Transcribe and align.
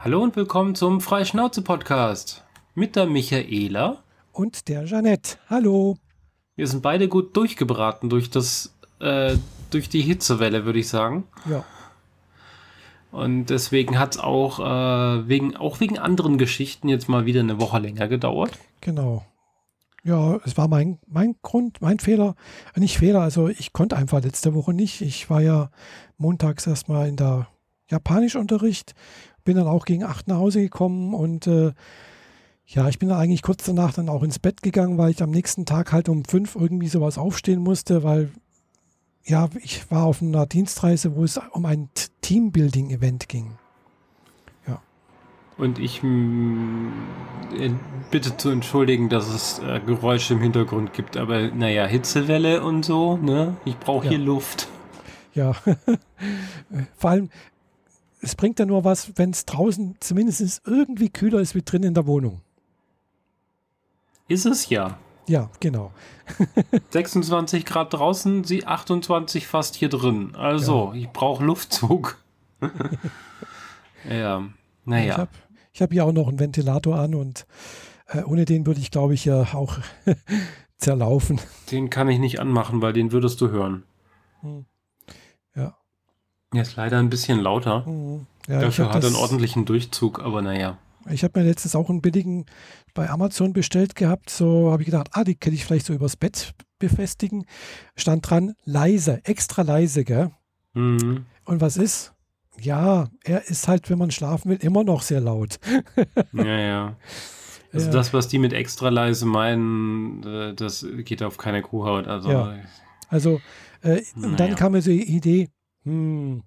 Hallo 0.00 0.22
und 0.22 0.36
willkommen 0.36 0.76
zum 0.76 1.00
Freischnauze-Podcast 1.00 2.44
mit 2.76 2.94
der 2.94 3.06
Michaela. 3.06 4.04
Und 4.30 4.68
der 4.68 4.84
Jeanette. 4.84 5.38
Hallo. 5.50 5.96
Wir 6.54 6.68
sind 6.68 6.82
beide 6.82 7.08
gut 7.08 7.36
durchgebraten 7.36 8.08
durch 8.08 8.30
das, 8.30 8.78
äh, 9.00 9.36
durch 9.70 9.88
die 9.88 10.02
Hitzewelle, 10.02 10.64
würde 10.64 10.78
ich 10.78 10.88
sagen. 10.88 11.24
Ja. 11.50 11.64
Und 13.10 13.46
deswegen 13.46 13.98
hat 13.98 14.14
es 14.14 14.20
auch, 14.20 14.60
äh, 14.60 15.28
wegen, 15.28 15.56
auch 15.56 15.80
wegen 15.80 15.98
anderen 15.98 16.38
Geschichten 16.38 16.88
jetzt 16.88 17.08
mal 17.08 17.26
wieder 17.26 17.40
eine 17.40 17.60
Woche 17.60 17.80
länger 17.80 18.06
gedauert. 18.06 18.56
Genau. 18.80 19.24
Ja, 20.04 20.36
es 20.44 20.56
war 20.56 20.68
mein, 20.68 21.00
mein 21.08 21.34
Grund, 21.42 21.82
mein 21.82 21.98
Fehler. 21.98 22.36
Nicht 22.76 22.98
Fehler, 22.98 23.22
also 23.22 23.48
ich 23.48 23.72
konnte 23.72 23.96
einfach 23.96 24.22
letzte 24.22 24.54
Woche 24.54 24.72
nicht. 24.72 25.00
Ich 25.00 25.28
war 25.28 25.40
ja 25.40 25.70
montags 26.18 26.68
erstmal 26.68 27.08
in 27.08 27.16
der 27.16 27.48
Japanischunterricht, 27.90 28.94
bin 29.44 29.56
dann 29.56 29.66
auch 29.66 29.84
gegen 29.84 30.04
acht 30.04 30.28
nach 30.28 30.36
Hause 30.36 30.60
gekommen 30.60 31.14
und 31.14 31.46
äh, 31.46 31.72
ja, 32.66 32.86
ich 32.88 32.98
bin 32.98 33.08
dann 33.08 33.18
eigentlich 33.18 33.40
kurz 33.42 33.64
danach 33.64 33.94
dann 33.94 34.10
auch 34.10 34.22
ins 34.22 34.38
Bett 34.38 34.62
gegangen, 34.62 34.98
weil 34.98 35.10
ich 35.10 35.22
am 35.22 35.30
nächsten 35.30 35.64
Tag 35.64 35.92
halt 35.92 36.08
um 36.10 36.24
fünf 36.24 36.54
irgendwie 36.54 36.88
sowas 36.88 37.16
aufstehen 37.16 37.60
musste, 37.60 38.02
weil 38.02 38.30
ja, 39.24 39.48
ich 39.62 39.90
war 39.90 40.04
auf 40.04 40.20
einer 40.22 40.46
Dienstreise, 40.46 41.16
wo 41.16 41.24
es 41.24 41.40
um 41.52 41.64
ein 41.66 41.88
Teambuilding-Event 42.22 43.28
ging. 43.28 43.52
Ja. 44.66 44.80
Und 45.56 45.78
ich 45.78 46.02
äh, 46.04 47.70
bitte 48.10 48.36
zu 48.36 48.50
entschuldigen, 48.50 49.08
dass 49.08 49.28
es 49.28 49.58
äh, 49.60 49.80
Geräusche 49.80 50.34
im 50.34 50.40
Hintergrund 50.40 50.92
gibt, 50.92 51.16
aber 51.16 51.48
naja, 51.48 51.86
Hitzewelle 51.86 52.62
und 52.62 52.84
so, 52.84 53.16
ne? 53.16 53.56
Ich 53.64 53.78
brauche 53.78 54.04
Ja. 54.06 54.10
hier 54.10 54.18
Luft. 54.20 54.68
Ja, 55.34 55.52
vor 56.96 57.10
allem, 57.10 57.30
es 58.20 58.34
bringt 58.34 58.58
ja 58.58 58.66
nur 58.66 58.84
was, 58.84 59.12
wenn 59.16 59.30
es 59.30 59.44
draußen 59.46 59.96
zumindest 60.00 60.62
irgendwie 60.66 61.08
kühler 61.10 61.40
ist 61.40 61.54
wie 61.54 61.62
drin 61.62 61.82
in 61.82 61.94
der 61.94 62.06
Wohnung. 62.06 62.40
Ist 64.28 64.46
es 64.46 64.68
ja. 64.68 64.98
Ja, 65.26 65.50
genau. 65.60 65.92
26 66.90 67.64
Grad 67.66 67.92
draußen, 67.92 68.44
sie 68.44 68.66
28 68.66 69.46
fast 69.46 69.76
hier 69.76 69.88
drin. 69.88 70.34
Also, 70.34 70.92
ich 70.94 71.08
brauche 71.10 71.44
Luftzug. 71.44 72.18
ja, 74.08 74.38
Ich 74.40 74.86
naja. 74.86 75.16
habe 75.18 75.30
ich 75.72 75.82
hab 75.82 75.92
hier 75.92 76.04
auch 76.04 76.12
noch 76.12 76.28
einen 76.28 76.40
Ventilator 76.40 76.96
an 76.98 77.14
und 77.14 77.46
äh, 78.08 78.22
ohne 78.22 78.44
den 78.46 78.66
würde 78.66 78.80
ich, 78.80 78.90
glaube 78.90 79.14
ich, 79.14 79.26
ja 79.26 79.42
auch 79.54 79.78
zerlaufen. 80.78 81.40
Den 81.70 81.90
kann 81.90 82.08
ich 82.08 82.18
nicht 82.18 82.40
anmachen, 82.40 82.80
weil 82.82 82.92
den 82.92 83.12
würdest 83.12 83.40
du 83.40 83.50
hören. 83.50 83.84
Hm. 84.40 84.64
Ja. 86.52 86.60
Er 86.60 86.62
ist 86.62 86.76
leider 86.76 86.98
ein 86.98 87.10
bisschen 87.10 87.40
lauter. 87.40 87.86
Mhm. 87.86 88.26
ja 88.48 88.58
ich 88.58 88.64
Dafür 88.64 88.84
habe 88.86 88.94
hat 88.94 89.02
er 89.04 89.08
einen 89.08 89.16
ordentlichen 89.16 89.64
Durchzug, 89.64 90.20
aber 90.20 90.40
naja. 90.42 90.78
ich 91.10 91.24
hab 91.24 91.36
mir 91.36 91.42
letztens 91.42 91.74
auch 91.76 91.90
einen 91.90 92.00
billigen 92.00 92.46
bei 92.94 93.08
Amazon 93.10 93.52
bestellt 93.52 93.94
gehabt. 93.94 94.30
So 94.30 94.70
habe 94.72 94.82
ich 94.82 94.86
gedacht, 94.86 95.08
ah, 95.12 95.24
die 95.24 95.34
kann 95.34 95.52
ich 95.52 95.64
vielleicht 95.64 95.86
so 95.86 95.92
übers 95.94 96.16
Bett 96.16 96.54
befestigen. 96.78 97.44
Stand 97.96 98.28
dran, 98.30 98.54
leise, 98.64 99.20
extra 99.24 99.62
leise, 99.62 100.04
gell? 100.04 100.30
Mhm. 100.74 101.26
Und 101.44 101.60
was 101.60 101.76
ist? 101.76 102.12
Ja, 102.60 103.08
er 103.24 103.46
ist 103.48 103.68
halt, 103.68 103.88
wenn 103.90 103.98
man 103.98 104.10
schlafen 104.10 104.50
will, 104.50 104.58
immer 104.60 104.84
noch 104.84 105.02
sehr 105.02 105.20
laut. 105.20 105.58
Ja, 106.32 106.44
ja. 106.58 106.96
Also 107.72 107.86
Ja. 107.86 107.92
das, 107.92 108.12
was 108.14 108.28
die 108.28 108.38
mit 108.38 108.52
extra 108.54 108.88
leise 108.88 109.26
meinen, 109.26 110.22
äh, 110.24 110.54
das 110.54 110.86
geht 111.04 111.22
auf 111.22 111.36
keine 111.36 111.60
Kuhhaut. 111.62 112.06
Also 112.08 112.30
Ja. 112.30 112.54
Also, 113.10 113.40
äh, 113.82 114.00
und 114.16 114.22
dann 114.40 114.50
Naja. 114.50 114.54
kam 114.54 114.72
mir 114.72 114.82
so 114.82 114.90
die 114.90 115.04
Idee, 115.14 115.48
hm, 115.84 116.42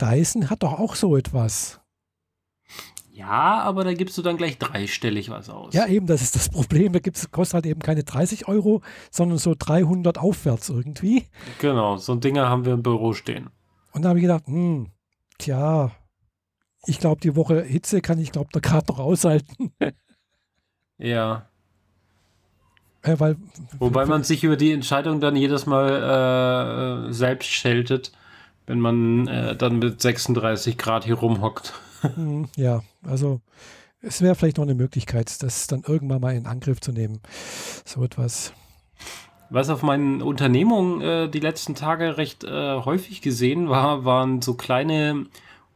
Dyson 0.00 0.50
hat 0.50 0.62
doch 0.62 0.78
auch 0.78 0.94
so 0.94 1.16
etwas. 1.16 1.80
ja, 3.12 3.60
aber 3.62 3.84
da 3.84 3.94
gibst 3.94 4.18
du 4.18 4.22
dann 4.22 4.36
gleich 4.36 4.58
dreistellig 4.58 5.30
was 5.30 5.48
aus. 5.48 5.72
Ja, 5.72 5.86
eben, 5.86 6.06
das 6.06 6.20
ist 6.22 6.34
das 6.34 6.48
Problem. 6.48 6.92
Da 6.92 6.98
gibt's, 6.98 7.30
kostet 7.30 7.54
halt 7.54 7.66
eben 7.66 7.80
keine 7.80 8.02
30 8.04 8.48
Euro, 8.48 8.82
sondern 9.10 9.38
so 9.38 9.54
300 9.56 10.18
aufwärts 10.18 10.68
irgendwie. 10.68 11.26
Genau, 11.60 11.96
so 11.96 12.12
ein 12.12 12.20
Dinger 12.20 12.48
haben 12.48 12.64
wir 12.64 12.72
im 12.74 12.82
Büro 12.82 13.12
stehen. 13.12 13.50
Und 13.92 14.02
da 14.02 14.08
habe 14.08 14.18
ich 14.18 14.24
gedacht, 14.24 14.46
hm, 14.46 14.90
tja, 15.38 15.92
ich 16.86 16.98
glaube, 16.98 17.20
die 17.20 17.36
Woche 17.36 17.62
Hitze 17.62 18.00
kann 18.00 18.18
ich, 18.18 18.32
glaube 18.32 18.50
da 18.52 18.60
gerade 18.60 18.86
noch 18.88 18.98
aushalten. 18.98 19.72
Ja. 20.96 21.48
Äh, 23.04 23.20
weil, 23.20 23.36
Wobei 23.78 24.06
man 24.06 24.24
sich 24.24 24.42
über 24.44 24.56
die 24.56 24.72
Entscheidung 24.72 25.20
dann 25.20 25.36
jedes 25.36 25.66
Mal 25.66 27.08
äh, 27.08 27.12
selbst 27.12 27.50
scheltet, 27.50 28.12
wenn 28.66 28.80
man 28.80 29.28
äh, 29.28 29.54
dann 29.54 29.78
mit 29.78 30.00
36 30.00 30.78
Grad 30.78 31.04
hier 31.04 31.16
rumhockt. 31.16 31.74
hm, 32.14 32.48
ja, 32.56 32.82
also 33.06 33.42
es 34.00 34.22
wäre 34.22 34.34
vielleicht 34.34 34.56
noch 34.56 34.64
eine 34.64 34.74
Möglichkeit, 34.74 35.42
das 35.42 35.66
dann 35.66 35.82
irgendwann 35.86 36.20
mal 36.20 36.34
in 36.34 36.46
Angriff 36.46 36.80
zu 36.80 36.92
nehmen. 36.92 37.20
So 37.84 38.02
etwas. 38.02 38.54
Was 39.50 39.68
auf 39.68 39.82
meinen 39.82 40.22
Unternehmungen 40.22 41.02
äh, 41.02 41.28
die 41.28 41.40
letzten 41.40 41.74
Tage 41.74 42.16
recht 42.16 42.44
äh, 42.44 42.80
häufig 42.80 43.20
gesehen 43.20 43.68
war, 43.68 44.06
waren 44.06 44.40
so 44.42 44.54
kleine 44.54 45.26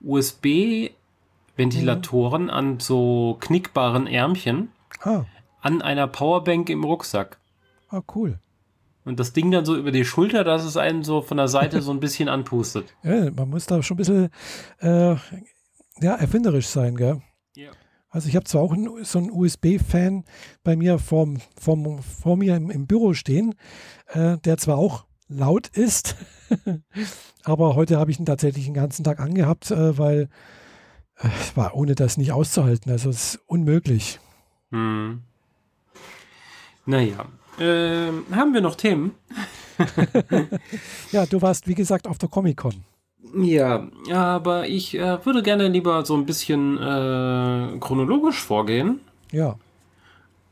USB-Ventilatoren 0.01 2.51
an 2.51 2.81
so 2.81 3.37
knickbaren 3.41 4.07
Ärmchen 4.07 4.71
Ah, 5.03 5.25
an 5.69 5.83
einer 5.83 6.07
Powerbank 6.07 6.71
im 6.71 6.83
Rucksack. 6.83 7.39
ah 7.91 8.01
cool. 8.15 8.39
Und 9.05 9.21
das 9.21 9.35
Ding 9.35 9.51
dann 9.51 9.67
so 9.67 9.77
über 9.77 9.91
die 9.91 10.05
Schulter, 10.07 10.45
dass 10.45 10.65
es 10.65 10.79
einen 10.79 11.03
so 11.03 11.21
von 11.21 11.37
der 11.37 11.49
Seite 11.49 11.83
so 11.83 11.93
ein 11.93 12.01
bisschen 12.01 12.31
anpustet. 12.31 12.95
Ja, 13.03 13.31
man 13.31 13.51
muss 13.51 13.67
da 13.67 13.83
schon 13.83 13.97
ein 13.97 13.99
bisschen 13.99 14.29
äh, 14.81 15.15
ja, 16.01 16.15
erfinderisch 16.15 16.69
sein, 16.69 16.97
gell? 16.97 17.21
Ja. 17.55 17.71
Also 18.09 18.29
ich 18.29 18.37
habe 18.37 18.47
zwar 18.47 18.63
auch 18.63 18.73
einen, 18.73 19.05
so 19.05 19.19
einen 19.19 19.31
USB-Fan 19.31 20.25
bei 20.65 20.75
mir 20.75 20.99
vorm, 20.99 21.37
vorm, 21.61 21.99
vor 22.03 22.39
mir 22.39 22.57
im, 22.57 22.71
im 22.71 22.87
Büro 22.87 23.13
stehen, 23.13 23.55
äh, 24.07 24.39
der 24.39 24.57
zwar 24.57 24.79
auch 24.79 25.05
laut 25.29 25.69
ist, 25.69 26.17
aber 27.45 27.75
heute 27.75 27.99
habe 27.99 28.11
ich 28.11 28.19
ihn 28.19 28.25
tatsächlich 28.25 28.65
den 28.65 28.73
ganzen 28.73 29.05
Tag 29.05 29.21
angehabt, 29.21 29.71
äh, 29.71 29.99
weil 29.99 30.31
äh, 31.17 31.29
es 31.39 31.55
war 31.59 31.75
ohne 31.75 31.95
das 31.95 32.17
nicht 32.17 32.33
auszuhalten. 32.33 32.91
Also 32.91 33.11
es 33.11 33.35
ist 33.35 33.43
unmöglich. 33.47 34.21
Hm. 34.71 35.25
Naja. 36.89 37.27
Ähm, 37.59 38.25
haben 38.31 38.55
wir 38.55 38.63
noch 38.63 38.75
Themen? 38.75 39.15
Ja, 41.13 41.27
du 41.27 41.43
warst 41.43 41.67
wie 41.69 41.75
gesagt 41.75 42.07
auf 42.09 42.19
der 42.19 42.29
Comic-Con. 42.29 42.85
Ja, 43.43 43.89
aber 44.11 44.69
ich 44.69 44.95
äh, 44.97 45.25
würde 45.25 45.43
gerne 45.43 45.69
lieber 45.69 46.05
so 46.07 46.17
ein 46.17 46.25
bisschen 46.27 46.79
äh, 46.79 47.79
chronologisch 47.81 48.43
vorgehen. 48.43 49.01
Ja, 49.33 49.59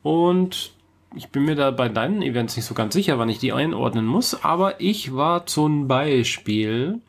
Und 0.03 0.73
ich 1.15 1.31
bin 1.31 1.45
mir 1.45 1.55
da 1.57 1.71
bei 1.71 1.89
deinen 1.89 2.23
Events 2.23 2.57
nicht 2.57 2.67
so 2.67 2.75
ganz 2.75 2.95
sicher, 2.95 3.19
wann 3.19 3.29
ich 3.29 3.39
die 3.39 3.53
einordnen 3.53 4.07
muss. 4.07 4.43
Aber 4.45 4.81
ich 4.81 5.15
war 5.15 5.47
zum 5.47 5.89
Beispiel 5.89 7.01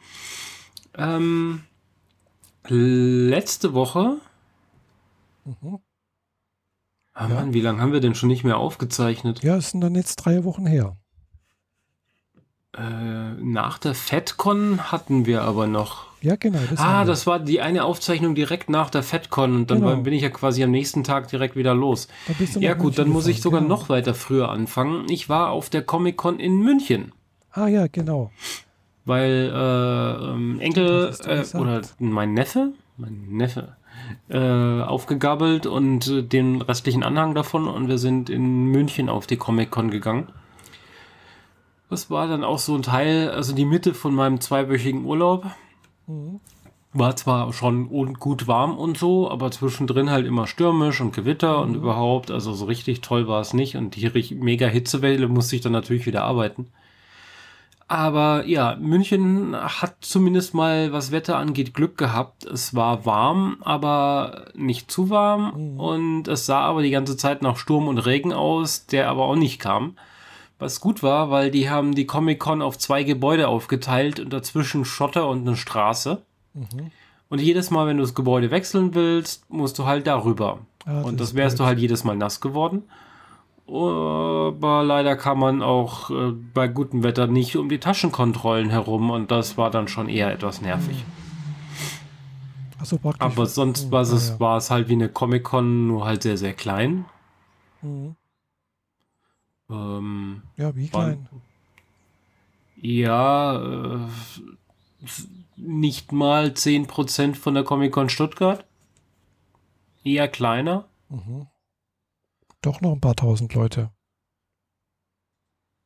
ähm, 0.97 1.63
letzte 2.69 3.73
Woche. 3.73 4.17
Mhm. 5.45 5.79
Ah, 7.19 7.27
Ja. 7.29 7.35
Mann, 7.35 7.53
wie 7.53 7.61
lange 7.61 7.81
haben 7.81 7.93
wir 7.93 7.99
denn 7.99 8.13
schon 8.15 8.29
nicht 8.29 8.43
mehr 8.43 8.57
aufgezeichnet? 8.57 9.41
ja, 9.43 9.55
es 9.57 9.71
sind 9.71 9.81
dann 9.81 9.95
jetzt 9.95 10.17
drei 10.17 10.43
Wochen 10.43 10.65
her. 10.67 10.95
Äh, 12.77 12.81
nach 13.41 13.79
der 13.79 13.95
FedCon 13.95 14.91
hatten 14.91 15.25
wir 15.25 15.41
aber 15.41 15.65
noch. 15.65 16.05
Ja, 16.21 16.35
genau. 16.35 16.59
Das 16.69 16.79
ah, 16.79 17.05
das 17.05 17.25
war 17.25 17.39
die 17.39 17.61
eine 17.61 17.85
Aufzeichnung 17.85 18.35
direkt 18.35 18.69
nach 18.69 18.89
der 18.91 19.01
FedCon 19.03 19.55
und 19.55 19.71
dann 19.71 19.81
Genau. 19.81 19.95
bin 19.97 20.13
ich 20.13 20.21
ja 20.21 20.29
quasi 20.29 20.63
am 20.63 20.71
nächsten 20.71 21.03
Tag 21.03 21.27
direkt 21.29 21.55
wieder 21.55 21.73
los. 21.73 22.07
Ja 22.59 22.73
gut, 22.75 22.97
dann 22.99 23.09
muss 23.09 23.27
ich 23.27 23.41
sogar 23.41 23.61
genau. 23.61 23.75
noch 23.75 23.89
weiter 23.89 24.13
früher 24.13 24.49
anfangen. 24.49 25.05
Ich 25.09 25.29
war 25.29 25.49
auf 25.49 25.69
der 25.69 25.81
Comic-Con 25.83 26.39
in 26.39 26.57
München, 26.59 27.13
Ah 27.51 27.67
ja, 27.67 27.87
genau. 27.87 28.31
weil 29.05 29.51
äh, 29.53 30.31
ähm, 30.33 30.59
Enkel 30.59 31.15
äh, 31.25 31.57
oder 31.57 31.81
mein 31.99 32.33
Neffe, 32.33 32.73
mein 32.97 33.25
Neffe, 33.29 33.75
äh, 34.29 34.37
aufgegabelt 34.37 35.65
und 35.65 36.07
äh, 36.07 36.23
den 36.23 36.61
restlichen 36.61 37.03
Anhang 37.03 37.35
davon 37.35 37.67
und 37.67 37.87
wir 37.87 37.97
sind 37.97 38.29
in 38.29 38.65
München 38.65 39.09
auf 39.09 39.27
die 39.27 39.37
Comic-Con 39.37 39.91
gegangen. 39.91 40.27
Das 41.89 42.09
war 42.09 42.27
dann 42.27 42.43
auch 42.43 42.59
so 42.59 42.75
ein 42.75 42.81
Teil, 42.81 43.29
also 43.29 43.53
die 43.53 43.65
Mitte 43.65 43.93
von 43.93 44.13
meinem 44.13 44.41
zweiwöchigen 44.41 45.05
Urlaub. 45.05 45.45
Mhm. 46.07 46.39
War 46.93 47.15
zwar 47.15 47.53
schon 47.53 47.89
gut 47.89 48.47
warm 48.47 48.77
und 48.77 48.97
so, 48.97 49.29
aber 49.29 49.51
zwischendrin 49.51 50.09
halt 50.09 50.25
immer 50.25 50.47
stürmisch 50.47 50.99
und 50.99 51.13
Gewitter 51.13 51.61
und 51.61 51.75
überhaupt, 51.75 52.31
also 52.31 52.53
so 52.53 52.65
richtig 52.65 53.01
toll 53.01 53.27
war 53.27 53.41
es 53.41 53.53
nicht. 53.53 53.75
Und 53.75 53.95
die 53.95 54.35
mega 54.35 54.67
Hitzewelle 54.67 55.27
musste 55.27 55.55
ich 55.55 55.61
dann 55.61 55.73
natürlich 55.73 56.05
wieder 56.05 56.23
arbeiten. 56.23 56.67
Aber 57.89 58.45
ja, 58.45 58.75
München 58.75 59.55
hat 59.55 59.95
zumindest 60.01 60.53
mal, 60.53 60.91
was 60.91 61.13
Wetter 61.13 61.37
angeht, 61.37 61.73
Glück 61.73 61.97
gehabt. 61.97 62.43
Es 62.43 62.75
war 62.75 63.05
warm, 63.05 63.57
aber 63.61 64.47
nicht 64.55 64.91
zu 64.91 65.09
warm. 65.09 65.73
Mhm. 65.73 65.79
Und 65.79 66.27
es 66.27 66.45
sah 66.45 66.59
aber 66.61 66.81
die 66.81 66.91
ganze 66.91 67.15
Zeit 67.15 67.41
nach 67.41 67.55
Sturm 67.55 67.87
und 67.87 67.99
Regen 67.99 68.33
aus, 68.33 68.87
der 68.87 69.09
aber 69.09 69.23
auch 69.23 69.35
nicht 69.35 69.59
kam. 69.59 69.95
Was 70.59 70.81
gut 70.81 71.01
war, 71.01 71.29
weil 71.29 71.49
die 71.49 71.69
haben 71.69 71.95
die 71.95 72.07
Comic-Con 72.07 72.61
auf 72.61 72.77
zwei 72.77 73.03
Gebäude 73.03 73.47
aufgeteilt 73.47 74.19
und 74.19 74.33
dazwischen 74.33 74.83
Schotter 74.83 75.29
und 75.29 75.47
eine 75.47 75.55
Straße. 75.55 76.23
Mhm. 76.55 76.91
Und 77.29 77.39
jedes 77.39 77.71
Mal, 77.71 77.87
wenn 77.87 77.97
du 77.97 78.03
das 78.03 78.15
Gebäude 78.15 78.51
wechseln 78.51 78.95
willst, 78.95 79.49
musst 79.49 79.79
du 79.79 79.85
halt 79.85 80.07
darüber. 80.07 80.59
Ah, 80.85 81.01
und 81.01 81.19
das 81.19 81.35
wärst 81.35 81.53
ist 81.53 81.59
du 81.59 81.65
halt 81.65 81.79
jedes 81.79 82.03
Mal 82.03 82.17
nass 82.17 82.41
geworden. 82.41 82.83
Aber 83.67 84.83
leider 84.85 85.15
kann 85.17 85.39
man 85.39 85.61
auch 85.61 86.09
äh, 86.09 86.31
bei 86.31 86.67
gutem 86.69 87.03
Wetter 87.03 87.27
nicht 87.27 87.57
um 87.57 87.67
die 87.69 87.79
Taschenkontrollen 87.79 88.69
herum 88.69 89.09
und 89.09 89.29
das 89.29 89.57
war 89.57 89.69
dann 89.71 89.87
schon 89.89 90.07
eher 90.07 90.31
etwas 90.31 90.61
nervig. 90.61 91.03
Achso, 92.79 92.97
praktisch. 92.97 93.21
Aber 93.25 93.45
sonst 93.45 93.87
Oh, 93.87 93.91
war 93.91 94.01
es, 94.01 94.29
ja. 94.29 94.39
war 94.39 94.57
es 94.57 94.69
halt 94.71 94.87
wie 94.87 94.93
eine 94.93 95.09
Comic-Con, 95.09 95.87
nur 95.87 96.05
halt 96.05 96.23
sehr, 96.23 96.37
sehr 96.37 96.53
klein. 96.53 97.05
Mhm. 97.81 98.15
Ähm, 99.69 100.43
Ja, 100.55 100.73
wie 100.75 100.93
War- 100.93 101.03
klein. 101.05 101.27
ja, 102.77 103.55
äh, 103.61 103.99
nicht 105.57 106.11
mal 106.13 106.53
10% 106.53 107.35
von 107.35 107.53
der 107.55 107.63
Comic-Con 107.63 108.09
Stuttgart. 108.09 108.63
Eher 110.05 110.27
kleiner. 110.29 110.85
Mhm. 111.09 111.47
Doch 112.61 112.81
noch 112.81 112.93
ein 112.93 113.01
paar 113.01 113.15
tausend 113.15 113.53
Leute. 113.53 113.91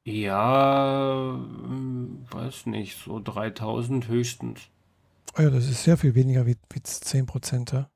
Ja, 0.04 1.34
ähm, 1.36 2.26
weiß 2.32 2.66
nicht, 2.66 2.98
so 2.98 3.20
3000 3.24 4.08
höchstens. 4.08 4.62
Oh 5.38 5.42
ja, 5.42 5.50
das 5.50 5.70
ist 5.70 5.84
sehr 5.84 5.98
viel 5.98 6.16
weniger 6.16 6.46
wie, 6.48 6.58
wie 6.74 6.82
10 6.84 7.26
Prozent. 7.28 7.72
Ja? 7.72 7.90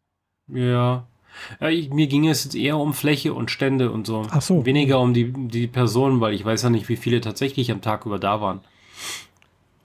Ja. 0.47 1.07
ich, 1.69 1.89
mir 1.89 2.07
ging 2.07 2.27
es 2.27 2.43
jetzt 2.43 2.55
eher 2.55 2.77
um 2.77 2.93
Fläche 2.93 3.33
und 3.33 3.49
Stände 3.49 3.91
und 3.91 4.05
so. 4.05 4.27
Ach 4.29 4.41
so. 4.41 4.65
Weniger 4.65 4.99
um 4.99 5.13
die, 5.13 5.33
die 5.33 5.67
Personen, 5.67 6.21
weil 6.21 6.33
ich 6.35 6.45
weiß 6.45 6.61
ja 6.63 6.69
nicht, 6.69 6.87
wie 6.89 6.95
viele 6.97 7.21
tatsächlich 7.21 7.71
am 7.71 7.81
Tag 7.81 8.05
über 8.05 8.19
da 8.19 8.39
waren. 8.39 8.61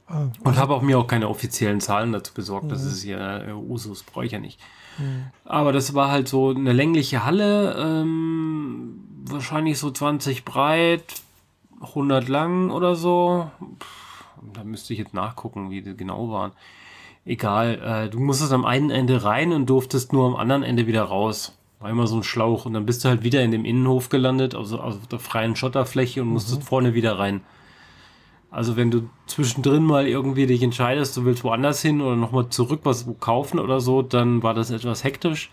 Ah, 0.06 0.28
Und 0.44 0.56
habe 0.56 0.74
auch 0.74 0.82
mir 0.82 0.98
auch 0.98 1.06
keine 1.06 1.28
offiziellen 1.28 1.80
Zahlen 1.80 2.12
dazu 2.12 2.34
besorgt. 2.34 2.70
Das 2.70 2.82
Mhm. 2.84 2.90
ist 2.90 3.04
ja 3.04 3.38
äh, 3.48 3.52
Usus, 3.52 4.02
brauche 4.02 4.26
ich 4.26 4.32
ja 4.32 4.40
nicht. 4.40 4.60
Mhm. 4.98 5.26
Aber 5.44 5.72
das 5.72 5.94
war 5.94 6.10
halt 6.10 6.28
so 6.28 6.50
eine 6.50 6.72
längliche 6.72 7.24
Halle, 7.24 7.76
ähm, 7.78 9.04
wahrscheinlich 9.24 9.78
so 9.78 9.90
20 9.90 10.44
breit, 10.44 11.04
100 11.80 12.28
lang 12.28 12.70
oder 12.70 12.94
so. 12.94 13.50
Pff, 13.80 14.24
da 14.54 14.64
müsste 14.64 14.92
ich 14.92 14.98
jetzt 14.98 15.14
nachgucken, 15.14 15.70
wie 15.70 15.82
die 15.82 15.96
genau 15.96 16.30
waren. 16.30 16.52
Egal, 17.24 17.80
äh, 17.82 18.10
du 18.10 18.18
musstest 18.18 18.52
am 18.52 18.64
einen 18.64 18.90
Ende 18.90 19.24
rein 19.24 19.52
und 19.52 19.68
durftest 19.68 20.12
nur 20.12 20.26
am 20.26 20.36
anderen 20.36 20.62
Ende 20.62 20.86
wieder 20.86 21.02
raus. 21.02 21.56
War 21.78 21.90
immer 21.90 22.06
so 22.06 22.16
ein 22.16 22.22
Schlauch 22.22 22.66
und 22.66 22.74
dann 22.74 22.86
bist 22.86 23.04
du 23.04 23.08
halt 23.08 23.22
wieder 23.22 23.42
in 23.42 23.50
dem 23.50 23.64
Innenhof 23.64 24.08
gelandet, 24.08 24.54
also 24.54 24.80
auf 24.80 25.06
der 25.06 25.18
freien 25.18 25.56
Schotterfläche 25.56 26.22
und 26.22 26.28
musstest 26.28 26.64
vorne 26.64 26.94
wieder 26.94 27.18
rein. 27.18 27.42
Also 28.50 28.76
wenn 28.76 28.90
du 28.90 29.08
zwischendrin 29.26 29.84
mal 29.84 30.08
irgendwie 30.08 30.46
dich 30.46 30.62
entscheidest, 30.62 31.16
du 31.16 31.24
willst 31.24 31.44
woanders 31.44 31.82
hin 31.82 32.00
oder 32.00 32.16
nochmal 32.16 32.48
zurück 32.48 32.80
was 32.82 33.06
kaufen 33.20 33.60
oder 33.60 33.80
so, 33.80 34.02
dann 34.02 34.42
war 34.42 34.54
das 34.54 34.70
etwas 34.70 35.04
hektisch 35.04 35.50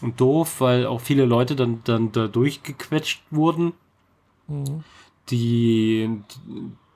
und 0.00 0.20
doof, 0.20 0.60
weil 0.60 0.86
auch 0.86 1.00
viele 1.00 1.26
Leute 1.26 1.54
dann, 1.54 1.82
dann 1.84 2.12
da 2.12 2.26
durchgequetscht 2.26 3.22
wurden. 3.30 3.74
Mhm. 4.48 4.84
Die, 5.30 6.10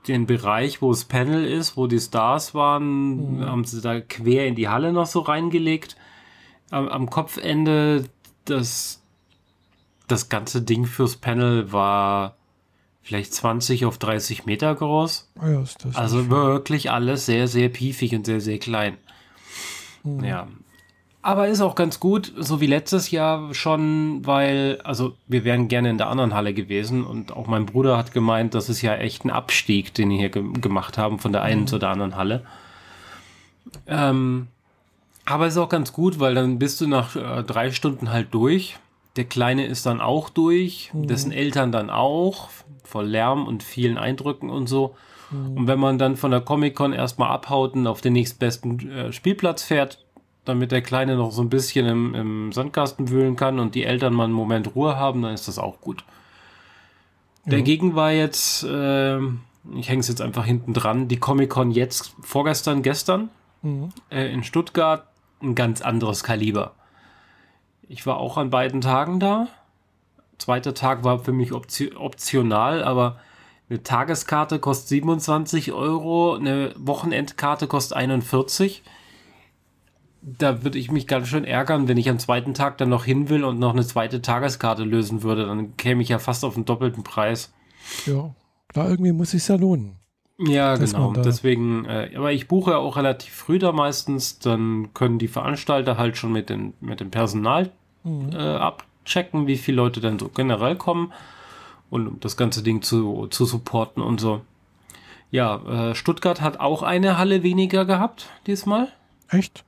den 0.06 0.26
Bereich, 0.26 0.80
wo 0.80 0.90
das 0.90 1.04
Panel 1.04 1.44
ist, 1.44 1.76
wo 1.76 1.86
die 1.86 2.00
Stars 2.00 2.54
waren, 2.54 3.44
haben 3.44 3.64
sie 3.64 3.80
da 3.80 4.00
quer 4.00 4.46
in 4.46 4.54
die 4.54 4.68
Halle 4.68 4.92
noch 4.92 5.06
so 5.06 5.20
reingelegt. 5.20 5.96
Am, 6.70 6.88
am 6.88 7.08
Kopfende, 7.08 8.04
das, 8.44 9.02
das 10.06 10.28
ganze 10.28 10.62
Ding 10.62 10.86
fürs 10.86 11.16
Panel 11.16 11.70
war 11.72 12.37
vielleicht 13.02 13.32
20 13.34 13.84
auf 13.84 13.98
30 13.98 14.46
Meter 14.46 14.74
groß. 14.74 15.30
Ah 15.38 15.48
ja, 15.50 15.64
Also 15.94 16.30
wirklich 16.30 16.90
alles 16.90 17.26
sehr, 17.26 17.48
sehr 17.48 17.68
piefig 17.68 18.14
und 18.14 18.26
sehr, 18.26 18.40
sehr 18.40 18.58
klein. 18.58 18.96
Mhm. 20.04 20.24
Ja. 20.24 20.48
Aber 21.20 21.48
ist 21.48 21.60
auch 21.60 21.74
ganz 21.74 22.00
gut, 22.00 22.32
so 22.36 22.60
wie 22.60 22.66
letztes 22.66 23.10
Jahr 23.10 23.52
schon, 23.52 24.24
weil, 24.24 24.80
also 24.84 25.16
wir 25.26 25.44
wären 25.44 25.68
gerne 25.68 25.90
in 25.90 25.98
der 25.98 26.08
anderen 26.08 26.32
Halle 26.32 26.54
gewesen 26.54 27.04
und 27.04 27.32
auch 27.32 27.46
mein 27.48 27.66
Bruder 27.66 27.98
hat 27.98 28.12
gemeint, 28.12 28.54
das 28.54 28.68
ist 28.68 28.82
ja 28.82 28.94
echt 28.94 29.24
ein 29.24 29.30
Abstieg, 29.30 29.92
den 29.94 30.10
die 30.10 30.16
hier 30.16 30.30
ge 30.30 30.44
gemacht 30.60 30.96
haben 30.96 31.18
von 31.18 31.32
der 31.32 31.42
einen 31.42 31.66
zur 31.66 31.80
der 31.80 31.90
anderen 31.90 32.16
Halle. 32.16 32.46
Ähm, 33.86 34.46
aber 35.26 35.46
ist 35.46 35.58
auch 35.58 35.68
ganz 35.68 35.92
gut, 35.92 36.20
weil 36.20 36.34
dann 36.34 36.58
bist 36.58 36.80
du 36.80 36.86
nach 36.86 37.14
äh, 37.16 37.42
drei 37.42 37.72
Stunden 37.72 38.10
halt 38.10 38.32
durch. 38.32 38.78
Der 39.18 39.26
Kleine 39.26 39.66
ist 39.66 39.84
dann 39.84 40.00
auch 40.00 40.30
durch, 40.30 40.90
dessen 40.94 41.32
Eltern 41.32 41.72
dann 41.72 41.90
auch, 41.90 42.48
voll 42.84 43.06
Lärm 43.06 43.46
und 43.46 43.62
vielen 43.62 43.98
Eindrücken 43.98 44.48
und 44.48 44.68
so. 44.68 44.94
Und 45.30 45.66
wenn 45.66 45.78
man 45.78 45.98
dann 45.98 46.16
von 46.16 46.30
der 46.30 46.40
Comic-Con 46.40 46.94
erstmal 46.94 47.30
abhaut 47.30 47.74
und 47.74 47.86
auf 47.86 48.00
den 48.00 48.14
nächstbesten 48.14 48.90
äh, 48.90 49.12
Spielplatz 49.12 49.62
fährt, 49.62 50.06
damit 50.46 50.72
der 50.72 50.80
Kleine 50.80 51.16
noch 51.16 51.32
so 51.32 51.42
ein 51.42 51.50
bisschen 51.50 51.86
im, 51.86 52.14
im 52.14 52.52
Sandkasten 52.52 53.10
wühlen 53.10 53.36
kann 53.36 53.58
und 53.58 53.74
die 53.74 53.84
Eltern 53.84 54.14
mal 54.14 54.24
einen 54.24 54.32
Moment 54.32 54.74
Ruhe 54.74 54.96
haben, 54.96 55.20
dann 55.20 55.34
ist 55.34 55.48
das 55.48 55.58
auch 55.58 55.82
gut. 55.82 56.04
Dagegen 57.44 57.94
war 57.94 58.12
jetzt, 58.12 58.64
äh, 58.64 59.18
ich 59.18 59.88
hänge 59.88 60.00
es 60.00 60.08
jetzt 60.08 60.22
einfach 60.22 60.46
hinten 60.46 60.72
dran, 60.72 61.08
die 61.08 61.18
Comic-Con 61.18 61.72
jetzt 61.72 62.14
vorgestern, 62.20 62.82
gestern 62.82 63.28
Mhm. 63.62 63.88
äh, 64.10 64.32
in 64.32 64.44
Stuttgart 64.44 65.08
ein 65.42 65.54
ganz 65.54 65.80
anderes 65.82 66.22
Kaliber. 66.22 66.74
Ich 67.88 68.06
war 68.06 68.18
auch 68.18 68.36
an 68.36 68.50
beiden 68.50 68.80
Tagen 68.80 69.18
da. 69.18 69.48
Zweiter 70.36 70.74
Tag 70.74 71.04
war 71.04 71.18
für 71.18 71.32
mich 71.32 71.52
opti 71.52 71.94
optional, 71.96 72.84
aber 72.84 73.18
eine 73.70 73.82
Tageskarte 73.82 74.58
kostet 74.58 74.88
27 74.88 75.72
Euro, 75.72 76.34
eine 76.34 76.72
Wochenendkarte 76.76 77.66
kostet 77.66 77.96
41. 77.96 78.82
Da 80.20 80.62
würde 80.62 80.78
ich 80.78 80.90
mich 80.90 81.06
ganz 81.06 81.28
schön 81.28 81.44
ärgern, 81.44 81.88
wenn 81.88 81.96
ich 81.96 82.10
am 82.10 82.18
zweiten 82.18 82.54
Tag 82.54 82.78
dann 82.78 82.90
noch 82.90 83.04
hin 83.04 83.28
will 83.30 83.44
und 83.44 83.58
noch 83.58 83.72
eine 83.72 83.86
zweite 83.86 84.20
Tageskarte 84.20 84.84
lösen 84.84 85.22
würde. 85.22 85.46
Dann 85.46 85.76
käme 85.76 86.02
ich 86.02 86.10
ja 86.10 86.18
fast 86.18 86.44
auf 86.44 86.54
den 86.54 86.66
doppelten 86.66 87.04
Preis. 87.04 87.52
Ja, 88.04 88.34
klar, 88.68 88.90
irgendwie 88.90 89.12
muss 89.12 89.32
es 89.32 89.48
ja 89.48 89.56
lohnen. 89.56 89.96
Ja, 90.38 90.76
genau. 90.76 91.12
Deswegen, 91.14 91.84
äh, 91.86 92.12
aber 92.14 92.32
ich 92.32 92.46
buche 92.46 92.72
ja 92.72 92.76
auch 92.76 92.96
relativ 92.96 93.32
früh 93.32 93.58
da 93.58 93.72
meistens. 93.72 94.38
Dann 94.38 94.94
können 94.94 95.18
die 95.18 95.26
Veranstalter 95.26 95.98
halt 95.98 96.16
schon 96.16 96.32
mit, 96.32 96.48
den, 96.48 96.74
mit 96.80 97.00
dem 97.00 97.10
Personal 97.10 97.72
Mhm. 98.04 98.32
äh, 98.32 98.56
abchecken, 98.56 99.46
wie 99.46 99.56
viele 99.56 99.76
Leute 99.76 100.00
dann 100.00 100.18
so 100.18 100.28
generell 100.28 100.76
kommen 100.76 101.12
und 101.90 102.06
um 102.06 102.20
das 102.20 102.36
ganze 102.36 102.62
Ding 102.62 102.82
zu, 102.82 103.26
zu 103.28 103.44
supporten 103.44 104.02
und 104.02 104.20
so. 104.20 104.42
Ja, 105.30 105.90
äh, 105.90 105.94
Stuttgart 105.94 106.40
hat 106.40 106.60
auch 106.60 106.82
eine 106.82 107.18
Halle 107.18 107.42
weniger 107.42 107.84
gehabt 107.84 108.30
diesmal. 108.46 108.88
Echt? 109.28 109.64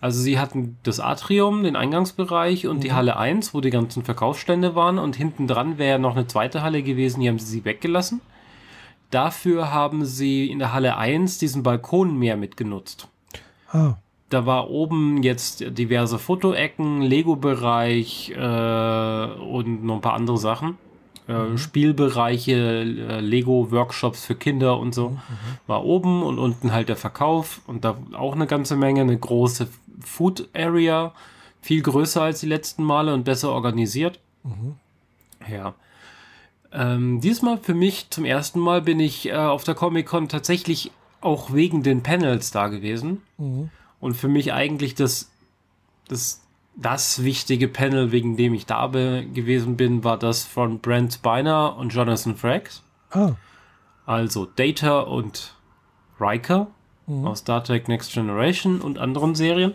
Also 0.00 0.20
sie 0.20 0.38
hatten 0.38 0.78
das 0.82 0.98
Atrium, 0.98 1.62
den 1.62 1.76
Eingangsbereich 1.76 2.66
und 2.66 2.82
die 2.82 2.92
Halle 2.92 3.18
1, 3.18 3.52
wo 3.52 3.60
die 3.60 3.70
ganzen 3.70 4.02
Verkaufsstände 4.02 4.74
waren 4.74 4.98
und 4.98 5.14
hinten 5.14 5.46
dran 5.46 5.76
wäre 5.76 5.98
noch 5.98 6.16
eine 6.16 6.26
zweite 6.26 6.62
Halle 6.62 6.82
gewesen, 6.82 7.20
die 7.20 7.28
haben 7.28 7.38
sie 7.38 7.64
weggelassen. 7.64 8.22
Dafür 9.10 9.72
haben 9.72 10.06
sie 10.06 10.50
in 10.50 10.58
der 10.58 10.72
Halle 10.72 10.96
1 10.96 11.38
diesen 11.38 11.62
Balkon 11.62 12.18
mehr 12.18 12.36
mitgenutzt. 12.36 13.08
Ah, 13.72 13.94
Da 14.30 14.46
war 14.46 14.70
oben 14.70 15.22
jetzt 15.22 15.64
diverse 15.76 16.18
Fotoecken, 16.18 17.02
Lego-Bereich 17.02 18.30
äh, 18.30 19.24
und 19.42 19.84
noch 19.84 19.96
ein 19.96 20.00
paar 20.00 20.14
andere 20.14 20.38
Sachen. 20.38 20.78
Äh, 21.26 21.58
Spielbereiche, 21.58 22.54
äh, 22.54 23.20
Lego-Workshops 23.20 24.24
für 24.24 24.36
Kinder 24.36 24.78
und 24.78 24.94
so. 24.94 25.18
War 25.66 25.84
oben 25.84 26.22
und 26.22 26.38
unten 26.38 26.72
halt 26.72 26.88
der 26.88 26.96
Verkauf 26.96 27.60
und 27.66 27.84
da 27.84 27.96
auch 28.12 28.34
eine 28.34 28.46
ganze 28.46 28.76
Menge, 28.76 29.00
eine 29.00 29.18
große 29.18 29.68
Food 30.00 30.48
Area, 30.54 31.12
viel 31.60 31.82
größer 31.82 32.22
als 32.22 32.40
die 32.40 32.46
letzten 32.46 32.84
Male 32.84 33.12
und 33.12 33.24
besser 33.24 33.50
organisiert. 33.50 34.20
Ja. 35.50 35.74
Ähm, 36.72 37.20
diesmal 37.20 37.58
für 37.58 37.74
mich 37.74 38.10
zum 38.10 38.24
ersten 38.24 38.60
Mal 38.60 38.82
bin 38.82 39.00
ich 39.00 39.28
äh, 39.28 39.34
auf 39.34 39.64
der 39.64 39.74
Comic-Con 39.74 40.28
tatsächlich 40.28 40.92
auch 41.20 41.52
wegen 41.52 41.82
den 41.82 42.02
Panels 42.02 42.52
da 42.52 42.68
gewesen. 42.68 43.22
mhm. 43.38 43.70
Und 44.00 44.14
für 44.14 44.28
mich 44.28 44.52
eigentlich 44.52 44.94
das, 44.94 45.30
das, 46.08 46.42
das 46.76 47.22
wichtige 47.22 47.68
Panel, 47.68 48.12
wegen 48.12 48.36
dem 48.36 48.54
ich 48.54 48.66
da 48.66 48.86
be 48.86 49.26
gewesen 49.32 49.76
bin, 49.76 50.02
war 50.04 50.18
das 50.18 50.44
von 50.44 50.78
Brent 50.80 51.12
Spiner 51.14 51.76
und 51.76 51.90
Jonathan 51.94 52.34
Frakes. 52.36 52.82
ah, 53.10 53.32
Also 54.06 54.46
Data 54.46 55.00
und 55.00 55.54
Riker 56.18 56.68
Mhm. 57.06 57.26
aus 57.26 57.40
Star 57.40 57.64
Trek 57.64 57.88
Next 57.88 58.12
Generation 58.12 58.80
und 58.80 58.98
anderen 58.98 59.34
Serien. 59.34 59.74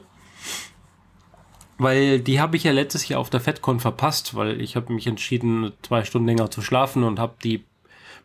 Weil 1.78 2.22
die 2.22 2.40
habe 2.40 2.56
ich 2.56 2.64
ja 2.64 2.72
letztes 2.72 3.08
Jahr 3.10 3.20
auf 3.20 3.30
der 3.30 3.42
FedCon 3.42 3.82
verpasst, 3.82 4.36
weil 4.36 4.62
ich 4.62 4.78
habe 4.78 4.94
mich 4.94 5.06
entschieden, 5.08 5.74
zwei 5.82 6.06
Stunden 6.06 6.28
länger 6.28 6.50
zu 6.50 6.62
schlafen 6.62 7.04
und 7.04 7.20
habe 7.20 7.34
die 7.44 7.66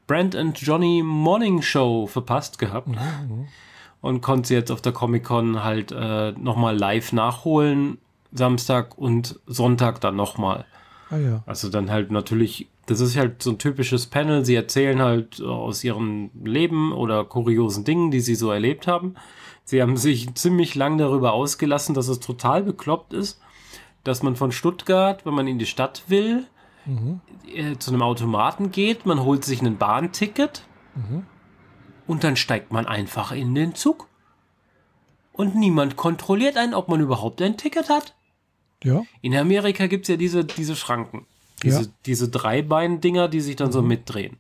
Brent 0.07 0.37
and 0.37 0.61
Johnny 0.61 1.03
Morning 1.05 1.61
Show 1.63 2.07
verpasst 2.07 2.59
gehabt. 2.61 2.89
Und 4.01 4.23
konnte 4.23 4.49
sie 4.49 4.55
jetzt 4.55 4.71
auf 4.71 4.81
der 4.81 4.93
Comic-Con 4.93 5.63
halt 5.63 5.93
äh, 5.93 6.33
nochmal 6.33 6.77
live 6.77 7.13
nachholen. 7.13 7.99
Samstag 8.33 8.97
und 8.97 9.41
Sonntag 9.47 10.01
dann 10.01 10.17
nochmal. 10.17 10.65
ah 11.11 11.17
ja. 11.19 11.43
Also 11.47 11.69
dann 11.69 11.91
halt 11.91 12.11
natürlich, 12.11 12.69
das 12.87 13.01
ist 13.01 13.17
halt 13.17 13.43
so 13.43 13.51
ein 13.51 13.59
typisches 13.59 14.07
Panel. 14.07 14.45
Sie 14.45 14.55
erzählen 14.55 15.01
halt 15.01 15.43
aus 15.43 15.83
ihrem 15.85 16.31
Leben 16.43 16.93
oder 16.93 17.25
kuriosen 17.25 17.85
Dingen, 17.85 18.11
die 18.11 18.21
sie 18.21 18.37
so 18.37 18.51
erlebt 18.51 18.87
haben. 18.87 19.17
Sie 19.65 19.83
haben 19.83 19.97
sich 19.97 20.35
ziemlich 20.35 20.75
lang 20.75 20.99
darüber 20.99 21.33
ausgelassen, 21.33 21.95
dass 21.95 22.09
es 22.09 22.21
total 22.21 22.63
bekloppt 22.63 23.13
ist, 23.13 23.41
dass 24.05 24.23
man 24.23 24.35
von 24.35 24.53
Stuttgart, 24.53 25.25
wenn 25.27 25.35
man 25.35 25.47
in 25.47 25.59
die 25.59 25.67
Stadt 25.67 26.05
will, 26.09 26.47
mhm. 26.87 27.21
äh, 27.47 27.77
zu 27.77 27.91
einem 27.91 28.03
Automaten 28.03 28.71
geht, 28.71 29.07
man 29.07 29.23
holt 29.23 29.45
sich 29.45 29.63
ein 29.63 29.77
Bahnticket 29.77 30.65
mhm. 30.95 31.25
Und 32.11 32.25
dann 32.25 32.35
steigt 32.35 32.73
man 32.73 32.87
einfach 32.87 33.31
in 33.31 33.55
den 33.55 33.77
Zug. 33.77 34.09
Und 35.33 35.55
niemand 35.55 35.95
kontrolliert 35.95 36.57
einen, 36.57 36.75
ob 36.75 36.89
man 36.89 37.01
überhaupt 37.01 37.41
ein 37.41 37.57
Ticket 37.57 37.89
hat. 37.89 38.17
Ja. 38.83 39.05
In 39.23 39.37
Amerika 39.37 39.87
gibt 39.87 40.07
es 40.07 40.09
ja 40.09 40.17
diese, 40.17 40.45
diese 40.45 40.75
Schranken. 40.75 41.25
Diese, 41.63 41.83
ja. 41.83 41.89
diese 42.07 42.29
Dreibein-Dinger, 42.29 43.29
die 43.29 43.41
sich 43.41 43.55
dann 43.55 43.69
mhm. 43.69 43.73
so 43.73 43.83
mitdrehen. 43.83 44.39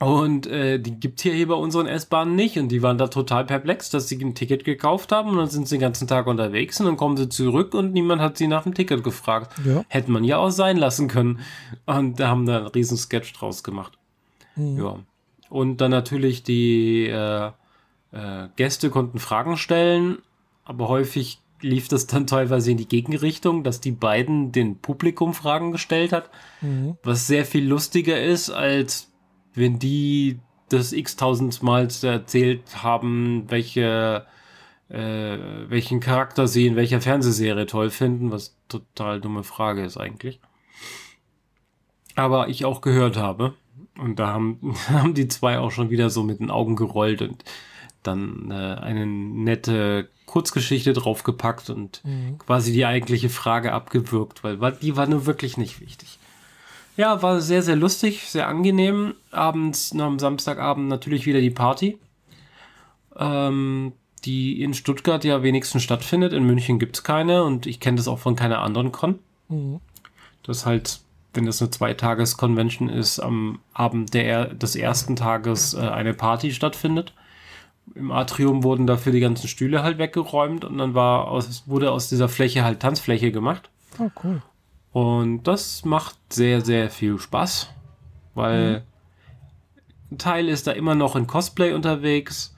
Und 0.00 0.46
äh, 0.48 0.80
die 0.80 1.00
gibt 1.00 1.18
es 1.18 1.22
hier 1.22 1.48
bei 1.48 1.54
unseren 1.54 1.86
S-Bahnen 1.86 2.34
nicht. 2.34 2.58
Und 2.58 2.68
die 2.68 2.82
waren 2.82 2.98
da 2.98 3.06
total 3.06 3.46
perplex, 3.46 3.88
dass 3.88 4.06
sie 4.06 4.22
ein 4.22 4.34
Ticket 4.34 4.64
gekauft 4.64 5.12
haben 5.12 5.30
und 5.30 5.38
dann 5.38 5.48
sind 5.48 5.66
sie 5.66 5.76
den 5.76 5.80
ganzen 5.80 6.08
Tag 6.08 6.26
unterwegs 6.26 6.78
und 6.78 6.84
dann 6.84 6.98
kommen 6.98 7.16
sie 7.16 7.30
zurück 7.30 7.72
und 7.72 7.94
niemand 7.94 8.20
hat 8.20 8.36
sie 8.36 8.48
nach 8.48 8.64
dem 8.64 8.74
Ticket 8.74 9.02
gefragt. 9.02 9.54
Ja. 9.64 9.82
Hätte 9.88 10.10
man 10.10 10.24
ja 10.24 10.36
auch 10.36 10.50
sein 10.50 10.76
lassen 10.76 11.08
können. 11.08 11.40
Und 11.86 12.20
da 12.20 12.28
haben 12.28 12.44
da 12.44 12.58
einen 12.58 12.66
riesen 12.66 12.98
Sketch 12.98 13.32
draus 13.32 13.62
gemacht. 13.62 13.96
Mhm. 14.56 14.76
Ja. 14.76 14.98
Und 15.52 15.82
dann 15.82 15.90
natürlich 15.90 16.42
die 16.42 17.08
äh, 17.08 17.48
äh, 18.12 18.48
Gäste 18.56 18.88
konnten 18.88 19.18
Fragen 19.18 19.58
stellen, 19.58 20.16
aber 20.64 20.88
häufig 20.88 21.40
lief 21.60 21.88
das 21.88 22.06
dann 22.06 22.26
teilweise 22.26 22.70
in 22.70 22.78
die 22.78 22.88
Gegenrichtung, 22.88 23.62
dass 23.62 23.78
die 23.78 23.92
beiden 23.92 24.52
den 24.52 24.78
Publikum 24.78 25.34
Fragen 25.34 25.70
gestellt 25.70 26.12
hat, 26.12 26.30
mhm. 26.62 26.96
was 27.02 27.26
sehr 27.26 27.44
viel 27.44 27.68
lustiger 27.68 28.18
ist 28.18 28.48
als 28.48 29.12
wenn 29.54 29.78
die 29.78 30.40
das 30.70 30.94
x-tausendmal 30.94 31.88
erzählt 32.00 32.82
haben, 32.82 33.44
welche, 33.48 34.24
äh, 34.88 35.36
welchen 35.68 36.00
Charakter 36.00 36.48
sie 36.48 36.66
in 36.66 36.76
welcher 36.76 37.02
Fernsehserie 37.02 37.66
toll 37.66 37.90
finden, 37.90 38.30
was 38.30 38.56
total 38.68 39.20
dumme 39.20 39.44
Frage 39.44 39.84
ist 39.84 39.98
eigentlich. 39.98 40.40
Aber 42.14 42.48
ich 42.48 42.64
auch 42.64 42.80
gehört 42.80 43.18
habe. 43.18 43.52
Und 43.98 44.18
da 44.18 44.28
haben, 44.28 44.74
haben 44.88 45.14
die 45.14 45.28
zwei 45.28 45.58
auch 45.58 45.70
schon 45.70 45.90
wieder 45.90 46.10
so 46.10 46.22
mit 46.22 46.40
den 46.40 46.50
Augen 46.50 46.76
gerollt 46.76 47.22
und 47.22 47.44
dann 48.02 48.50
äh, 48.50 48.54
eine 48.54 49.06
nette 49.06 50.08
Kurzgeschichte 50.26 50.92
draufgepackt 50.92 51.70
und 51.70 52.02
mhm. 52.04 52.38
quasi 52.38 52.72
die 52.72 52.86
eigentliche 52.86 53.28
Frage 53.28 53.72
abgewürgt, 53.72 54.42
weil, 54.42 54.72
die 54.80 54.96
war 54.96 55.06
nur 55.06 55.26
wirklich 55.26 55.56
nicht 55.56 55.80
wichtig. 55.80 56.18
Ja, 56.96 57.22
war 57.22 57.40
sehr, 57.40 57.62
sehr 57.62 57.76
lustig, 57.76 58.28
sehr 58.28 58.48
angenehm. 58.48 59.14
Abends, 59.30 59.92
am 59.98 60.18
Samstagabend 60.18 60.88
natürlich 60.88 61.26
wieder 61.26 61.40
die 61.40 61.50
Party. 61.50 61.98
Ähm, 63.16 63.92
die 64.24 64.62
in 64.62 64.74
Stuttgart 64.74 65.24
ja 65.24 65.42
wenigstens 65.42 65.82
stattfindet. 65.82 66.32
In 66.32 66.44
München 66.44 66.78
gibt 66.78 66.96
es 66.96 67.04
keine 67.04 67.44
und 67.44 67.66
ich 67.66 67.80
kenne 67.80 67.96
das 67.96 68.08
auch 68.08 68.18
von 68.18 68.36
keiner 68.36 68.60
anderen 68.60 68.92
Con. 68.92 69.18
Mhm. 69.48 69.80
Das 70.42 70.66
halt, 70.66 71.00
wenn 71.34 71.46
das 71.46 71.62
eine 71.62 71.70
Zweitages-Convention 71.70 72.88
ist, 72.88 73.18
am 73.18 73.60
Abend 73.72 74.14
der, 74.14 74.52
des 74.54 74.76
ersten 74.76 75.16
Tages 75.16 75.74
äh, 75.74 75.80
eine 75.80 76.14
Party 76.14 76.52
stattfindet. 76.52 77.14
Im 77.94 78.12
Atrium 78.12 78.62
wurden 78.62 78.86
dafür 78.86 79.12
die 79.12 79.20
ganzen 79.20 79.48
Stühle 79.48 79.82
halt 79.82 79.98
weggeräumt 79.98 80.64
und 80.64 80.78
dann 80.78 80.94
war 80.94 81.28
aus, 81.28 81.64
wurde 81.66 81.90
aus 81.90 82.08
dieser 82.08 82.28
Fläche 82.28 82.64
halt 82.64 82.80
Tanzfläche 82.80 83.32
gemacht. 83.32 83.70
Oh, 83.98 84.10
cool. 84.22 84.42
Und 84.92 85.44
das 85.44 85.84
macht 85.84 86.16
sehr, 86.28 86.60
sehr 86.60 86.90
viel 86.90 87.18
Spaß, 87.18 87.70
weil 88.34 88.70
mhm. 88.70 88.82
ein 90.12 90.18
Teil 90.18 90.48
ist 90.48 90.66
da 90.66 90.72
immer 90.72 90.94
noch 90.94 91.16
in 91.16 91.26
Cosplay 91.26 91.72
unterwegs. 91.72 92.54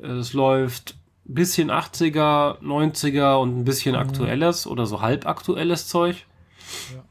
Es 0.00 0.34
läuft 0.34 0.96
ein 1.28 1.34
bisschen 1.34 1.70
80er, 1.70 2.60
90er 2.60 3.36
und 3.36 3.58
ein 3.58 3.64
bisschen 3.64 3.94
mhm. 3.94 4.02
aktuelles 4.02 4.66
oder 4.66 4.86
so 4.86 5.00
halbaktuelles 5.00 5.88
Zeug. 5.88 6.26
Ja. 6.94 7.02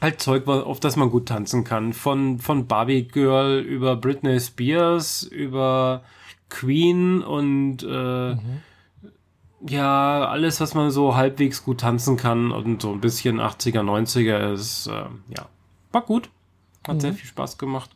Halt 0.00 0.20
Zeug, 0.20 0.46
auf 0.48 0.80
das 0.80 0.96
man 0.96 1.10
gut 1.10 1.26
tanzen 1.26 1.64
kann. 1.64 1.92
Von, 1.92 2.38
von 2.38 2.66
Barbie 2.66 3.06
Girl 3.06 3.60
über 3.60 3.96
Britney 3.96 4.40
Spears, 4.40 5.22
über 5.22 6.02
Queen 6.48 7.22
und 7.22 7.82
äh, 7.82 8.34
mhm 8.34 8.62
ja, 9.68 10.26
alles, 10.26 10.60
was 10.60 10.74
man 10.74 10.90
so 10.90 11.16
halbwegs 11.16 11.64
gut 11.64 11.80
tanzen 11.80 12.16
kann 12.16 12.50
und 12.50 12.82
so 12.82 12.92
ein 12.92 13.00
bisschen 13.00 13.40
80er, 13.40 13.80
90er 13.80 14.52
ist, 14.52 14.86
äh, 14.86 15.04
ja, 15.28 15.48
war 15.92 16.02
gut. 16.02 16.30
Hat 16.86 16.96
mhm. 16.96 17.00
sehr 17.00 17.12
viel 17.12 17.28
Spaß 17.28 17.58
gemacht. 17.58 17.90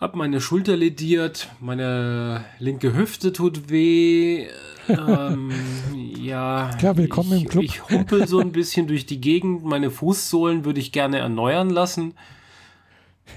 Hab 0.00 0.16
meine 0.16 0.40
Schulter 0.40 0.78
lediert, 0.78 1.50
meine 1.60 2.46
linke 2.58 2.96
Hüfte 2.96 3.34
tut 3.34 3.68
weh. 3.68 4.46
ähm, 4.88 5.52
ja, 6.18 6.70
ja, 6.78 6.96
willkommen 6.96 7.34
ich, 7.34 7.42
im 7.42 7.48
Club. 7.48 7.64
Ich 7.64 7.88
humpel 7.90 8.26
so 8.26 8.40
ein 8.40 8.50
bisschen 8.50 8.86
durch 8.86 9.04
die 9.04 9.20
Gegend. 9.20 9.62
Meine 9.62 9.90
Fußsohlen 9.90 10.64
würde 10.64 10.80
ich 10.80 10.92
gerne 10.92 11.18
erneuern 11.18 11.68
lassen. 11.68 12.14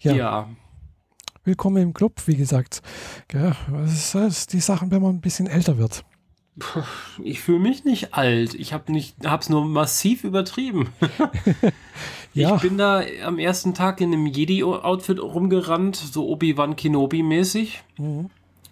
ja. 0.00 0.12
ja 0.14 0.48
willkommen 1.44 1.82
im 1.82 1.92
Club, 1.94 2.22
wie 2.26 2.36
gesagt. 2.36 2.82
Gell? 3.26 3.56
Das 3.72 4.14
ist 4.14 4.52
die 4.52 4.60
Sachen, 4.60 4.92
wenn 4.92 5.02
man 5.02 5.16
ein 5.16 5.20
bisschen 5.20 5.48
älter 5.48 5.78
wird. 5.78 6.04
Ich 7.22 7.40
fühle 7.40 7.60
mich 7.60 7.84
nicht 7.84 8.14
alt. 8.14 8.54
Ich 8.54 8.72
habe 8.72 8.92
es 8.92 9.48
nur 9.48 9.64
massiv 9.64 10.22
übertrieben. 10.22 10.92
ja. 12.34 12.56
Ich 12.56 12.62
bin 12.62 12.78
da 12.78 13.02
am 13.24 13.38
ersten 13.38 13.74
Tag 13.74 14.00
in 14.00 14.12
einem 14.12 14.26
Jedi-Outfit 14.26 15.20
rumgerannt, 15.20 15.96
so 15.96 16.28
Obi-Wan 16.28 16.76
Kenobi-mäßig. 16.76 17.80
Mhm. 17.98 18.30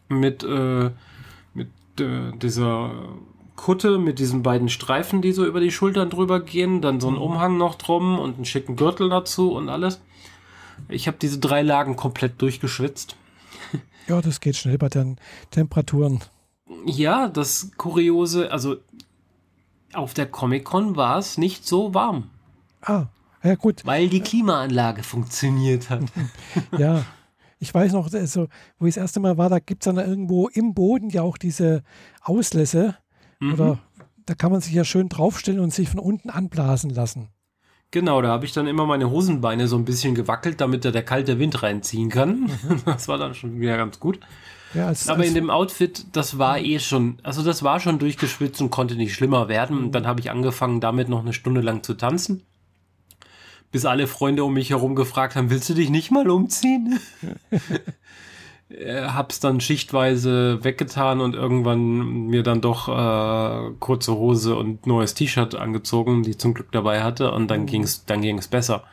Mit, 0.08 0.42
äh, 0.42 0.90
mit 1.54 1.68
äh, 2.00 2.32
dieser 2.36 2.92
Kutte, 3.56 3.98
mit 3.98 4.18
diesen 4.18 4.42
beiden 4.42 4.68
Streifen, 4.68 5.22
die 5.22 5.32
so 5.32 5.44
über 5.44 5.60
die 5.60 5.70
Schultern 5.70 6.10
drüber 6.10 6.40
gehen. 6.40 6.80
Dann 6.80 7.00
so 7.00 7.08
ein 7.08 7.14
mhm. 7.14 7.22
Umhang 7.22 7.56
noch 7.58 7.74
drum 7.74 8.18
und 8.18 8.36
einen 8.36 8.44
schicken 8.44 8.76
Gürtel 8.76 9.08
dazu 9.08 9.52
und 9.52 9.68
alles. 9.68 10.00
Ich 10.88 11.06
habe 11.06 11.18
diese 11.20 11.38
drei 11.38 11.62
Lagen 11.62 11.96
komplett 11.96 12.40
durchgeschwitzt. 12.40 13.16
Ja, 14.08 14.20
das 14.20 14.40
geht 14.40 14.56
schnell 14.56 14.76
bei 14.76 14.88
den 14.88 15.18
Temperaturen. 15.50 16.20
Ja, 16.84 17.28
das 17.28 17.70
Kuriose, 17.76 18.50
also 18.50 18.76
auf 19.92 20.14
der 20.14 20.26
Comic-Con 20.26 20.96
war 20.96 21.18
es 21.18 21.38
nicht 21.38 21.66
so 21.66 21.94
warm. 21.94 22.30
Ah, 22.82 23.06
ja 23.42 23.54
gut. 23.54 23.84
Weil 23.84 24.08
die 24.08 24.20
Klimaanlage 24.20 25.02
funktioniert 25.02 25.90
hat. 25.90 26.04
ja, 26.78 27.04
ich 27.58 27.72
weiß 27.72 27.92
noch, 27.92 28.12
also, 28.12 28.48
wo 28.78 28.86
ich 28.86 28.94
das 28.94 29.02
erste 29.02 29.20
Mal 29.20 29.36
war, 29.36 29.48
da 29.48 29.58
gibt 29.58 29.82
es 29.82 29.92
dann 29.92 29.98
irgendwo 29.98 30.48
im 30.48 30.74
Boden 30.74 31.10
ja 31.10 31.22
auch 31.22 31.36
diese 31.36 31.82
Auslässe. 32.22 32.96
Mhm. 33.38 33.52
Oder 33.52 33.78
da 34.26 34.34
kann 34.34 34.52
man 34.52 34.60
sich 34.60 34.72
ja 34.72 34.84
schön 34.84 35.08
draufstellen 35.08 35.60
und 35.60 35.72
sich 35.72 35.88
von 35.88 36.00
unten 36.00 36.30
anblasen 36.30 36.90
lassen. 36.90 37.28
Genau, 37.90 38.22
da 38.22 38.28
habe 38.28 38.44
ich 38.44 38.52
dann 38.52 38.68
immer 38.68 38.86
meine 38.86 39.10
Hosenbeine 39.10 39.66
so 39.66 39.76
ein 39.76 39.84
bisschen 39.84 40.14
gewackelt, 40.14 40.60
damit 40.60 40.84
da 40.84 40.92
der 40.92 41.02
kalte 41.02 41.38
Wind 41.38 41.62
reinziehen 41.62 42.08
kann. 42.08 42.42
Mhm. 42.42 42.82
Das 42.84 43.08
war 43.08 43.18
dann 43.18 43.34
schon 43.34 43.60
wieder 43.60 43.76
ganz 43.76 43.98
gut. 43.98 44.20
Ja, 44.74 44.86
als, 44.86 45.08
Aber 45.08 45.20
als 45.20 45.28
in 45.28 45.34
dem 45.34 45.50
Outfit, 45.50 46.06
das 46.12 46.38
war 46.38 46.60
eh 46.60 46.78
schon, 46.78 47.18
also 47.24 47.42
das 47.42 47.64
war 47.64 47.80
schon 47.80 47.98
durchgeschwitzt 47.98 48.60
und 48.60 48.70
konnte 48.70 48.94
nicht 48.94 49.14
schlimmer 49.14 49.48
werden. 49.48 49.76
Und 49.78 49.92
dann 49.92 50.06
habe 50.06 50.20
ich 50.20 50.30
angefangen, 50.30 50.80
damit 50.80 51.08
noch 51.08 51.20
eine 51.20 51.32
Stunde 51.32 51.60
lang 51.60 51.82
zu 51.82 51.94
tanzen. 51.94 52.44
Bis 53.72 53.84
alle 53.84 54.06
Freunde 54.06 54.44
um 54.44 54.54
mich 54.54 54.70
herum 54.70 54.94
gefragt 54.96 55.36
haben, 55.36 55.50
willst 55.50 55.68
du 55.68 55.74
dich 55.74 55.90
nicht 55.90 56.10
mal 56.10 56.28
umziehen? 56.28 56.98
äh, 58.68 59.02
hab's 59.02 59.40
dann 59.40 59.60
schichtweise 59.60 60.62
weggetan 60.62 61.20
und 61.20 61.34
irgendwann 61.34 62.26
mir 62.26 62.42
dann 62.42 62.60
doch 62.60 62.88
äh, 62.88 63.70
kurze 63.78 64.14
Hose 64.14 64.56
und 64.56 64.86
neues 64.86 65.14
T-Shirt 65.14 65.54
angezogen, 65.54 66.22
die 66.22 66.36
zum 66.36 66.54
Glück 66.54 66.72
dabei 66.72 67.02
hatte 67.02 67.30
und 67.30 67.48
dann 67.48 67.62
mhm. 67.62 67.66
ging's 67.66 68.04
dann 68.06 68.22
ging's 68.22 68.48
besser. 68.48 68.84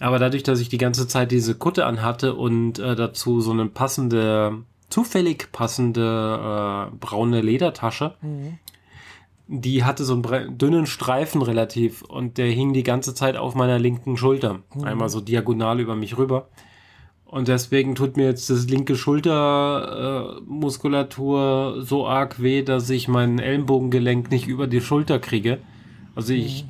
Aber 0.00 0.18
dadurch, 0.18 0.42
dass 0.42 0.60
ich 0.60 0.68
die 0.68 0.78
ganze 0.78 1.08
Zeit 1.08 1.32
diese 1.32 1.54
Kutte 1.54 1.84
anhatte 1.86 2.34
und 2.34 2.78
äh, 2.78 2.94
dazu 2.94 3.40
so 3.40 3.50
eine 3.50 3.66
passende, 3.66 4.62
zufällig 4.90 5.50
passende 5.52 6.90
äh, 6.92 6.96
braune 6.96 7.40
Ledertasche, 7.40 8.14
mhm. 8.20 8.58
Die 9.48 9.82
hatte 9.82 10.04
so 10.04 10.12
einen 10.12 10.58
dünnen 10.58 10.86
Streifen 10.86 11.40
relativ 11.40 12.02
und 12.02 12.36
der 12.36 12.48
hing 12.48 12.74
die 12.74 12.82
ganze 12.82 13.14
Zeit 13.14 13.38
auf 13.38 13.54
meiner 13.54 13.78
linken 13.78 14.18
Schulter. 14.18 14.58
Mhm. 14.74 14.84
Einmal 14.84 15.08
so 15.08 15.22
diagonal 15.22 15.80
über 15.80 15.96
mich 15.96 16.18
rüber. 16.18 16.50
Und 17.24 17.48
deswegen 17.48 17.94
tut 17.94 18.18
mir 18.18 18.26
jetzt 18.26 18.50
das 18.50 18.68
linke 18.68 18.96
Schultermuskulatur 18.96 21.76
äh, 21.78 21.82
so 21.82 22.06
arg 22.06 22.42
weh, 22.42 22.62
dass 22.62 22.90
ich 22.90 23.08
mein 23.08 23.38
Ellenbogengelenk 23.38 24.30
nicht 24.30 24.46
über 24.46 24.66
die 24.66 24.82
Schulter 24.82 25.18
kriege. 25.18 25.60
Also 26.14 26.34
ich 26.34 26.64
mhm. 26.64 26.68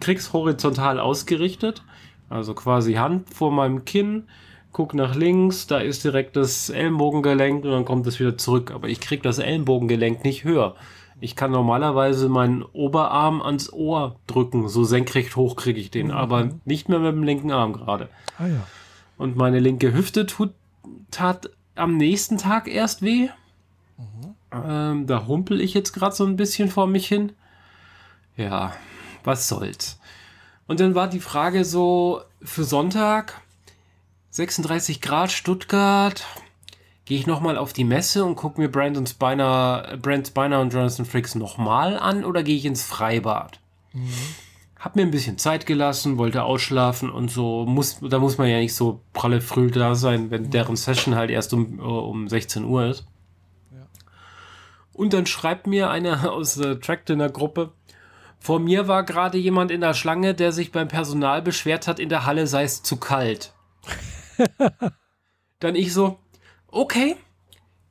krieg's 0.00 0.32
horizontal 0.32 0.98
ausgerichtet, 1.00 1.84
also 2.28 2.54
quasi 2.54 2.94
Hand 2.94 3.32
vor 3.32 3.52
meinem 3.52 3.84
Kinn, 3.84 4.24
guck 4.72 4.94
nach 4.94 5.14
links, 5.16 5.66
da 5.66 5.78
ist 5.78 6.04
direkt 6.04 6.36
das 6.36 6.70
Ellenbogengelenk 6.70 7.64
und 7.64 7.70
dann 7.70 7.84
kommt 7.84 8.06
es 8.06 8.20
wieder 8.20 8.36
zurück. 8.36 8.70
Aber 8.72 8.88
ich 8.88 9.00
krieg 9.00 9.22
das 9.22 9.38
Ellenbogengelenk 9.38 10.24
nicht 10.24 10.44
höher. 10.44 10.76
Ich 11.20 11.34
kann 11.34 11.50
normalerweise 11.50 12.28
meinen 12.28 12.62
Oberarm 12.62 13.42
ans 13.42 13.72
Ohr 13.72 14.16
drücken, 14.26 14.68
so 14.68 14.84
senkrecht 14.84 15.34
hoch 15.36 15.56
kriege 15.56 15.80
ich 15.80 15.90
den, 15.90 16.08
mhm. 16.08 16.12
aber 16.12 16.50
nicht 16.64 16.88
mehr 16.88 17.00
mit 17.00 17.12
dem 17.12 17.22
linken 17.22 17.50
Arm 17.50 17.72
gerade. 17.72 18.08
Ah 18.38 18.46
ja. 18.46 18.66
Und 19.16 19.36
meine 19.36 19.58
linke 19.58 19.92
Hüfte 19.92 20.26
tut, 20.26 20.54
tat 21.10 21.50
am 21.74 21.96
nächsten 21.96 22.38
Tag 22.38 22.68
erst 22.68 23.02
weh. 23.02 23.28
Mhm. 23.96 24.34
Ähm, 24.52 25.06
da 25.06 25.26
humpel 25.26 25.60
ich 25.60 25.74
jetzt 25.74 25.92
gerade 25.92 26.14
so 26.14 26.24
ein 26.24 26.36
bisschen 26.36 26.68
vor 26.68 26.86
mich 26.86 27.08
hin. 27.08 27.32
Ja, 28.36 28.72
was 29.24 29.48
soll's. 29.48 29.98
Und 30.68 30.80
dann 30.80 30.94
war 30.94 31.08
die 31.08 31.20
Frage 31.20 31.64
so 31.64 32.22
für 32.42 32.62
Sonntag 32.62 33.40
36 34.30 35.00
Grad 35.00 35.32
Stuttgart. 35.32 36.24
Gehe 37.08 37.18
ich 37.18 37.26
nochmal 37.26 37.56
auf 37.56 37.72
die 37.72 37.84
Messe 37.84 38.22
und 38.22 38.36
gucke 38.36 38.60
mir 38.60 38.70
Brandon 38.70 39.06
Spiner, 39.06 39.96
Brand 40.02 40.26
Spiner 40.26 40.60
und 40.60 40.74
Jonathan 40.74 41.06
Fricks 41.06 41.34
nochmal 41.34 41.98
an 41.98 42.22
oder 42.22 42.42
gehe 42.42 42.54
ich 42.54 42.66
ins 42.66 42.82
Freibad? 42.82 43.60
Mhm. 43.94 44.12
Hab 44.78 44.94
mir 44.94 45.04
ein 45.04 45.10
bisschen 45.10 45.38
Zeit 45.38 45.64
gelassen, 45.64 46.18
wollte 46.18 46.42
ausschlafen 46.42 47.08
und 47.08 47.30
so. 47.30 47.64
Muss, 47.64 48.00
da 48.02 48.18
muss 48.18 48.36
man 48.36 48.50
ja 48.50 48.58
nicht 48.58 48.74
so 48.74 49.00
pralle 49.14 49.40
früh 49.40 49.70
da 49.70 49.94
sein, 49.94 50.30
wenn 50.30 50.42
mhm. 50.42 50.50
deren 50.50 50.76
Session 50.76 51.14
halt 51.14 51.30
erst 51.30 51.54
um, 51.54 51.78
um 51.80 52.28
16 52.28 52.66
Uhr 52.66 52.84
ist. 52.84 53.06
Ja. 53.72 53.86
Und 54.92 55.14
dann 55.14 55.24
schreibt 55.24 55.66
mir 55.66 55.88
einer 55.88 56.30
aus 56.30 56.56
der 56.56 56.78
Track 56.78 57.06
Dinner 57.06 57.30
Gruppe, 57.30 57.72
vor 58.38 58.60
mir 58.60 58.86
war 58.86 59.02
gerade 59.02 59.38
jemand 59.38 59.70
in 59.70 59.80
der 59.80 59.94
Schlange, 59.94 60.34
der 60.34 60.52
sich 60.52 60.72
beim 60.72 60.88
Personal 60.88 61.40
beschwert 61.40 61.88
hat, 61.88 62.00
in 62.00 62.10
der 62.10 62.26
Halle 62.26 62.46
sei 62.46 62.64
es 62.64 62.82
zu 62.82 62.98
kalt. 62.98 63.54
dann 65.58 65.74
ich 65.74 65.94
so, 65.94 66.18
okay, 66.70 67.16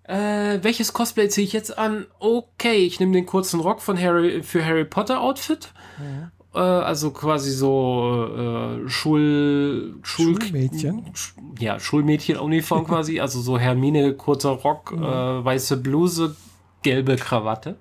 äh, 0.07 0.59
welches 0.61 0.93
Cosplay 0.93 1.27
ziehe 1.27 1.45
ich 1.45 1.53
jetzt 1.53 1.77
an? 1.77 2.07
Okay, 2.19 2.77
ich 2.77 2.99
nehme 2.99 3.11
den 3.11 3.25
kurzen 3.25 3.59
Rock 3.59 3.81
von 3.81 3.99
Harry 3.99 4.41
für 4.41 4.65
Harry 4.65 4.85
Potter 4.85 5.21
Outfit. 5.21 5.73
Mhm. 5.99 6.31
Äh, 6.55 6.59
also 6.59 7.11
quasi 7.11 7.51
so 7.51 8.25
äh, 8.25 8.89
Schul, 8.89 9.95
Schul 10.03 10.41
Schulmädchen. 10.41 11.11
Ja, 11.59 11.79
Schulmädchen-Uniform 11.79 12.85
quasi. 12.87 13.19
Also 13.19 13.41
so 13.41 13.59
Hermine, 13.59 14.13
kurzer 14.13 14.51
Rock, 14.51 14.93
mhm. 14.93 15.03
äh, 15.03 15.45
weiße 15.45 15.77
Bluse, 15.77 16.37
gelbe 16.83 17.17
Krawatte. 17.17 17.75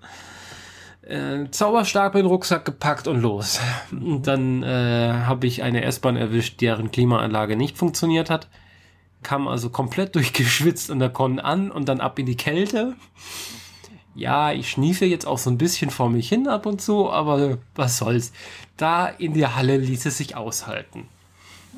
Äh, 1.02 1.48
Zauberstab 1.52 2.16
in 2.16 2.22
den 2.22 2.26
Rucksack 2.26 2.64
gepackt 2.64 3.06
und 3.06 3.20
los. 3.20 3.60
Und 3.92 4.26
dann 4.26 4.64
äh, 4.64 5.12
habe 5.12 5.46
ich 5.46 5.62
eine 5.62 5.84
S-Bahn 5.84 6.16
erwischt, 6.16 6.60
deren 6.60 6.90
Klimaanlage 6.90 7.54
nicht 7.54 7.78
funktioniert 7.78 8.30
hat. 8.30 8.48
Kam 9.22 9.48
also 9.48 9.70
komplett 9.70 10.14
durchgeschwitzt 10.14 10.90
an 10.90 10.98
der 10.98 11.10
Con 11.10 11.38
an 11.38 11.70
und 11.70 11.88
dann 11.88 12.00
ab 12.00 12.18
in 12.18 12.26
die 12.26 12.36
Kälte 12.36 12.96
ja, 14.16 14.50
ich 14.50 14.70
schniefe 14.70 15.04
jetzt 15.04 15.26
auch 15.26 15.36
so 15.36 15.50
ein 15.50 15.58
bisschen 15.58 15.90
vor 15.90 16.08
mich 16.08 16.28
hin 16.28 16.48
ab 16.48 16.64
und 16.64 16.80
zu, 16.80 17.10
aber 17.10 17.58
was 17.74 17.98
soll's. 17.98 18.32
Da 18.78 19.06
in 19.06 19.34
der 19.34 19.56
Halle 19.56 19.76
ließ 19.76 20.06
es 20.06 20.16
sich 20.16 20.34
aushalten. 20.34 21.06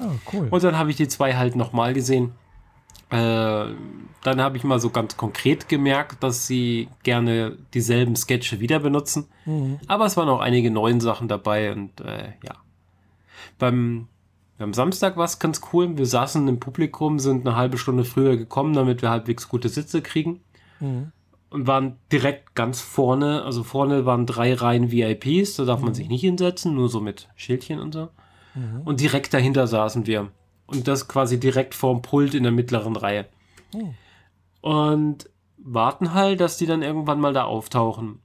Oh, 0.01 0.13
cool. 0.33 0.49
Und 0.49 0.63
dann 0.63 0.79
habe 0.79 0.91
ich 0.91 0.97
die 0.97 1.09
zwei 1.09 1.35
halt 1.35 1.57
nochmal 1.57 1.95
gesehen. 1.95 2.33
Äh, 3.11 3.17
dann 4.23 4.41
habe 4.41 4.57
ich 4.57 4.63
mal 4.63 4.79
so 4.79 4.91
ganz 4.91 5.17
konkret 5.17 5.69
gemerkt, 5.69 6.23
dass 6.23 6.47
sie 6.47 6.89
gerne 7.03 7.57
dieselben 7.75 8.15
Sketche 8.15 8.61
wieder 8.61 8.79
benutzen. 8.79 9.27
Mhm. 9.45 9.81
Aber 9.89 10.07
es 10.07 10.17
waren 10.17 10.29
auch 10.29 10.41
einige 10.41 10.71
neuen 10.71 11.01
Sachen 11.01 11.27
dabei 11.27 11.73
und 11.73 12.01
äh, 12.01 12.35
ja. 12.45 12.55
Beim, 13.59 14.07
beim 14.59 14.75
Samstag 14.75 15.17
war 15.17 15.25
es 15.25 15.39
ganz 15.39 15.61
cool. 15.73 15.97
Wir 15.97 16.07
saßen 16.07 16.47
im 16.49 16.61
Publikum, 16.61 17.19
sind 17.19 17.47
eine 17.47 17.57
halbe 17.57 17.79
Stunde 17.79 18.05
früher 18.05 18.37
gekommen, 18.37 18.75
damit 18.75 19.03
wir 19.03 19.11
halbwegs 19.11 19.49
gute 19.49 19.69
Sitze 19.69 20.03
kriegen. 20.03 20.41
Mhm 20.81 21.13
und 21.51 21.67
waren 21.67 21.97
direkt 22.13 22.55
ganz 22.55 22.81
vorne. 22.81 23.43
Also 23.43 23.63
vorne 23.63 24.07
waren 24.07 24.27
drei 24.27 24.55
Reihen 24.55 24.91
VIPs, 24.91 25.57
da 25.57 25.65
darf 25.65 25.81
mhm. 25.81 25.87
man 25.87 25.95
sich 25.95 26.09
nicht 26.09 26.21
hinsetzen, 26.21 26.75
nur 26.75 26.89
so 26.89 27.01
mit 27.01 27.29
Schildchen 27.37 27.81
und 27.81 27.93
so. 27.93 28.09
Mhm. 28.55 28.83
Und 28.85 29.01
direkt 29.01 29.33
dahinter 29.33 29.67
saßen 29.67 30.07
wir. 30.07 30.31
Und 30.67 30.87
das 30.87 31.09
quasi 31.09 31.41
direkt 31.41 31.75
vorm 31.75 32.03
Pult 32.03 32.35
in 32.35 32.43
der 32.43 32.53
mittleren 32.53 32.97
Reihe. 32.97 33.27
Mhm. 33.75 33.95
Und 34.61 35.31
warten 35.57 36.15
halt, 36.15 36.41
dass 36.41 36.59
die 36.59 36.67
dann 36.67 36.83
irgendwann 36.83 37.21
mal 37.21 37.33
da 37.33 37.45
auftauchen. 37.45 38.21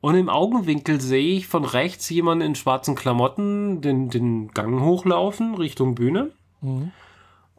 Und 0.00 0.14
im 0.14 0.28
Augenwinkel 0.28 1.00
sehe 1.00 1.36
ich 1.36 1.46
von 1.46 1.64
rechts 1.64 2.08
jemanden 2.08 2.44
in 2.44 2.54
schwarzen 2.54 2.94
Klamotten 2.94 3.80
den, 3.82 4.08
den 4.08 4.48
Gang 4.52 4.80
hochlaufen 4.80 5.54
Richtung 5.54 5.94
Bühne. 5.94 6.30
Mhm. 6.62 6.92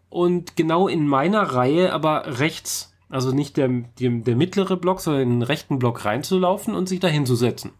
Und 0.09 0.55
genau 0.55 0.87
in 0.87 1.07
meiner 1.07 1.41
Reihe, 1.41 1.93
aber 1.93 2.39
rechts 2.39 2.91
also 3.11 3.31
nicht 3.33 3.57
der, 3.57 3.67
der, 3.99 4.09
der 4.09 4.35
mittlere 4.35 4.77
Block, 4.77 5.01
sondern 5.01 5.23
in 5.23 5.29
den 5.31 5.41
rechten 5.41 5.79
Block 5.79 6.05
reinzulaufen 6.05 6.73
und 6.73 6.87
sich 6.87 7.01
da 7.01 7.09
hinzusetzen. 7.09 7.71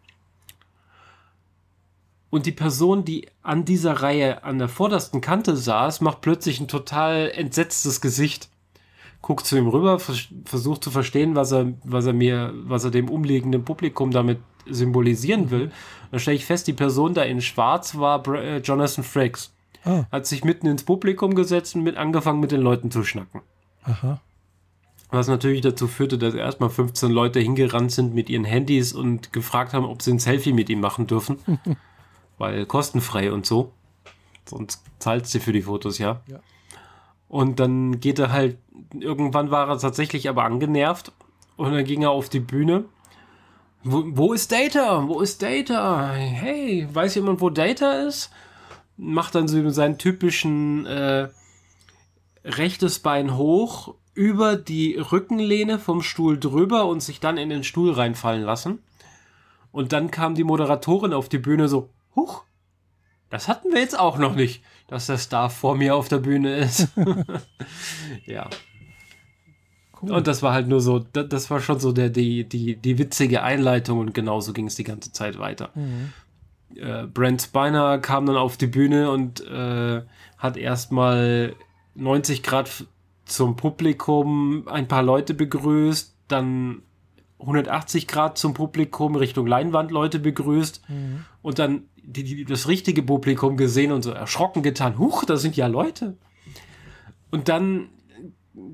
Und 2.29 2.45
die 2.45 2.51
Person, 2.51 3.03
die 3.03 3.27
an 3.41 3.65
dieser 3.65 3.93
Reihe 3.93 4.43
an 4.43 4.59
der 4.59 4.69
vordersten 4.69 5.21
Kante 5.21 5.55
saß, 5.55 6.01
macht 6.01 6.21
plötzlich 6.21 6.59
ein 6.59 6.67
total 6.67 7.31
entsetztes 7.33 8.01
Gesicht. 8.01 8.49
Guckt 9.21 9.45
zu 9.45 9.57
ihm 9.57 9.67
rüber, 9.67 9.99
vers 9.99 10.27
versucht 10.45 10.83
zu 10.83 10.91
verstehen, 10.91 11.35
was 11.35 11.51
er, 11.51 11.73
was 11.83 12.05
er 12.05 12.13
mir, 12.13 12.53
was 12.63 12.83
er 12.83 12.91
dem 12.91 13.09
umliegenden 13.09 13.63
Publikum 13.63 14.11
damit 14.11 14.39
symbolisieren 14.65 15.51
will. 15.51 15.71
Dann 16.09 16.19
stelle 16.19 16.37
ich 16.37 16.45
fest, 16.45 16.67
die 16.67 16.73
Person 16.73 17.13
da 17.13 17.23
in 17.23 17.41
Schwarz 17.41 17.97
war 17.97 18.21
Br 18.21 18.41
äh, 18.41 18.57
Jonathan 18.57 19.03
Frakes. 19.03 19.53
Ah. 19.83 20.05
Hat 20.11 20.25
sich 20.25 20.43
mitten 20.43 20.67
ins 20.67 20.83
Publikum 20.83 21.35
gesetzt 21.35 21.75
und 21.75 21.83
mit 21.83 21.97
angefangen 21.97 22.39
mit 22.39 22.51
den 22.51 22.61
Leuten 22.61 22.91
zu 22.91 23.03
schnacken. 23.03 23.41
Aha. 23.83 24.19
Was 25.09 25.27
natürlich 25.27 25.61
dazu 25.61 25.87
führte, 25.87 26.17
dass 26.17 26.33
erstmal 26.33 26.69
15 26.69 27.11
Leute 27.11 27.39
hingerannt 27.39 27.91
sind 27.91 28.13
mit 28.13 28.29
ihren 28.29 28.45
Handys 28.45 28.93
und 28.93 29.33
gefragt 29.33 29.73
haben, 29.73 29.85
ob 29.85 30.01
sie 30.01 30.11
ein 30.11 30.19
Selfie 30.19 30.53
mit 30.53 30.69
ihm 30.69 30.79
machen 30.79 31.07
dürfen. 31.07 31.37
Weil 32.37 32.65
kostenfrei 32.65 33.31
und 33.31 33.45
so. 33.45 33.73
Sonst 34.45 34.83
zahlt 34.99 35.27
sie 35.27 35.39
für 35.39 35.51
die 35.51 35.63
Fotos, 35.63 35.97
ja. 35.97 36.21
ja. 36.27 36.39
Und 37.31 37.61
dann 37.61 38.01
geht 38.01 38.19
er 38.19 38.33
halt, 38.33 38.57
irgendwann 38.93 39.51
war 39.51 39.69
er 39.69 39.77
tatsächlich 39.77 40.27
aber 40.27 40.43
angenervt 40.43 41.13
und 41.55 41.71
dann 41.71 41.85
ging 41.85 42.01
er 42.01 42.09
auf 42.09 42.27
die 42.27 42.41
Bühne. 42.41 42.83
Wo, 43.85 44.03
wo 44.05 44.33
ist 44.33 44.51
Data? 44.51 45.07
Wo 45.07 45.21
ist 45.21 45.41
Data? 45.41 46.11
Hey, 46.11 46.89
weiß 46.91 47.15
jemand, 47.15 47.39
wo 47.39 47.49
Data 47.49 48.05
ist? 48.05 48.31
Macht 48.97 49.33
dann 49.35 49.47
so 49.47 49.69
seinen 49.69 49.97
typischen 49.97 50.85
äh, 50.85 51.29
rechtes 52.43 52.99
Bein 52.99 53.37
hoch, 53.37 53.95
über 54.13 54.57
die 54.57 54.97
Rückenlehne 54.97 55.79
vom 55.79 56.01
Stuhl 56.01 56.37
drüber 56.37 56.85
und 56.85 57.01
sich 57.01 57.21
dann 57.21 57.37
in 57.37 57.47
den 57.47 57.63
Stuhl 57.63 57.93
reinfallen 57.93 58.43
lassen. 58.43 58.79
Und 59.71 59.93
dann 59.93 60.11
kam 60.11 60.35
die 60.35 60.43
Moderatorin 60.43 61.13
auf 61.13 61.29
die 61.29 61.37
Bühne 61.37 61.69
so, 61.69 61.87
huch, 62.13 62.43
das 63.31 63.47
hatten 63.47 63.71
wir 63.71 63.79
jetzt 63.79 63.97
auch 63.97 64.17
noch 64.17 64.35
nicht, 64.35 64.61
dass 64.87 65.07
der 65.07 65.17
Star 65.17 65.49
vor 65.49 65.75
mir 65.75 65.95
auf 65.95 66.09
der 66.09 66.17
Bühne 66.17 66.57
ist. 66.57 66.89
ja. 68.25 68.49
Cool. 70.01 70.11
Und 70.11 70.27
das 70.27 70.43
war 70.43 70.53
halt 70.53 70.67
nur 70.67 70.81
so, 70.81 70.99
das 70.99 71.49
war 71.49 71.61
schon 71.61 71.79
so 71.79 71.91
der, 71.91 72.09
die, 72.09 72.43
die, 72.43 72.75
die 72.75 72.97
witzige 72.97 73.43
Einleitung 73.43 73.99
und 73.99 74.13
genauso 74.13 74.51
ging 74.51 74.67
es 74.67 74.75
die 74.75 74.83
ganze 74.83 75.11
Zeit 75.11 75.39
weiter. 75.39 75.69
Mhm. 75.75 76.11
Äh, 76.75 77.07
Brent 77.07 77.41
Spiner 77.41 77.99
kam 77.99 78.25
dann 78.25 78.37
auf 78.37 78.57
die 78.57 78.67
Bühne 78.67 79.11
und 79.11 79.45
äh, 79.47 80.01
hat 80.37 80.57
erstmal 80.57 81.55
90 81.95 82.43
Grad 82.43 82.85
zum 83.25 83.55
Publikum 83.55 84.67
ein 84.67 84.87
paar 84.87 85.03
Leute 85.03 85.33
begrüßt, 85.33 86.15
dann 86.27 86.81
180 87.41 88.07
Grad 88.07 88.37
zum 88.37 88.53
Publikum 88.53 89.15
Richtung 89.15 89.47
Leinwand 89.47 89.91
Leute 89.91 90.19
begrüßt 90.19 90.81
mhm. 90.89 91.25
und 91.41 91.59
dann 91.59 91.83
die, 92.03 92.23
die, 92.23 92.45
das 92.45 92.67
richtige 92.67 93.03
Publikum 93.03 93.57
gesehen 93.57 93.91
und 93.91 94.01
so 94.01 94.11
erschrocken 94.11 94.63
getan, 94.63 94.97
huch, 94.97 95.25
da 95.25 95.37
sind 95.37 95.55
ja 95.55 95.67
Leute. 95.67 96.17
Und 97.29 97.47
dann 97.49 97.89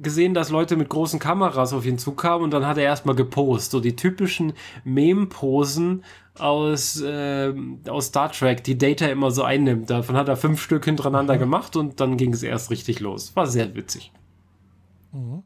gesehen, 0.02 0.34
dass 0.34 0.50
Leute 0.50 0.76
mit 0.76 0.90
großen 0.90 1.20
Kameras 1.20 1.74
auf 1.74 1.86
ihn 1.86 1.98
zukamen 1.98 2.44
und 2.44 2.52
dann 2.52 2.66
hat 2.66 2.78
er 2.78 2.84
erstmal 2.84 3.16
gepostet, 3.16 3.72
so 3.72 3.80
die 3.80 3.96
typischen 3.96 4.54
Meme-Posen 4.84 6.04
aus, 6.40 7.00
äh, 7.02 7.54
aus 7.88 8.08
Star 8.08 8.32
Trek, 8.32 8.64
die 8.64 8.78
Data 8.78 9.08
immer 9.08 9.32
so 9.32 9.44
einnimmt. 9.44 9.90
Davon 9.90 10.16
hat 10.16 10.30
er 10.30 10.38
fünf 10.38 10.62
Stück 10.62 10.86
hintereinander 10.86 11.36
mhm. 11.36 11.40
gemacht 11.40 11.76
und 11.76 12.00
dann 12.00 12.18
ging 12.18 12.34
es 12.34 12.44
erst 12.44 12.72
richtig 12.72 13.00
los. 13.00 13.36
War 13.36 13.48
sehr 13.48 13.76
witzig. 13.76 14.12
Mhm. 15.12 15.44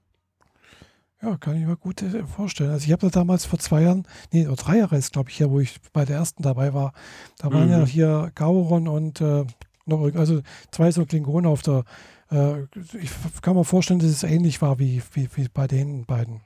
Ja, 1.21 1.37
kann 1.37 1.55
ich 1.55 1.65
mir 1.65 1.77
gut 1.77 2.01
äh, 2.01 2.23
vorstellen. 2.25 2.71
Also 2.71 2.85
ich 2.85 2.91
habe 2.91 3.07
da 3.07 3.09
damals 3.09 3.45
vor 3.45 3.59
zwei 3.59 3.83
Jahren, 3.83 4.07
nee, 4.31 4.47
oder 4.47 4.55
drei 4.55 4.77
Jahre 4.77 4.97
ist, 4.97 5.13
glaube 5.13 5.29
ich, 5.29 5.37
hier, 5.37 5.51
wo 5.51 5.59
ich 5.59 5.79
bei 5.93 6.03
der 6.03 6.17
ersten 6.17 6.41
dabei 6.41 6.73
war. 6.73 6.93
Da 7.37 7.53
waren 7.53 7.67
mhm. 7.67 7.71
ja 7.71 7.85
hier 7.85 8.31
Gauron 8.33 8.87
und 8.87 9.21
äh, 9.21 9.45
noch, 9.85 10.13
also 10.15 10.41
zwei 10.71 10.91
so 10.91 11.05
Klingonen 11.05 11.45
auf 11.45 11.61
der, 11.61 11.83
äh, 12.31 12.63
ich 12.99 13.11
kann 13.41 13.55
mir 13.55 13.65
vorstellen, 13.65 13.99
dass 13.99 14.09
es 14.09 14.23
ähnlich 14.23 14.61
war 14.61 14.79
wie, 14.79 15.01
wie, 15.13 15.29
wie 15.35 15.47
bei 15.47 15.67
den 15.67 16.05
beiden. 16.05 16.41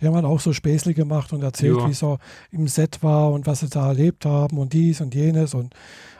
Die 0.00 0.06
haben 0.06 0.14
halt 0.16 0.24
auch 0.24 0.40
so 0.40 0.52
Späßle 0.52 0.92
gemacht 0.92 1.32
und 1.32 1.42
erzählt, 1.42 1.78
ja. 1.78 1.86
wie 1.86 1.92
es 1.92 2.00
so 2.00 2.18
im 2.50 2.68
Set 2.68 3.02
war 3.02 3.32
und 3.32 3.46
was 3.46 3.60
sie 3.60 3.68
da 3.68 3.88
erlebt 3.88 4.26
haben 4.26 4.58
und 4.58 4.72
dies 4.72 5.00
und 5.00 5.14
jenes 5.14 5.54
und 5.54 5.74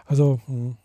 also. 0.07 0.41
Mh. 0.47 0.55
Hm. 0.55 0.77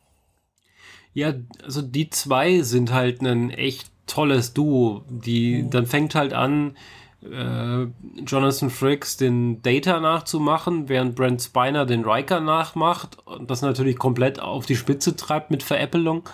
Ja, 1.14 1.34
also 1.64 1.82
die 1.82 2.12
zwei 2.12 2.62
sind 2.62 2.94
halt 2.94 3.22
ein 3.22 3.50
echt 3.50 3.92
tolles 4.10 4.54
Duo. 4.54 5.04
Die, 5.10 5.64
mhm. 5.64 5.70
Dann 5.70 5.86
fängt 5.86 6.16
halt 6.16 6.34
an, 6.34 6.76
äh, 7.24 7.88
Jonathan 8.26 8.70
Frakes 8.70 9.18
den 9.18 9.62
Data 9.62 10.00
nachzumachen, 10.00 10.90
während 10.90 11.16
Brent 11.16 11.42
Spiner 11.42 11.86
den 11.86 12.06
Riker 12.06 12.40
nachmacht 12.40 13.18
und 13.26 13.50
das 13.50 13.62
natürlich 13.62 13.98
komplett 13.98 14.40
auf 14.40 14.66
die 14.66 14.76
Spitze 14.76 15.16
treibt 15.16 15.52
mit 15.52 15.64
Veräppelung. 15.64 16.28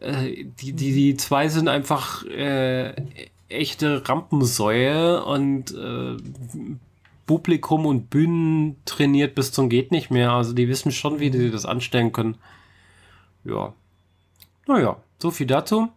Äh, 0.00 0.44
die, 0.60 0.72
die, 0.72 0.92
die 0.92 1.16
zwei 1.16 1.48
sind 1.48 1.68
einfach 1.68 2.24
äh, 2.26 2.94
echte 3.48 4.08
Rampensäue 4.08 5.24
und 5.24 5.74
äh, 5.74 6.16
Publikum 7.26 7.86
und 7.86 8.10
Bühnen 8.10 8.76
trainiert 8.84 9.34
bis 9.34 9.52
zum 9.52 9.68
geht 9.68 9.92
nicht 9.92 10.10
mehr. 10.10 10.32
Also 10.32 10.52
die 10.52 10.68
wissen 10.68 10.90
schon, 10.90 11.20
wie 11.20 11.30
die 11.30 11.50
das 11.50 11.64
anstellen 11.64 12.12
können. 12.12 12.36
Ja. 13.44 13.72
Naja, 14.66 14.96
so 15.18 15.30
viel 15.30 15.46
dazu. 15.46 15.88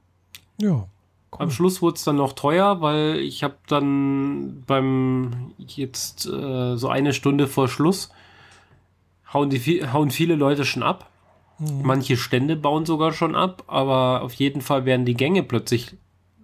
Ja. 0.57 0.87
Cool. 1.31 1.41
Am 1.41 1.51
Schluss 1.51 1.81
wurde 1.81 1.95
es 1.95 2.03
dann 2.03 2.15
noch 2.15 2.33
teuer, 2.33 2.81
weil 2.81 3.17
ich 3.17 3.43
habe 3.43 3.55
dann 3.67 4.63
beim 4.65 5.53
jetzt 5.57 6.25
äh, 6.25 6.77
so 6.77 6.87
eine 6.87 7.13
Stunde 7.13 7.47
vor 7.47 7.67
Schluss 7.67 8.09
hauen, 9.33 9.49
die, 9.49 9.83
hauen 9.91 10.11
viele 10.11 10.35
Leute 10.35 10.65
schon 10.65 10.83
ab. 10.83 11.09
Mhm. 11.59 11.81
Manche 11.83 12.17
Stände 12.17 12.55
bauen 12.55 12.85
sogar 12.85 13.11
schon 13.11 13.35
ab, 13.35 13.63
aber 13.67 14.21
auf 14.21 14.33
jeden 14.33 14.61
Fall 14.61 14.85
werden 14.85 15.05
die 15.05 15.15
Gänge 15.15 15.43
plötzlich 15.43 15.95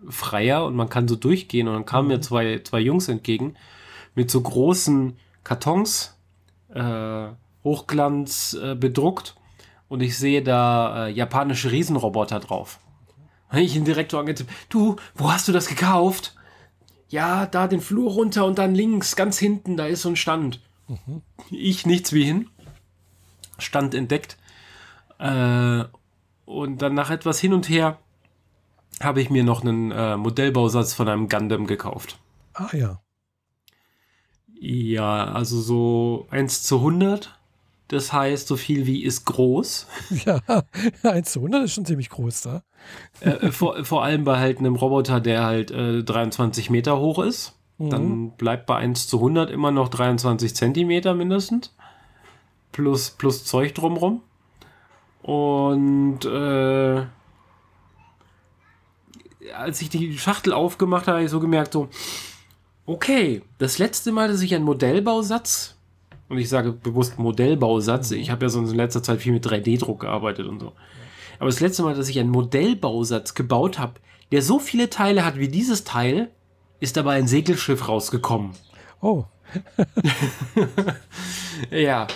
freier 0.08 0.66
und 0.66 0.76
man 0.76 0.90
kann 0.90 1.08
so 1.08 1.16
durchgehen. 1.16 1.68
Und 1.68 1.74
dann 1.74 1.86
kamen 1.86 2.08
mhm. 2.08 2.14
mir 2.16 2.22
zwei, 2.22 2.60
zwei 2.64 2.80
Jungs 2.80 3.08
entgegen 3.08 3.56
mit 4.16 4.30
so 4.30 4.42
großen 4.42 5.18
Kartons, 5.44 6.18
äh, 6.74 7.28
Hochglanz 7.64 8.58
äh, 8.62 8.76
bedruckt. 8.76 9.36
Und 9.88 10.02
ich 10.02 10.18
sehe 10.18 10.42
da 10.42 11.08
äh, 11.08 11.12
japanische 11.12 11.72
Riesenroboter 11.72 12.40
drauf. 12.40 12.80
Habe 13.52 13.62
ich 13.62 13.76
ihn 13.76 13.86
direkt 13.86 14.12
so 14.12 14.18
angetippt. 14.18 14.50
Du, 14.70 14.96
wo 15.14 15.32
hast 15.32 15.48
du 15.48 15.52
das 15.52 15.68
gekauft? 15.68 16.34
Ja, 17.10 17.46
da 17.46 17.68
den 17.68 17.82
Flur 17.82 18.12
runter 18.12 18.46
und 18.46 18.58
dann 18.58 18.74
links, 18.74 19.18
ganz 19.18 19.38
hinten, 19.38 19.76
da 19.76 19.86
ist 19.86 20.04
so 20.04 20.10
ein 20.10 20.16
Stand. 20.16 20.62
Mhm. 20.88 21.22
Ich 21.52 21.86
nichts 21.86 22.14
wie 22.14 22.24
hin. 22.24 22.50
Stand 23.60 23.94
entdeckt. 23.94 24.38
Äh, 25.20 25.84
und 26.46 26.82
dann 26.82 26.94
nach 26.94 27.12
etwas 27.12 27.40
hin 27.40 27.54
und 27.54 27.68
her 27.68 28.00
habe 29.02 29.22
ich 29.22 29.30
mir 29.30 29.44
noch 29.44 29.62
einen 29.62 29.92
äh, 29.92 30.16
Modellbausatz 30.16 30.94
von 30.94 31.10
einem 31.10 31.28
Gundam 31.28 31.68
gekauft. 31.68 32.18
Ah 32.54 32.70
ja. 32.74 33.02
Ja, 34.60 35.26
also 35.26 35.60
so 35.60 36.28
1 36.30 36.64
zu 36.64 36.78
100. 36.78 37.38
Das 37.92 38.14
heißt, 38.14 38.48
so 38.48 38.56
viel 38.56 38.86
wie 38.86 39.04
ist 39.04 39.26
groß. 39.26 39.86
Ja, 40.26 40.40
1 41.04 41.34
zu 41.34 41.40
100 41.40 41.66
ist 41.66 41.74
schon 41.74 41.84
ziemlich 41.84 42.10
groß 42.10 42.42
da. 42.44 42.64
Äh, 43.20 43.32
äh, 43.32 43.52
vor, 43.52 43.84
vor 43.84 44.06
allem 44.06 44.24
bei 44.24 44.40
halt 44.40 44.60
einem 44.60 44.78
Roboter, 44.78 45.20
der 45.20 45.44
halt 45.44 45.72
äh, 45.72 46.02
23 46.02 46.70
Meter 46.70 47.00
hoch 47.00 47.20
ist. 47.20 47.60
Mhm. 47.80 47.90
Dann 47.90 48.32
bleibt 48.32 48.66
bei 48.66 48.78
1 48.78 49.08
zu 49.08 49.18
100 49.18 49.52
immer 49.52 49.72
noch 49.72 49.90
23 49.90 50.56
Zentimeter 50.56 51.14
mindestens. 51.16 51.76
Plus, 52.72 53.10
plus 53.10 53.44
Zeug 53.44 53.76
drumrum. 53.76 54.22
Und 55.22 56.24
äh, 56.24 57.04
als 59.54 59.82
ich 59.82 59.90
die 59.90 60.18
Schachtel 60.18 60.54
aufgemacht 60.54 61.08
habe, 61.08 61.18
habe 61.18 61.26
ich 61.26 61.32
so 61.32 61.42
gemerkt, 61.42 61.74
so, 61.74 61.90
okay, 62.86 63.42
das 63.58 63.80
letzte 63.80 64.14
Mal, 64.14 64.30
dass 64.30 64.42
ich 64.42 64.56
einen 64.56 64.64
Modellbausatz, 64.64 65.76
und 66.32 66.38
ich 66.38 66.50
sage 66.50 66.72
bewusst 66.72 67.20
Modellbausatz, 67.20 68.12
ich 68.12 68.32
habe 68.32 68.46
ja 68.46 68.50
sonst 68.50 68.72
in 68.72 68.78
letzter 68.78 69.04
Zeit 69.04 69.20
viel 69.20 69.34
mit 69.34 69.46
3D-Druck 69.46 70.00
gearbeitet 70.02 70.48
und 70.48 70.60
so. 70.60 70.72
Aber 71.40 71.50
das 71.50 71.60
letzte 71.60 71.84
Mal, 71.84 71.94
dass 71.94 72.08
ich 72.08 72.20
einen 72.20 72.30
Modellbausatz 72.30 73.34
gebaut 73.34 73.80
habe, 73.80 73.94
der 74.32 74.42
so 74.42 74.60
viele 74.60 74.90
Teile 74.90 75.26
hat 75.26 75.38
wie 75.38 75.50
dieses 75.50 75.84
Teil, 75.84 76.30
ist 76.80 76.98
dabei 76.98 77.16
ein 77.16 77.28
Segelschiff 77.28 77.88
rausgekommen. 77.88 78.52
Oh. 79.02 79.26
ja. 81.72 82.08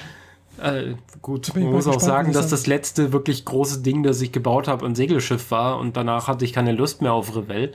Äh, 0.57 0.93
gut, 1.21 1.53
man 1.53 1.71
muss 1.71 1.87
auch 1.87 1.99
sagen, 1.99 2.31
dass 2.31 2.49
das 2.49 2.65
letzte 2.65 3.11
wirklich 3.11 3.43
große 3.43 3.81
Ding, 3.81 4.03
das 4.03 4.21
ich 4.21 4.31
gebaut 4.31 4.69
habe, 4.69 4.85
ein 4.85 4.95
Segelschiff 4.95 5.51
war 5.51 5.79
und 5.79 5.97
danach 5.97 6.27
hatte 6.27 6.45
ich 6.45 6.53
keine 6.53 6.71
Lust 6.71 7.01
mehr 7.01 7.11
auf 7.11 7.35
Revell. 7.35 7.73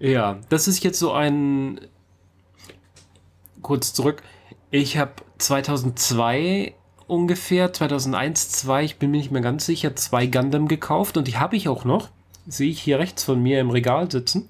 Ja, 0.00 0.40
das 0.48 0.66
ist 0.66 0.82
jetzt 0.82 0.98
so 0.98 1.12
ein. 1.12 1.80
Kurz 3.60 3.94
zurück. 3.94 4.24
Ich 4.74 4.96
habe 4.96 5.12
2002 5.36 6.74
ungefähr, 7.06 7.74
2001, 7.74 8.52
2, 8.52 8.84
ich 8.84 8.96
bin 8.96 9.10
mir 9.10 9.18
nicht 9.18 9.30
mehr 9.30 9.42
ganz 9.42 9.66
sicher, 9.66 9.94
zwei 9.94 10.26
Gundam 10.26 10.66
gekauft 10.66 11.18
und 11.18 11.28
die 11.28 11.36
habe 11.36 11.56
ich 11.56 11.68
auch 11.68 11.84
noch. 11.84 12.08
Sehe 12.46 12.70
ich 12.70 12.80
hier 12.80 12.98
rechts 12.98 13.22
von 13.22 13.40
mir 13.42 13.60
im 13.60 13.68
Regal 13.68 14.10
sitzen. 14.10 14.48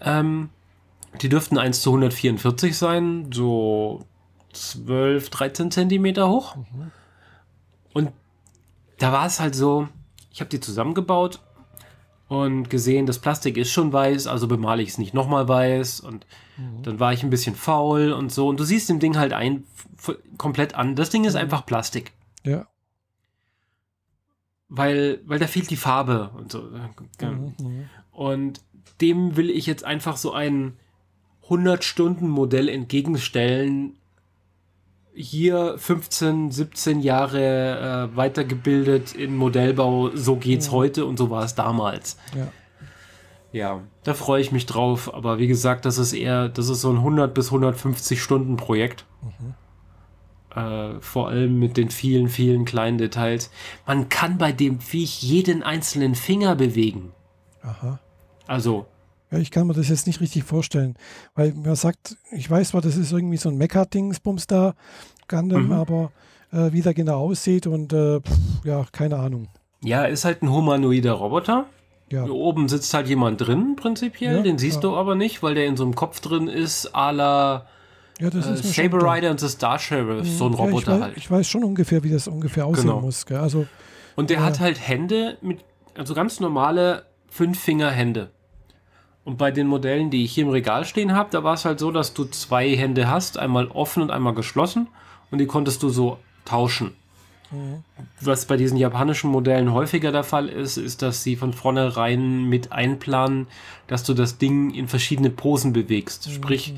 Ähm, 0.00 0.50
die 1.20 1.28
dürften 1.28 1.58
1 1.58 1.82
zu 1.82 1.90
144 1.90 2.78
sein, 2.78 3.30
so 3.32 4.04
12, 4.52 5.30
13 5.30 5.72
Zentimeter 5.72 6.28
hoch. 6.28 6.54
Mhm. 6.54 6.92
Und 7.92 8.12
da 9.00 9.10
war 9.12 9.26
es 9.26 9.40
halt 9.40 9.56
so, 9.56 9.88
ich 10.30 10.38
habe 10.38 10.48
die 10.48 10.60
zusammengebaut 10.60 11.40
und 12.28 12.70
gesehen, 12.70 13.06
das 13.06 13.18
Plastik 13.18 13.56
ist 13.56 13.72
schon 13.72 13.92
weiß, 13.92 14.28
also 14.28 14.46
bemale 14.46 14.80
ich 14.80 14.90
es 14.90 14.98
nicht 14.98 15.12
nochmal 15.12 15.48
weiß 15.48 15.98
und 15.98 16.24
mhm. 16.62 16.82
dann 16.82 17.00
war 17.00 17.12
ich 17.12 17.22
ein 17.22 17.30
bisschen 17.30 17.54
faul 17.54 18.12
und 18.12 18.32
so 18.32 18.48
und 18.48 18.58
du 18.58 18.64
siehst 18.64 18.88
dem 18.88 19.00
Ding 19.00 19.16
halt 19.16 19.32
ein 19.32 19.64
komplett 20.38 20.74
an. 20.74 20.96
Das 20.96 21.10
Ding 21.10 21.24
ist 21.24 21.34
mhm. 21.34 21.40
einfach 21.40 21.66
Plastik. 21.66 22.12
Ja. 22.44 22.66
Weil, 24.68 25.20
weil 25.26 25.38
da 25.38 25.46
fehlt 25.46 25.70
die 25.70 25.76
Farbe 25.76 26.30
und 26.36 26.50
so. 26.50 26.62
Mhm. 27.20 27.54
mhm. 27.58 27.88
Und 28.10 28.60
dem 29.00 29.36
will 29.36 29.50
ich 29.50 29.66
jetzt 29.66 29.84
einfach 29.84 30.16
so 30.16 30.32
ein 30.32 30.76
100-Stunden-Modell 31.48 32.68
entgegenstellen, 32.68 33.96
hier 35.14 35.76
15, 35.76 36.50
17 36.50 37.00
Jahre 37.00 38.10
äh, 38.12 38.16
weitergebildet 38.16 39.14
in 39.14 39.36
Modellbau, 39.36 40.10
so 40.14 40.36
geht's 40.36 40.66
ja. 40.66 40.72
heute 40.72 41.04
und 41.04 41.18
so 41.18 41.28
war 41.30 41.44
es 41.44 41.54
damals. 41.54 42.16
Ja. 42.34 42.48
Ja, 43.52 43.82
da 44.04 44.14
freue 44.14 44.40
ich 44.40 44.50
mich 44.50 44.66
drauf, 44.66 45.12
aber 45.12 45.38
wie 45.38 45.46
gesagt, 45.46 45.84
das 45.84 45.98
ist 45.98 46.14
eher, 46.14 46.48
das 46.48 46.68
ist 46.68 46.80
so 46.80 46.90
ein 46.90 46.96
100 46.96 47.34
bis 47.34 47.48
150 47.48 48.22
Stunden 48.22 48.56
Projekt. 48.56 49.04
Mhm. 49.22 49.54
Äh, 50.54 51.00
vor 51.00 51.28
allem 51.28 51.58
mit 51.58 51.76
den 51.76 51.90
vielen, 51.90 52.28
vielen 52.28 52.64
kleinen 52.64 52.98
Details. 52.98 53.50
Man 53.86 54.08
kann 54.08 54.38
bei 54.38 54.52
dem 54.52 54.80
Viech 54.80 55.22
jeden 55.22 55.62
einzelnen 55.62 56.14
Finger 56.14 56.56
bewegen. 56.56 57.12
Aha. 57.62 58.00
Also, 58.46 58.86
ja, 59.32 59.38
ich 59.38 59.50
kann 59.50 59.66
mir 59.66 59.72
das 59.72 59.88
jetzt 59.88 60.06
nicht 60.06 60.20
richtig 60.20 60.44
vorstellen, 60.44 60.94
weil 61.34 61.54
man 61.54 61.74
sagt, 61.74 62.16
ich 62.32 62.50
weiß 62.50 62.70
zwar, 62.70 62.82
das 62.82 62.96
ist 62.96 63.12
irgendwie 63.12 63.38
so 63.38 63.48
ein 63.48 63.56
Mecha-Dingsbums 63.56 64.46
da, 64.46 64.74
Gundam, 65.26 65.66
mhm. 65.66 65.72
aber 65.72 66.12
äh, 66.52 66.70
wie 66.72 66.82
der 66.82 66.92
genau 66.92 67.20
aussieht 67.20 67.66
und 67.66 67.94
äh, 67.94 68.20
pff, 68.20 68.64
ja, 68.64 68.84
keine 68.92 69.16
Ahnung. 69.16 69.48
Ja, 69.82 70.04
ist 70.04 70.26
halt 70.26 70.42
ein 70.42 70.50
humanoider 70.50 71.12
Roboter. 71.12 71.66
Ja. 72.12 72.24
Hier 72.24 72.34
oben 72.34 72.68
sitzt 72.68 72.92
halt 72.94 73.08
jemand 73.08 73.40
drin, 73.40 73.74
prinzipiell. 73.76 74.36
Ja, 74.36 74.42
den 74.42 74.58
siehst 74.58 74.76
ja. 74.76 74.80
du 74.82 74.96
aber 74.96 75.14
nicht, 75.14 75.42
weil 75.42 75.54
der 75.54 75.66
in 75.66 75.76
so 75.76 75.84
einem 75.84 75.94
Kopf 75.94 76.20
drin 76.20 76.46
ist, 76.46 76.94
à 76.94 77.10
la 77.10 77.66
ja, 78.20 78.30
das 78.30 78.46
äh, 78.46 78.52
ist 78.52 78.74
Saber 78.74 78.98
Rider 79.02 79.30
und 79.30 79.40
the 79.40 79.48
Star 79.48 79.78
Sheriff, 79.78 80.28
so 80.28 80.46
ein 80.46 80.54
Roboter 80.54 80.78
ich 80.78 80.86
weiß, 80.86 81.00
halt. 81.00 81.16
Ich 81.16 81.30
weiß 81.30 81.48
schon 81.48 81.64
ungefähr, 81.64 82.04
wie 82.04 82.10
das 82.10 82.28
ungefähr 82.28 82.66
aussehen 82.66 82.84
genau. 82.84 83.00
muss. 83.00 83.26
Gell? 83.26 83.38
Also, 83.38 83.66
und 84.14 84.30
der 84.30 84.44
hat 84.44 84.60
halt 84.60 84.86
Hände 84.86 85.38
mit, 85.40 85.60
also 85.96 86.14
ganz 86.14 86.38
normale 86.38 87.06
Fünf-Finger-Hände. 87.30 88.30
Und 89.24 89.38
bei 89.38 89.50
den 89.50 89.66
Modellen, 89.66 90.10
die 90.10 90.24
ich 90.24 90.32
hier 90.32 90.44
im 90.44 90.50
Regal 90.50 90.84
stehen 90.84 91.14
habe, 91.14 91.30
da 91.30 91.42
war 91.44 91.54
es 91.54 91.64
halt 91.64 91.78
so, 91.78 91.90
dass 91.90 92.12
du 92.12 92.24
zwei 92.24 92.76
Hände 92.76 93.08
hast, 93.08 93.38
einmal 93.38 93.68
offen 93.68 94.02
und 94.02 94.10
einmal 94.10 94.34
geschlossen 94.34 94.88
und 95.30 95.38
die 95.38 95.46
konntest 95.46 95.82
du 95.82 95.88
so 95.88 96.18
tauschen. 96.44 96.92
Mhm. 97.52 97.84
Was 98.20 98.46
bei 98.46 98.56
diesen 98.56 98.76
japanischen 98.76 99.30
Modellen 99.30 99.72
häufiger 99.72 100.10
der 100.10 100.24
Fall 100.24 100.48
ist, 100.48 100.76
ist, 100.76 101.02
dass 101.02 101.22
sie 101.22 101.36
von 101.36 101.52
vornherein 101.52 102.48
mit 102.48 102.72
einplanen, 102.72 103.46
dass 103.86 104.04
du 104.04 104.14
das 104.14 104.38
Ding 104.38 104.72
in 104.72 104.88
verschiedene 104.88 105.30
Posen 105.30 105.72
bewegst. 105.72 106.28
Mhm. 106.28 106.32
Sprich, 106.32 106.74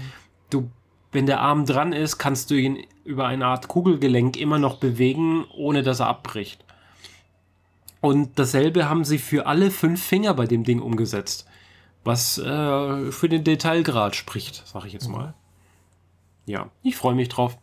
du, 0.51 0.69
wenn 1.13 1.27
der 1.27 1.41
Arm 1.41 1.65
dran 1.65 1.93
ist, 1.93 2.19
kannst 2.19 2.51
du 2.51 2.55
ihn 2.55 2.85
über 3.05 3.27
eine 3.27 3.47
Art 3.47 3.69
Kugelgelenk 3.69 4.37
immer 4.37 4.59
noch 4.59 4.77
bewegen, 4.77 5.45
ohne 5.55 5.83
dass 5.83 6.01
er 6.01 6.09
abbricht. 6.09 6.65
Und 8.01 8.39
dasselbe 8.39 8.89
haben 8.89 9.05
sie 9.05 9.19
für 9.19 9.47
alle 9.47 9.71
fünf 9.71 10.03
Finger 10.03 10.35
bei 10.35 10.47
dem 10.47 10.65
Ding 10.65 10.81
umgesetzt. 10.81 11.47
Was 12.05 12.37
äh, 12.37 13.11
für 13.13 13.29
den 13.31 13.45
Detailgrad 13.45 14.15
spricht, 14.15 14.63
sag 14.67 14.85
ich 14.85 14.93
jetzt 14.93 15.09
mal. 15.09 15.33
Ja, 16.45 16.69
ich 16.83 16.97
freue 16.97 17.15
mich 17.15 17.31
drauf. 17.31 17.57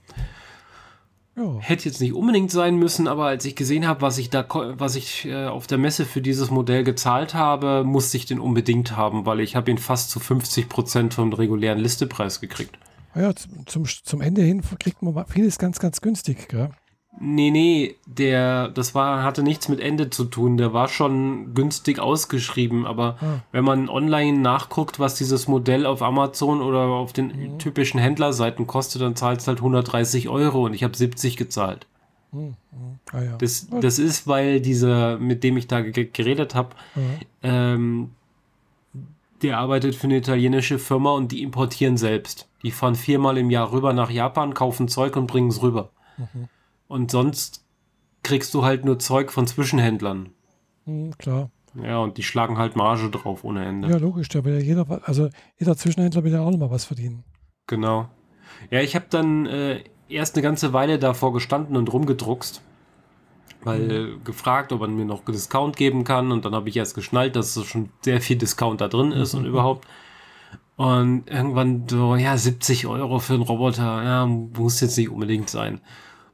Ja. 1.38 1.60
Hätte 1.60 1.88
jetzt 1.88 2.02
nicht 2.02 2.14
unbedingt 2.14 2.52
sein 2.52 2.76
müssen, 2.76 3.08
aber 3.08 3.26
als 3.26 3.46
ich 3.46 3.56
gesehen 3.56 3.88
habe, 3.88 4.02
was 4.02 4.18
ich 4.18 4.30
da, 4.30 4.46
was 4.50 4.96
ich 4.96 5.26
äh, 5.26 5.46
auf 5.46 5.66
der 5.66 5.78
Messe 5.78 6.06
für 6.06 6.22
dieses 6.22 6.52
Modell 6.52 6.84
gezahlt 6.84 7.34
habe, 7.34 7.84
musste 7.86 8.18
ich 8.18 8.26
den 8.26 8.40
unbedingt 8.40 8.98
haben, 8.98 9.26
weil 9.26 9.40
ich 9.40 9.56
habe 9.56 9.72
ihn 9.72 9.78
fast 9.78 10.10
zu 10.10 10.20
50 10.20 10.68
Prozent 10.68 11.14
vom 11.14 11.32
regulären 11.32 11.80
Listepreis 11.80 12.42
gekriegt. 12.42 12.78
Ja, 13.16 13.34
zum, 13.66 13.86
zum 13.86 14.22
Ende 14.22 14.42
hin 14.42 14.62
kriegt 14.80 15.02
man 15.02 15.26
vieles 15.28 15.58
ganz, 15.58 15.80
ganz 15.80 16.02
günstig, 16.02 16.50
gell? 16.50 16.72
Nee, 17.20 17.52
nee, 17.52 17.96
der, 18.06 18.70
das 18.70 18.96
war, 18.96 19.24
hatte 19.24 19.44
nichts 19.44 19.68
mit 19.68 19.80
Ende 19.80 20.10
zu 20.10 20.26
tun. 20.26 20.58
Der 20.58 20.74
war 20.74 20.88
schon 20.88 21.54
günstig 21.54 22.00
ausgeschrieben, 22.00 22.86
aber 22.86 23.18
ah. 23.20 23.44
wenn 23.52 23.66
man 23.66 23.90
online 23.90 24.40
nachguckt, 24.40 25.00
was 25.00 25.16
dieses 25.16 25.48
Modell 25.48 25.86
auf 25.86 26.02
Amazon 26.02 26.62
oder 26.62 26.80
auf 26.80 27.12
den 27.12 27.28
mhm. 27.28 27.60
typischen 27.60 28.00
Händlerseiten 28.00 28.66
kostet, 28.66 29.02
dann 29.02 29.16
zahlt 29.16 29.42
es 29.42 29.48
halt 29.48 29.58
130 29.60 30.30
Euro 30.30 30.66
und 30.66 30.74
ich 30.74 30.84
habe 30.84 30.96
70 30.96 31.36
gezahlt. 31.36 31.86
Mhm. 32.32 32.56
Ah, 33.12 33.22
ja. 33.22 33.38
das, 33.38 33.68
das 33.70 34.00
ist, 34.00 34.26
weil 34.26 34.62
dieser, 34.62 35.18
mit 35.18 35.44
dem 35.44 35.58
ich 35.58 35.68
da 35.68 35.82
geredet 35.82 36.56
habe, 36.56 36.70
mhm. 36.96 37.20
ähm, 37.44 38.12
der 39.42 39.58
arbeitet 39.58 39.96
für 39.96 40.06
eine 40.06 40.18
italienische 40.18 40.80
Firma 40.80 41.12
und 41.12 41.32
die 41.32 41.42
importieren 41.42 41.98
selbst. 41.98 42.48
Die 42.64 42.72
fahren 42.72 42.96
viermal 42.96 43.38
im 43.38 43.50
Jahr 43.50 43.72
rüber 43.72 43.92
nach 43.92 44.10
Japan, 44.10 44.54
kaufen 44.54 44.88
Zeug 44.88 45.18
und 45.18 45.28
bringen 45.28 45.50
es 45.50 45.62
rüber. 45.62 45.90
Mhm. 46.18 46.48
Und 46.92 47.12
sonst 47.12 47.64
kriegst 48.24 48.54
du 48.54 48.64
halt 48.64 48.86
nur 48.86 49.00
Zeug 49.00 49.32
von 49.32 49.48
Zwischenhändlern. 49.48 50.30
Mhm, 50.86 51.18
klar. 51.18 51.50
Ja, 51.82 52.00
und 52.00 52.18
die 52.18 52.24
schlagen 52.24 52.58
halt 52.58 52.76
Marge 52.76 53.10
drauf 53.10 53.44
ohne 53.44 53.66
Ende. 53.66 53.90
Ja, 53.90 53.98
logisch, 53.98 54.28
da 54.28 54.44
will 54.44 54.56
ja 54.56 54.60
jeder, 54.60 55.02
also 55.06 55.30
jeder 55.58 55.78
Zwischenhändler 55.78 56.24
will 56.24 56.34
ja 56.34 56.42
auch 56.42 56.52
nochmal 56.52 56.70
was 56.72 56.86
verdienen. 56.86 57.24
Genau. 57.68 58.10
Ja, 58.70 58.82
ich 58.82 58.96
habe 58.96 59.06
dann 59.10 59.46
äh, 59.46 59.84
erst 60.10 60.36
eine 60.36 60.44
ganze 60.44 60.74
Weile 60.74 61.00
davor 61.00 61.32
gestanden 61.32 61.78
und 61.78 61.92
rumgedruckst 61.92 62.62
weil 63.64 63.80
mhm. 63.80 64.24
gefragt, 64.24 64.72
ob 64.72 64.82
man 64.82 64.96
mir 64.96 65.06
noch 65.06 65.24
Discount 65.24 65.78
geben 65.78 66.04
kann 66.04 66.32
und 66.32 66.46
dann 66.46 66.56
habe 66.56 66.70
ich 66.70 66.78
erst 66.78 66.96
geschnallt, 66.96 67.36
dass 67.36 67.54
so 67.54 67.64
schon 67.64 67.90
sehr 68.02 68.22
viel 68.22 68.38
Discount 68.38 68.82
da 68.82 68.88
drin 68.88 69.12
ist 69.12 69.34
mhm. 69.34 69.42
und 69.42 69.46
überhaupt. 69.46 69.88
Und 70.78 71.30
irgendwann 71.30 71.88
so, 71.88 72.16
ja, 72.16 72.38
70 72.38 72.88
Euro 72.88 73.20
für 73.20 73.34
einen 73.34 73.44
Roboter, 73.44 74.04
ja, 74.04 74.26
muss 74.26 74.82
jetzt 74.82 74.98
nicht 74.98 75.10
unbedingt 75.10 75.50
sein. 75.50 75.80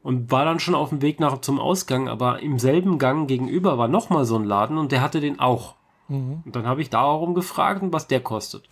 Und 0.08 0.32
war 0.32 0.46
dann 0.46 0.62
schon 0.62 0.74
auf 0.74 0.88
dem 0.88 1.02
Weg 1.02 1.20
nach 1.20 1.42
zum 1.42 1.60
Ausgang, 1.60 2.08
aber 2.08 2.40
im 2.40 2.60
selben 2.60 2.98
Gang 2.98 3.28
gegenüber 3.28 3.78
war 3.78 3.90
nochmal 3.90 4.24
so 4.24 4.38
ein 4.38 4.46
Laden 4.46 4.78
und 4.78 4.94
der 4.94 5.02
hatte 5.02 5.20
den 5.20 5.42
auch. 5.42 5.76
Mhm. 6.08 6.44
Und 6.46 6.56
dann 6.56 6.66
habe 6.66 6.82
ich 6.82 6.90
darum 6.90 7.34
gefragt, 7.34 7.84
was 7.92 8.08
der 8.08 8.22
kostet. 8.22 8.70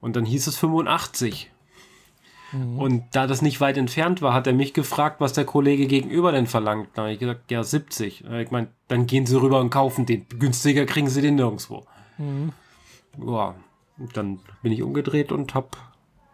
Und 0.00 0.16
dann 0.16 0.24
hieß 0.24 0.46
es 0.46 0.56
85. 0.56 1.50
Mhm. 2.52 2.78
Und 2.78 3.04
da 3.12 3.26
das 3.26 3.42
nicht 3.42 3.60
weit 3.60 3.76
entfernt 3.76 4.22
war, 4.22 4.32
hat 4.32 4.46
er 4.46 4.54
mich 4.54 4.72
gefragt, 4.72 5.20
was 5.20 5.34
der 5.34 5.44
Kollege 5.44 5.86
gegenüber 5.86 6.32
denn 6.32 6.46
verlangt. 6.46 6.88
Da 6.94 7.02
habe 7.02 7.12
ich 7.12 7.18
gesagt, 7.18 7.50
ja, 7.50 7.62
70. 7.62 8.24
Ich 8.24 8.50
meine, 8.50 8.68
dann 8.88 9.06
gehen 9.06 9.26
Sie 9.26 9.38
rüber 9.38 9.60
und 9.60 9.68
kaufen 9.68 10.06
den. 10.06 10.26
Günstiger 10.30 10.86
kriegen 10.86 11.10
Sie 11.10 11.20
den 11.20 11.34
nirgendwo. 11.34 11.84
Mhm. 12.16 12.54
Ja, 13.22 13.54
dann 14.14 14.40
bin 14.62 14.72
ich 14.72 14.82
umgedreht 14.82 15.30
und 15.30 15.54
habe 15.54 15.68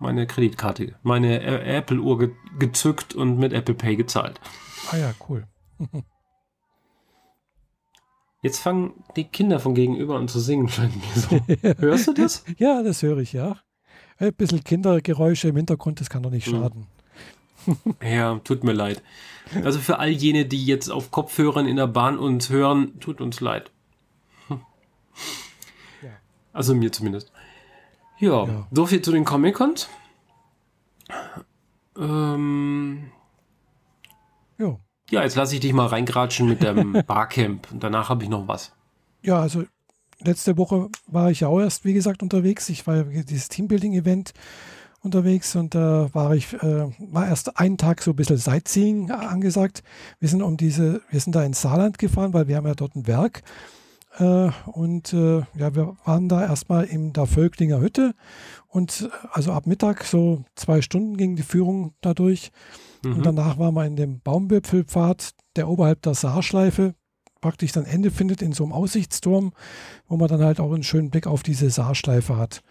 meine 0.01 0.27
Kreditkarte, 0.27 0.97
meine 1.03 1.41
Apple-Uhr 1.43 2.19
ge 2.19 2.31
gezückt 2.59 3.15
und 3.15 3.39
mit 3.39 3.53
Apple 3.53 3.75
Pay 3.75 3.95
gezahlt. 3.97 4.41
Ah 4.91 4.97
ja, 4.97 5.15
cool. 5.29 5.47
Jetzt 8.43 8.61
fangen 8.61 9.05
die 9.17 9.25
Kinder 9.25 9.61
von 9.61 9.75
gegenüber 9.75 10.17
an 10.17 10.27
zu 10.27 10.41
singen, 10.41 10.69
scheint 10.71 10.97
mir 10.97 11.03
so. 11.15 11.39
Hörst 11.79 12.09
du 12.09 12.15
das? 12.15 12.45
Ja, 12.59 12.83
das 12.83 13.03
höre 13.03 13.19
ich, 13.19 13.33
ja. 13.33 13.59
Ein 14.19 14.35
bisschen 14.35 14.65
Kindergeräusche 14.65 15.49
im 15.49 15.57
Hintergrund, 15.57 16.01
das 16.01 16.11
kann 16.11 16.23
doch 16.23 16.31
nicht 16.31 16.47
hm. 16.47 16.53
schaden. 16.55 16.87
Ja, 18.03 18.41
tut 18.43 18.65
mir 18.65 18.73
leid. 18.73 19.03
Also 19.65 19.79
für 19.79 19.99
all 19.99 20.09
jene, 20.09 20.47
die 20.47 20.65
jetzt 20.65 20.89
auf 20.89 21.11
Kopfhörern 21.11 21.67
in 21.67 21.77
der 21.77 21.87
Bahn 21.87 22.19
uns 22.19 22.49
hören, 22.49 22.99
tut 23.01 23.21
uns 23.21 23.41
leid. 23.41 23.71
Also 26.53 26.75
mir 26.75 26.91
zumindest. 26.91 27.31
Ja, 28.21 28.45
ja. 28.45 28.67
so 28.71 28.87
viel 28.87 29.03
zu 29.03 29.13
den 29.13 29.25
Comic-Cons. 29.25 29.89
Ähm, 31.99 33.11
ja. 34.59 34.79
ja, 35.11 35.23
jetzt 35.23 35.37
lasse 35.37 35.55
ich 35.55 35.61
dich 35.61 35.73
mal 35.73 35.87
reingratschen 35.87 36.49
mit 36.49 36.63
dem 36.63 36.93
Barcamp 37.07 37.71
und 37.73 37.83
danach 37.83 38.11
habe 38.11 38.23
ich 38.23 38.31
noch 38.31 38.47
was. 38.47 38.73
Ja, 39.23 39.41
also 39.41 39.65
letzte 40.21 40.57
Woche 40.57 40.89
war 41.07 41.31
ich 41.31 41.41
ja 41.41 41.49
auch 41.49 41.61
erst, 41.61 41.85
wie 41.85 41.95
gesagt, 41.95 42.23
unterwegs. 42.23 42.69
Ich 42.69 42.87
war 42.87 42.97
ja 42.97 43.23
dieses 43.23 43.49
Teambuilding-Event 43.49 44.33
unterwegs 45.03 45.57
und 45.57 45.75
da 45.75 46.07
äh, 46.07 46.15
war 46.15 46.35
ich, 46.35 46.53
äh, 46.55 46.91
war 46.99 47.27
erst 47.27 47.59
einen 47.59 47.79
Tag 47.79 48.03
so 48.03 48.13
ein 48.13 48.17
bisschen 48.17 48.37
Sightseeing 48.37 49.11
angesagt. 49.11 49.83
Wir 50.19 50.29
sind 50.29 50.43
um 50.43 50.57
diese, 50.57 51.01
wir 51.11 51.21
sind 51.21 51.35
da 51.35 51.43
ins 51.43 51.63
Saarland 51.63 51.99
gefahren, 51.99 52.35
weil 52.35 52.49
wir 52.49 52.57
haben 52.57 52.67
ja 52.67 52.75
dort 52.75 52.97
ein 52.97 53.07
Werk. 53.07 53.43
Äh, 54.19 54.51
und 54.67 55.13
äh, 55.13 55.43
ja, 55.57 55.75
wir 55.75 55.97
waren 56.05 56.29
da 56.29 56.43
erstmal 56.43 56.85
in 56.85 57.13
der 57.13 57.27
Völklinger 57.27 57.81
Hütte 57.81 58.15
und 58.69 59.03
äh, 59.03 59.27
also 59.33 59.53
ab 59.53 59.67
Mittag 59.67 60.05
so 60.05 60.45
zwei 60.57 60.83
Stunden 60.83 61.17
ging 61.17 61.37
die 61.37 61.43
Führung 61.43 61.95
dadurch. 62.01 62.51
Mhm. 63.05 63.17
Und 63.17 63.27
danach 63.27 63.59
waren 63.59 63.75
wir 63.75 63.87
in 63.87 63.97
dem 63.97 64.21
Baumwipfelpfad, 64.21 65.31
der 65.57 65.69
oberhalb 65.69 66.03
der 66.03 66.15
Saarschleife 66.15 66.95
praktisch 67.41 67.73
dann 67.73 67.87
Ende 67.87 68.11
findet 68.11 68.43
in 68.43 68.53
so 68.53 68.65
einem 68.65 68.73
Aussichtsturm, 68.73 69.53
wo 70.09 70.17
man 70.17 70.29
dann 70.29 70.43
halt 70.43 70.61
auch 70.61 70.73
einen 70.73 70.83
schönen 70.83 71.11
Blick 71.11 71.27
auf 71.27 71.43
diese 71.43 71.71
Saarschleife 71.71 72.37
hat. 72.37 72.63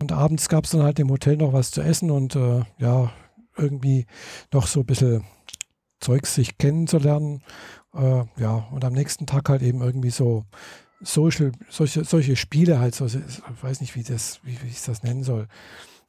Und 0.00 0.12
abends 0.12 0.48
gab 0.48 0.64
es 0.64 0.70
dann 0.70 0.82
halt 0.82 0.98
im 0.98 1.10
Hotel 1.10 1.36
noch 1.36 1.52
was 1.52 1.70
zu 1.70 1.82
essen 1.82 2.10
und 2.10 2.36
äh, 2.36 2.62
ja, 2.78 3.12
irgendwie 3.56 4.06
noch 4.52 4.66
so 4.66 4.80
ein 4.80 4.86
bisschen 4.86 5.24
Zeugs 6.00 6.34
sich 6.34 6.56
kennenzulernen. 6.58 7.42
Äh, 7.94 8.24
ja, 8.36 8.68
und 8.70 8.84
am 8.84 8.92
nächsten 8.92 9.26
Tag 9.26 9.48
halt 9.48 9.62
eben 9.62 9.80
irgendwie 9.80 10.10
so 10.10 10.44
Social, 11.02 11.52
solche, 11.70 12.04
solche 12.04 12.36
Spiele 12.36 12.78
halt, 12.78 12.94
so, 12.94 13.06
ich 13.06 13.62
weiß 13.62 13.80
nicht, 13.80 13.96
wie, 13.96 14.02
das, 14.02 14.40
wie, 14.42 14.60
wie 14.62 14.68
ich 14.68 14.82
das 14.82 15.02
nennen 15.02 15.22
soll. 15.22 15.48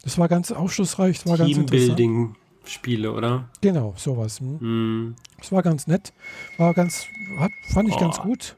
Das 0.03 0.17
war 0.17 0.27
ganz 0.27 0.51
aufschlussreich, 0.51 1.25
war 1.25 1.37
ganz 1.37 1.55
interessant. 1.55 2.35
Spiele, 2.65 3.11
oder? 3.11 3.49
Genau, 3.61 3.93
sowas. 3.97 4.39
Hm. 4.39 5.07
Mm. 5.09 5.15
Das 5.39 5.51
war 5.51 5.63
ganz 5.63 5.87
nett. 5.87 6.13
War 6.57 6.73
ganz, 6.73 7.07
hat, 7.39 7.51
fand 7.69 7.89
ich 7.89 7.95
oh. 7.95 7.99
ganz 7.99 8.19
gut. 8.19 8.55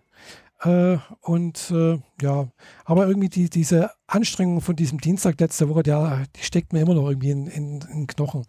Äh, 0.64 0.98
und 1.22 1.72
äh, 1.72 2.00
ja, 2.22 2.48
aber 2.86 3.08
irgendwie 3.08 3.30
die, 3.30 3.50
diese 3.50 3.92
Anstrengung 4.08 4.62
von 4.62 4.76
diesem 4.76 5.00
Dienstag 5.00 5.40
letzte 5.40 5.68
Woche, 5.68 5.84
der, 5.84 6.24
die 6.36 6.44
steckt 6.44 6.72
mir 6.72 6.82
immer 6.82 6.94
noch 6.94 7.08
irgendwie 7.10 7.32
in, 7.32 7.48
in, 7.48 7.82
in 7.82 7.98
den 8.00 8.08
Knochen. 8.08 8.46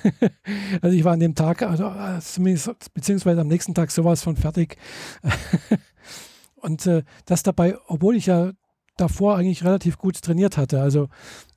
also 0.80 0.96
ich 0.96 1.04
war 1.04 1.12
an 1.12 1.20
dem 1.20 1.34
Tag, 1.34 1.62
also 1.62 1.84
äh, 1.84 2.18
zumindest, 2.20 2.94
beziehungsweise 2.94 3.40
am 3.42 3.48
nächsten 3.48 3.74
Tag 3.74 3.90
sowas 3.90 4.22
von 4.22 4.36
fertig. 4.36 4.78
und 6.56 6.86
äh, 6.86 7.02
das 7.26 7.42
dabei, 7.42 7.76
obwohl 7.88 8.16
ich 8.16 8.26
ja 8.26 8.52
davor 8.96 9.36
eigentlich 9.36 9.64
relativ 9.64 9.96
gut 9.96 10.20
trainiert 10.20 10.56
hatte. 10.56 10.80
Also 10.80 11.08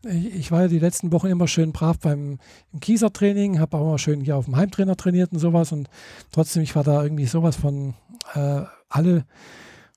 ich, 0.03 0.35
ich, 0.35 0.51
war 0.51 0.63
ja 0.63 0.67
die 0.67 0.79
letzten 0.79 1.11
Wochen 1.11 1.27
immer 1.27 1.47
schön 1.47 1.71
brav 1.71 1.97
beim 1.99 2.37
im 2.71 2.79
Kieser-Training, 2.79 3.59
habe 3.59 3.77
auch 3.77 3.87
immer 3.87 3.97
schön 3.97 4.21
hier 4.21 4.37
auf 4.37 4.45
dem 4.45 4.55
Heimtrainer 4.55 4.95
trainiert 4.95 5.31
und 5.31 5.39
sowas 5.39 5.71
und 5.71 5.89
trotzdem, 6.31 6.61
ich 6.61 6.75
war 6.75 6.83
da 6.83 7.01
irgendwie 7.01 7.25
sowas 7.25 7.55
von 7.55 7.95
äh, 8.33 8.63
alle 8.89 9.25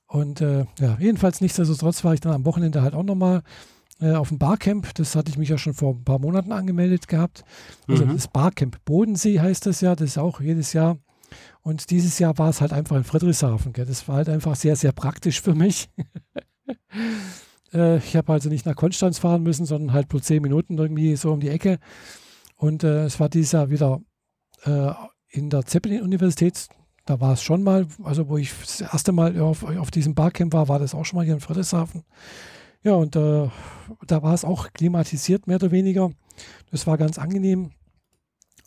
und 0.07 0.39
äh, 0.41 0.65
ja, 0.79 0.97
jedenfalls 0.99 1.41
nichtsdestotrotz 1.41 2.03
war 2.03 2.13
ich 2.13 2.21
dann 2.21 2.33
am 2.33 2.45
Wochenende 2.45 2.81
halt 2.81 2.93
auch 2.93 3.03
nochmal 3.03 3.41
äh, 3.99 4.13
auf 4.13 4.29
dem 4.29 4.37
Barcamp. 4.37 4.93
Das 4.95 5.15
hatte 5.15 5.29
ich 5.29 5.37
mich 5.37 5.49
ja 5.49 5.57
schon 5.57 5.73
vor 5.73 5.93
ein 5.93 6.03
paar 6.03 6.19
Monaten 6.19 6.51
angemeldet 6.51 7.07
gehabt. 7.07 7.43
Also 7.87 8.05
mhm. 8.05 8.13
das 8.13 8.27
Barcamp 8.27 8.83
Bodensee 8.85 9.39
heißt 9.39 9.65
das 9.65 9.81
ja, 9.81 9.95
das 9.95 10.11
ist 10.11 10.17
auch 10.17 10.39
jedes 10.39 10.73
Jahr. 10.73 10.97
Und 11.61 11.89
dieses 11.89 12.19
Jahr 12.19 12.37
war 12.37 12.49
es 12.49 12.61
halt 12.61 12.71
einfach 12.71 12.95
in 12.95 13.03
Friedrichshafen. 13.03 13.73
Gell? 13.73 13.85
Das 13.85 14.07
war 14.07 14.17
halt 14.17 14.29
einfach 14.29 14.55
sehr, 14.55 14.75
sehr 14.75 14.91
praktisch 14.91 15.41
für 15.41 15.55
mich. 15.55 15.89
äh, 17.73 17.97
ich 17.97 18.15
habe 18.15 18.31
also 18.31 18.49
nicht 18.49 18.65
nach 18.65 18.75
Konstanz 18.75 19.17
fahren 19.17 19.43
müssen, 19.43 19.65
sondern 19.65 19.91
halt 19.91 20.07
bloß 20.07 20.21
zehn 20.21 20.41
Minuten 20.41 20.77
irgendwie 20.77 21.15
so 21.15 21.31
um 21.31 21.39
die 21.39 21.49
Ecke. 21.49 21.79
Und 22.55 22.83
äh, 22.83 23.05
es 23.05 23.19
war 23.19 23.29
dieses 23.29 23.53
Jahr 23.53 23.69
wieder 23.69 24.01
äh, 24.63 24.91
in 25.29 25.49
der 25.49 25.65
Zeppelin-Universität. 25.65 26.69
Da 27.05 27.19
war 27.19 27.33
es 27.33 27.43
schon 27.43 27.63
mal, 27.63 27.87
also 28.03 28.27
wo 28.29 28.37
ich 28.37 28.51
das 28.59 28.81
erste 28.81 29.11
Mal 29.11 29.39
auf, 29.39 29.63
auf 29.63 29.91
diesem 29.91 30.15
Barcamp 30.15 30.53
war, 30.53 30.67
war 30.67 30.79
das 30.79 30.95
auch 30.95 31.05
schon 31.05 31.17
mal 31.17 31.25
hier 31.25 31.35
in 31.35 31.39
Friedrichshafen. 31.39 32.03
Ja, 32.81 32.93
und 32.93 33.15
äh, 33.15 33.47
da 34.07 34.23
war 34.23 34.33
es 34.33 34.43
auch 34.43 34.73
klimatisiert, 34.73 35.47
mehr 35.47 35.57
oder 35.57 35.71
weniger. 35.71 36.11
Das 36.71 36.87
war 36.87 36.97
ganz 36.97 37.17
angenehm. 37.17 37.71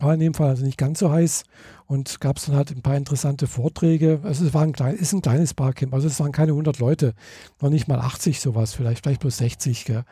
War 0.00 0.14
in 0.14 0.20
dem 0.20 0.34
Fall 0.34 0.50
also 0.50 0.64
nicht 0.64 0.78
ganz 0.78 1.00
so 1.00 1.10
heiß 1.10 1.42
und 1.86 2.20
gab 2.20 2.36
es 2.36 2.46
dann 2.46 2.54
halt 2.54 2.70
ein 2.70 2.82
paar 2.82 2.96
interessante 2.96 3.48
Vorträge. 3.48 4.20
Also 4.22 4.46
es 4.46 4.54
war 4.54 4.62
ein 4.62 4.72
klein, 4.72 4.94
ist 4.94 5.12
ein 5.12 5.22
kleines 5.22 5.54
Barcamp, 5.54 5.92
also 5.92 6.06
es 6.06 6.20
waren 6.20 6.30
keine 6.30 6.52
100 6.52 6.78
Leute, 6.78 7.14
noch 7.60 7.70
nicht 7.70 7.88
mal 7.88 7.98
80 7.98 8.40
sowas, 8.40 8.74
vielleicht, 8.74 9.02
vielleicht 9.02 9.20
bloß 9.20 9.36
60. 9.38 9.84
Gell. 9.84 10.04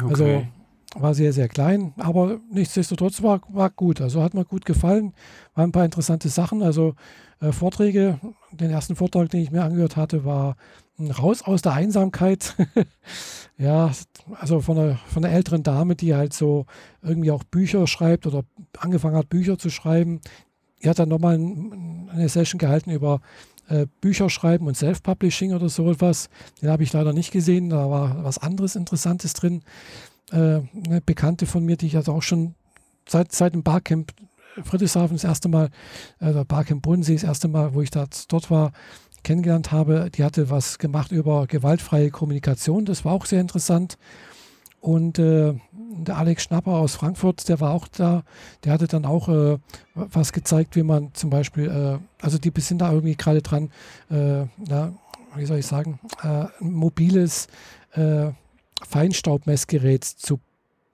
Okay. 0.00 0.08
Also 0.08 0.46
war 0.94 1.14
sehr, 1.14 1.32
sehr 1.32 1.48
klein, 1.48 1.92
aber 1.96 2.40
nichtsdestotrotz 2.50 3.22
war, 3.22 3.40
war 3.48 3.70
gut. 3.70 4.00
Also 4.00 4.22
hat 4.22 4.34
mir 4.34 4.44
gut 4.44 4.64
gefallen, 4.64 5.12
waren 5.54 5.70
ein 5.70 5.72
paar 5.72 5.84
interessante 5.84 6.28
Sachen. 6.28 6.62
Also 6.62 6.94
äh, 7.40 7.52
Vorträge, 7.52 8.18
den 8.52 8.70
ersten 8.70 8.96
Vortrag, 8.96 9.30
den 9.30 9.42
ich 9.42 9.50
mir 9.50 9.64
angehört 9.64 9.96
hatte, 9.96 10.24
war 10.24 10.56
raus 10.98 11.42
aus 11.42 11.62
der 11.62 11.72
Einsamkeit. 11.72 12.54
ja, 13.58 13.90
also 14.34 14.60
von 14.60 14.78
einer, 14.78 14.96
von 14.96 15.24
einer 15.24 15.34
älteren 15.34 15.62
Dame, 15.62 15.96
die 15.96 16.14
halt 16.14 16.32
so 16.32 16.66
irgendwie 17.02 17.30
auch 17.30 17.44
Bücher 17.44 17.86
schreibt 17.86 18.26
oder 18.26 18.44
angefangen 18.78 19.16
hat, 19.16 19.28
Bücher 19.28 19.58
zu 19.58 19.70
schreiben. 19.70 20.20
Die 20.82 20.88
hat 20.88 20.98
dann 20.98 21.08
nochmal 21.08 21.34
eine 21.34 22.28
Session 22.28 22.58
gehalten 22.58 22.90
über 22.90 23.20
äh, 23.68 23.86
Bücher 24.00 24.30
schreiben 24.30 24.66
und 24.66 24.76
Self-Publishing 24.76 25.52
oder 25.52 25.68
so 25.68 25.90
etwas. 25.90 26.28
Den 26.62 26.70
habe 26.70 26.82
ich 26.82 26.92
leider 26.92 27.12
nicht 27.12 27.32
gesehen. 27.32 27.70
Da 27.70 27.90
war 27.90 28.24
was 28.24 28.38
anderes 28.38 28.76
Interessantes 28.76 29.32
drin. 29.32 29.62
Äh, 30.30 30.60
eine 30.86 31.00
Bekannte 31.04 31.46
von 31.46 31.64
mir, 31.64 31.76
die 31.76 31.86
ich 31.86 31.96
also 31.96 32.12
auch 32.12 32.22
schon 32.22 32.54
seit, 33.08 33.32
seit 33.32 33.54
dem 33.54 33.62
Barcamp 33.62 34.12
Friedrichshafen 34.64 35.16
das 35.16 35.24
erste 35.24 35.48
Mal, 35.48 35.70
äh, 36.20 36.44
Barcamp 36.44 36.82
Bodensee 36.82 37.14
das 37.14 37.24
erste 37.24 37.48
Mal, 37.48 37.74
wo 37.74 37.82
ich 37.82 37.90
da, 37.90 38.06
dort 38.28 38.50
war, 38.50 38.72
kennengelernt 39.22 39.72
habe. 39.72 40.10
Die 40.14 40.24
hatte 40.24 40.50
was 40.50 40.78
gemacht 40.78 41.10
über 41.10 41.46
gewaltfreie 41.46 42.10
Kommunikation. 42.10 42.84
Das 42.84 43.04
war 43.04 43.12
auch 43.12 43.26
sehr 43.26 43.40
interessant. 43.40 43.98
Und 44.80 45.18
äh, 45.18 45.54
der 45.72 46.16
Alex 46.16 46.44
Schnapper 46.44 46.72
aus 46.72 46.94
Frankfurt, 46.94 47.48
der 47.48 47.60
war 47.60 47.72
auch 47.72 47.88
da. 47.88 48.22
Der 48.64 48.72
hatte 48.72 48.86
dann 48.86 49.04
auch 49.04 49.28
äh, 49.28 49.58
was 49.94 50.32
gezeigt, 50.32 50.76
wie 50.76 50.84
man 50.84 51.12
zum 51.14 51.30
Beispiel, 51.30 51.66
äh, 51.68 52.24
also 52.24 52.38
die 52.38 52.52
sind 52.60 52.78
da 52.78 52.92
irgendwie 52.92 53.16
gerade 53.16 53.42
dran, 53.42 53.70
äh, 54.10 54.44
na, 54.64 54.92
wie 55.34 55.46
soll 55.46 55.58
ich 55.58 55.66
sagen, 55.66 55.98
äh, 56.22 56.44
mobiles, 56.60 57.48
äh, 57.92 58.30
Feinstaubmessgerät 58.86 60.04
zu 60.04 60.38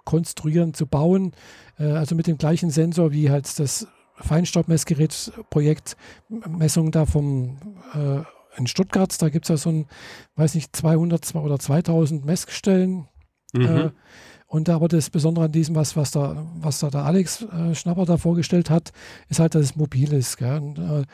konstruieren, 0.04 0.74
zu 0.74 0.86
bauen. 0.86 1.32
Äh, 1.78 1.92
also 1.92 2.14
mit 2.14 2.26
dem 2.26 2.38
gleichen 2.38 2.70
Sensor 2.70 3.12
wie 3.12 3.30
halt 3.30 3.58
das 3.58 3.86
Feinstaubmessgerät-Projekt 4.16 5.96
Messung 6.28 6.90
da 6.90 7.06
vom 7.06 7.56
äh, 7.94 8.22
in 8.58 8.66
Stuttgart. 8.66 9.20
Da 9.20 9.28
gibt 9.28 9.46
es 9.46 9.48
ja 9.48 9.56
so 9.56 9.70
ein, 9.70 9.86
weiß 10.36 10.54
nicht, 10.54 10.74
200 10.74 11.34
oder 11.36 11.58
2000 11.58 12.24
Messstellen. 12.24 13.08
Mhm. 13.52 13.62
Äh, 13.62 13.90
und 14.46 14.68
aber 14.68 14.88
das 14.88 15.08
Besondere 15.08 15.46
an 15.46 15.52
diesem, 15.52 15.74
was, 15.74 15.96
was, 15.96 16.10
da, 16.10 16.46
was 16.56 16.80
da 16.80 16.90
der 16.90 17.04
Alex 17.04 17.42
äh, 17.42 17.74
Schnapper 17.74 18.04
da 18.04 18.18
vorgestellt 18.18 18.68
hat, 18.68 18.92
ist 19.28 19.40
halt, 19.40 19.54
dass 19.54 19.62
es 19.62 19.76
mobil 19.76 20.12
ist. 20.12 20.36
Gell? 20.36 20.58
Und, 20.58 20.78
äh, 20.78 21.04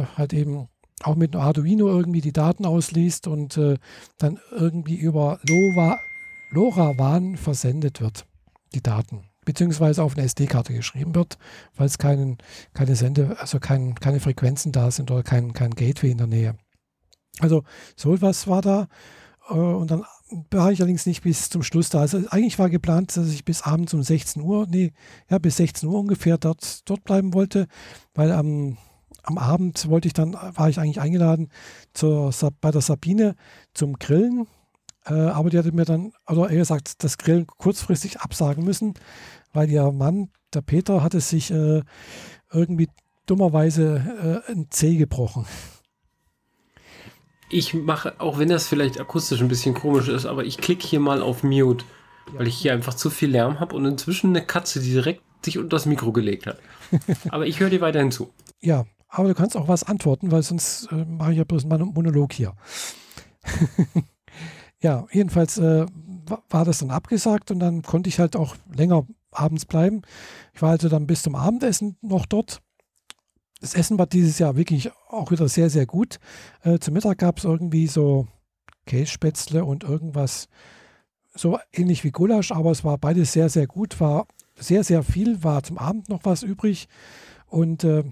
äh 0.00 0.06
halt 0.16 0.32
eben 0.32 0.68
auch 1.02 1.16
mit 1.16 1.34
einem 1.34 1.44
Arduino 1.44 1.88
irgendwie 1.88 2.20
die 2.20 2.32
Daten 2.32 2.64
ausliest 2.64 3.26
und 3.26 3.60
dann 4.18 4.38
irgendwie 4.52 4.94
über 4.94 5.40
LoRa, 5.48 5.98
LoRaWAN 6.52 7.36
versendet 7.36 8.00
wird, 8.00 8.26
die 8.74 8.82
Daten. 8.82 9.24
Beziehungsweise 9.44 10.02
auf 10.02 10.16
eine 10.16 10.24
SD-Karte 10.24 10.72
geschrieben 10.72 11.14
wird, 11.14 11.36
weil 11.76 11.86
es 11.86 11.98
keinen, 11.98 12.38
keine 12.74 12.94
Sende, 12.94 13.36
also 13.40 13.58
kein, 13.58 13.96
keine 13.96 14.20
Frequenzen 14.20 14.70
da 14.70 14.90
sind 14.90 15.10
oder 15.10 15.24
kein, 15.24 15.52
kein 15.52 15.72
Gateway 15.72 16.12
in 16.12 16.18
der 16.18 16.28
Nähe. 16.28 16.54
Also 17.40 17.64
so 17.96 18.14
etwas 18.14 18.46
war 18.46 18.62
da. 18.62 18.86
Äh, 19.48 19.54
und 19.54 19.90
dann 19.90 20.04
war 20.50 20.70
ich 20.70 20.80
allerdings 20.80 21.06
nicht 21.06 21.22
bis 21.22 21.50
zum 21.50 21.64
Schluss 21.64 21.88
da. 21.88 22.00
Also 22.00 22.18
eigentlich 22.30 22.58
war 22.60 22.70
geplant, 22.70 23.16
dass 23.16 23.32
ich 23.32 23.44
bis 23.44 23.62
abends 23.62 23.94
um 23.94 24.02
16 24.02 24.42
Uhr, 24.42 24.66
nee, 24.68 24.92
ja, 25.28 25.38
bis 25.38 25.56
16 25.56 25.88
Uhr 25.88 25.98
ungefähr 25.98 26.38
dort, 26.38 26.88
dort 26.88 27.02
bleiben 27.02 27.34
wollte, 27.34 27.66
weil 28.14 28.30
am 28.30 28.76
am 29.24 29.38
Abend 29.38 29.88
wollte 29.88 30.08
ich 30.08 30.14
dann, 30.14 30.34
war 30.34 30.68
ich 30.68 30.78
eigentlich 30.78 31.00
eingeladen 31.00 31.48
zur, 31.94 32.32
bei 32.60 32.70
der 32.70 32.80
Sabine 32.80 33.36
zum 33.72 33.94
Grillen. 33.98 34.46
Äh, 35.06 35.14
aber 35.14 35.50
die 35.50 35.58
hatte 35.58 35.72
mir 35.72 35.84
dann, 35.84 36.12
oder 36.28 36.50
eher 36.50 36.58
gesagt, 36.58 37.02
das 37.02 37.18
Grillen 37.18 37.46
kurzfristig 37.46 38.20
absagen 38.20 38.64
müssen, 38.64 38.94
weil 39.52 39.70
ihr 39.70 39.90
Mann, 39.92 40.30
der 40.54 40.62
Peter, 40.62 41.02
hatte 41.02 41.20
sich 41.20 41.50
äh, 41.50 41.82
irgendwie 42.52 42.88
dummerweise 43.26 44.42
äh, 44.46 44.52
ein 44.52 44.66
Zeh 44.70 44.96
gebrochen. 44.96 45.46
Ich 47.50 47.74
mache, 47.74 48.18
auch 48.18 48.38
wenn 48.38 48.48
das 48.48 48.66
vielleicht 48.66 48.98
akustisch 48.98 49.40
ein 49.40 49.48
bisschen 49.48 49.74
komisch 49.74 50.08
ist, 50.08 50.24
aber 50.24 50.44
ich 50.44 50.58
klicke 50.58 50.86
hier 50.86 51.00
mal 51.00 51.20
auf 51.20 51.42
Mute, 51.42 51.84
ja. 52.32 52.38
weil 52.38 52.48
ich 52.48 52.56
hier 52.56 52.72
einfach 52.72 52.94
zu 52.94 53.10
viel 53.10 53.30
Lärm 53.30 53.60
habe 53.60 53.76
und 53.76 53.84
inzwischen 53.84 54.30
eine 54.30 54.44
Katze, 54.44 54.80
die 54.80 54.92
direkt 54.92 55.22
sich 55.44 55.58
unter 55.58 55.76
das 55.76 55.86
Mikro 55.86 56.12
gelegt 56.12 56.46
hat. 56.46 56.58
aber 57.28 57.46
ich 57.46 57.60
höre 57.60 57.70
dir 57.70 57.80
weiterhin 57.80 58.10
zu. 58.12 58.32
Ja, 58.60 58.86
aber 59.08 59.28
du 59.28 59.34
kannst 59.34 59.56
auch 59.56 59.68
was 59.68 59.84
antworten, 59.84 60.30
weil 60.30 60.42
sonst 60.42 60.90
äh, 60.92 61.04
mache 61.04 61.32
ich 61.32 61.38
ja 61.38 61.44
bloß 61.44 61.64
einen 61.66 61.92
Monolog 61.92 62.32
hier. 62.32 62.54
ja, 64.82 65.06
jedenfalls 65.12 65.58
äh, 65.58 65.86
war 66.50 66.64
das 66.64 66.78
dann 66.78 66.90
abgesagt 66.90 67.50
und 67.50 67.60
dann 67.60 67.82
konnte 67.82 68.08
ich 68.08 68.18
halt 68.18 68.36
auch 68.36 68.56
länger 68.74 69.06
abends 69.30 69.64
bleiben. 69.64 70.02
Ich 70.54 70.62
war 70.62 70.70
also 70.70 70.88
dann 70.88 71.06
bis 71.06 71.22
zum 71.22 71.34
Abendessen 71.34 71.96
noch 72.02 72.26
dort. 72.26 72.60
Das 73.60 73.74
Essen 73.74 73.98
war 73.98 74.06
dieses 74.06 74.38
Jahr 74.38 74.56
wirklich 74.56 74.90
auch 75.08 75.30
wieder 75.30 75.48
sehr, 75.48 75.70
sehr 75.70 75.86
gut. 75.86 76.18
Äh, 76.62 76.78
zum 76.80 76.94
Mittag 76.94 77.18
gab 77.18 77.38
es 77.38 77.44
irgendwie 77.44 77.86
so 77.86 78.26
Kässpätzle 78.86 79.64
und 79.64 79.84
irgendwas 79.84 80.48
so 81.34 81.58
ähnlich 81.72 82.04
wie 82.04 82.10
Gulasch, 82.10 82.52
aber 82.52 82.72
es 82.72 82.84
war 82.84 82.98
beides 82.98 83.32
sehr, 83.32 83.48
sehr 83.48 83.66
gut. 83.66 84.00
War 84.00 84.26
sehr, 84.56 84.84
sehr 84.84 85.02
viel, 85.02 85.42
war 85.44 85.62
zum 85.62 85.78
Abend 85.78 86.08
noch 86.08 86.24
was 86.24 86.42
übrig. 86.42 86.88
Und 87.46 87.84
äh, 87.84 88.04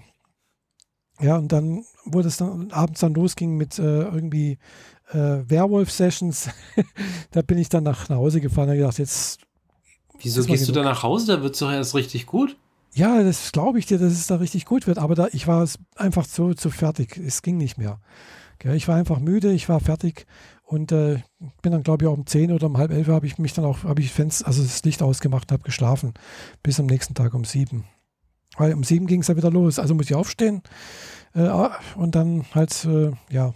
ja, 1.19 1.37
und 1.37 1.51
dann, 1.51 1.83
wo 2.05 2.19
es 2.21 2.37
dann 2.37 2.71
abends 2.71 3.01
dann 3.01 3.13
losging 3.13 3.57
mit 3.57 3.77
äh, 3.77 4.03
irgendwie 4.03 4.57
äh, 5.13 5.49
Werwolf-Sessions, 5.49 6.49
da 7.31 7.41
bin 7.41 7.57
ich 7.57 7.69
dann 7.69 7.83
nach, 7.83 8.09
nach 8.09 8.17
Hause 8.17 8.41
gefahren 8.41 8.69
und 8.69 8.75
gedacht, 8.75 8.99
jetzt. 8.99 9.39
Wieso 10.19 10.43
gehst 10.43 10.67
du 10.67 10.71
da 10.71 10.83
nach 10.83 11.03
Hause? 11.03 11.37
Da 11.37 11.43
wird 11.43 11.53
es 11.53 11.59
doch 11.59 11.71
erst 11.71 11.95
richtig 11.95 12.25
gut. 12.25 12.55
Ja, 12.93 13.23
das 13.23 13.51
glaube 13.51 13.79
ich 13.79 13.85
dir, 13.85 13.97
dass 13.97 14.13
es 14.13 14.27
da 14.27 14.35
richtig 14.35 14.65
gut 14.65 14.85
wird. 14.85 14.97
Aber 14.97 15.15
da, 15.15 15.27
ich 15.31 15.47
war 15.47 15.67
einfach 15.95 16.27
zu, 16.27 16.53
zu 16.53 16.69
fertig. 16.69 17.17
Es 17.17 17.41
ging 17.41 17.57
nicht 17.57 17.77
mehr. 17.77 17.99
Ich 18.63 18.87
war 18.87 18.95
einfach 18.95 19.19
müde, 19.19 19.51
ich 19.51 19.69
war 19.69 19.79
fertig 19.79 20.27
und 20.63 20.91
äh, 20.91 21.23
bin 21.61 21.71
dann, 21.71 21.81
glaube 21.81 22.05
ich, 22.05 22.09
auch 22.09 22.13
um 22.13 22.27
10 22.27 22.51
oder 22.51 22.67
um 22.67 22.77
halb 22.77 22.91
elf 22.91 23.07
habe 23.07 23.25
ich 23.25 23.39
mich 23.39 23.53
dann 23.53 23.65
auch, 23.65 23.83
habe 23.83 24.01
ich 24.01 24.11
Fenster, 24.11 24.45
also 24.45 24.61
das 24.61 24.83
Licht 24.83 25.01
ausgemacht 25.01 25.49
und 25.49 25.53
habe 25.53 25.63
geschlafen. 25.63 26.13
Bis 26.61 26.79
am 26.79 26.85
nächsten 26.85 27.15
Tag 27.15 27.33
um 27.33 27.43
sieben. 27.43 27.85
Weil 28.57 28.73
um 28.73 28.83
sieben 28.83 29.07
ging 29.07 29.21
es 29.21 29.27
ja 29.29 29.35
wieder 29.35 29.49
los. 29.49 29.79
Also 29.79 29.95
muss 29.95 30.05
ich 30.05 30.15
aufstehen. 30.15 30.61
Äh, 31.33 31.49
und 31.95 32.13
dann 32.13 32.45
halt, 32.53 32.85
äh, 32.85 33.11
ja, 33.29 33.53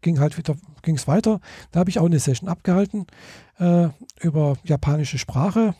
ging 0.00 0.20
halt 0.20 0.38
wieder, 0.38 0.56
ging 0.82 0.96
es 0.96 1.08
weiter. 1.08 1.40
Da 1.72 1.80
habe 1.80 1.90
ich 1.90 1.98
auch 1.98 2.06
eine 2.06 2.18
Session 2.18 2.48
abgehalten 2.48 3.06
äh, 3.58 3.88
über 4.20 4.56
japanische 4.64 5.18
Sprache. 5.18 5.74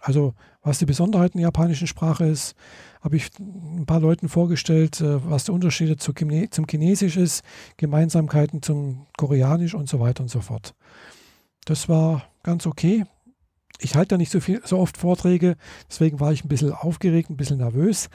Also 0.00 0.34
was 0.62 0.78
die 0.78 0.86
Besonderheiten 0.86 1.38
der 1.38 1.46
japanischen 1.46 1.86
Sprache 1.86 2.26
ist, 2.26 2.54
habe 3.00 3.16
ich 3.16 3.30
ein 3.38 3.86
paar 3.86 4.00
Leuten 4.00 4.28
vorgestellt, 4.28 5.00
äh, 5.00 5.28
was 5.28 5.44
die 5.44 5.52
Unterschiede 5.52 5.96
zu 5.96 6.12
Chine 6.12 6.50
zum 6.50 6.66
Chinesisch 6.66 7.16
ist, 7.16 7.44
Gemeinsamkeiten 7.76 8.62
zum 8.62 9.06
Koreanisch 9.16 9.74
und 9.74 9.88
so 9.88 10.00
weiter 10.00 10.22
und 10.22 10.28
so 10.28 10.40
fort. 10.40 10.74
Das 11.64 11.88
war 11.88 12.24
ganz 12.42 12.66
okay 12.66 13.04
ich 13.80 13.94
halte 13.94 14.08
da 14.08 14.16
nicht 14.16 14.30
so 14.32 14.40
viel, 14.40 14.60
so 14.64 14.78
oft 14.78 14.96
Vorträge, 14.96 15.56
deswegen 15.88 16.20
war 16.20 16.32
ich 16.32 16.44
ein 16.44 16.48
bisschen 16.48 16.72
aufgeregt, 16.72 17.30
ein 17.30 17.36
bisschen 17.36 17.58
nervös. 17.58 18.08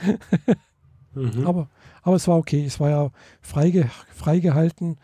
mhm. 1.14 1.46
aber, 1.46 1.70
aber 2.02 2.16
es 2.16 2.28
war 2.28 2.38
okay. 2.38 2.66
Es 2.66 2.80
war 2.80 2.90
ja 2.90 3.12
freige, 3.42 3.90
freigehalten, 4.14 4.98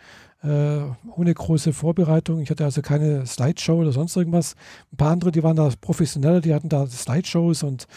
äh, 0.43 0.79
ohne 1.15 1.33
große 1.33 1.73
Vorbereitung. 1.73 2.39
Ich 2.39 2.49
hatte 2.49 2.65
also 2.65 2.81
keine 2.81 3.25
Slideshow 3.25 3.75
oder 3.79 3.91
sonst 3.91 4.15
irgendwas. 4.15 4.55
Ein 4.91 4.97
paar 4.97 5.11
andere, 5.11 5.31
die 5.31 5.43
waren 5.43 5.55
da 5.55 5.69
professioneller, 5.81 6.41
die 6.41 6.53
hatten 6.53 6.69
da 6.69 6.85
Slideshows 6.87 7.63
und 7.63 7.87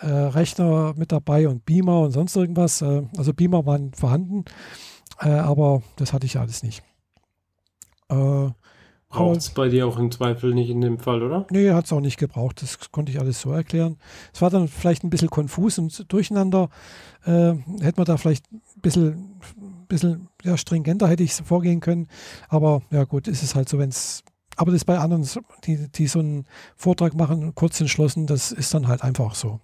äh, 0.00 0.06
Rechner 0.06 0.94
mit 0.96 1.12
dabei 1.12 1.48
und 1.48 1.64
Beamer 1.64 2.00
und 2.00 2.12
sonst 2.12 2.36
irgendwas. 2.36 2.82
Äh, 2.82 3.02
also 3.16 3.32
Beamer 3.32 3.66
waren 3.66 3.92
vorhanden, 3.92 4.44
äh, 5.20 5.28
aber 5.28 5.82
das 5.96 6.12
hatte 6.12 6.26
ich 6.26 6.38
alles 6.38 6.62
nicht. 6.62 6.82
Äh, 8.08 8.48
Braucht 9.14 9.38
es 9.38 9.50
bei 9.50 9.68
dir 9.68 9.86
auch 9.86 9.96
im 9.96 10.10
Zweifel 10.10 10.54
nicht 10.54 10.70
in 10.70 10.80
dem 10.80 10.98
Fall, 10.98 11.22
oder? 11.22 11.46
Nee, 11.50 11.70
hat 11.70 11.84
es 11.84 11.92
auch 11.92 12.00
nicht 12.00 12.18
gebraucht. 12.18 12.60
Das 12.62 12.90
konnte 12.90 13.12
ich 13.12 13.20
alles 13.20 13.40
so 13.40 13.52
erklären. 13.52 13.96
Es 14.32 14.42
war 14.42 14.50
dann 14.50 14.66
vielleicht 14.66 15.04
ein 15.04 15.10
bisschen 15.10 15.30
konfus 15.30 15.78
und 15.78 16.12
durcheinander. 16.12 16.68
Äh, 17.24 17.54
hätte 17.80 17.94
man 17.96 18.06
da 18.06 18.16
vielleicht 18.16 18.50
ein 18.52 18.60
bisschen, 18.82 19.36
bisschen 19.86 20.28
ja, 20.42 20.56
stringenter 20.56 21.08
hätte 21.08 21.22
ich 21.22 21.32
vorgehen 21.34 21.80
können. 21.80 22.08
Aber 22.48 22.82
ja 22.90 23.04
gut, 23.04 23.28
ist 23.28 23.42
es 23.42 23.54
halt 23.54 23.68
so, 23.68 23.78
wenn 23.78 23.90
es. 23.90 24.22
Aber 24.56 24.70
das 24.70 24.84
bei 24.84 24.98
anderen, 24.98 25.28
die, 25.64 25.88
die 25.90 26.06
so 26.06 26.20
einen 26.20 26.46
Vortrag 26.76 27.14
machen, 27.14 27.54
kurz 27.54 27.80
entschlossen, 27.80 28.26
das 28.26 28.52
ist 28.52 28.72
dann 28.72 28.86
halt 28.86 29.02
einfach 29.02 29.34
so. 29.34 29.60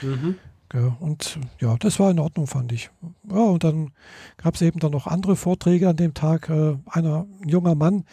Mhm. 0.00 0.36
Ja, 0.72 0.96
und 1.00 1.38
ja, 1.58 1.76
das 1.76 1.98
war 1.98 2.10
in 2.10 2.20
Ordnung, 2.20 2.46
fand 2.46 2.72
ich. 2.72 2.90
Ja, 3.28 3.40
und 3.40 3.64
dann 3.64 3.90
gab 4.36 4.54
es 4.54 4.62
eben 4.62 4.78
dann 4.78 4.92
noch 4.92 5.06
andere 5.06 5.34
Vorträge 5.34 5.88
an 5.88 5.96
dem 5.96 6.14
Tag. 6.14 6.48
Äh, 6.48 6.76
einer, 6.86 7.26
ein 7.42 7.48
junger 7.48 7.74
Mann, 7.74 8.04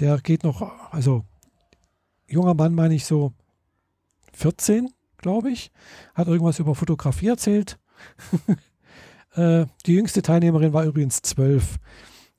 der 0.00 0.18
geht 0.18 0.42
noch, 0.42 0.62
also 0.90 1.24
junger 2.26 2.54
Mann 2.54 2.74
meine 2.74 2.94
ich 2.94 3.04
so 3.04 3.32
14, 4.32 4.90
glaube 5.18 5.50
ich, 5.50 5.70
hat 6.14 6.28
irgendwas 6.28 6.58
über 6.58 6.74
Fotografie 6.74 7.28
erzählt. 7.28 7.78
äh, 9.36 9.66
die 9.86 9.94
jüngste 9.94 10.22
Teilnehmerin 10.22 10.72
war 10.72 10.84
übrigens 10.84 11.22
12. 11.22 11.76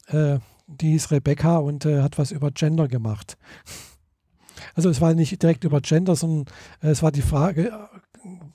Äh, 0.08 0.40
die 0.68 0.92
hieß 0.92 1.12
Rebecca 1.12 1.58
und 1.58 1.86
äh, 1.86 2.02
hat 2.02 2.18
was 2.18 2.32
über 2.32 2.52
Gender 2.52 2.88
gemacht. 2.88 3.38
Also 4.76 4.90
es 4.90 5.02
war 5.02 5.14
nicht 5.14 5.42
direkt 5.42 5.64
über 5.64 5.82
Gender, 5.82 6.16
sondern 6.16 6.54
äh, 6.82 6.90
es 6.90 7.02
war 7.02 7.12
die 7.12 7.22
Frage, 7.22 7.72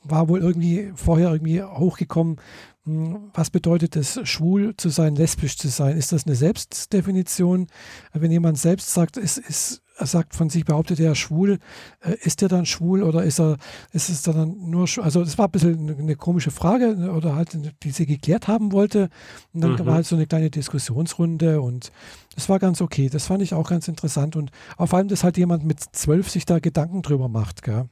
war 0.03 0.29
wohl 0.29 0.41
irgendwie 0.41 0.93
vorher 0.95 1.33
irgendwie 1.33 1.63
hochgekommen, 1.63 2.37
hm, 2.85 3.31
was 3.33 3.51
bedeutet 3.51 3.97
es, 3.97 4.21
schwul 4.25 4.77
zu 4.77 4.89
sein, 4.89 5.15
lesbisch 5.15 5.57
zu 5.57 5.69
sein? 5.69 5.97
Ist 5.97 6.13
das 6.13 6.27
eine 6.27 6.35
Selbstdefinition? 6.35 7.69
Wenn 8.13 8.31
jemand 8.31 8.59
selbst 8.59 8.93
sagt, 8.93 9.17
ist, 9.17 9.38
ist, 9.38 9.82
er 9.97 10.07
sagt 10.07 10.35
von 10.35 10.51
sich, 10.51 10.65
behauptet 10.65 11.01
er 11.01 11.15
schwul, 11.15 11.59
äh, 12.01 12.15
ist 12.23 12.43
er 12.43 12.49
dann 12.49 12.67
schwul 12.67 13.03
oder 13.03 13.23
ist 13.25 13.40
er, 13.40 13.57
ist 13.93 14.09
es 14.09 14.23
dann 14.23 14.71
nur, 14.71 14.88
also 14.99 15.23
das 15.23 15.38
war 15.38 15.49
ein 15.49 15.51
bisschen 15.51 15.97
eine 15.99 16.17
komische 16.17 16.51
Frage 16.51 16.97
ne, 16.97 17.13
oder 17.13 17.37
halt, 17.37 17.59
die 17.83 17.90
sie 17.90 18.07
geklärt 18.07 18.49
haben 18.49 18.73
wollte. 18.73 19.09
Und 19.53 19.61
dann 19.61 19.73
mhm. 19.73 19.87
war 19.87 19.95
halt 19.95 20.07
so 20.07 20.17
eine 20.17 20.27
kleine 20.27 20.51
Diskussionsrunde 20.51 21.61
und 21.61 21.93
das 22.35 22.49
war 22.49 22.59
ganz 22.59 22.81
okay. 22.81 23.09
Das 23.09 23.27
fand 23.27 23.43
ich 23.43 23.55
auch 23.55 23.69
ganz 23.69 23.88
interessant 23.88 24.37
und 24.37 24.51
vor 24.79 24.99
allem, 24.99 25.09
dass 25.09 25.25
halt 25.25 25.37
jemand 25.37 25.65
mit 25.65 25.81
zwölf 25.81 26.31
sich 26.31 26.47
da 26.47 26.59
Gedanken 26.59 27.03
drüber 27.03 27.29
macht, 27.29 27.63
gell? 27.63 27.88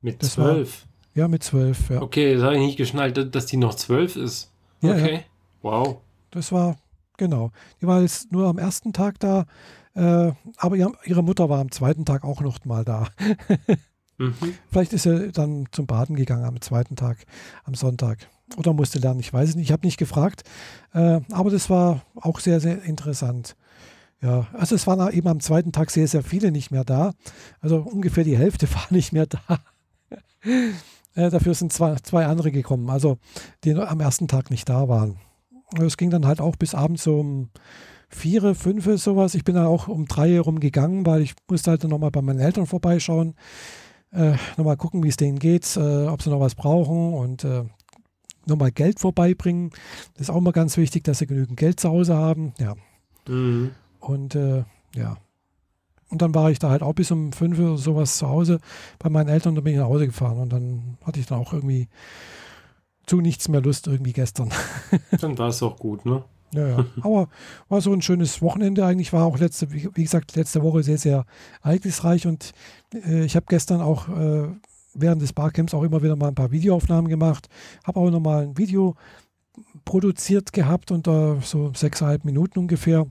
Mit 0.00 0.22
zwölf? 0.22 0.86
Ja, 1.14 1.28
mit 1.28 1.42
zwölf, 1.42 1.90
ja. 1.90 2.02
Okay, 2.02 2.34
das 2.34 2.42
habe 2.42 2.54
ich 2.56 2.60
nicht 2.60 2.76
geschnallt, 2.76 3.34
dass 3.34 3.46
die 3.46 3.56
noch 3.56 3.74
zwölf 3.74 4.16
ist. 4.16 4.52
Okay, 4.82 5.14
ja. 5.14 5.20
wow. 5.62 5.96
Das 6.30 6.52
war, 6.52 6.76
genau. 7.16 7.50
Die 7.80 7.86
war 7.86 8.02
jetzt 8.02 8.30
nur 8.30 8.46
am 8.46 8.58
ersten 8.58 8.92
Tag 8.92 9.18
da, 9.18 9.46
äh, 9.96 10.32
aber 10.58 10.76
ihr, 10.76 10.92
ihre 11.04 11.22
Mutter 11.22 11.48
war 11.48 11.58
am 11.58 11.70
zweiten 11.70 12.04
Tag 12.04 12.24
auch 12.24 12.42
noch 12.42 12.64
mal 12.64 12.84
da. 12.84 13.08
mhm. 14.18 14.34
Vielleicht 14.70 14.92
ist 14.92 15.04
sie 15.04 15.32
dann 15.32 15.66
zum 15.72 15.86
Baden 15.86 16.16
gegangen 16.16 16.44
am 16.44 16.60
zweiten 16.60 16.96
Tag, 16.96 17.24
am 17.64 17.74
Sonntag. 17.74 18.28
Oder 18.56 18.74
musste 18.74 18.98
lernen, 18.98 19.20
ich 19.20 19.32
weiß 19.32 19.48
es 19.48 19.56
nicht. 19.56 19.66
Ich 19.66 19.72
habe 19.72 19.86
nicht 19.86 19.96
gefragt. 19.96 20.42
Äh, 20.92 21.20
aber 21.32 21.50
das 21.50 21.70
war 21.70 22.02
auch 22.14 22.40
sehr, 22.40 22.60
sehr 22.60 22.82
interessant. 22.82 23.56
Ja, 24.22 24.46
also 24.52 24.74
es 24.74 24.86
waren 24.86 25.12
eben 25.12 25.28
am 25.28 25.40
zweiten 25.40 25.72
Tag 25.72 25.90
sehr, 25.90 26.08
sehr 26.08 26.22
viele 26.22 26.52
nicht 26.52 26.70
mehr 26.70 26.84
da. 26.84 27.12
Also 27.60 27.78
ungefähr 27.78 28.24
die 28.24 28.36
Hälfte 28.36 28.68
war 28.74 28.86
nicht 28.90 29.12
mehr 29.12 29.26
da. 29.26 29.40
äh, 31.14 31.30
dafür 31.30 31.54
sind 31.54 31.72
zwei, 31.72 31.96
zwei 31.96 32.26
andere 32.26 32.52
gekommen, 32.52 32.90
also 32.90 33.16
die 33.64 33.74
am 33.74 34.00
ersten 34.00 34.28
Tag 34.28 34.50
nicht 34.50 34.68
da 34.68 34.88
waren. 34.88 35.16
Es 35.80 35.96
ging 35.96 36.10
dann 36.10 36.26
halt 36.26 36.40
auch 36.40 36.56
bis 36.56 36.74
abends 36.74 37.06
um 37.06 37.48
vier, 38.08 38.54
fünf, 38.54 38.86
sowas. 39.00 39.34
Ich 39.34 39.44
bin 39.44 39.54
dann 39.54 39.66
auch 39.66 39.88
um 39.88 40.06
drei 40.06 40.30
herum 40.30 40.60
gegangen, 40.60 41.06
weil 41.06 41.22
ich 41.22 41.34
musste 41.50 41.70
halt 41.70 41.84
nochmal 41.84 42.10
bei 42.10 42.22
meinen 42.22 42.40
Eltern 42.40 42.66
vorbeischauen. 42.66 43.34
Äh, 44.12 44.34
nochmal 44.56 44.76
gucken, 44.76 45.02
wie 45.02 45.08
es 45.08 45.16
denen 45.16 45.38
geht, 45.38 45.76
äh, 45.76 46.06
ob 46.06 46.22
sie 46.22 46.30
noch 46.30 46.40
was 46.40 46.54
brauchen 46.54 47.14
und 47.14 47.44
äh, 47.44 47.64
nochmal 48.46 48.70
Geld 48.70 49.00
vorbeibringen. 49.00 49.70
Das 50.14 50.22
ist 50.22 50.30
auch 50.30 50.38
immer 50.38 50.52
ganz 50.52 50.76
wichtig, 50.76 51.04
dass 51.04 51.18
sie 51.18 51.26
genügend 51.26 51.58
Geld 51.58 51.80
zu 51.80 51.88
Hause 51.88 52.14
haben. 52.16 52.54
Ja. 52.58 52.74
Mhm. 53.28 53.72
Und 54.00 54.34
äh, 54.34 54.64
ja. 54.94 55.18
Und 56.08 56.22
dann 56.22 56.34
war 56.34 56.50
ich 56.52 56.60
da 56.60 56.70
halt 56.70 56.82
auch 56.82 56.94
bis 56.94 57.10
um 57.10 57.32
fünf 57.32 57.58
oder 57.58 57.76
sowas 57.76 58.16
zu 58.16 58.28
Hause 58.28 58.60
bei 59.00 59.10
meinen 59.10 59.28
Eltern 59.28 59.50
und 59.50 59.54
dann 59.56 59.64
bin 59.64 59.72
ich 59.72 59.80
nach 59.80 59.88
Hause 59.88 60.06
gefahren. 60.06 60.38
Und 60.38 60.52
dann 60.52 60.98
hatte 61.04 61.18
ich 61.18 61.26
dann 61.26 61.40
auch 61.40 61.52
irgendwie 61.52 61.88
zu 63.06 63.20
nichts 63.20 63.48
mehr 63.48 63.60
Lust 63.60 63.88
irgendwie 63.88 64.12
gestern. 64.12 64.50
dann 65.20 65.36
war 65.36 65.48
es 65.48 65.62
auch 65.62 65.76
gut, 65.76 66.06
ne? 66.06 66.24
Ja, 66.52 66.68
ja. 66.68 66.86
Aber 67.02 67.28
war 67.68 67.80
so 67.80 67.92
ein 67.92 68.02
schönes 68.02 68.42
Wochenende 68.42 68.84
eigentlich. 68.84 69.12
War 69.12 69.24
auch 69.24 69.38
letzte, 69.38 69.72
wie, 69.72 70.02
gesagt, 70.02 70.36
letzte 70.36 70.62
Woche 70.62 70.82
sehr, 70.82 70.98
sehr 70.98 71.24
ereignisreich. 71.62 72.26
Und 72.26 72.52
äh, 72.94 73.24
ich 73.24 73.36
habe 73.36 73.46
gestern 73.48 73.80
auch 73.80 74.08
äh, 74.08 74.48
während 74.94 75.22
des 75.22 75.32
Barcamps 75.32 75.74
auch 75.74 75.82
immer 75.82 76.02
wieder 76.02 76.16
mal 76.16 76.28
ein 76.28 76.34
paar 76.34 76.50
Videoaufnahmen 76.50 77.08
gemacht. 77.08 77.48
Habe 77.84 78.00
auch 78.00 78.10
nochmal 78.10 78.44
ein 78.44 78.58
Video 78.58 78.94
produziert 79.84 80.52
gehabt 80.52 80.90
und 80.90 81.06
da 81.06 81.38
so 81.42 81.72
sechseinhalb 81.74 82.24
Minuten 82.24 82.58
ungefähr 82.58 83.06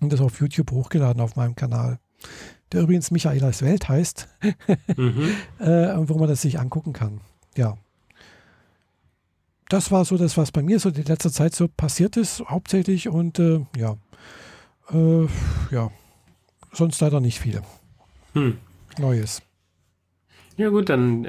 und 0.00 0.12
das 0.12 0.20
auf 0.20 0.40
YouTube 0.40 0.70
hochgeladen 0.70 1.20
auf 1.20 1.36
meinem 1.36 1.54
Kanal, 1.54 1.98
der 2.72 2.82
übrigens 2.82 3.10
Michaelas 3.10 3.62
Welt 3.62 3.88
heißt, 3.88 4.28
mhm. 4.96 5.30
äh, 5.58 5.94
wo 6.08 6.18
man 6.18 6.28
das 6.28 6.42
sich 6.42 6.58
angucken 6.58 6.92
kann. 6.92 7.20
Ja. 7.56 7.76
Das 9.68 9.90
war 9.90 10.04
so 10.04 10.16
das, 10.16 10.36
was 10.36 10.50
bei 10.50 10.62
mir 10.62 10.80
so 10.80 10.88
in 10.88 11.04
letzter 11.04 11.30
Zeit 11.30 11.54
so 11.54 11.68
passiert 11.68 12.16
ist, 12.16 12.42
hauptsächlich 12.48 13.08
und 13.08 13.38
äh, 13.38 13.66
ja. 13.76 13.96
Äh, 14.90 15.26
ja. 15.70 15.90
Sonst 16.72 17.00
leider 17.00 17.20
nicht 17.20 17.40
viel. 17.40 17.62
Hm. 18.34 18.58
Neues. 18.98 19.42
Ja 20.56 20.70
gut, 20.70 20.88
dann 20.88 21.24
äh, 21.24 21.28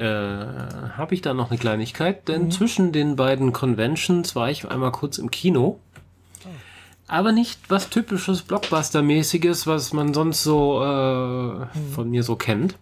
habe 0.96 1.14
ich 1.14 1.22
da 1.22 1.34
noch 1.34 1.50
eine 1.50 1.58
Kleinigkeit, 1.58 2.28
denn 2.28 2.44
mhm. 2.44 2.50
zwischen 2.50 2.92
den 2.92 3.16
beiden 3.16 3.52
Conventions 3.52 4.34
war 4.34 4.50
ich 4.50 4.68
einmal 4.68 4.92
kurz 4.92 5.18
im 5.18 5.30
Kino 5.30 5.78
aber 7.10 7.32
nicht 7.32 7.58
was 7.68 7.90
typisches 7.90 8.42
Blockbuster-mäßiges, 8.42 9.66
was 9.66 9.92
man 9.92 10.14
sonst 10.14 10.44
so 10.44 10.80
äh, 10.80 11.66
von 11.92 12.08
mir 12.08 12.22
so 12.22 12.36
kennt. 12.36 12.76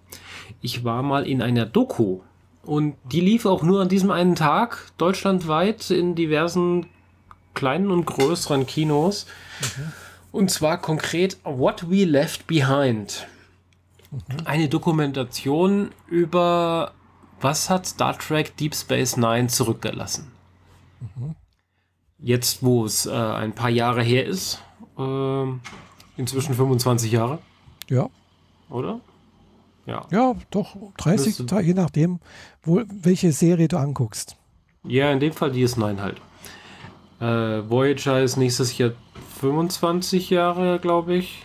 Ich 0.61 0.85
war 0.85 1.03
mal 1.03 1.27
in 1.27 1.41
einer 1.41 1.65
Doku 1.65 2.21
und 2.69 2.97
die 3.05 3.21
lief 3.21 3.47
auch 3.47 3.63
nur 3.63 3.83
an 3.83 3.89
diesem 3.89 4.11
einen 4.11 4.35
Tag 4.35 4.93
deutschlandweit 4.99 5.91
in 5.91 6.15
diversen 6.15 6.87
kleinen 7.55 7.91
und 7.91 8.07
größeren 8.07 8.67
Kinos. 8.67 9.27
Mhm. 9.61 9.93
Und 10.31 10.51
zwar 10.51 10.79
konkret 10.79 11.39
What 11.45 11.91
We 11.91 12.05
Left 12.05 12.47
Behind. 12.47 13.27
Mhm. 14.11 14.21
Eine 14.45 14.69
Dokumentation 14.69 15.91
über 16.09 16.93
was 17.41 17.71
hat 17.71 17.87
Star 17.87 18.19
Trek 18.19 18.57
Deep 18.57 18.75
Space 18.75 19.17
Nine 19.17 19.49
zurückgelassen. 19.49 20.31
Mhm 21.01 21.35
jetzt, 22.19 22.63
wo 22.63 22.85
es 22.85 23.07
äh, 23.07 23.13
ein 23.13 23.53
paar 23.53 23.71
Jahre 23.71 24.03
her 24.03 24.27
ist, 24.27 24.63
äh, 24.99 25.45
inzwischen 26.17 26.55
25 26.55 27.13
Jahre. 27.13 27.39
Ja. 27.89 28.09
Oder? 28.69 29.01
Ja. 29.89 30.07
Ja, 30.11 30.35
doch, 30.51 30.77
30, 30.99 31.39
Müsste, 31.39 31.61
je 31.61 31.75
nachdem, 31.75 32.21
wo, 32.63 32.83
welche 32.89 33.33
Serie 33.33 33.69
du 33.69 33.79
anguckst. 33.79 34.37
Ja, 34.85 35.11
in 35.11 35.19
dem 35.19 35.33
Fall 35.33 35.51
DS9 35.51 35.99
halt. 35.99 36.21
Äh, 37.21 37.69
Voyager 37.69 38.23
ist 38.23 38.37
nächstes 38.37 38.77
Jahr 38.77 38.93
25 39.41 40.31
Jahre, 40.31 40.79
glaube 40.79 41.15
ich. 41.15 41.45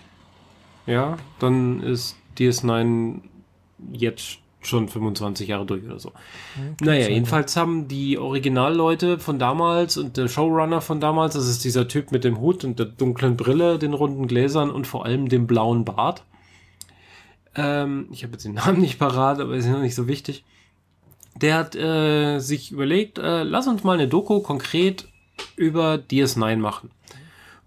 Ja, 0.86 1.18
dann 1.40 1.82
ist 1.82 2.18
DS9 2.38 3.22
jetzt 3.94 4.40
schon 4.62 4.90
25 4.90 5.48
Jahre 5.48 5.66
durch 5.66 5.86
oder 5.86 6.00
so. 6.00 6.12
Mhm, 6.56 6.76
naja, 6.86 7.08
jedenfalls 7.10 7.56
haben 7.56 7.88
die 7.88 8.18
Originalleute 8.18 9.20
von 9.20 9.40
damals 9.40 9.98
und 9.98 10.18
der 10.18 10.28
Showrunner 10.28 10.82
von 10.82 11.00
damals, 11.00 11.34
das 11.34 11.48
ist 11.48 11.64
dieser 11.64 11.88
Typ 11.88 12.12
mit 12.12 12.24
dem 12.24 12.40
Hut 12.40 12.64
und 12.64 12.80
der 12.80 12.88
dunklen 12.88 13.38
Brille, 13.38 13.80
den 13.80 13.94
runden 13.94 14.28
Gläsern 14.28 14.70
und 14.70 14.86
vor 14.86 15.06
allem 15.06 15.30
dem 15.30 15.48
blauen 15.48 15.86
Bart. 15.86 16.24
Ähm, 17.56 18.08
ich 18.12 18.24
habe 18.24 18.34
jetzt 18.34 18.46
den 18.46 18.54
Namen 18.56 18.82
nicht 18.82 19.00
parat, 19.00 19.40
aber 19.40 19.56
ist 19.56 19.66
ja 19.66 19.78
nicht 19.78 19.96
so 19.96 20.08
wichtig. 20.08 20.44
Der 21.36 21.56
hat 21.56 21.76
äh, 21.76 22.40
sich 22.40 22.72
überlegt, 22.72 23.18
äh, 23.18 23.44
lass 23.44 23.68
uns 23.68 23.84
mal 23.84 23.94
eine 23.94 24.08
Doku 24.08 24.40
konkret 24.42 25.08
über 25.56 25.96
DS9 25.96 26.58
machen. 26.58 26.92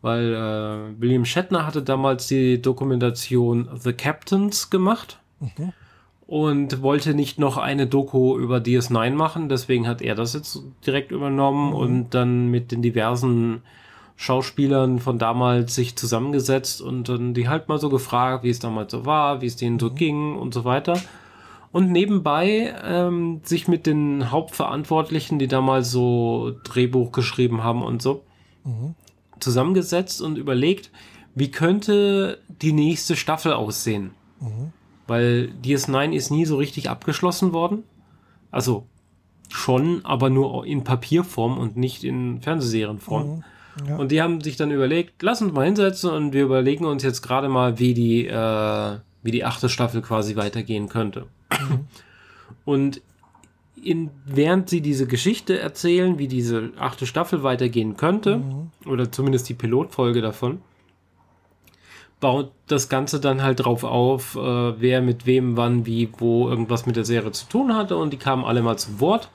Weil 0.02 0.34
äh, 0.34 1.00
William 1.00 1.24
Shatner 1.24 1.66
hatte 1.66 1.82
damals 1.82 2.28
die 2.28 2.62
Dokumentation 2.62 3.68
The 3.74 3.92
Captains 3.92 4.70
gemacht. 4.70 5.18
Mhm 5.40 5.72
und 6.26 6.82
wollte 6.82 7.14
nicht 7.14 7.38
noch 7.38 7.56
eine 7.56 7.86
Doku 7.86 8.36
über 8.38 8.58
DS9 8.58 9.12
machen, 9.12 9.48
deswegen 9.48 9.86
hat 9.86 10.02
er 10.02 10.14
das 10.14 10.34
jetzt 10.34 10.60
direkt 10.84 11.12
übernommen 11.12 11.70
mhm. 11.70 11.76
und 11.76 12.10
dann 12.14 12.48
mit 12.48 12.72
den 12.72 12.82
diversen 12.82 13.62
Schauspielern 14.16 14.98
von 14.98 15.18
damals 15.18 15.74
sich 15.74 15.96
zusammengesetzt 15.96 16.80
und 16.80 17.08
dann 17.08 17.34
die 17.34 17.48
halt 17.48 17.68
mal 17.68 17.78
so 17.78 17.90
gefragt, 17.90 18.44
wie 18.44 18.50
es 18.50 18.58
damals 18.58 18.92
so 18.92 19.04
war, 19.04 19.42
wie 19.42 19.46
es 19.46 19.56
denen 19.56 19.78
so 19.78 19.90
mhm. 19.90 19.94
ging 19.94 20.36
und 20.36 20.54
so 20.54 20.64
weiter. 20.64 21.00
Und 21.72 21.92
nebenbei 21.92 22.74
ähm, 22.84 23.40
sich 23.44 23.68
mit 23.68 23.86
den 23.86 24.30
Hauptverantwortlichen, 24.30 25.38
die 25.38 25.48
damals 25.48 25.90
so 25.90 26.54
Drehbuch 26.64 27.12
geschrieben 27.12 27.62
haben 27.62 27.82
und 27.82 28.00
so, 28.00 28.22
mhm. 28.64 28.94
zusammengesetzt 29.40 30.22
und 30.22 30.38
überlegt, 30.38 30.90
wie 31.34 31.50
könnte 31.50 32.38
die 32.62 32.72
nächste 32.72 33.14
Staffel 33.16 33.52
aussehen. 33.52 34.12
Mhm 34.40 34.72
weil 35.06 35.52
DS9 35.62 36.12
ist 36.12 36.30
nie 36.30 36.44
so 36.44 36.56
richtig 36.56 36.90
abgeschlossen 36.90 37.52
worden. 37.52 37.84
Also 38.50 38.86
schon, 39.48 40.04
aber 40.04 40.30
nur 40.30 40.66
in 40.66 40.84
Papierform 40.84 41.58
und 41.58 41.76
nicht 41.76 42.04
in 42.04 42.40
Fernsehserienform. 42.40 43.26
Mhm, 43.28 43.44
ja. 43.86 43.96
Und 43.96 44.10
die 44.10 44.22
haben 44.22 44.40
sich 44.40 44.56
dann 44.56 44.70
überlegt, 44.70 45.22
lass 45.22 45.42
uns 45.42 45.52
mal 45.52 45.66
hinsetzen 45.66 46.10
und 46.10 46.32
wir 46.32 46.44
überlegen 46.44 46.84
uns 46.84 47.02
jetzt 47.02 47.22
gerade 47.22 47.48
mal, 47.48 47.78
wie 47.78 47.94
die, 47.94 48.26
äh, 48.26 48.98
wie 49.22 49.30
die 49.30 49.44
achte 49.44 49.68
Staffel 49.68 50.02
quasi 50.02 50.36
weitergehen 50.36 50.88
könnte. 50.88 51.26
Mhm. 51.50 51.86
Und 52.64 53.02
in, 53.82 54.10
während 54.24 54.70
sie 54.70 54.80
diese 54.80 55.06
Geschichte 55.06 55.58
erzählen, 55.58 56.18
wie 56.18 56.28
diese 56.28 56.70
achte 56.78 57.06
Staffel 57.06 57.42
weitergehen 57.42 57.96
könnte, 57.96 58.38
mhm. 58.38 58.70
oder 58.86 59.12
zumindest 59.12 59.48
die 59.48 59.54
Pilotfolge 59.54 60.22
davon, 60.22 60.60
baut 62.18 62.50
das 62.66 62.88
Ganze 62.88 63.20
dann 63.20 63.42
halt 63.42 63.60
drauf 63.60 63.84
auf, 63.84 64.36
äh, 64.36 64.80
wer 64.80 65.02
mit 65.02 65.26
wem, 65.26 65.56
wann, 65.56 65.84
wie, 65.86 66.08
wo 66.16 66.48
irgendwas 66.48 66.86
mit 66.86 66.96
der 66.96 67.04
Serie 67.04 67.32
zu 67.32 67.46
tun 67.46 67.76
hatte 67.76 67.96
und 67.96 68.12
die 68.12 68.16
kamen 68.16 68.44
alle 68.44 68.62
mal 68.62 68.78
zu 68.78 69.00
Wort 69.00 69.28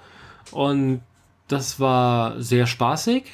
und 0.52 1.02
das 1.48 1.80
war 1.80 2.42
sehr 2.42 2.66
spaßig, 2.66 3.26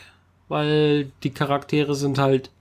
weil 0.47 1.11
die 1.23 1.31
Charaktere 1.31 1.95
sind 1.95 2.17
halt 2.17 2.51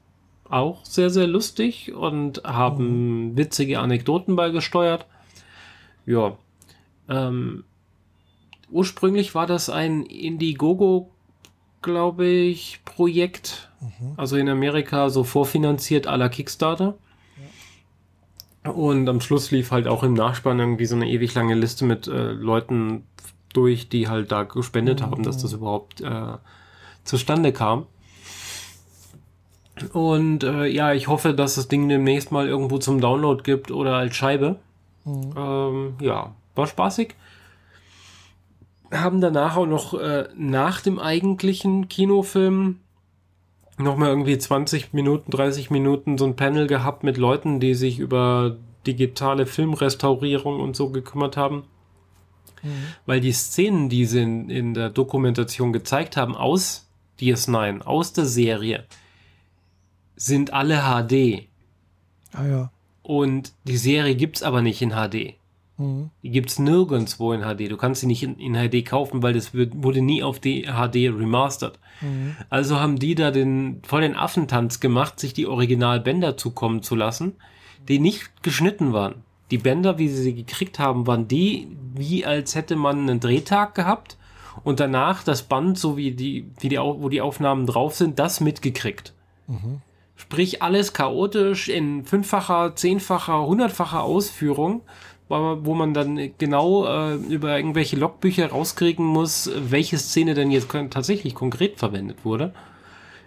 auch 0.48 0.84
sehr, 0.84 1.10
sehr 1.10 1.26
lustig 1.26 1.92
und 1.92 2.42
haben 2.44 3.30
mhm. 3.30 3.36
witzige 3.36 3.80
Anekdoten 3.80 4.36
beigesteuert. 4.36 5.06
Ja. 6.04 6.36
Ähm, 7.08 7.64
ursprünglich 8.70 9.34
war 9.34 9.46
das 9.46 9.70
ein 9.70 10.04
Indiegogo, 10.04 11.10
glaube 11.82 12.26
ich, 12.26 12.80
Projekt 12.84 13.66
Mhm. 13.80 14.14
Also 14.16 14.36
in 14.36 14.48
Amerika 14.48 15.10
so 15.10 15.24
vorfinanziert 15.24 16.06
aller 16.06 16.28
Kickstarter. 16.28 16.94
Ja. 18.64 18.70
Und 18.70 19.08
am 19.08 19.20
Schluss 19.20 19.50
lief 19.50 19.70
halt 19.70 19.86
auch 19.86 20.02
im 20.02 20.14
Nachspann 20.14 20.58
irgendwie 20.58 20.86
so 20.86 20.96
eine 20.96 21.08
ewig 21.08 21.34
lange 21.34 21.54
Liste 21.54 21.84
mit 21.84 22.08
äh, 22.08 22.32
Leuten 22.32 23.04
durch, 23.52 23.88
die 23.88 24.08
halt 24.08 24.32
da 24.32 24.42
gespendet 24.42 25.00
mhm. 25.00 25.04
haben, 25.04 25.22
dass 25.22 25.38
das 25.38 25.52
überhaupt 25.52 26.00
äh, 26.00 26.34
zustande 27.06 27.52
kam. 27.52 27.86
Und 29.92 30.42
äh, 30.42 30.66
ja, 30.66 30.92
ich 30.92 31.08
hoffe, 31.08 31.34
dass 31.34 31.56
das 31.56 31.68
Ding 31.68 31.88
demnächst 31.88 32.32
mal 32.32 32.48
irgendwo 32.48 32.78
zum 32.78 33.00
Download 33.00 33.42
gibt 33.42 33.70
oder 33.70 33.94
als 33.96 34.16
Scheibe. 34.16 34.58
Mhm. 35.04 35.34
Ähm, 35.36 35.94
ja, 36.00 36.34
war 36.54 36.66
spaßig. 36.66 37.14
Haben 38.90 39.20
danach 39.20 39.56
auch 39.56 39.66
noch 39.66 39.94
äh, 39.94 40.28
nach 40.36 40.80
dem 40.80 40.98
eigentlichen 40.98 41.88
Kinofilm 41.88 42.80
nochmal 43.78 44.08
irgendwie 44.08 44.38
20 44.38 44.94
Minuten, 44.94 45.30
30 45.30 45.70
Minuten 45.70 46.16
so 46.16 46.24
ein 46.24 46.36
Panel 46.36 46.66
gehabt 46.66 47.04
mit 47.04 47.18
Leuten, 47.18 47.60
die 47.60 47.74
sich 47.74 47.98
über 47.98 48.56
digitale 48.86 49.44
Filmrestaurierung 49.44 50.60
und 50.60 50.76
so 50.76 50.88
gekümmert 50.88 51.36
haben. 51.36 51.64
Mhm. 52.62 52.86
Weil 53.04 53.20
die 53.20 53.32
Szenen, 53.32 53.90
die 53.90 54.06
sie 54.06 54.22
in, 54.22 54.48
in 54.48 54.72
der 54.72 54.88
Dokumentation 54.88 55.74
gezeigt 55.74 56.16
haben 56.16 56.34
aus 56.34 56.85
DS9, 57.20 57.82
aus 57.82 58.12
der 58.12 58.26
Serie, 58.26 58.84
sind 60.16 60.52
alle 60.52 60.82
HD. 60.82 61.48
Ah 62.32 62.46
ja. 62.46 62.70
Und 63.02 63.52
die 63.64 63.76
Serie 63.76 64.16
gibt's 64.16 64.42
aber 64.42 64.62
nicht 64.62 64.82
in 64.82 64.90
HD. 64.90 65.34
Mhm. 65.78 66.10
Die 66.22 66.30
gibt's 66.30 66.58
nirgendwo 66.58 67.32
in 67.32 67.42
HD. 67.42 67.70
Du 67.70 67.76
kannst 67.76 68.00
sie 68.00 68.06
nicht 68.06 68.22
in, 68.22 68.38
in 68.38 68.54
HD 68.54 68.84
kaufen, 68.84 69.22
weil 69.22 69.34
das 69.34 69.54
wird, 69.54 69.72
wurde 69.82 70.00
nie 70.00 70.22
auf 70.22 70.40
die 70.40 70.62
HD 70.62 70.96
remastered. 71.16 71.78
Mhm. 72.00 72.36
Also 72.50 72.80
haben 72.80 72.98
die 72.98 73.14
da 73.14 73.30
den 73.30 73.80
voll 73.86 74.00
den 74.00 74.16
Affentanz 74.16 74.80
gemacht, 74.80 75.20
sich 75.20 75.34
die 75.34 75.46
Originalbänder 75.46 76.36
zukommen 76.36 76.82
zu 76.82 76.94
lassen, 76.94 77.34
die 77.88 77.98
nicht 77.98 78.42
geschnitten 78.42 78.92
waren. 78.92 79.22
Die 79.50 79.58
Bänder, 79.58 79.98
wie 79.98 80.08
sie 80.08 80.22
sie 80.22 80.34
gekriegt 80.34 80.78
haben, 80.78 81.06
waren 81.06 81.28
die, 81.28 81.68
wie 81.94 82.26
als 82.26 82.54
hätte 82.54 82.74
man 82.74 83.00
einen 83.00 83.20
Drehtag 83.20 83.74
gehabt 83.74 84.16
und 84.64 84.80
danach 84.80 85.22
das 85.22 85.42
Band, 85.42 85.78
so 85.78 85.96
wie 85.96 86.12
die, 86.12 86.50
wie 86.60 86.68
die, 86.68 86.78
wo 86.78 87.08
die 87.08 87.20
Aufnahmen 87.20 87.66
drauf 87.66 87.94
sind, 87.94 88.18
das 88.18 88.40
mitgekriegt. 88.40 89.14
Mhm. 89.46 89.80
Sprich, 90.16 90.62
alles 90.62 90.92
chaotisch 90.92 91.68
in 91.68 92.04
fünffacher, 92.04 92.74
zehnfacher, 92.74 93.46
hundertfacher 93.46 94.02
Ausführung, 94.02 94.80
wo 95.28 95.74
man 95.74 95.92
dann 95.92 96.30
genau 96.38 96.86
äh, 96.86 97.14
über 97.16 97.56
irgendwelche 97.56 97.96
Logbücher 97.96 98.48
rauskriegen 98.48 99.04
muss, 99.04 99.50
welche 99.54 99.98
Szene 99.98 100.34
denn 100.34 100.50
jetzt 100.50 100.68
tatsächlich 100.90 101.34
konkret 101.34 101.78
verwendet 101.78 102.24
wurde. 102.24 102.54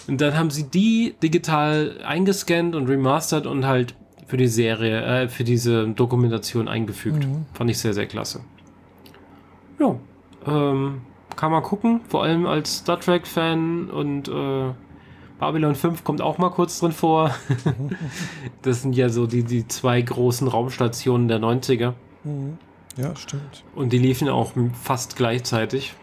Und 0.08 0.22
dann 0.22 0.36
haben 0.36 0.50
sie 0.50 0.64
die 0.64 1.16
digital 1.22 2.00
eingescannt 2.04 2.74
und 2.74 2.88
remastert 2.88 3.46
und 3.46 3.68
halt 3.68 3.96
für 4.26 4.38
die 4.38 4.48
Serie, 4.48 5.02
äh, 5.02 5.28
für 5.28 5.44
diese 5.44 5.88
Dokumentation 5.90 6.68
eingefügt. 6.68 7.26
Mhm. 7.26 7.46
Fand 7.54 7.70
ich 7.70 7.78
sehr, 7.78 7.94
sehr 7.94 8.08
klasse. 8.08 8.42
Ja, 9.80 9.96
ähm, 10.48 11.02
kann 11.40 11.54
man 11.54 11.64
gucken, 11.64 12.02
vor 12.10 12.24
allem 12.24 12.46
als 12.46 12.80
Star 12.80 13.00
Trek-Fan 13.00 13.90
und 13.90 14.28
äh, 14.28 14.74
Babylon 15.40 15.74
5 15.74 16.04
kommt 16.04 16.22
auch 16.22 16.38
mal 16.38 16.50
kurz 16.50 16.82
drin 16.82 16.92
vor. 16.92 17.34
das 18.62 18.82
sind 18.82 18.94
ja 18.94 19.08
so 19.08 19.26
die, 19.26 19.44
die 19.44 19.66
zwei 19.66 20.02
großen 20.02 20.50
Raumstationen 20.50 21.30
der 21.30 21.40
90er. 21.40 21.94
Mhm. 22.26 22.58
Ja, 22.98 23.16
stimmt. 23.16 23.64
Und 23.74 23.94
die 23.94 24.00
liefen 24.00 24.28
auch 24.28 24.52
fast 24.84 25.16
gleichzeitig. 25.16 25.94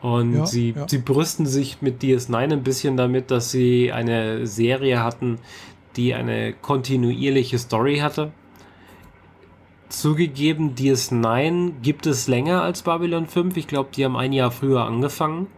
Und 0.00 0.36
Ja, 0.36 0.46
sie, 0.46 0.74
ja. 0.76 0.86
sie 0.88 0.98
brüsten 0.98 1.44
sich 1.44 1.82
mit 1.82 2.00
DS9 2.00 2.52
ein 2.52 2.62
bisschen 2.62 2.96
damit, 2.96 3.32
dass 3.32 3.50
sie 3.50 3.90
eine 3.90 4.46
Serie 4.46 5.02
hatten, 5.02 5.38
die 5.96 6.14
eine 6.14 6.52
kontinuierliche 6.52 7.58
Story 7.58 7.98
hatte. 7.98 8.30
Zugegeben, 9.90 10.76
DS9 10.76 11.80
gibt 11.82 12.06
es 12.06 12.28
länger 12.28 12.62
als 12.62 12.82
Babylon 12.82 13.26
5. 13.26 13.56
Ich 13.56 13.66
glaube, 13.66 13.90
die 13.94 14.04
haben 14.04 14.16
ein 14.16 14.32
Jahr 14.32 14.52
früher 14.52 14.84
angefangen. 14.84 15.48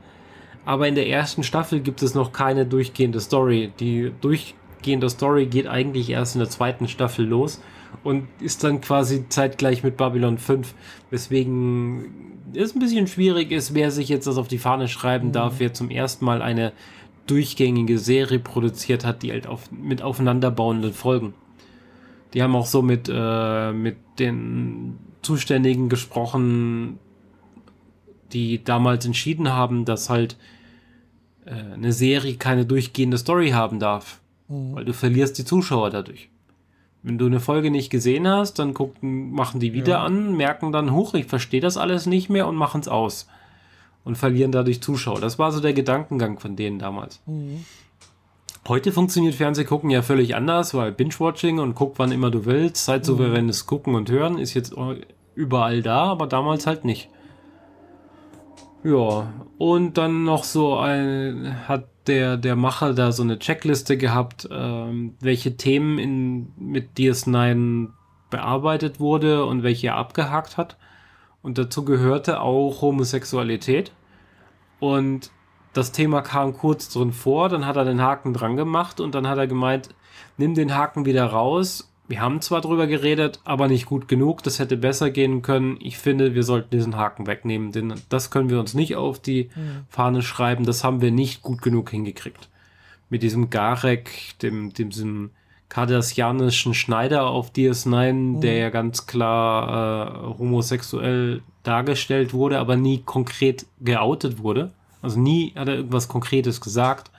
Aber 0.65 0.89
in 0.89 0.95
der 0.95 1.07
ersten 1.07 1.43
Staffel 1.43 1.81
gibt 1.81 2.03
es 2.03 2.15
noch 2.15 2.33
keine 2.33 2.65
durchgehende 2.65 3.21
Story. 3.21 3.73
Die 3.79 4.11
durchgehende 4.23 5.11
Story 5.11 5.47
geht 5.47 5.67
eigentlich 5.67 6.09
erst 6.09 6.35
in 6.35 6.39
der 6.39 6.49
zweiten 6.49 6.89
Staffel 6.89 7.27
los 7.27 7.61
und 8.05 8.27
ist 8.41 8.65
dann 8.65 8.81
quasi 8.81 9.29
zeitgleich 9.29 9.83
mit 9.83 9.99
Babylon 9.99 10.39
5. 10.39 10.73
Weswegen 11.11 12.41
es 12.55 12.75
ein 12.75 12.81
bisschen 12.81 13.09
schwierig 13.09 13.53
ist, 13.53 13.75
wer 13.75 13.91
sich 13.91 14.09
jetzt 14.09 14.27
das 14.27 14.39
auf 14.39 14.49
die 14.49 14.59
Fahne 14.59 14.89
schreiben 14.89 15.33
darf, 15.33 15.57
wer 15.59 15.75
zum 15.75 15.91
ersten 15.91 16.25
Mal 16.25 16.41
eine 16.41 16.73
durchgängige 17.27 17.99
Serie 17.99 18.39
produziert 18.39 19.05
hat, 19.05 19.23
die 19.23 19.31
halt 19.31 19.47
auf, 19.47 19.71
mit 19.71 20.01
aufeinanderbauenden 20.01 20.95
Folgen. 20.95 21.35
Die 22.35 22.43
haben 22.43 22.55
auch 22.57 22.67
so 22.67 22.83
mit, 22.83 23.11
äh, 23.13 23.73
mit 23.73 23.97
den 24.19 24.99
Zuständigen 25.23 25.89
gesprochen, 25.89 26.99
die 28.33 28.63
damals 28.65 29.05
entschieden 29.05 29.51
haben, 29.51 29.85
dass 29.85 30.09
halt 30.09 30.37
äh, 31.45 31.51
eine 31.75 31.93
Serie 31.93 32.37
keine 32.37 32.65
durchgehende 32.65 33.19
Story 33.19 33.51
haben 33.51 33.79
darf, 33.81 34.21
Mhm. 34.49 34.75
weil 34.75 34.85
du 34.85 34.93
verlierst 34.95 35.37
die 35.39 35.45
Zuschauer 35.45 35.91
dadurch. 35.91 36.29
Wenn 37.03 37.19
du 37.19 37.27
eine 37.27 37.41
Folge 37.41 37.71
nicht 37.73 37.91
gesehen 37.91 38.29
hast, 38.29 38.61
dann 38.61 38.75
gucken, 38.75 39.33
machen 39.33 39.59
die 39.59 39.73
wieder 39.73 39.95
Ja. 39.95 40.05
an, 40.05 40.37
merken 40.37 40.71
dann, 40.73 40.93
huch, 40.93 41.15
ich 41.15 41.27
verstehe 41.27 41.61
das 41.61 41.77
alles 41.77 42.07
nicht 42.07 42.31
mehr 42.31 42.47
und 42.47 42.55
machen 42.57 42.81
es 42.81 42.87
aus. 42.89 43.27
Und 44.05 44.17
verlieren 44.17 44.53
dadurch 44.53 44.81
Zuschauer. 44.83 45.21
Das 45.21 45.39
war 45.39 45.51
so 45.53 45.61
der 45.61 45.73
Gedankengang 45.75 46.39
von 46.39 46.55
denen 46.57 46.79
damals. 46.79 47.21
Mhm. 47.27 47.65
Heute 48.69 48.93
funktioniert 48.93 49.35
Fernsehgucken 49.35 49.91
ja 49.91 50.03
völlig 50.03 50.37
anders, 50.37 50.73
weil 50.73 50.93
Binge-Watching 50.93 51.59
und 51.59 51.75
guck 51.75 51.99
wann 51.99 52.13
immer 52.13 52.31
du 52.31 52.45
willst, 52.45 52.85
zeitsouveränes 52.85 53.67
Gucken 53.67 53.97
und 53.97 54.09
Hören 54.09 54.39
ist 54.39 54.55
jetzt 54.55 54.73
überall 55.35 55.83
da, 55.83 56.05
aber 56.05 56.29
damals 56.29 56.67
halt 56.69 56.85
nicht. 56.85 57.09
Ja, 58.85 59.33
und 59.59 59.99
dann 59.99 60.25
noch 60.25 60.45
so 60.45 60.77
ein, 60.77 61.67
hat 61.67 61.89
der, 62.07 62.37
der 62.37 62.55
Macher 62.55 62.95
da 62.95 63.11
so 63.11 63.25
eine 63.25 63.39
Checkliste 63.39 63.97
gehabt, 63.97 64.49
ähm, 64.51 65.15
welche 65.21 65.57
Themen 65.57 65.99
in, 65.99 66.53
mit 66.57 66.97
DS9 66.97 67.89
bearbeitet 68.31 69.01
wurde 69.01 69.45
und 69.45 69.65
welche 69.65 69.89
er 69.89 69.97
abgehakt 69.97 70.57
hat. 70.57 70.77
Und 71.43 71.59
dazu 71.59 71.85
gehörte 71.85 72.41
auch 72.41 72.81
Homosexualität. 72.81 73.93
Und 74.81 75.31
das 75.73 75.93
Thema 75.93 76.21
kam 76.23 76.57
kurz 76.57 76.89
drin 76.89 77.13
vor, 77.13 77.49
dann 77.49 77.67
hat 77.67 77.77
er 77.77 77.85
den 77.85 78.03
Haken 78.03 78.35
dran 78.35 78.57
gemacht 78.57 79.01
und 79.01 79.15
dann 79.15 79.27
hat 79.27 79.39
er 79.39 79.47
gemeint, 79.47 79.89
nimm 80.37 80.55
den 80.55 80.75
Haken 80.75 81.05
wieder 81.05 81.27
raus. 81.27 81.89
Wir 82.09 82.21
haben 82.21 82.41
zwar 82.43 82.61
drüber 82.61 82.87
geredet, 82.87 83.41
aber 83.45 83.69
nicht 83.69 83.87
gut 83.87 84.07
genug. 84.07 84.43
Das 84.43 84.59
hätte 84.59 84.77
besser 84.77 85.11
gehen 85.11 85.41
können. 85.41 85.79
Ich 85.81 85.97
finde, 85.97 86.35
wir 86.35 86.43
sollten 86.43 86.71
diesen 86.71 86.97
Haken 86.97 87.27
wegnehmen, 87.27 87.73
denn 87.73 87.95
das 88.11 88.31
können 88.31 88.51
wir 88.51 88.61
uns 88.61 88.75
nicht 88.75 88.97
auf 88.97 89.19
die 89.19 89.45
Mhm. 89.55 89.87
Fahne 89.89 90.21
schreiben. 90.23 90.67
Das 90.67 90.85
haben 90.85 91.01
wir 91.01 91.11
nicht 91.11 91.43
gut 91.43 91.63
genug 91.63 91.91
hingekriegt. 91.91 92.49
Mit 93.09 93.23
diesem 93.23 93.49
Garek, 93.49 94.11
dem, 94.43 94.75
dem 94.75 94.91
diesem 94.91 95.31
kardassianischen 95.71 96.75
Schneider 96.75 97.27
auf 97.27 97.51
DS9, 97.51 98.41
der 98.41 98.57
ja 98.59 98.69
ganz 98.69 99.07
klar 99.07 100.35
äh, 100.35 100.39
homosexuell 100.39 101.43
dargestellt 101.63 102.35
wurde, 102.35 102.59
aber 102.59 102.77
nie 102.77 103.03
konkret 103.05 103.65
geoutet 103.81 104.43
wurde. 104.43 104.73
Also 105.03 105.21
nie 105.21 105.53
hat 105.57 105.69
er 105.69 105.75
irgendwas 105.75 106.09
Konkretes 106.09 106.61
gesagt, 106.61 107.11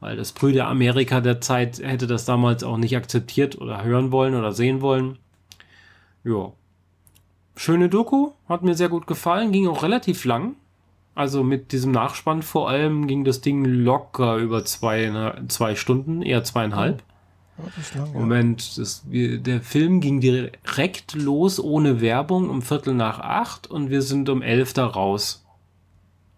weil 0.00 0.16
das 0.16 0.32
Brüder 0.32 0.68
Amerika 0.68 1.20
der 1.20 1.40
Zeit 1.40 1.78
hätte 1.78 2.06
das 2.06 2.24
damals 2.24 2.62
auch 2.62 2.76
nicht 2.76 2.96
akzeptiert 2.96 3.60
oder 3.60 3.82
hören 3.82 4.12
wollen 4.12 4.34
oder 4.34 4.52
sehen 4.52 4.80
wollen. 4.80 5.18
Ja. 6.22 6.52
Schöne 7.56 7.88
Doku, 7.88 8.30
hat 8.48 8.62
mir 8.62 8.74
sehr 8.74 8.88
gut 8.88 9.06
gefallen, 9.06 9.50
ging 9.50 9.66
auch 9.66 9.82
relativ 9.82 10.24
lang. 10.24 10.54
Also 11.16 11.42
mit 11.42 11.72
diesem 11.72 11.90
Nachspann 11.90 12.42
vor 12.42 12.68
allem 12.68 13.08
ging 13.08 13.24
das 13.24 13.40
Ding 13.40 13.64
locker 13.64 14.36
über 14.36 14.64
zwei, 14.64 15.34
zwei 15.48 15.74
Stunden, 15.74 16.22
eher 16.22 16.44
zweieinhalb. 16.44 17.02
Lang, 17.58 18.06
ja. 18.06 18.06
Moment, 18.12 18.78
das, 18.78 19.02
wir, 19.08 19.38
der 19.38 19.60
Film 19.60 20.00
ging 20.00 20.20
direkt 20.20 21.14
los 21.14 21.58
ohne 21.58 22.00
Werbung 22.00 22.48
um 22.48 22.62
Viertel 22.62 22.94
nach 22.94 23.18
acht 23.18 23.66
und 23.66 23.90
wir 23.90 24.02
sind 24.02 24.28
um 24.28 24.42
elf 24.42 24.72
da 24.74 24.86
raus. 24.86 25.44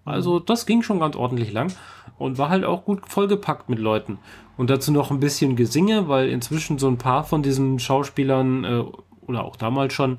Also 0.05 0.39
das 0.39 0.67
ging 0.67 0.83
schon 0.83 0.99
ganz 0.99 1.17
ordentlich 1.17 1.53
lang 1.53 1.73
und 2.19 2.39
war 2.39 2.49
halt 2.49 2.65
auch 2.65 2.85
gut 2.85 3.07
vollgepackt 3.07 3.69
mit 3.69 3.79
Leuten. 3.79 4.19
Und 4.57 4.71
dazu 4.71 4.93
noch 4.93 5.11
ein 5.11 5.21
bisschen 5.21 5.57
Gesinge, 5.57 6.09
weil 6.09 6.29
inzwischen 6.29 6.79
so 6.79 6.89
ein 6.89 6.99
paar 6.99 7.25
von 7.25 7.43
diesen 7.43 7.79
Schauspielern 7.79 8.65
äh, 8.65 8.85
oder 9.27 9.45
auch 9.45 9.57
damals 9.57 9.95
schon 9.95 10.19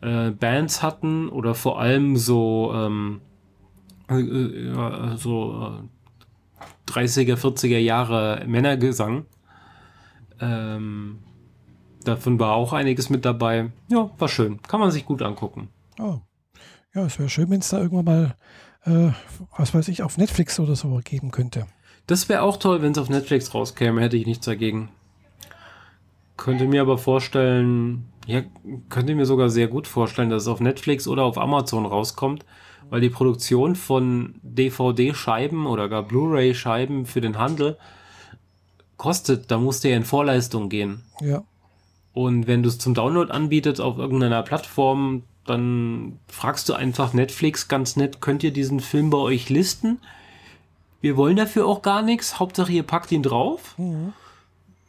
äh, 0.00 0.30
Bands 0.30 0.82
hatten 0.82 1.28
oder 1.28 1.54
vor 1.54 1.80
allem 1.80 2.16
so 2.16 2.72
ähm, 2.74 3.20
äh, 4.08 4.20
äh, 4.20 5.16
so 5.16 5.80
äh, 6.88 6.90
30er, 6.90 7.36
40er 7.36 7.78
Jahre 7.78 8.44
Männergesang. 8.46 9.26
Ähm, 10.40 11.18
davon 12.04 12.40
war 12.40 12.54
auch 12.54 12.72
einiges 12.72 13.10
mit 13.10 13.24
dabei. 13.24 13.70
Ja, 13.88 14.10
war 14.18 14.28
schön. 14.28 14.60
Kann 14.62 14.80
man 14.80 14.90
sich 14.90 15.04
gut 15.04 15.22
angucken. 15.22 15.68
Oh. 15.98 16.18
Ja, 16.94 17.04
es 17.04 17.18
wäre 17.18 17.28
schön, 17.28 17.50
wenn 17.50 17.60
es 17.60 17.68
da 17.68 17.78
irgendwann 17.78 18.04
mal, 18.04 18.36
äh, 18.84 19.10
was 19.56 19.74
weiß 19.74 19.88
ich, 19.88 20.02
auf 20.02 20.18
Netflix 20.18 20.58
oder 20.60 20.76
so 20.76 21.00
geben 21.04 21.30
könnte. 21.30 21.66
Das 22.06 22.28
wäre 22.28 22.42
auch 22.42 22.56
toll, 22.56 22.82
wenn 22.82 22.92
es 22.92 22.98
auf 22.98 23.08
Netflix 23.08 23.54
rauskäme, 23.54 24.00
hätte 24.00 24.16
ich 24.16 24.26
nichts 24.26 24.46
dagegen. 24.46 24.88
Könnte 26.36 26.66
mir 26.66 26.80
aber 26.80 26.98
vorstellen, 26.98 28.06
ja, 28.26 28.42
könnte 28.88 29.14
mir 29.14 29.26
sogar 29.26 29.50
sehr 29.50 29.68
gut 29.68 29.86
vorstellen, 29.86 30.30
dass 30.30 30.42
es 30.42 30.48
auf 30.48 30.60
Netflix 30.60 31.06
oder 31.06 31.24
auf 31.24 31.38
Amazon 31.38 31.86
rauskommt, 31.86 32.44
weil 32.88 33.00
die 33.00 33.10
Produktion 33.10 33.76
von 33.76 34.34
DVD-Scheiben 34.42 35.66
oder 35.66 35.88
gar 35.88 36.02
Blu-ray-Scheiben 36.02 37.06
für 37.06 37.20
den 37.20 37.38
Handel 37.38 37.76
kostet, 38.96 39.50
da 39.50 39.58
musst 39.58 39.84
du 39.84 39.90
ja 39.90 39.96
in 39.96 40.04
Vorleistung 40.04 40.68
gehen. 40.68 41.02
Ja. 41.20 41.42
Und 42.12 42.46
wenn 42.46 42.62
du 42.62 42.68
es 42.68 42.78
zum 42.78 42.94
Download 42.94 43.32
anbietest 43.32 43.80
auf 43.80 43.98
irgendeiner 43.98 44.42
Plattform, 44.42 45.22
dann 45.50 46.18
fragst 46.28 46.68
du 46.68 46.74
einfach 46.74 47.12
Netflix 47.12 47.68
ganz 47.68 47.96
nett, 47.96 48.20
könnt 48.20 48.42
ihr 48.42 48.52
diesen 48.52 48.80
Film 48.80 49.10
bei 49.10 49.18
euch 49.18 49.48
listen? 49.48 50.00
Wir 51.00 51.16
wollen 51.16 51.36
dafür 51.36 51.66
auch 51.66 51.82
gar 51.82 52.02
nichts. 52.02 52.38
Hauptsache 52.38 52.72
ihr 52.72 52.82
packt 52.82 53.12
ihn 53.12 53.22
drauf. 53.22 53.74
Mhm. 53.78 54.12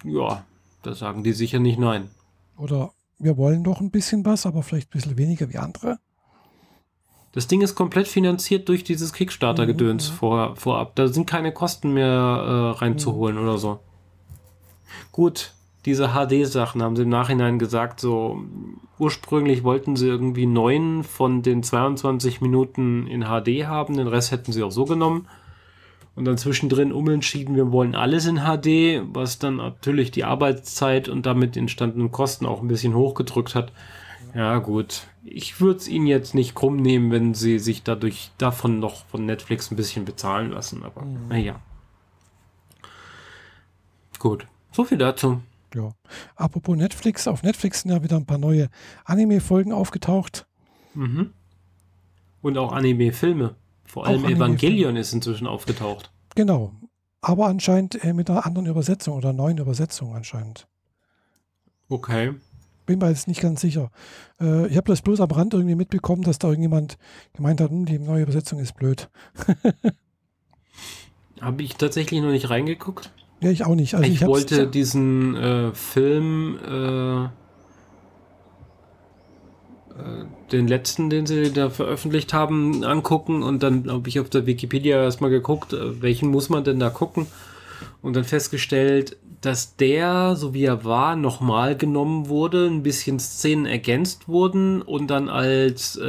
Ja, 0.03 0.43
da 0.83 0.93
sagen 0.93 1.23
die 1.23 1.33
sicher 1.33 1.59
nicht 1.59 1.79
nein. 1.79 2.09
Oder 2.57 2.91
wir 3.19 3.37
wollen 3.37 3.63
doch 3.63 3.81
ein 3.81 3.91
bisschen 3.91 4.25
was, 4.25 4.45
aber 4.45 4.63
vielleicht 4.63 4.89
ein 4.89 4.97
bisschen 4.97 5.17
weniger 5.17 5.49
wie 5.49 5.57
andere. 5.57 5.99
Das 7.33 7.47
Ding 7.47 7.61
ist 7.61 7.75
komplett 7.75 8.07
finanziert 8.07 8.67
durch 8.67 8.83
dieses 8.83 9.13
Kickstarter-Gedöns 9.13 10.07
vor, 10.07 10.55
vorab. 10.57 10.95
Da 10.95 11.07
sind 11.07 11.27
keine 11.27 11.53
Kosten 11.53 11.93
mehr 11.93 12.07
äh, 12.07 12.77
reinzuholen 12.79 13.37
oder 13.37 13.57
so. 13.57 13.79
Gut, 15.13 15.53
diese 15.85 16.09
HD-Sachen, 16.09 16.83
haben 16.83 16.95
sie 16.95 17.03
im 17.03 17.09
Nachhinein 17.09 17.57
gesagt, 17.57 17.99
so 17.99 18.43
ursprünglich 18.99 19.63
wollten 19.63 19.95
sie 19.95 20.07
irgendwie 20.07 20.45
neun 20.45 21.03
von 21.03 21.41
den 21.41 21.63
22 21.63 22.41
Minuten 22.41 23.07
in 23.07 23.23
HD 23.23 23.65
haben, 23.65 23.97
den 23.97 24.07
Rest 24.07 24.31
hätten 24.31 24.51
sie 24.51 24.63
auch 24.63 24.71
so 24.71 24.85
genommen. 24.85 25.27
Und 26.13 26.25
dann 26.25 26.37
zwischendrin 26.37 26.91
umentschieden, 26.91 27.55
wir 27.55 27.71
wollen 27.71 27.95
alles 27.95 28.25
in 28.25 28.41
HD, 28.41 29.01
was 29.13 29.39
dann 29.39 29.55
natürlich 29.55 30.11
die 30.11 30.25
Arbeitszeit 30.25 31.07
und 31.07 31.25
damit 31.25 31.55
entstandenen 31.55 32.11
Kosten 32.11 32.45
auch 32.45 32.61
ein 32.61 32.67
bisschen 32.67 32.93
hochgedrückt 32.93 33.55
hat. 33.55 33.71
Ja, 34.35 34.59
gut. 34.59 35.07
Ich 35.23 35.61
würde 35.61 35.77
es 35.77 35.87
ihnen 35.87 36.07
jetzt 36.07 36.35
nicht 36.35 36.53
krumm 36.53 36.77
nehmen, 36.77 37.11
wenn 37.11 37.33
sie 37.33 37.59
sich 37.59 37.83
dadurch 37.83 38.31
davon 38.37 38.79
noch 38.79 39.05
von 39.05 39.25
Netflix 39.25 39.71
ein 39.71 39.77
bisschen 39.77 40.05
bezahlen 40.05 40.51
lassen, 40.51 40.83
aber 40.83 41.03
mhm. 41.03 41.27
naja. 41.29 41.59
Gut. 44.19 44.45
So 44.71 44.83
viel 44.83 44.97
dazu. 44.97 45.41
Ja. 45.75 45.91
Apropos 46.35 46.75
Netflix, 46.77 47.27
auf 47.27 47.43
Netflix 47.43 47.81
sind 47.81 47.91
ja 47.91 48.03
wieder 48.03 48.17
ein 48.17 48.25
paar 48.25 48.37
neue 48.37 48.69
Anime-Folgen 49.05 49.73
aufgetaucht. 49.73 50.47
Mhm. 50.93 51.33
Und 52.41 52.57
auch 52.57 52.71
Anime-Filme. 52.71 53.55
Vor 53.85 54.05
allem 54.05 54.25
Anime 54.25 54.35
Evangelion 54.35 54.95
ist 54.95 55.13
inzwischen 55.13 55.47
aufgetaucht. 55.47 56.11
Genau. 56.35 56.73
Aber 57.21 57.47
anscheinend 57.47 58.03
äh, 58.03 58.13
mit 58.13 58.29
einer 58.29 58.45
anderen 58.45 58.67
Übersetzung 58.67 59.15
oder 59.15 59.31
neuen 59.33 59.57
Übersetzung 59.57 60.15
anscheinend. 60.15 60.67
Okay. 61.87 62.33
Bin 62.85 62.99
mir 62.99 63.09
jetzt 63.09 63.27
nicht 63.27 63.41
ganz 63.41 63.61
sicher. 63.61 63.91
Äh, 64.39 64.67
ich 64.67 64.77
habe 64.77 64.87
das 64.87 65.01
bloß 65.01 65.21
am 65.21 65.29
Rand 65.29 65.53
irgendwie 65.53 65.75
mitbekommen, 65.75 66.23
dass 66.23 66.39
da 66.39 66.47
irgendjemand 66.47 66.97
gemeint 67.33 67.61
hat, 67.61 67.69
hm, 67.69 67.85
die 67.85 67.99
neue 67.99 68.23
Übersetzung 68.23 68.59
ist 68.59 68.75
blöd. 68.75 69.09
habe 71.41 71.63
ich 71.63 71.75
tatsächlich 71.75 72.21
noch 72.21 72.31
nicht 72.31 72.49
reingeguckt. 72.49 73.11
Ja, 73.41 73.49
ich 73.49 73.65
auch 73.65 73.75
nicht. 73.75 73.95
Also 73.95 74.07
ich, 74.07 74.21
ich 74.21 74.27
wollte 74.27 74.67
diesen 74.67 75.35
äh, 75.35 75.71
Film, 75.73 76.59
äh, 76.63 77.23
äh, 77.23 77.29
den 80.51 80.67
letzten, 80.67 81.09
den 81.09 81.25
sie 81.25 81.51
da 81.51 81.71
veröffentlicht 81.71 82.33
haben, 82.33 82.83
angucken 82.83 83.41
und 83.41 83.63
dann 83.63 83.89
habe 83.89 84.07
ich 84.09 84.19
auf 84.19 84.29
der 84.29 84.45
Wikipedia 84.45 85.03
erstmal 85.03 85.31
geguckt, 85.31 85.73
äh, 85.73 86.01
welchen 86.01 86.29
muss 86.29 86.49
man 86.49 86.63
denn 86.63 86.79
da 86.79 86.91
gucken 86.91 87.25
und 88.03 88.15
dann 88.15 88.25
festgestellt, 88.25 89.17
dass 89.41 89.75
der, 89.75 90.35
so 90.35 90.53
wie 90.53 90.65
er 90.65 90.85
war, 90.85 91.15
nochmal 91.15 91.75
genommen 91.75 92.29
wurde, 92.29 92.67
ein 92.67 92.83
bisschen 92.83 93.19
Szenen 93.19 93.65
ergänzt 93.65 94.27
wurden 94.27 94.83
und 94.83 95.07
dann 95.07 95.29
als 95.29 95.99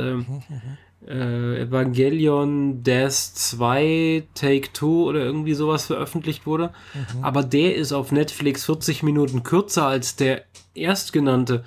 äh, 1.13 1.15
mhm, 1.15 1.21
mhm 1.21 1.55
äh, 1.55 1.61
Evangelion 1.63 2.83
Death 2.83 3.13
2 3.13 4.25
Take 4.35 4.73
2 4.73 4.87
oder 4.87 5.21
irgendwie 5.21 5.55
sowas 5.55 5.87
veröffentlicht 5.87 6.47
wurde. 6.47 6.73
Mhm. 6.95 7.25
Aber 7.25 7.43
der 7.43 7.77
ist 7.77 7.93
auf 7.93 8.13
Netflix 8.13 8.65
40 8.65 9.03
Minuten 9.03 9.43
kürzer 9.43 9.87
als 9.87 10.17
der 10.17 10.45
erstgenannte. 10.75 11.65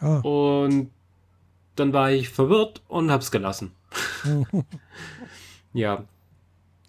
Ah. 0.00 0.18
Und 0.20 0.90
dann 1.76 1.92
war 1.92 2.10
ich 2.10 2.28
verwirrt 2.28 2.82
und 2.88 3.10
hab's 3.10 3.30
gelassen. 3.30 3.72
ja. 5.72 6.04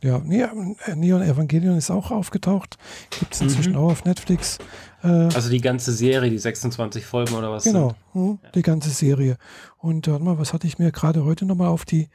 Ja, 0.01 0.21
Neon 0.23 1.21
Evangelion 1.21 1.75
ist 1.77 1.91
auch 1.91 2.09
aufgetaucht. 2.11 2.77
Gibt 3.09 3.33
es 3.33 3.41
inzwischen 3.41 3.73
mhm. 3.73 3.79
auch 3.79 3.91
auf 3.91 4.05
Netflix. 4.05 4.57
Äh, 5.03 5.07
also 5.07 5.49
die 5.49 5.61
ganze 5.61 5.91
Serie, 5.91 6.29
die 6.29 6.37
26 6.37 7.05
Folgen 7.05 7.35
oder 7.35 7.51
was? 7.51 7.63
Genau, 7.63 7.95
hm, 8.13 8.39
die 8.55 8.61
ganze 8.61 8.89
Serie. 8.89 9.37
Und 9.77 10.07
warte 10.07 10.23
mal, 10.23 10.37
was 10.37 10.53
hatte 10.53 10.67
ich 10.67 10.79
mir 10.79 10.91
gerade 10.91 11.23
heute 11.23 11.45
nochmal 11.45 11.67
auf 11.67 11.85
die 11.85 12.09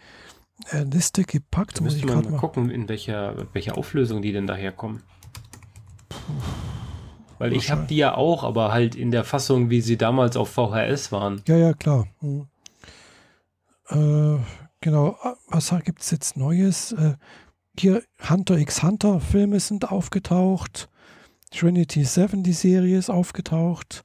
äh, 0.70 0.82
Liste 0.82 1.24
gepackt? 1.24 1.78
Da 1.78 1.84
müsste 1.84 2.06
man 2.06 2.30
mal 2.30 2.36
gucken, 2.36 2.70
in 2.70 2.88
welcher, 2.88 3.34
welche 3.52 3.76
Auflösung 3.76 4.22
die 4.22 4.32
denn 4.32 4.46
daherkommen. 4.46 5.02
Weil 7.38 7.52
ich 7.52 7.70
habe 7.70 7.86
die 7.86 7.96
ja 7.96 8.14
auch, 8.14 8.44
aber 8.44 8.72
halt 8.72 8.94
in 8.94 9.10
der 9.10 9.24
Fassung, 9.24 9.70
wie 9.70 9.80
sie 9.80 9.96
damals 9.96 10.36
auf 10.36 10.50
VHS 10.50 11.10
waren. 11.10 11.42
Ja, 11.46 11.56
ja, 11.56 11.72
klar. 11.72 12.06
Hm. 12.20 12.46
Äh, 13.88 14.38
genau, 14.80 15.16
was 15.48 15.74
gibt 15.84 16.02
es 16.02 16.10
jetzt 16.10 16.36
Neues? 16.36 16.92
Äh, 16.92 17.14
hier 17.78 18.02
Hunter 18.28 18.56
x 18.56 18.82
Hunter 18.82 19.20
Filme 19.20 19.58
sind 19.58 19.90
aufgetaucht. 19.90 20.88
Trinity 21.54 22.04
7, 22.04 22.42
die 22.42 22.52
Serie 22.52 22.98
ist 22.98 23.10
aufgetaucht. 23.10 24.04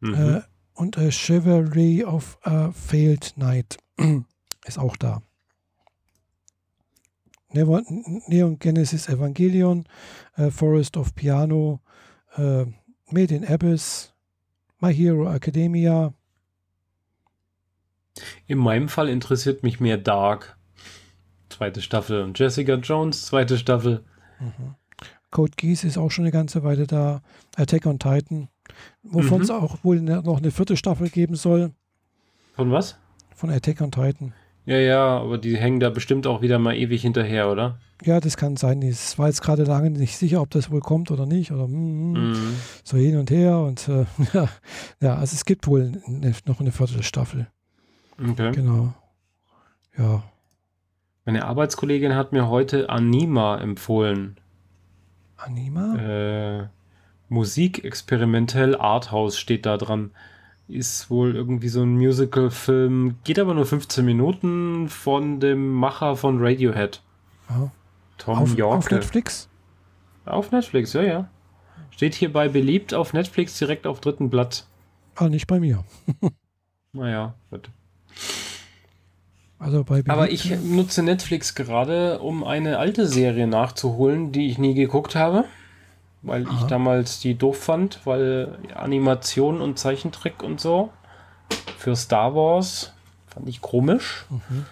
Mhm. 0.00 0.14
Äh, 0.14 0.42
und 0.74 0.96
äh, 0.96 1.10
Chivalry 1.10 2.04
of 2.04 2.38
a 2.42 2.72
Failed 2.72 3.34
Knight 3.34 3.78
ist 4.64 4.78
auch 4.78 4.96
da. 4.96 5.22
Neon 7.52 8.58
Genesis 8.58 9.08
Evangelion, 9.08 9.84
äh, 10.36 10.50
Forest 10.50 10.96
of 10.96 11.14
Piano, 11.14 11.80
äh, 12.36 12.64
Made 13.10 13.34
in 13.34 13.46
Abyss, 13.46 14.14
My 14.80 14.94
Hero 14.94 15.30
Academia. 15.30 16.14
In 18.46 18.58
meinem 18.58 18.88
Fall 18.88 19.08
interessiert 19.08 19.62
mich 19.62 19.80
mehr 19.80 19.98
Dark. 19.98 20.56
Zweite 21.50 21.82
Staffel. 21.82 22.22
Und 22.22 22.38
Jessica 22.38 22.74
Jones, 22.74 23.26
zweite 23.26 23.58
Staffel. 23.58 24.04
Mhm. 24.40 24.74
Code 25.32 25.52
Geass 25.56 25.82
ist 25.82 25.98
auch 25.98 26.12
schon 26.12 26.24
eine 26.24 26.30
ganze 26.30 26.62
Weile 26.62 26.86
da. 26.86 27.22
Attack 27.56 27.86
on 27.86 27.98
Titan, 27.98 28.48
wovon 29.02 29.38
mhm. 29.38 29.44
es 29.44 29.50
auch 29.50 29.78
wohl 29.82 30.00
ne, 30.00 30.22
noch 30.24 30.38
eine 30.38 30.52
vierte 30.52 30.76
Staffel 30.76 31.08
geben 31.08 31.34
soll. 31.34 31.72
Von 32.54 32.70
was? 32.70 32.96
Von 33.34 33.50
Attack 33.50 33.80
on 33.80 33.90
Titan. 33.90 34.32
Ja, 34.64 34.76
ja, 34.76 35.18
aber 35.18 35.38
die 35.38 35.56
hängen 35.56 35.80
da 35.80 35.90
bestimmt 35.90 36.26
auch 36.26 36.40
wieder 36.40 36.60
mal 36.60 36.76
ewig 36.76 37.02
hinterher, 37.02 37.50
oder? 37.50 37.80
Ja, 38.04 38.20
das 38.20 38.36
kann 38.36 38.56
sein. 38.56 38.80
Es 38.82 39.18
war 39.18 39.26
jetzt 39.26 39.42
gerade 39.42 39.64
lange 39.64 39.90
nicht 39.90 40.16
sicher, 40.16 40.40
ob 40.40 40.50
das 40.50 40.70
wohl 40.70 40.80
kommt 40.80 41.10
oder 41.10 41.26
nicht. 41.26 41.50
Oder 41.50 41.66
mm, 41.66 42.12
mm, 42.12 42.30
mhm. 42.30 42.56
so 42.84 42.96
hin 42.96 43.16
und 43.16 43.30
her. 43.30 43.58
Und 43.58 43.88
äh, 43.88 44.04
ja, 44.32 44.48
ja, 45.00 45.14
also 45.16 45.34
es 45.34 45.44
gibt 45.44 45.66
wohl 45.66 46.00
eine, 46.06 46.32
noch 46.46 46.60
eine 46.60 46.70
vierte 46.70 47.02
Staffel. 47.02 47.48
Okay. 48.22 48.52
Genau. 48.52 48.94
Ja. 49.98 50.22
Meine 51.24 51.44
Arbeitskollegin 51.44 52.14
hat 52.14 52.32
mir 52.32 52.48
heute 52.48 52.88
Anima 52.88 53.58
empfohlen. 53.58 54.36
Anima? 55.44 55.96
Äh, 55.96 56.68
Musik 57.28 57.84
experimentell 57.84 58.76
Arthouse 58.76 59.38
steht 59.38 59.66
da 59.66 59.76
dran. 59.76 60.10
Ist 60.68 61.10
wohl 61.10 61.34
irgendwie 61.34 61.68
so 61.68 61.82
ein 61.82 61.96
Musical-Film, 61.96 63.16
geht 63.24 63.38
aber 63.38 63.54
nur 63.54 63.66
15 63.66 64.04
Minuten 64.04 64.88
von 64.88 65.40
dem 65.40 65.72
Macher 65.72 66.16
von 66.16 66.38
Radiohead. 66.40 67.02
Oh. 67.50 67.68
Tom 68.18 68.38
auf, 68.38 68.56
Yorke. 68.56 68.78
Auf 68.78 68.90
Netflix? 68.90 69.48
Auf 70.24 70.52
Netflix, 70.52 70.92
ja, 70.92 71.02
ja. 71.02 71.30
Steht 71.90 72.14
hierbei 72.14 72.48
beliebt 72.48 72.94
auf 72.94 73.12
Netflix 73.12 73.58
direkt 73.58 73.86
auf 73.86 74.00
dritten 74.00 74.30
Blatt. 74.30 74.66
Ah, 75.16 75.28
nicht 75.28 75.46
bei 75.46 75.60
mir. 75.60 75.84
naja, 76.92 77.34
gut. 77.50 77.70
Also 79.62 79.84
Aber 80.08 80.30
ich 80.30 80.50
nutze 80.64 81.04
Netflix 81.04 81.54
gerade, 81.54 82.18
um 82.18 82.42
eine 82.42 82.78
alte 82.78 83.06
Serie 83.06 83.46
nachzuholen, 83.46 84.32
die 84.32 84.48
ich 84.48 84.58
nie 84.58 84.74
geguckt 84.74 85.14
habe. 85.14 85.44
Weil 86.22 86.46
Aha. 86.46 86.56
ich 86.58 86.66
damals 86.66 87.20
die 87.20 87.36
doof 87.36 87.58
fand, 87.58 88.00
weil 88.04 88.58
Animation 88.74 89.60
und 89.60 89.78
Zeichentrick 89.78 90.42
und 90.42 90.60
so 90.60 90.90
für 91.78 91.96
Star 91.96 92.34
Wars 92.34 92.92
fand 93.26 93.48
ich 93.48 93.60
komisch. 93.60 94.24
Mhm. 94.30 94.66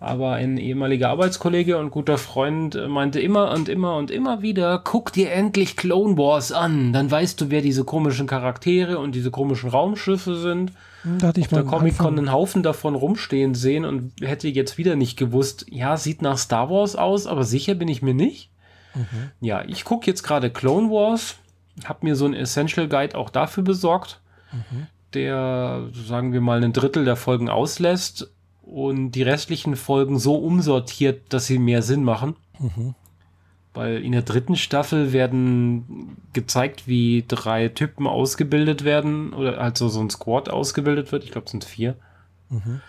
Aber 0.00 0.32
ein 0.32 0.58
ehemaliger 0.58 1.08
Arbeitskollege 1.10 1.76
und 1.76 1.90
guter 1.90 2.18
Freund 2.18 2.78
meinte 2.88 3.20
immer 3.20 3.50
und 3.50 3.68
immer 3.68 3.96
und 3.96 4.12
immer 4.12 4.42
wieder, 4.42 4.78
guck 4.78 5.12
dir 5.12 5.32
endlich 5.32 5.76
Clone 5.76 6.16
Wars 6.16 6.52
an, 6.52 6.92
dann 6.92 7.10
weißt 7.10 7.40
du, 7.40 7.50
wer 7.50 7.62
diese 7.62 7.84
komischen 7.84 8.28
Charaktere 8.28 8.98
und 8.98 9.16
diese 9.16 9.32
komischen 9.32 9.70
Raumschiffe 9.70 10.36
sind. 10.36 10.72
Da 11.04 11.28
hatte 11.28 11.40
ich 11.40 11.46
Auf 11.46 11.52
der 11.52 11.64
Comic-Con 11.64 12.18
einen 12.18 12.32
Haufen 12.32 12.62
davon 12.62 12.94
rumstehen 12.94 13.54
sehen 13.54 13.84
und 13.84 14.12
hätte 14.20 14.48
jetzt 14.48 14.78
wieder 14.78 14.96
nicht 14.96 15.16
gewusst, 15.16 15.66
ja, 15.70 15.96
sieht 15.96 16.22
nach 16.22 16.38
Star 16.38 16.70
Wars 16.70 16.96
aus, 16.96 17.26
aber 17.26 17.44
sicher 17.44 17.74
bin 17.74 17.88
ich 17.88 18.02
mir 18.02 18.14
nicht. 18.14 18.50
Mhm. 18.94 19.30
Ja, 19.40 19.64
ich 19.64 19.84
gucke 19.84 20.06
jetzt 20.06 20.22
gerade 20.22 20.50
Clone 20.50 20.90
Wars, 20.90 21.36
habe 21.84 22.06
mir 22.06 22.16
so 22.16 22.24
einen 22.24 22.34
Essential 22.34 22.88
Guide 22.88 23.16
auch 23.16 23.30
dafür 23.30 23.62
besorgt, 23.62 24.20
mhm. 24.52 24.86
der, 25.14 25.88
sagen 25.92 26.32
wir 26.32 26.40
mal, 26.40 26.62
ein 26.62 26.72
Drittel 26.72 27.04
der 27.04 27.16
Folgen 27.16 27.48
auslässt 27.48 28.30
und 28.62 29.12
die 29.12 29.22
restlichen 29.22 29.76
Folgen 29.76 30.18
so 30.18 30.34
umsortiert, 30.34 31.32
dass 31.32 31.46
sie 31.46 31.58
mehr 31.58 31.82
Sinn 31.82 32.02
machen. 32.02 32.36
Mhm. 32.58 32.94
Weil 33.78 34.02
in 34.02 34.10
der 34.10 34.22
dritten 34.22 34.56
Staffel 34.56 35.12
werden 35.12 36.16
gezeigt, 36.32 36.88
wie 36.88 37.24
drei 37.28 37.68
Typen 37.68 38.08
ausgebildet 38.08 38.82
werden 38.82 39.32
oder 39.32 39.60
also 39.60 39.88
so 39.88 40.00
ein 40.00 40.10
Squad 40.10 40.48
ausgebildet 40.48 41.12
wird. 41.12 41.22
Ich 41.22 41.30
glaube, 41.30 41.44
es 41.44 41.52
sind 41.52 41.62
vier. 41.62 41.94
Mhm. 42.50 42.80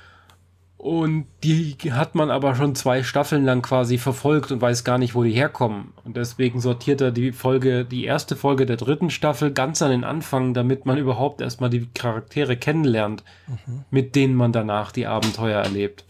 Und 0.80 1.28
die 1.44 1.78
hat 1.92 2.16
man 2.16 2.32
aber 2.32 2.56
schon 2.56 2.74
zwei 2.74 3.04
Staffeln 3.04 3.46
lang 3.46 3.62
quasi 3.62 4.00
verfolgt 4.00 4.52
und 4.52 4.62
weiß 4.62 4.84
gar 4.84 4.98
nicht, 4.98 5.14
wo 5.14 5.22
die 5.22 5.30
herkommen. 5.30 5.94
Und 6.06 6.18
deswegen 6.18 6.60
sortiert 6.60 7.02
er 7.02 7.12
die 7.12 7.34
Folge, 7.34 7.86
die 7.86 8.06
erste 8.06 8.36
Folge 8.36 8.66
der 8.66 8.78
dritten 8.78 9.12
Staffel 9.12 9.52
ganz 9.52 9.84
an 9.84 9.92
den 9.92 10.04
Anfang, 10.04 10.56
damit 10.56 10.88
man 10.88 10.98
überhaupt 10.98 11.40
erstmal 11.40 11.70
die 11.70 11.88
Charaktere 11.94 12.58
kennenlernt, 12.58 13.24
mhm. 13.46 13.86
mit 13.92 14.16
denen 14.16 14.34
man 14.34 14.54
danach 14.54 14.92
die 14.92 15.06
Abenteuer 15.06 15.62
erlebt. 15.62 16.04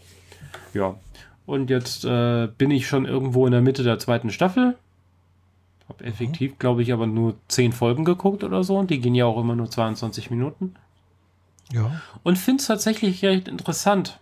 Ja. 0.72 0.94
Und 1.50 1.68
jetzt 1.68 2.04
äh, 2.04 2.46
bin 2.58 2.70
ich 2.70 2.86
schon 2.86 3.06
irgendwo 3.06 3.44
in 3.44 3.52
der 3.52 3.60
Mitte 3.60 3.82
der 3.82 3.98
zweiten 3.98 4.30
Staffel. 4.30 4.76
Hab 5.88 6.00
effektiv, 6.02 6.58
glaube 6.60 6.82
ich, 6.82 6.92
aber 6.92 7.08
nur 7.08 7.34
10 7.48 7.72
Folgen 7.72 8.04
geguckt 8.04 8.44
oder 8.44 8.62
so. 8.62 8.78
Und 8.78 8.90
die 8.90 9.00
gehen 9.00 9.16
ja 9.16 9.26
auch 9.26 9.36
immer 9.40 9.56
nur 9.56 9.68
22 9.68 10.30
Minuten. 10.30 10.74
Ja. 11.72 12.00
Und 12.22 12.38
finde 12.38 12.60
es 12.60 12.68
tatsächlich 12.68 13.24
recht 13.24 13.48
interessant. 13.48 14.20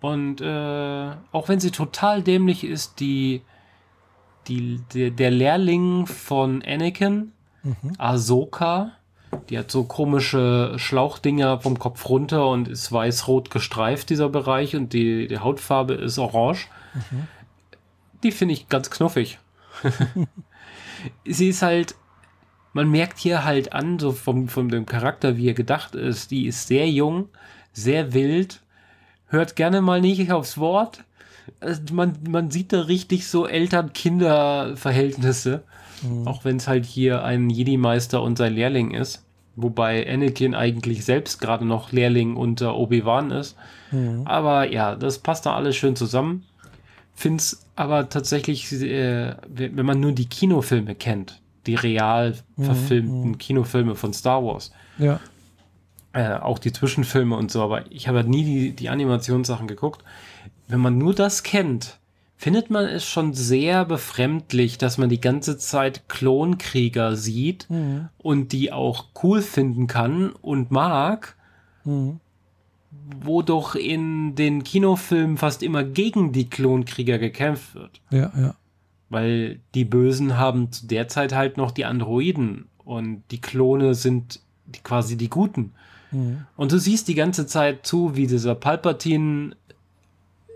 Und 0.00 0.40
äh, 0.40 1.10
auch 1.30 1.48
wenn 1.48 1.60
sie 1.60 1.70
total 1.70 2.22
dämlich 2.22 2.64
ist, 2.64 2.98
die, 2.98 3.42
die, 4.48 4.80
der, 4.92 5.10
der 5.12 5.30
Lehrling 5.30 6.06
von 6.06 6.62
Anakin, 6.66 7.32
Mhm. 7.62 7.92
Ahsoka, 7.98 8.92
die 9.48 9.58
hat 9.58 9.70
so 9.70 9.84
komische 9.84 10.74
Schlauchdinger 10.76 11.60
vom 11.60 11.78
Kopf 11.78 12.08
runter 12.08 12.48
und 12.48 12.68
ist 12.68 12.92
weiß-rot 12.92 13.50
gestreift, 13.50 14.10
dieser 14.10 14.28
Bereich, 14.28 14.76
und 14.76 14.92
die, 14.92 15.28
die 15.28 15.38
Hautfarbe 15.38 15.94
ist 15.94 16.18
orange. 16.18 16.68
Die 18.22 18.32
finde 18.32 18.54
ich 18.54 18.68
ganz 18.68 18.90
knuffig. 18.90 19.38
Sie 21.24 21.48
ist 21.48 21.62
halt, 21.62 21.94
man 22.72 22.90
merkt 22.90 23.18
hier 23.18 23.44
halt 23.44 23.72
an, 23.72 23.98
so 23.98 24.12
vom, 24.12 24.48
von 24.48 24.68
dem 24.68 24.86
Charakter, 24.86 25.36
wie 25.36 25.48
er 25.48 25.54
gedacht 25.54 25.94
ist, 25.94 26.30
die 26.30 26.46
ist 26.46 26.66
sehr 26.66 26.88
jung, 26.90 27.28
sehr 27.72 28.12
wild, 28.12 28.60
hört 29.28 29.56
gerne 29.56 29.82
mal 29.82 30.00
nicht 30.00 30.32
aufs 30.32 30.58
Wort. 30.58 31.04
Also 31.60 31.80
man, 31.92 32.18
man 32.28 32.50
sieht 32.50 32.72
da 32.72 32.80
richtig 32.82 33.28
so 33.28 33.46
Eltern-Kinder-Verhältnisse. 33.46 35.62
Auch 36.26 36.44
wenn 36.44 36.56
es 36.56 36.68
halt 36.68 36.84
hier 36.84 37.24
ein 37.24 37.50
Jedi-Meister 37.50 38.22
und 38.22 38.38
sein 38.38 38.54
Lehrling 38.54 38.92
ist. 38.92 39.24
Wobei 39.56 40.08
Anakin 40.08 40.54
eigentlich 40.54 41.04
selbst 41.04 41.40
gerade 41.40 41.64
noch 41.64 41.90
Lehrling 41.92 42.36
unter 42.36 42.76
Obi-Wan 42.76 43.30
ist. 43.32 43.56
Aber 44.24 44.70
ja, 44.70 44.94
das 44.94 45.18
passt 45.18 45.46
da 45.46 45.54
alles 45.56 45.74
schön 45.76 45.96
zusammen. 45.96 46.44
Find's 47.14 47.66
aber 47.74 48.08
tatsächlich, 48.08 48.70
äh, 48.72 49.34
wenn 49.48 49.84
man 49.86 49.98
nur 49.98 50.12
die 50.12 50.26
Kinofilme 50.28 50.94
kennt, 50.94 51.40
die 51.66 51.74
real 51.74 52.36
verfilmten 52.60 53.38
Kinofilme 53.38 53.96
von 53.96 54.12
Star 54.12 54.44
Wars, 54.44 54.70
Ja. 54.98 55.18
äh, 56.12 56.34
auch 56.38 56.60
die 56.60 56.72
Zwischenfilme 56.72 57.34
und 57.36 57.50
so, 57.50 57.60
aber 57.62 57.90
ich 57.90 58.06
habe 58.06 58.18
halt 58.18 58.28
nie 58.28 58.44
die, 58.44 58.70
die 58.72 58.88
Animationssachen 58.88 59.66
geguckt. 59.66 60.04
Wenn 60.68 60.80
man 60.80 60.96
nur 60.98 61.14
das 61.14 61.42
kennt, 61.42 61.97
findet 62.40 62.70
man 62.70 62.86
es 62.86 63.04
schon 63.04 63.34
sehr 63.34 63.84
befremdlich, 63.84 64.78
dass 64.78 64.96
man 64.96 65.08
die 65.10 65.20
ganze 65.20 65.58
Zeit 65.58 66.08
Klonkrieger 66.08 67.16
sieht 67.16 67.66
und 68.16 68.52
die 68.52 68.72
auch 68.72 69.06
cool 69.22 69.42
finden 69.42 69.86
kann 69.88 70.30
und 70.30 70.70
mag, 70.70 71.34
Mhm. 71.84 72.20
wo 73.22 73.42
doch 73.42 73.74
in 73.74 74.34
den 74.34 74.62
Kinofilmen 74.62 75.36
fast 75.36 75.62
immer 75.62 75.82
gegen 75.84 76.32
die 76.32 76.48
Klonkrieger 76.48 77.18
gekämpft 77.18 77.74
wird. 77.74 78.00
Ja, 78.10 78.30
ja. 78.36 78.54
Weil 79.10 79.60
die 79.74 79.84
Bösen 79.84 80.36
haben 80.36 80.70
zu 80.70 80.86
der 80.86 81.08
Zeit 81.08 81.34
halt 81.34 81.56
noch 81.56 81.70
die 81.70 81.84
Androiden 81.86 82.66
und 82.84 83.22
die 83.30 83.40
Klone 83.40 83.94
sind 83.94 84.40
quasi 84.84 85.16
die 85.16 85.30
Guten. 85.30 85.72
Mhm. 86.12 86.46
Und 86.56 86.72
du 86.72 86.78
siehst 86.78 87.08
die 87.08 87.14
ganze 87.14 87.46
Zeit 87.46 87.86
zu, 87.86 88.16
wie 88.16 88.26
dieser 88.26 88.54
Palpatine 88.54 89.56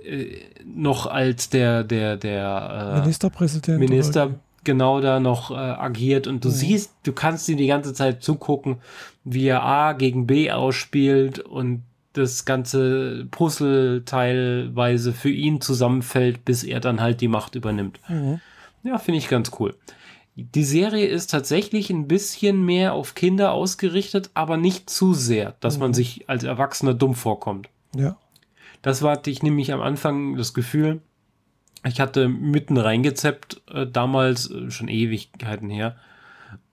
äh, 0.05 0.41
noch 0.65 1.07
als 1.07 1.51
der, 1.51 1.85
der, 1.85 2.17
der 2.17 2.95
äh, 2.97 3.01
Ministerpräsident. 3.01 3.79
Minister 3.79 4.27
oder- 4.27 4.35
genau 4.65 5.01
da 5.01 5.19
noch 5.21 5.51
äh, 5.51 5.55
agiert 5.55 6.27
und 6.27 6.45
du 6.45 6.51
siehst, 6.51 6.93
du 7.03 7.13
kannst 7.13 7.49
ihm 7.49 7.57
die 7.57 7.67
ganze 7.67 7.95
Zeit 7.95 8.23
zugucken, 8.23 8.77
wie 9.25 9.47
er 9.47 9.63
A 9.65 9.93
gegen 9.93 10.27
B 10.27 10.51
ausspielt 10.53 11.41
und 11.41 11.83
das 12.13 12.45
ganze 12.45 13.27
Puzzle 13.31 14.03
teilweise 14.05 15.13
für 15.13 15.31
ihn 15.31 15.61
zusammenfällt, 15.61 16.45
bis 16.45 16.63
er 16.63 16.79
dann 16.81 17.01
halt 17.01 17.21
die 17.21 17.29
Macht 17.29 17.55
übernimmt. 17.55 17.99
Mhm. 18.09 18.41
Ja, 18.85 18.99
finde 18.99 19.19
ich 19.19 19.29
ganz 19.29 19.51
cool. 19.59 19.75
Die 20.35 20.65
Serie 20.65 21.07
ist 21.07 21.31
tatsächlich 21.31 21.91
ein 21.91 22.09
bisschen 22.09 22.65
mehr 22.65 22.95
auf 22.95 23.15
Kinder 23.15 23.53
ausgerichtet, 23.53 24.31
aber 24.35 24.57
nicht 24.57 24.89
zu 24.89 25.13
sehr, 25.13 25.55
dass 25.61 25.79
man 25.79 25.93
sich 25.93 26.29
als 26.29 26.45
Erwachsener 26.45 26.95
dumm 26.95 27.15
vorkommt. 27.15 27.69
Ja. 27.95 28.17
Das 28.83 29.03
war, 29.03 29.13
hatte 29.13 29.31
ich 29.31 29.43
nämlich 29.43 29.73
am 29.73 29.81
Anfang 29.81 30.37
das 30.37 30.55
Gefühl, 30.55 31.01
ich 31.87 32.01
hatte 32.01 32.29
mitten 32.29 32.77
reingezeppt, 32.77 33.63
äh, 33.73 33.87
damals, 33.87 34.51
äh, 34.51 34.71
schon 34.71 34.89
Ewigkeiten 34.89 35.71
her, 35.71 35.97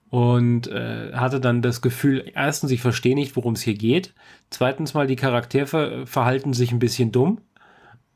und 0.08 0.66
äh, 0.66 1.12
hatte 1.14 1.40
dann 1.40 1.62
das 1.62 1.82
Gefühl, 1.82 2.30
erstens, 2.34 2.72
ich 2.72 2.80
verstehe 2.80 3.14
nicht, 3.14 3.36
worum 3.36 3.54
es 3.54 3.62
hier 3.62 3.74
geht. 3.74 4.12
Zweitens 4.50 4.92
mal, 4.92 5.06
die 5.06 5.16
Charaktere 5.16 5.66
ver 5.66 6.06
verhalten 6.06 6.52
sich 6.52 6.72
ein 6.72 6.80
bisschen 6.80 7.12
dumm. 7.12 7.40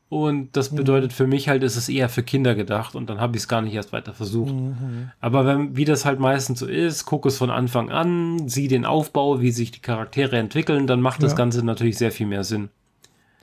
Und 0.07 0.55
das 0.55 0.73
bedeutet 0.73 1.13
für 1.13 1.25
mich 1.25 1.49
halt, 1.49 1.63
es 1.63 1.75
ist 1.75 1.89
eher 1.89 2.09
für 2.09 2.21
Kinder 2.21 2.53
gedacht 2.53 2.95
und 2.95 3.09
dann 3.09 3.19
habe 3.19 3.35
ich 3.35 3.41
es 3.41 3.47
gar 3.47 3.61
nicht 3.61 3.73
erst 3.73 3.91
weiter 3.91 4.13
versucht. 4.13 4.53
Mhm. 4.53 5.09
Aber 5.19 5.45
wenn, 5.45 5.75
wie 5.75 5.83
das 5.83 6.05
halt 6.05 6.19
meistens 6.19 6.59
so 6.59 6.67
ist, 6.67 7.05
guck 7.05 7.25
es 7.25 7.37
von 7.37 7.49
Anfang 7.49 7.89
an, 7.89 8.47
sieh 8.47 8.67
den 8.67 8.85
Aufbau, 8.85 9.41
wie 9.41 9.51
sich 9.51 9.71
die 9.71 9.81
Charaktere 9.81 10.37
entwickeln, 10.37 10.85
dann 10.85 11.01
macht 11.01 11.23
das 11.23 11.31
Ja. 11.31 11.37
Ganze 11.37 11.65
natürlich 11.65 11.97
sehr 11.97 12.11
viel 12.11 12.27
mehr 12.27 12.43
Sinn. 12.43 12.69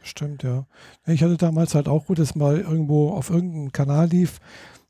Stimmt, 0.02 0.42
ja. 0.42 0.66
Ich 1.06 1.22
hatte 1.22 1.36
damals 1.36 1.74
halt 1.74 1.88
auch 1.88 2.06
gut, 2.06 2.18
dass 2.18 2.34
mal 2.34 2.58
irgendwo 2.58 3.10
auf 3.10 3.30
irgendeinem 3.30 3.72
Kanal 3.72 4.08
lief. 4.08 4.40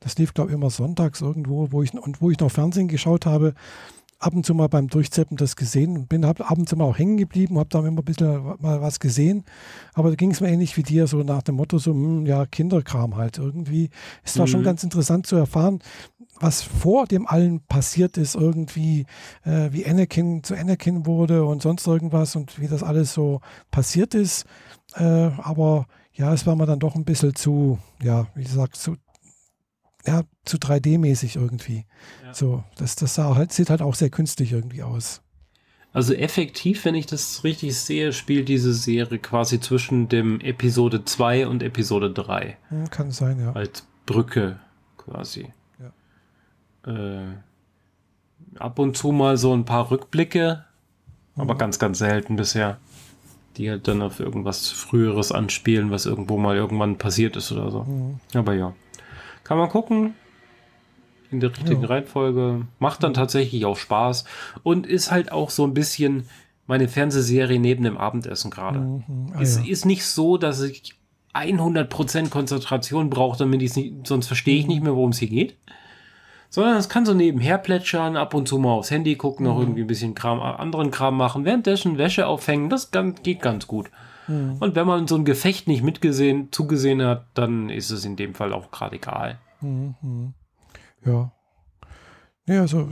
Das 0.01 0.17
lief, 0.19 0.35
glaube 0.35 0.51
ich, 0.51 0.55
immer 0.55 0.71
sonntags 0.71 1.21
irgendwo, 1.21 1.71
wo 1.71 1.83
ich 1.83 1.93
und 1.95 2.21
wo 2.21 2.31
ich 2.31 2.39
noch 2.41 2.51
Fernsehen 2.51 2.89
geschaut 2.89 3.27
habe, 3.27 3.55
ab 4.19 4.35
und 4.35 4.47
zu 4.47 4.55
mal 4.55 4.69
beim 4.69 4.89
Durchzeppen 4.89 5.37
das 5.37 5.57
gesehen 5.57 5.97
und 5.97 6.09
bin 6.09 6.25
ab 6.25 6.41
und 6.57 6.69
zu 6.69 6.77
mal 6.77 6.85
auch 6.85 6.99
hängen 6.99 7.17
geblieben, 7.17 7.59
habe 7.59 7.69
da 7.69 7.81
immer 7.81 8.01
ein 8.01 8.05
bisschen 8.05 8.43
mal 8.61 8.81
was 8.81 9.01
gesehen. 9.01 9.45
Aber 9.95 10.11
da 10.11 10.15
ging 10.17 10.31
es 10.31 10.41
mir 10.41 10.49
ähnlich 10.49 10.77
wie 10.77 10.83
dir, 10.83 11.07
so 11.07 11.19
nach 11.19 11.43
dem 11.43 11.57
Motto, 11.57 11.79
so, 11.79 11.93
hm, 11.93 12.25
ja, 12.27 12.47
Kinderkram 12.47 13.17
halt 13.17 13.39
irgendwie. 13.39 13.91
Es 14.25 14.39
war 14.39 14.47
schon 14.47 14.61
Mhm. 14.61 14.65
ganz 14.65 14.83
interessant 14.85 15.27
zu 15.27 15.37
erfahren, 15.37 15.81
was 16.41 16.63
vor 16.63 17.07
dem 17.07 17.27
allen 17.27 17.61
passiert 17.67 18.17
ist, 18.17 18.35
irgendwie, 18.35 19.07
äh, 19.45 19.69
wie 19.73 19.87
Anakin 19.87 20.43
zu 20.43 20.57
Anakin 20.57 21.07
wurde 21.07 21.45
und 21.45 21.63
sonst 21.63 21.87
irgendwas 21.87 22.35
und 22.35 22.61
wie 22.61 22.67
das 22.69 22.83
alles 22.83 23.13
so 23.13 23.41
passiert 23.71 24.15
ist. 24.15 24.47
Äh, 24.97 25.31
aber 25.39 25.87
ja, 26.13 26.33
es 26.33 26.47
war 26.47 26.57
mir 26.57 26.67
dann 26.67 26.79
doch 26.81 26.95
ein 26.95 27.05
bisschen 27.05 27.35
zu, 27.35 27.79
ja, 28.03 28.27
wie 28.35 28.45
gesagt, 28.45 28.77
zu, 28.77 28.97
ja, 30.07 30.23
zu 30.45 30.59
3D-mäßig 30.59 31.37
irgendwie. 31.37 31.87
Ja. 32.25 32.35
So, 32.35 32.65
das, 32.77 32.97
das 32.97 33.15
sah 33.15 33.35
halt, 33.35 33.53
sieht 33.53 33.71
halt 33.71 33.83
auch 33.83 33.95
sehr 33.95 34.11
künstlich 34.11 34.53
irgendwie 34.53 34.83
aus. 34.83 35.23
Also 35.95 36.15
effektiv, 36.15 36.85
wenn 36.87 36.95
ich 36.95 37.07
das 37.07 37.45
richtig 37.45 37.79
sehe, 37.79 38.13
spielt 38.13 38.49
diese 38.49 38.73
Serie 38.73 39.19
quasi 39.19 39.61
zwischen 39.61 40.09
dem 40.09 40.41
Episode 40.41 41.05
2 41.05 41.47
und 41.47 41.63
Episode 41.63 42.11
3 42.13 42.57
Hm, 42.69 42.91
kann 42.91 43.11
sein, 43.11 43.39
ja. 43.39 43.53
als 43.53 43.87
Brücke 44.07 44.59
quasi. 44.97 45.53
Äh, 46.87 47.35
ab 48.59 48.79
und 48.79 48.97
zu 48.97 49.13
mal 49.13 49.37
so 49.37 49.55
ein 49.55 49.65
paar 49.65 49.91
Rückblicke, 49.91 50.65
aber 51.37 51.57
ganz, 51.57 51.79
ganz 51.79 51.99
selten 51.99 52.37
bisher. 52.37 52.79
Die 53.57 53.69
halt 53.71 53.87
dann 53.89 54.03
auf 54.03 54.21
irgendwas 54.21 54.69
Früheres 54.71 55.31
anspielen, 55.33 55.91
was 55.91 56.07
irgendwo 56.07 56.39
mal 56.39 56.57
irgendwann 56.57 56.97
passiert 56.99 57.37
ist 57.37 57.53
oder 57.53 57.71
so. 57.71 57.87
Hm. 57.87 58.21
Aber 58.35 58.55
ja. 58.55 58.75
Kann 59.45 59.59
man 59.59 59.69
gucken. 59.69 60.15
In 61.31 61.41
der 61.41 61.51
richtigen 61.51 61.83
Ja. 61.83 61.89
Reihenfolge. 61.89 62.67
Macht 62.79 63.03
dann 63.03 63.15
tatsächlich 63.15 63.65
auch 63.65 63.77
Spaß. 63.77 64.25
Und 64.63 64.87
ist 64.87 65.11
halt 65.11 65.33
auch 65.33 65.51
so 65.51 65.65
ein 65.67 65.75
bisschen 65.75 66.29
meine 66.67 66.89
Fernsehserie 66.89 67.59
neben 67.59 67.85
dem 67.85 67.99
Abendessen 67.99 68.51
gerade. 68.51 68.79
Mhm, 68.81 69.33
ah, 69.35 69.41
Es 69.41 69.57
ja. 69.59 69.65
ist 69.71 69.85
nicht 69.85 70.05
so, 70.05 70.37
dass 70.39 70.63
ich 70.63 70.95
100% 71.35 72.29
Konzentration 72.31 73.11
brauche, 73.11 73.39
damit 73.39 73.63
ich 73.63 73.71
es 73.71 73.77
nicht, 73.77 74.07
sonst 74.07 74.27
verstehe 74.27 74.59
ich 74.59 74.67
nicht 74.67 74.83
mehr, 74.83 74.95
worum 74.95 75.11
es 75.11 75.19
hier 75.19 75.29
geht. 75.29 75.57
Sondern 76.55 76.77
es 76.77 76.91
kann 76.91 77.07
so 77.07 77.15
nebenher 77.15 77.57
plätschern, 77.57 78.15
ab 78.19 78.35
und 78.35 78.47
zu 78.47 78.59
mal 78.59 78.73
aufs 78.73 78.91
Handy 78.91 79.17
gucken, 79.17 79.47
noch 79.47 79.59
irgendwie 79.59 79.81
ein 79.81 79.87
bisschen 79.87 80.15
Kram, 80.15 80.39
anderen 80.39 80.91
Kram 80.91 81.17
machen, 81.17 81.47
währenddessen 81.47 81.97
Wäsche 81.97 82.27
aufhängen, 82.27 82.69
das 82.69 82.91
gan- 82.91 83.15
geht 83.23 83.41
ganz 83.41 83.67
gut. 83.67 83.91
Und 84.29 84.75
wenn 84.77 84.87
man 84.87 85.09
so 85.09 85.17
ein 85.17 85.25
Gefecht 85.25 85.67
nicht 85.67 85.83
mitgesehen, 85.83 86.53
zugesehen 86.53 87.03
hat, 87.03 87.25
dann 87.35 87.71
ist 87.71 87.91
es 87.91 88.05
in 88.05 88.17
dem 88.17 88.35
Fall 88.35 88.53
auch 88.53 88.71
gerade 88.71 88.97
egal. 88.97 89.39
Mhm, 89.63 89.95
mhm. 90.03 90.35
Ja. 91.07 91.33
Ja, 92.47 92.61
also 92.61 92.89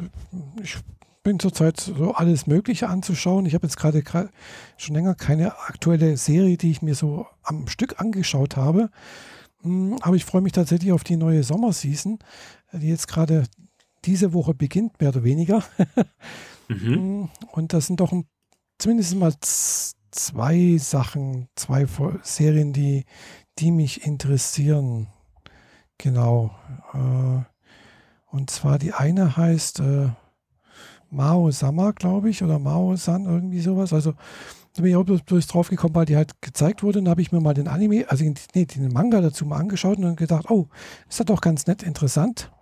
ich 0.63 0.77
bin 1.23 1.39
zurzeit 1.39 1.79
so 1.79 2.15
alles 2.15 2.47
Mögliche 2.47 2.89
anzuschauen. 2.89 3.45
Ich 3.45 3.53
habe 3.55 3.67
jetzt 3.67 3.77
gerade 3.77 4.03
schon 4.79 4.95
länger 4.97 5.15
keine 5.15 5.53
aktuelle 5.69 6.17
Serie, 6.17 6.57
die 6.57 6.71
ich 6.71 6.81
mir 6.83 6.95
so 6.95 7.27
am 7.43 7.69
Stück 7.69 8.01
angeschaut 8.01 8.57
habe. 8.57 8.89
Mm, 9.63 9.97
Aber 10.01 10.17
ich 10.17 10.25
freue 10.25 10.43
mich 10.43 10.53
tatsächlich 10.53 10.93
auf 10.93 11.05
die 11.05 11.17
neue 11.17 11.43
Sommerseason, 11.43 12.19
die 12.73 12.89
jetzt 12.89 13.09
gerade 13.09 13.45
diese 14.05 14.33
Woche 14.33 14.55
beginnt, 14.55 15.01
mehr 15.01 15.11
oder 15.11 15.25
weniger. 15.25 15.63
Mhm. 16.69 17.23
Mm, 17.25 17.29
Und 17.51 17.73
das 17.73 17.89
sind 17.89 17.99
doch 17.99 18.13
ein, 18.13 18.29
zumindest 18.79 19.17
mal 19.17 19.35
zwei 19.41 20.77
Sachen, 20.79 21.49
zwei 21.57 21.85
Serien, 22.23 22.73
die, 22.73 23.07
die 23.59 23.73
mich 23.73 24.07
interessieren. 24.07 25.09
Genau. 25.99 26.53
Äh, 26.95 27.43
und 28.27 28.51
zwar 28.51 28.79
die 28.79 28.93
eine 28.93 29.37
heißt 29.37 29.81
äh, 29.81 30.11
Mao 31.11 31.51
Sama, 31.51 31.91
glaube 31.91 32.31
ich, 32.31 32.45
oder 32.45 32.61
Mao 32.61 32.95
San, 32.95 33.25
irgendwie 33.25 33.61
sowas. 33.61 33.93
Also 33.93 34.15
da 34.75 34.83
bin 34.83 34.93
ich 34.93 34.97
auch 34.97 35.05
bloß, 35.05 35.47
drauf 35.47 35.69
gekommen, 35.69 35.95
weil 35.95 36.07
die 36.07 36.17
halt 36.17 36.41
gezeigt 36.41 36.83
wurde. 36.83 37.01
Dann 37.01 37.09
habe 37.09 37.23
ich 37.23 37.33
mir 37.33 37.41
mal 37.41 37.55
den 37.55 37.69
Anime, 37.69 38.05
also 38.09 38.23
den, 38.23 38.35
nee, 38.55 38.67
den 38.67 38.93
Manga 38.93 39.21
dazu 39.21 39.45
mal 39.45 39.59
angeschaut 39.59 39.99
und 39.99 40.05
dann 40.05 40.17
gedacht, 40.17 40.49
oh, 40.49 40.69
ist 41.09 41.19
das 41.19 41.27
doch 41.27 41.41
ganz 41.41 41.67
nett 41.67 41.83
interessant. 41.83 42.53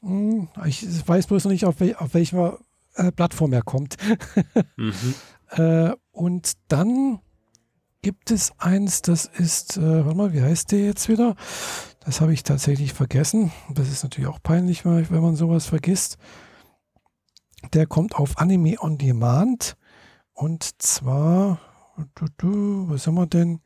Hm, 0.00 0.48
ich 0.66 0.84
weiß 1.06 1.26
bloß 1.26 1.44
noch 1.44 1.52
nicht, 1.52 1.64
auf, 1.64 1.80
wel 1.80 1.94
auf 1.96 2.14
welcher 2.14 2.58
äh, 2.94 3.12
Plattform 3.12 3.52
er 3.52 3.62
kommt. 3.62 3.96
mhm. 4.76 5.14
äh, 5.50 5.92
und 6.10 6.52
dann 6.68 7.20
gibt 8.02 8.30
es 8.30 8.52
eins, 8.58 9.02
das 9.02 9.26
ist, 9.26 9.76
äh, 9.76 10.04
warte 10.04 10.16
mal, 10.16 10.32
wie 10.32 10.42
heißt 10.42 10.72
der 10.72 10.84
jetzt 10.84 11.08
wieder? 11.08 11.36
Das 12.04 12.20
habe 12.20 12.32
ich 12.32 12.42
tatsächlich 12.42 12.92
vergessen. 12.92 13.52
Das 13.72 13.88
ist 13.88 14.02
natürlich 14.02 14.28
auch 14.28 14.42
peinlich, 14.42 14.84
wenn 14.84 15.22
man 15.22 15.36
sowas 15.36 15.66
vergisst. 15.66 16.16
Der 17.72 17.86
kommt 17.86 18.14
auf 18.14 18.38
Anime 18.38 18.76
on 18.80 18.98
Demand. 18.98 19.76
Und 20.38 20.80
zwar, 20.80 21.58
was 22.14 23.08
haben 23.08 23.16
wir 23.16 23.26
denn? 23.26 23.60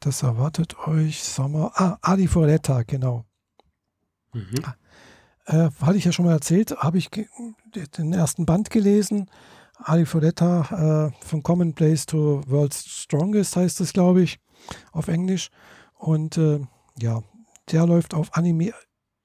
Das 0.00 0.22
erwartet 0.22 0.76
euch, 0.86 1.22
Sommer. 1.24 1.72
Ah, 1.74 1.96
Ali 2.02 2.26
Forletta, 2.26 2.82
genau. 2.82 3.24
Mhm. 4.34 4.62
Äh, 5.46 5.70
hatte 5.80 5.96
ich 5.96 6.04
ja 6.04 6.12
schon 6.12 6.26
mal 6.26 6.32
erzählt, 6.32 6.76
habe 6.76 6.98
ich 6.98 7.08
den 7.96 8.12
ersten 8.12 8.44
Band 8.44 8.68
gelesen. 8.68 9.30
Ali 9.78 10.04
Forletta 10.04 11.08
äh, 11.08 11.26
von 11.26 11.42
Commonplace 11.42 12.04
to 12.04 12.42
World's 12.46 12.84
Strongest 12.84 13.56
heißt 13.56 13.80
es, 13.80 13.94
glaube 13.94 14.20
ich, 14.20 14.40
auf 14.92 15.08
Englisch. 15.08 15.48
Und 15.94 16.36
äh, 16.36 16.60
ja, 16.98 17.22
der 17.70 17.86
läuft 17.86 18.12
auf 18.12 18.36
Anime 18.36 18.74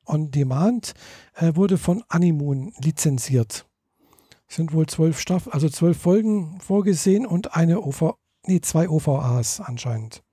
on 0.05 0.31
Demand, 0.31 0.93
äh, 1.33 1.57
wurde 1.57 1.77
von 1.77 2.05
Animoon 2.07 2.71
lizenziert. 2.79 3.65
Sind 4.47 4.73
wohl 4.73 4.85
zwölf 4.87 5.19
Staffeln, 5.19 5.53
also 5.53 5.69
zwölf 5.69 5.99
Folgen 5.99 6.59
vorgesehen 6.59 7.25
und 7.25 7.55
eine 7.55 7.81
OV, 7.81 8.15
nee, 8.45 8.61
zwei 8.61 8.89
OVAs 8.89 9.59
anscheinend. 9.59 10.23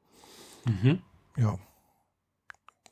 Mhm. 0.66 1.00
Ja. 1.36 1.58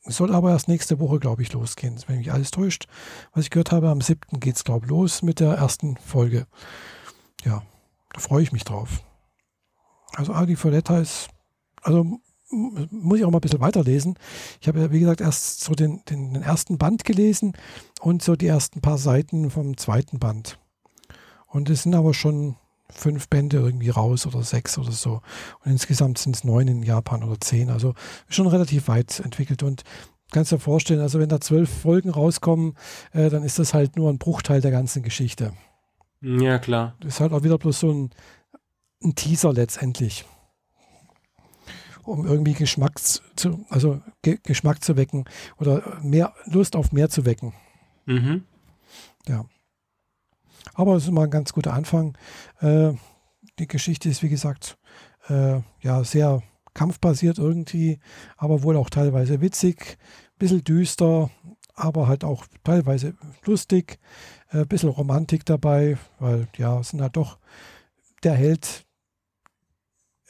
Es 0.04 0.16
soll 0.16 0.34
aber 0.34 0.50
erst 0.50 0.68
nächste 0.68 0.98
Woche, 0.98 1.18
glaube 1.18 1.42
ich, 1.42 1.52
losgehen, 1.52 1.96
wenn 2.06 2.18
mich 2.18 2.32
alles 2.32 2.50
täuscht. 2.50 2.86
Was 3.32 3.44
ich 3.44 3.50
gehört 3.50 3.70
habe, 3.70 3.90
am 3.90 4.00
7. 4.00 4.40
geht 4.40 4.56
es, 4.56 4.64
glaube 4.64 4.86
ich, 4.86 4.90
los 4.90 5.22
mit 5.22 5.40
der 5.40 5.52
ersten 5.52 5.96
Folge. 5.98 6.46
Ja, 7.44 7.62
da 8.12 8.20
freue 8.20 8.42
ich 8.42 8.52
mich 8.52 8.64
drauf. 8.64 9.02
Also 10.14 10.32
Adi 10.32 10.56
Folletta 10.56 10.98
ist, 10.98 11.28
also 11.82 12.20
muss 12.50 13.18
ich 13.18 13.24
auch 13.24 13.30
mal 13.30 13.38
ein 13.38 13.42
bisschen 13.42 13.60
weiterlesen. 13.60 14.18
Ich 14.60 14.68
habe 14.68 14.80
ja, 14.80 14.90
wie 14.90 15.00
gesagt, 15.00 15.20
erst 15.20 15.60
so 15.60 15.74
den, 15.74 16.02
den, 16.08 16.34
den, 16.34 16.42
ersten 16.42 16.78
Band 16.78 17.04
gelesen 17.04 17.52
und 18.00 18.22
so 18.22 18.36
die 18.36 18.46
ersten 18.48 18.80
paar 18.80 18.98
Seiten 18.98 19.50
vom 19.50 19.76
zweiten 19.76 20.18
Band. 20.18 20.58
Und 21.50 21.68
es 21.68 21.82
sind 21.82 21.94
aber 21.94 22.14
schon 22.14 22.56
fünf 22.88 23.28
Bände 23.28 23.58
irgendwie 23.58 23.90
raus 23.90 24.26
oder 24.26 24.42
sechs 24.42 24.78
oder 24.78 24.92
so. 24.92 25.20
Und 25.64 25.72
insgesamt 25.72 26.18
sind 26.18 26.36
es 26.36 26.44
neun 26.44 26.68
in 26.68 26.82
Japan 26.82 27.22
oder 27.22 27.38
zehn. 27.40 27.70
Also 27.70 27.94
schon 28.28 28.46
relativ 28.46 28.88
weit 28.88 29.20
entwickelt. 29.20 29.62
Und 29.62 29.82
kannst 30.30 30.52
dir 30.52 30.58
vorstellen, 30.58 31.00
also 31.00 31.18
wenn 31.18 31.28
da 31.28 31.40
zwölf 31.40 31.70
Folgen 31.70 32.10
rauskommen, 32.10 32.74
äh, 33.12 33.30
dann 33.30 33.42
ist 33.42 33.58
das 33.58 33.74
halt 33.74 33.96
nur 33.96 34.10
ein 34.10 34.18
Bruchteil 34.18 34.60
der 34.60 34.70
ganzen 34.70 35.02
Geschichte. 35.02 35.52
Ja, 36.20 36.58
klar. 36.58 36.94
Das 37.00 37.14
ist 37.14 37.20
halt 37.20 37.32
auch 37.32 37.42
wieder 37.42 37.58
bloß 37.58 37.80
so 37.80 37.92
ein, 37.92 38.10
ein 39.02 39.14
Teaser 39.14 39.52
letztendlich. 39.52 40.24
Um 42.02 42.26
irgendwie 42.26 42.54
Geschmack 42.54 42.98
zu, 42.98 43.64
also 43.68 44.00
Ge 44.22 44.38
Geschmack 44.42 44.82
zu 44.82 44.96
wecken 44.96 45.24
oder 45.58 45.98
mehr 46.02 46.34
Lust 46.46 46.74
auf 46.76 46.92
mehr 46.92 47.08
zu 47.08 47.24
wecken. 47.24 47.52
Mhm. 48.06 48.44
Ja. 49.28 49.44
Aber 50.74 50.96
es 50.96 51.04
ist 51.04 51.10
mal 51.10 51.24
ein 51.24 51.30
ganz 51.30 51.52
guter 51.52 51.72
Anfang. 51.72 52.16
Äh, 52.60 52.92
die 53.58 53.66
Geschichte 53.66 54.08
ist, 54.08 54.22
wie 54.22 54.28
gesagt, 54.28 54.78
äh, 55.28 55.60
ja, 55.80 56.04
sehr 56.04 56.42
kampfbasiert 56.74 57.38
irgendwie, 57.38 57.98
aber 58.36 58.62
wohl 58.62 58.76
auch 58.76 58.90
teilweise 58.90 59.40
witzig, 59.40 59.98
ein 60.34 60.38
bisschen 60.38 60.64
düster, 60.64 61.30
aber 61.74 62.08
halt 62.08 62.24
auch 62.24 62.46
teilweise 62.64 63.14
lustig, 63.44 63.98
ein 64.48 64.62
äh, 64.62 64.66
bisschen 64.66 64.88
Romantik 64.88 65.44
dabei, 65.44 65.98
weil 66.18 66.48
ja, 66.56 66.80
es 66.80 66.90
sind 66.90 67.02
halt 67.02 67.16
doch 67.16 67.38
der 68.22 68.34
Held, 68.34 68.86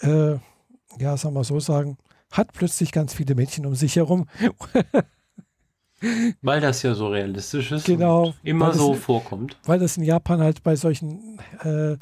äh, 0.00 0.36
ja, 0.98 1.16
sagen 1.16 1.34
wir 1.34 1.44
so 1.44 1.60
sagen, 1.60 1.98
hat 2.30 2.52
plötzlich 2.52 2.92
ganz 2.92 3.14
viele 3.14 3.34
Mädchen 3.34 3.66
um 3.66 3.74
sich 3.74 3.96
herum. 3.96 4.28
Weil 6.42 6.60
das 6.60 6.82
ja 6.82 6.94
so 6.94 7.08
realistisch 7.08 7.72
ist. 7.72 7.84
Genau. 7.84 8.34
immer 8.42 8.72
so 8.72 8.94
das, 8.94 9.02
vorkommt. 9.02 9.56
Weil 9.64 9.78
das 9.78 9.96
in 9.96 10.04
Japan 10.04 10.40
halt 10.40 10.62
bei 10.62 10.76
solchen 10.76 11.38
äh, 11.62 11.96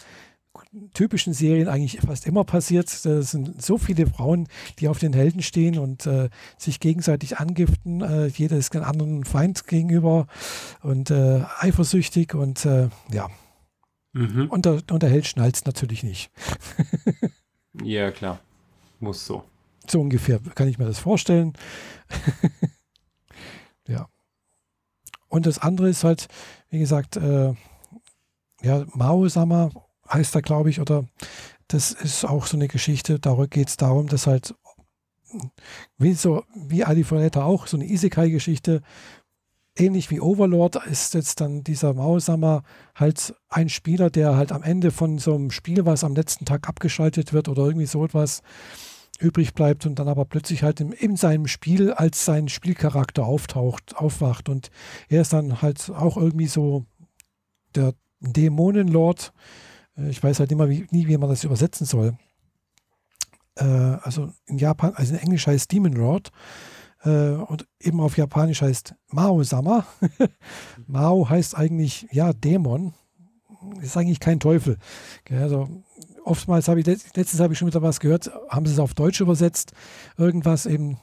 typischen 0.94 1.32
Serien 1.32 1.68
eigentlich 1.68 2.00
fast 2.00 2.26
immer 2.26 2.44
passiert. 2.44 2.88
Es 2.88 3.30
sind 3.30 3.62
so 3.62 3.78
viele 3.78 4.06
Frauen, 4.06 4.48
die 4.78 4.88
auf 4.88 4.98
den 4.98 5.12
Helden 5.12 5.42
stehen 5.42 5.78
und 5.78 6.06
äh, 6.06 6.28
sich 6.56 6.80
gegenseitig 6.80 7.38
angiften. 7.38 8.00
Äh, 8.02 8.26
jeder 8.28 8.56
ist 8.56 8.74
einem 8.74 8.84
anderen 8.84 9.24
Feind 9.24 9.66
gegenüber 9.66 10.26
und 10.82 11.10
äh, 11.10 11.42
eifersüchtig 11.58 12.34
und 12.34 12.64
äh, 12.64 12.88
ja. 13.12 13.28
Mhm. 14.12 14.48
Und, 14.48 14.64
der, 14.64 14.82
und 14.90 15.02
der 15.02 15.10
Held 15.10 15.26
schnallt 15.26 15.56
es 15.56 15.64
natürlich 15.64 16.02
nicht. 16.02 16.30
ja, 17.82 18.10
klar. 18.10 18.40
Muss 19.00 19.24
so. 19.26 19.44
So 19.88 20.00
ungefähr 20.00 20.40
kann 20.54 20.68
ich 20.68 20.78
mir 20.78 20.86
das 20.86 20.98
vorstellen. 20.98 21.52
Und 25.28 25.46
das 25.46 25.58
andere 25.58 25.88
ist 25.88 26.04
halt, 26.04 26.28
wie 26.70 26.78
gesagt, 26.78 27.16
äh, 27.16 27.54
ja, 28.62 28.84
Mao-Sama 28.94 29.70
heißt 30.10 30.34
er, 30.34 30.42
glaube 30.42 30.70
ich, 30.70 30.80
oder 30.80 31.04
das 31.68 31.92
ist 31.92 32.24
auch 32.24 32.46
so 32.46 32.56
eine 32.56 32.68
Geschichte, 32.68 33.18
da 33.18 33.34
geht 33.48 33.68
es 33.68 33.76
darum, 33.76 34.06
dass 34.06 34.26
halt, 34.26 34.54
wie 35.98 36.14
so, 36.14 36.44
wie 36.54 36.84
Ali 36.84 37.04
Foretta 37.04 37.44
auch, 37.44 37.66
so 37.66 37.76
eine 37.76 37.86
Isekai-Geschichte, 37.86 38.82
ähnlich 39.76 40.10
wie 40.10 40.20
Overlord 40.20 40.76
ist 40.86 41.14
jetzt 41.14 41.40
dann 41.40 41.62
dieser 41.62 41.94
Mao-Sama 41.94 42.62
halt 42.94 43.34
ein 43.48 43.68
Spieler, 43.68 44.10
der 44.10 44.36
halt 44.36 44.50
am 44.50 44.62
Ende 44.62 44.90
von 44.90 45.18
so 45.18 45.34
einem 45.34 45.50
Spiel, 45.50 45.84
was 45.86 46.04
am 46.04 46.14
letzten 46.14 46.46
Tag 46.46 46.68
abgeschaltet 46.68 47.32
wird 47.32 47.48
oder 47.48 47.64
irgendwie 47.64 47.86
so 47.86 48.04
etwas, 48.04 48.42
übrig 49.18 49.54
bleibt 49.54 49.86
und 49.86 49.98
dann 49.98 50.08
aber 50.08 50.24
plötzlich 50.24 50.62
halt 50.62 50.80
in, 50.80 50.92
in, 50.92 51.16
seinem 51.16 51.46
Spiel 51.46 51.92
als 51.92 52.24
sein 52.24 52.48
Spielcharakter 52.48 53.24
auftaucht, 53.24 53.96
aufwacht. 53.96 54.48
Und 54.48 54.70
er 55.08 55.22
ist 55.22 55.32
dann 55.32 55.60
halt 55.60 55.90
auch 55.90 56.16
irgendwie 56.16 56.46
so 56.46 56.86
der 57.74 57.94
Dämonenlord. 58.20 59.32
Äh, 59.96 60.10
ich 60.10 60.22
weiß 60.22 60.40
halt 60.40 60.52
immer 60.52 60.68
wie, 60.68 60.86
nie, 60.90 61.08
wie 61.08 61.16
man 61.16 61.28
das 61.28 61.44
übersetzen 61.44 61.86
soll. 61.86 62.16
Äh, 63.56 63.64
also 63.64 64.32
in 64.46 64.58
Japan, 64.58 64.92
also 64.94 65.14
in 65.14 65.20
Englisch 65.20 65.46
heißt 65.46 65.70
Demon 65.72 65.92
Lord. 65.92 66.30
Äh, 67.02 67.30
und 67.30 67.66
eben 67.80 68.00
auf 68.00 68.16
Japanisch 68.16 68.62
heißt 68.62 68.94
Mao-Sama. 69.08 69.84
Mao 70.86 71.28
heißt 71.28 71.56
eigentlich, 71.56 72.06
ja, 72.12 72.32
Dämon. 72.32 72.94
Ist 73.82 73.96
eigentlich 73.96 74.20
kein 74.20 74.38
Teufel. 74.38 74.78
Also 75.30 75.82
oftmals 76.28 76.68
habe 76.68 76.80
ich, 76.80 76.86
letztens 76.86 77.40
habe 77.40 77.52
ich 77.52 77.58
schon 77.58 77.68
wieder 77.68 77.82
was 77.82 78.00
gehört, 78.00 78.30
haben 78.48 78.66
sie 78.66 78.72
es 78.72 78.78
auf 78.78 78.94
Deutsch 78.94 79.20
übersetzt, 79.20 79.72
irgendwas 80.16 80.66
eben, 80.66 80.98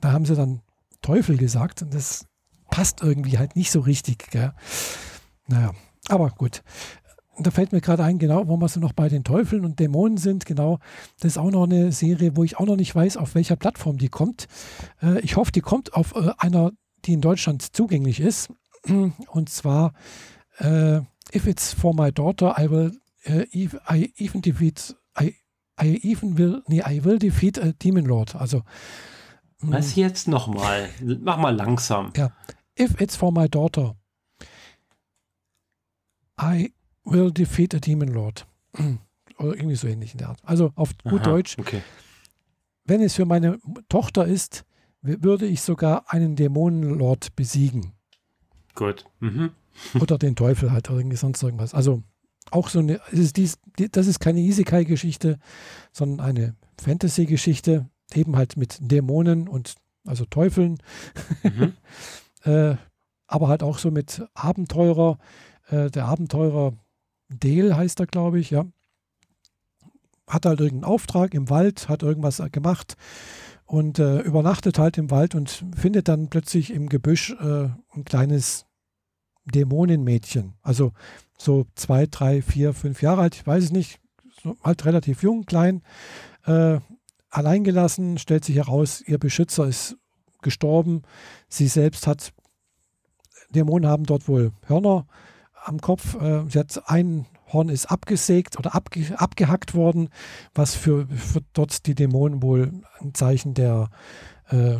da 0.00 0.12
haben 0.12 0.24
sie 0.24 0.34
dann 0.34 0.62
Teufel 1.02 1.36
gesagt 1.36 1.82
und 1.82 1.94
das 1.94 2.26
passt 2.70 3.02
irgendwie 3.02 3.38
halt 3.38 3.56
nicht 3.56 3.70
so 3.70 3.80
richtig. 3.80 4.30
Gell? 4.30 4.52
Naja, 5.46 5.72
aber 6.08 6.30
gut. 6.30 6.62
Da 7.38 7.50
fällt 7.50 7.72
mir 7.72 7.80
gerade 7.80 8.04
ein, 8.04 8.18
genau, 8.18 8.48
wo 8.48 8.56
wir 8.58 8.68
so 8.68 8.80
noch 8.80 8.92
bei 8.92 9.08
den 9.08 9.24
Teufeln 9.24 9.64
und 9.64 9.80
Dämonen 9.80 10.18
sind, 10.18 10.44
genau, 10.44 10.78
das 11.20 11.32
ist 11.32 11.38
auch 11.38 11.50
noch 11.50 11.64
eine 11.64 11.90
Serie, 11.90 12.36
wo 12.36 12.44
ich 12.44 12.58
auch 12.58 12.66
noch 12.66 12.76
nicht 12.76 12.94
weiß, 12.94 13.16
auf 13.16 13.34
welcher 13.34 13.56
Plattform 13.56 13.96
die 13.96 14.10
kommt. 14.10 14.46
Äh, 15.02 15.20
ich 15.20 15.36
hoffe, 15.36 15.50
die 15.50 15.62
kommt 15.62 15.94
auf 15.94 16.14
äh, 16.14 16.32
einer, 16.36 16.72
die 17.06 17.14
in 17.14 17.22
Deutschland 17.22 17.74
zugänglich 17.74 18.20
ist. 18.20 18.50
Und 18.86 19.48
zwar, 19.48 19.94
äh, 20.58 21.00
If 21.32 21.46
it's 21.46 21.72
for 21.72 21.94
my 21.94 22.10
daughter, 22.10 22.56
I 22.58 22.70
will 22.70 23.00
uh, 23.28 23.44
I 23.88 24.12
even 24.16 24.40
defeat, 24.40 24.94
I, 25.18 25.34
I 25.78 26.00
even 26.02 26.36
will, 26.36 26.62
nee, 26.68 26.80
I 26.80 27.04
will 27.04 27.18
defeat 27.18 27.58
a 27.58 27.72
Demon 27.72 28.04
Lord. 28.04 28.34
Also. 28.34 28.62
Was 29.62 29.94
jetzt 29.94 30.26
nochmal? 30.26 30.88
Mach 31.20 31.36
mal 31.36 31.54
langsam. 31.54 32.12
Ja. 32.16 32.30
If 32.78 33.00
it's 33.00 33.16
for 33.16 33.30
my 33.30 33.46
daughter, 33.46 33.94
I 36.40 36.72
will 37.04 37.30
defeat 37.30 37.74
a 37.74 37.78
Demon 37.78 38.08
Lord. 38.08 38.46
Oder 39.38 39.54
irgendwie 39.54 39.76
so 39.76 39.86
ähnlich 39.86 40.12
in 40.12 40.18
der 40.18 40.30
Art. 40.30 40.40
Also 40.44 40.72
auf 40.76 40.96
gut 41.04 41.22
Aha, 41.22 41.30
Deutsch. 41.30 41.58
Okay. 41.58 41.82
Wenn 42.84 43.00
es 43.02 43.14
für 43.14 43.24
meine 43.24 43.58
Tochter 43.88 44.26
ist, 44.26 44.64
würde 45.02 45.46
ich 45.46 45.62
sogar 45.62 46.12
einen 46.12 46.36
Dämonenlord 46.36 47.34
besiegen. 47.36 47.92
Gut. 48.74 49.04
Mhm. 49.20 49.50
Oder 49.98 50.18
den 50.18 50.36
Teufel 50.36 50.72
halt, 50.72 50.90
oder 50.90 50.98
irgendwie 50.98 51.16
sonst 51.16 51.42
irgendwas. 51.42 51.74
Also 51.74 52.02
auch 52.50 52.68
so 52.68 52.80
eine, 52.80 53.00
ist 53.10 53.36
dies, 53.36 53.58
das 53.92 54.06
ist 54.06 54.20
keine 54.20 54.40
Isekai-Geschichte, 54.40 55.38
sondern 55.92 56.26
eine 56.26 56.56
Fantasy-Geschichte, 56.80 57.88
eben 58.14 58.36
halt 58.36 58.56
mit 58.56 58.78
Dämonen 58.80 59.48
und 59.48 59.74
also 60.06 60.24
Teufeln. 60.24 60.78
Mhm. 61.42 61.74
äh, 62.50 62.76
aber 63.26 63.48
halt 63.48 63.62
auch 63.62 63.78
so 63.78 63.90
mit 63.90 64.26
Abenteurer. 64.34 65.18
Äh, 65.68 65.90
der 65.90 66.06
Abenteurer 66.06 66.74
Dale 67.28 67.76
heißt 67.76 68.00
er, 68.00 68.06
glaube 68.06 68.40
ich, 68.40 68.50
ja. 68.50 68.66
Hat 70.26 70.46
halt 70.46 70.60
irgendeinen 70.60 70.92
Auftrag 70.92 71.34
im 71.34 71.50
Wald, 71.50 71.88
hat 71.88 72.02
irgendwas 72.02 72.42
gemacht 72.52 72.96
und 73.66 73.98
äh, 73.98 74.20
übernachtet 74.20 74.78
halt 74.78 74.98
im 74.98 75.10
Wald 75.10 75.34
und 75.34 75.64
findet 75.76 76.08
dann 76.08 76.28
plötzlich 76.28 76.72
im 76.72 76.88
Gebüsch 76.88 77.30
äh, 77.30 77.68
ein 77.94 78.04
kleines 78.04 78.66
Dämonenmädchen. 79.44 80.54
Also 80.62 80.92
so 81.38 81.66
zwei, 81.74 82.06
drei, 82.06 82.42
vier, 82.42 82.74
fünf 82.74 83.02
Jahre 83.02 83.22
alt, 83.22 83.34
ich 83.34 83.46
weiß 83.46 83.64
es 83.64 83.72
nicht, 83.72 84.00
so 84.42 84.56
halt 84.62 84.84
relativ 84.84 85.22
jung, 85.22 85.44
klein, 85.44 85.82
äh, 86.46 86.78
alleingelassen, 87.30 88.18
stellt 88.18 88.44
sich 88.44 88.56
heraus, 88.56 89.00
ihr 89.00 89.18
Beschützer 89.18 89.66
ist 89.66 89.96
gestorben. 90.42 91.02
Sie 91.48 91.68
selbst 91.68 92.06
hat, 92.06 92.32
Dämonen 93.50 93.88
haben 93.88 94.04
dort 94.04 94.28
wohl 94.28 94.52
Hörner 94.66 95.06
am 95.64 95.80
Kopf. 95.80 96.14
Äh, 96.20 96.44
sie 96.48 96.58
hat 96.58 96.82
ein 96.86 97.26
Horn 97.52 97.68
ist 97.68 97.86
abgesägt 97.86 98.58
oder 98.58 98.74
abge, 98.74 99.18
abgehackt 99.18 99.74
worden, 99.74 100.10
was 100.54 100.74
für, 100.74 101.06
für 101.08 101.40
dort 101.52 101.86
die 101.86 101.94
Dämonen 101.94 102.42
wohl 102.42 102.72
ein 103.00 103.12
Zeichen 103.14 103.54
der 103.54 103.90
äh, 104.50 104.76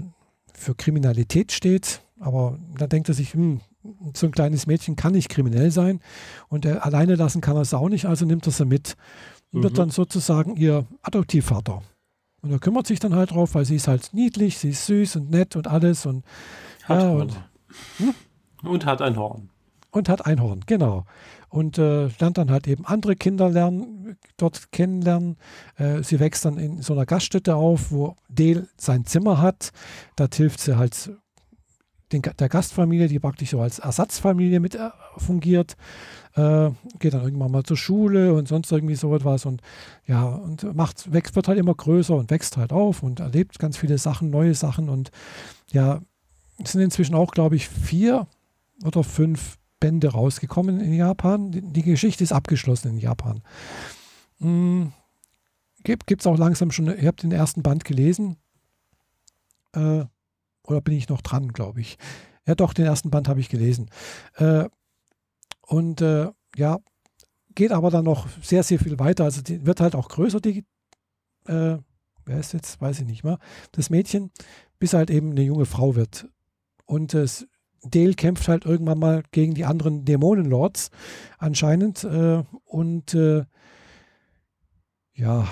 für 0.55 0.75
Kriminalität 0.75 1.53
steht. 1.53 2.03
Aber 2.21 2.59
da 2.79 2.87
denkt 2.87 3.09
er 3.09 3.15
sich, 3.15 3.35
hm, 3.35 3.61
so 4.15 4.27
ein 4.27 4.33
kleines 4.33 4.67
Mädchen 4.67 4.97
kann 4.97 5.13
nicht 5.13 5.29
kriminell 5.29 5.71
sein 5.71 6.01
und 6.49 6.65
er 6.65 6.85
alleine 6.85 7.15
lassen 7.15 7.41
kann 7.41 7.57
er 7.57 7.63
es 7.63 7.75
auch 7.75 7.89
nicht, 7.89 8.07
also 8.07 8.27
nimmt 8.27 8.47
er 8.47 8.53
sie 8.53 8.65
mit 8.65 8.97
und 9.53 9.61
mhm. 9.61 9.63
wird 9.65 9.79
dann 9.79 9.91
sozusagen 9.91 10.57
ihr 10.57 10.87
Adoptivvater. 11.03 11.83
Und 12.43 12.53
er 12.53 12.59
kümmert 12.59 12.87
sich 12.87 13.01
dann 13.01 13.15
halt 13.15 13.33
drauf, 13.33 13.55
weil 13.55 13.65
sie 13.65 13.77
ist 13.77 13.89
halt 13.89 14.11
niedlich, 14.13 14.59
sie 14.59 14.71
ist 14.71 14.87
süß 14.87 15.17
und 15.17 15.31
nett 15.31 15.57
und 15.57 15.67
alles 15.67 16.07
und 16.07 16.25
hat 16.85 17.03
ja, 17.03 17.11
und, 17.11 17.33
hm? 17.99 18.15
und 18.63 18.87
hat 18.87 19.03
ein 19.03 19.17
Horn. 19.17 19.51
Und 19.91 20.09
hat 20.09 20.25
ein 20.25 20.41
Horn, 20.41 20.61
genau 20.67 21.05
und 21.51 21.79
äh, 21.79 22.07
lernt 22.21 22.39
dann 22.39 22.51
halt 22.51 22.67
eben 22.69 22.87
andere 22.87 23.17
Kinder 23.17 23.51
lernen, 23.51 24.17
dort 24.37 24.71
kennenlernen. 24.73 25.37
Äh, 25.77 26.03
sie 26.03 26.21
wächst 26.21 26.45
dann 26.45 26.57
in 26.57 26.81
so 26.81 26.95
einer 26.95 27.07
Gaststätte 27.07 27.57
auf, 27.57 27.91
wo 27.91 28.15
Dale 28.29 28.69
sein 28.77 29.05
Zimmer 29.05 29.43
hat. 29.43 29.73
Da 30.17 30.29
hilft 30.33 30.61
sie 30.61 30.79
halt 30.79 31.13
den, 32.13 32.23
der 32.23 32.49
Gastfamilie, 32.49 33.09
die 33.09 33.19
praktisch 33.19 33.51
so 33.51 33.61
als 33.61 33.79
Ersatzfamilie 33.79 34.61
mit 34.61 34.75
äh, 34.75 34.91
fungiert. 35.17 35.77
Äh, 36.35 36.71
geht 36.99 37.15
dann 37.15 37.25
irgendwann 37.25 37.51
mal 37.51 37.65
zur 37.65 37.77
Schule 37.77 38.35
und 38.35 38.47
sonst 38.47 38.71
irgendwie 38.71 38.95
so 38.95 39.15
etwas 39.15 39.47
und 39.47 39.63
ja, 40.07 40.27
und 40.27 40.75
macht, 40.75 41.13
wächst, 41.13 41.35
wird 41.35 41.49
halt 41.49 41.59
immer 41.59 41.75
größer 41.75 42.15
und 42.15 42.31
wächst 42.31 42.57
halt 42.57 42.73
auf 42.73 43.03
und 43.03 43.21
erlebt 43.21 43.59
ganz 43.59 43.77
viele 43.77 43.99
Sachen, 43.99 44.31
neue 44.31 44.55
Sachen 44.55 44.89
und 44.89 45.11
ja, 45.73 46.01
es 46.63 46.73
sind 46.73 46.83
inzwischen 46.83 47.15
auch, 47.15 47.33
glaube 47.33 47.57
ich, 47.57 47.69
vier 47.69 48.27
oder 48.85 49.03
fünf 49.03 49.59
Bände 49.81 50.09
rausgekommen 50.09 50.79
in 50.79 50.93
Japan. 50.93 51.51
Die, 51.51 51.63
die 51.63 51.83
Geschichte 51.83 52.23
ist 52.23 52.33
abgeschlossen 52.33 52.91
in 52.91 52.99
Japan. 52.99 53.43
Hm, 54.39 54.93
Gibt 55.83 56.21
es 56.21 56.27
auch 56.27 56.39
langsam 56.39 56.71
schon, 56.71 56.87
ihr 56.87 57.09
habt 57.09 57.23
den 57.23 57.33
ersten 57.33 57.63
Band 57.63 57.85
gelesen. 57.85 58.37
Äh, 59.73 60.05
oder 60.71 60.81
bin 60.81 60.95
ich 60.95 61.09
noch 61.09 61.21
dran, 61.21 61.53
glaube 61.53 61.81
ich. 61.81 61.99
Ja, 62.47 62.55
doch, 62.55 62.73
den 62.73 62.87
ersten 62.87 63.11
Band 63.11 63.29
habe 63.29 63.41
ich 63.41 63.49
gelesen. 63.49 63.91
Äh, 64.37 64.69
und 65.63 66.01
äh, 66.01 66.29
ja, 66.57 66.79
geht 67.55 67.73
aber 67.73 67.91
dann 67.91 68.05
noch 68.05 68.27
sehr, 68.43 68.63
sehr 68.63 68.79
viel 68.79 68.99
weiter. 68.99 69.25
Also 69.25 69.43
die 69.43 69.67
wird 69.67 69.81
halt 69.81 69.95
auch 69.95 70.09
größer, 70.09 70.41
die, 70.41 70.65
äh, 71.47 71.79
wer 72.25 72.39
ist 72.39 72.53
jetzt, 72.53 72.81
weiß 72.81 73.01
ich 73.01 73.07
nicht 73.07 73.25
mehr, 73.25 73.39
das 73.73 73.91
Mädchen, 73.91 74.31
bis 74.79 74.95
halt 74.95 75.11
eben 75.11 75.31
eine 75.31 75.43
junge 75.43 75.67
Frau 75.67 75.95
wird. 75.95 76.29
Und 76.87 77.15
es 77.15 77.47
Dale 77.83 78.15
kämpft 78.15 78.49
halt 78.49 78.67
irgendwann 78.67 78.99
mal 78.99 79.23
gegen 79.33 79.55
die 79.55 79.65
anderen 79.65 80.05
Dämonenlords 80.05 80.91
anscheinend. 81.39 82.05
Äh, 82.05 82.43
und 82.65 83.15
äh, 83.15 83.45
ja, 85.15 85.49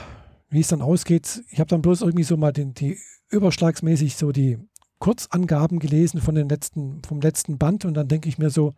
wie 0.51 0.61
es 0.61 0.69
dann 0.69 0.83
ausgeht, 0.83 1.43
ich 1.51 1.61
habe 1.61 1.69
dann 1.69 1.83
bloß 1.83 2.03
irgendwie 2.03 2.25
so 2.25 2.37
mal 2.37 2.53
den, 2.53 2.75
die 2.75 2.99
überschlagsmäßig 3.31 4.17
so 4.17 4.33
die 4.33 4.59
Kurzangaben 4.99 5.79
gelesen 5.79 6.21
von 6.21 6.35
den 6.35 6.49
letzten, 6.49 7.03
vom 7.05 7.21
letzten 7.21 7.59
Band 7.59 7.85
und 7.85 7.95
dann 7.95 8.09
denke 8.09 8.29
ich 8.29 8.39
mir 8.39 8.51
so, 8.51 8.75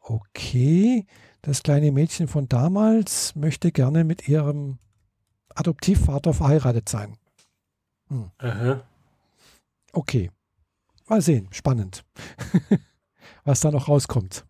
okay, 0.00 1.06
das 1.42 1.62
kleine 1.62 1.92
Mädchen 1.92 2.28
von 2.28 2.48
damals 2.48 3.34
möchte 3.34 3.72
gerne 3.72 4.04
mit 4.04 4.28
ihrem 4.28 4.78
Adoptivvater 5.54 6.34
verheiratet 6.34 6.88
sein. 6.88 7.16
Hm. 8.08 8.30
Okay. 9.92 10.30
Mal 11.08 11.20
sehen, 11.20 11.48
spannend, 11.50 12.04
was 13.44 13.60
da 13.60 13.70
noch 13.70 13.88
rauskommt, 13.88 14.46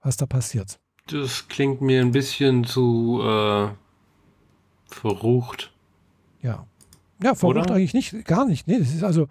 was 0.00 0.16
da 0.16 0.26
passiert. 0.26 0.80
Das 1.08 1.48
klingt 1.48 1.80
mir 1.80 2.00
ein 2.00 2.12
bisschen 2.12 2.64
zu 2.64 3.20
äh, 3.22 3.68
verrucht. 4.86 5.72
Ja. 6.40 6.66
Ja, 7.22 7.34
verrucht 7.34 7.56
Oder? 7.56 7.74
eigentlich 7.74 7.94
nicht, 7.94 8.24
gar 8.24 8.46
nicht. 8.46 8.66
Nee, 8.66 8.78
das 8.78 8.94
ist 8.94 9.04
also, 9.04 9.28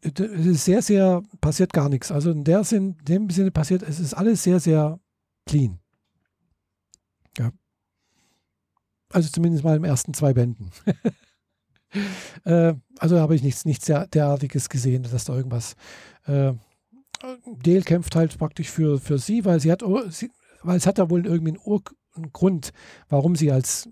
es 0.00 0.12
ist 0.20 0.64
sehr, 0.64 0.82
sehr, 0.82 1.22
passiert 1.40 1.72
gar 1.72 1.88
nichts. 1.88 2.12
Also 2.12 2.30
in 2.30 2.44
der 2.44 2.64
Sinn, 2.64 2.96
dem 3.02 3.30
Sinne 3.30 3.50
passiert, 3.50 3.82
es 3.82 4.00
ist 4.00 4.14
alles 4.14 4.42
sehr, 4.42 4.60
sehr 4.60 5.00
clean. 5.46 5.78
Ja. 7.38 7.50
Also 9.10 9.28
zumindest 9.30 9.64
mal 9.64 9.76
im 9.76 9.84
ersten 9.84 10.14
zwei 10.14 10.32
Bänden. 10.32 10.70
Äh, 12.44 12.72
also 12.98 13.20
habe 13.20 13.34
ich 13.34 13.42
nichts, 13.42 13.66
nichts 13.66 13.84
derartiges 13.84 14.70
gesehen, 14.70 15.02
dass 15.02 15.26
da 15.26 15.36
irgendwas. 15.36 15.76
Äh, 16.24 16.54
Dale 17.62 17.82
kämpft 17.82 18.16
halt 18.16 18.38
praktisch 18.38 18.70
für, 18.70 18.98
für 18.98 19.18
sie, 19.18 19.44
weil 19.44 19.60
sie 19.60 19.70
hat, 19.70 19.82
oh, 19.82 20.08
sie, 20.08 20.30
weil 20.62 20.78
es 20.78 20.86
hat 20.86 20.98
da 20.98 21.10
wohl 21.10 21.26
irgendwie 21.26 21.52
einen, 21.52 21.60
Ur 21.62 21.82
einen 22.14 22.32
Grund, 22.32 22.72
warum 23.10 23.36
sie 23.36 23.52
als 23.52 23.90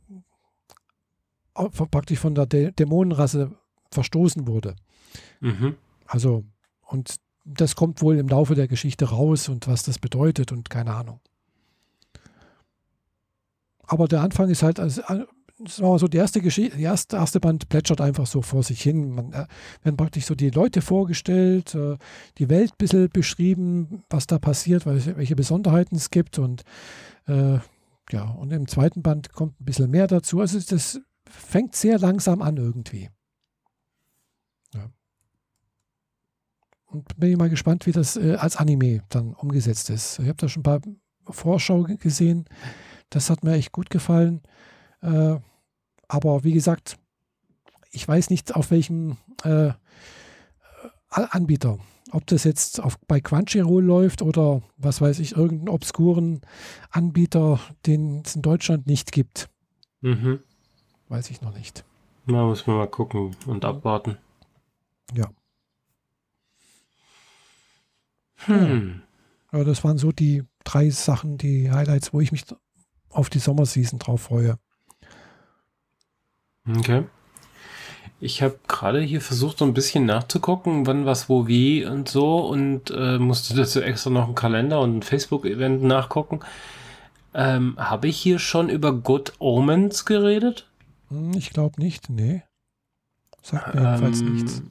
praktisch 1.55 2.19
von 2.19 2.35
der 2.35 2.47
Dä 2.47 2.73
Dämonenrasse 2.73 3.53
verstoßen 3.91 4.47
wurde. 4.47 4.77
Mhm. 5.41 5.77
Also, 6.07 6.45
und 6.83 7.17
das 7.45 7.77
kommt 7.77 8.03
wohl 8.03 8.19
im 8.19 8.29
Laufe 8.29 8.55
der 8.55 8.69
Geschichte 8.69 9.07
raus 9.07 9.49
und 9.49 9.67
was 9.67 9.83
das 9.83 9.99
bedeutet 9.99 10.53
und 10.53 10.71
keine 10.71 10.95
Ahnung. 10.95 11.21
Aber 13.83 14.07
der 14.07 14.21
Anfang 14.21 14.49
ist 14.49 14.63
halt, 14.63 14.79
also, 14.79 15.03
war 15.79 15.99
so 15.99 16.09
die 16.09 16.17
erste 16.17 16.41
Geschichte, 16.41 16.77
die 16.77 16.85
erste, 16.85 17.17
erste 17.17 17.41
Band 17.41 17.69
plätschert 17.69 18.01
einfach 18.01 18.27
so 18.27 18.41
vor 18.41 18.63
sich 18.63 18.81
hin. 18.81 19.11
Man 19.11 19.33
äh, 19.33 19.47
werden 19.83 19.97
praktisch 19.97 20.27
so 20.27 20.35
die 20.35 20.51
Leute 20.51 20.81
vorgestellt, 20.81 21.75
äh, 21.75 21.97
die 22.39 22.49
Welt 22.49 22.73
ein 22.73 22.79
bisschen 22.79 23.11
beschrieben, 23.11 24.03
was 24.09 24.27
da 24.27 24.39
passiert, 24.39 24.87
welche 24.87 25.37
Besonderheiten 25.37 25.97
es 25.97 26.11
gibt 26.11 26.39
und 26.39 26.63
äh, 27.27 27.59
ja, 28.11 28.25
und 28.25 28.53
im 28.53 28.67
zweiten 28.67 29.03
Band 29.03 29.33
kommt 29.33 29.61
ein 29.61 29.65
bisschen 29.65 29.91
mehr 29.91 30.07
dazu. 30.07 30.41
Also 30.41 30.59
das 30.59 31.01
fängt 31.31 31.75
sehr 31.75 31.99
langsam 31.99 32.43
an 32.43 32.57
irgendwie. 32.57 33.11
Ja. 34.75 34.91
Und 36.87 37.17
bin 37.19 37.31
ich 37.31 37.37
mal 37.37 37.51
gespannt, 37.51 37.87
wie 37.87 37.93
das 37.93 38.17
äh, 38.17 38.35
als 38.35 38.57
Anime 38.57 39.03
dann 39.09 39.35
umgesetzt 39.35 39.91
ist. 39.91 40.19
Ich 40.19 40.29
habe 40.29 40.37
da 40.37 40.49
schon 40.49 40.61
ein 40.61 40.65
paar 40.65 40.81
Vorschau 41.29 41.85
gesehen. 41.85 42.47
Das 43.09 43.31
hat 43.31 43.45
mir 43.45 43.55
echt 43.55 43.73
gut 43.73 43.91
gefallen. 43.91 44.43
Äh, 45.03 45.37
aber 46.09 46.45
wie 46.45 46.53
gesagt, 46.53 46.99
ich 47.93 48.07
weiß 48.07 48.31
nicht, 48.31 48.55
auf 48.55 48.71
welchem 48.71 49.17
äh, 49.45 49.73
Anbieter. 51.11 51.79
Ob 52.13 52.27
das 52.27 52.45
jetzt 52.45 52.81
auf, 52.81 52.99
bei 53.07 53.21
Crunchyroll 53.21 53.85
läuft 53.85 54.23
oder 54.23 54.63
was 54.77 55.01
weiß 55.01 55.21
ich, 55.21 55.37
irgendeinen 55.37 55.69
obskuren 55.69 56.41
Anbieter, 56.91 57.61
den 57.87 58.23
es 58.25 58.35
in 58.35 58.43
Deutschland 58.43 58.87
nicht 58.87 59.13
gibt. 59.13 59.49
Mhm. 60.01 60.41
Weiß 61.11 61.29
ich 61.31 61.43
noch 61.43 61.53
nicht. 61.53 61.85
Na, 62.27 62.47
müssen 62.47 62.69
wir 62.69 62.77
mal 62.77 62.87
gucken 62.87 63.37
und 63.47 63.65
abwarten. 63.65 64.17
Ja. 65.13 65.29
Hm. 68.47 69.03
Ja, 69.53 69.65
das 69.65 69.83
waren 69.83 69.99
so 69.99 70.13
die 70.13 70.45
drei 70.63 70.89
Sachen, 70.91 71.37
die 71.37 71.69
Highlights, 71.73 72.15
wo 72.15 72.21
ich 72.21 72.31
mich 72.31 72.45
auf 73.11 73.29
die 73.29 73.41
Sommerseason 73.41 73.99
drauf 73.99 74.23
freue. 74.23 74.57
Okay. 76.79 77.03
Ich 78.21 78.41
habe 78.41 78.61
gerade 78.69 79.01
hier 79.01 79.21
versucht, 79.21 79.59
so 79.59 79.65
ein 79.65 79.75
bisschen 79.75 80.07
nachzugucken, 80.07 80.87
wann 80.87 81.07
was 81.07 81.29
wo 81.29 81.49
wie 81.49 81.85
und 81.85 82.09
so 82.09 82.39
und 82.47 82.93
äh, 82.93 83.19
musste 83.19 83.57
dazu 83.57 83.81
extra 83.81 84.11
noch 84.11 84.27
einen 84.27 84.37
Kalender 84.37 84.81
und 84.81 84.99
ein 84.99 85.03
Facebook-Event 85.03 85.83
nachgucken. 85.83 86.39
Ähm, 87.35 87.75
habe 87.79 88.07
ich 88.07 88.17
hier 88.21 88.39
schon 88.39 88.69
über 88.69 88.93
Good 88.93 89.33
Omens 89.41 90.05
geredet? 90.05 90.70
Hm, 91.11 91.33
ich 91.37 91.51
glaube 91.51 91.81
nicht, 91.81 92.09
nee. 92.11 92.43
Sagt 93.43 93.75
mir 93.75 93.83
jedenfalls 93.83 94.21
ähm, 94.21 94.35
nichts. 94.35 94.63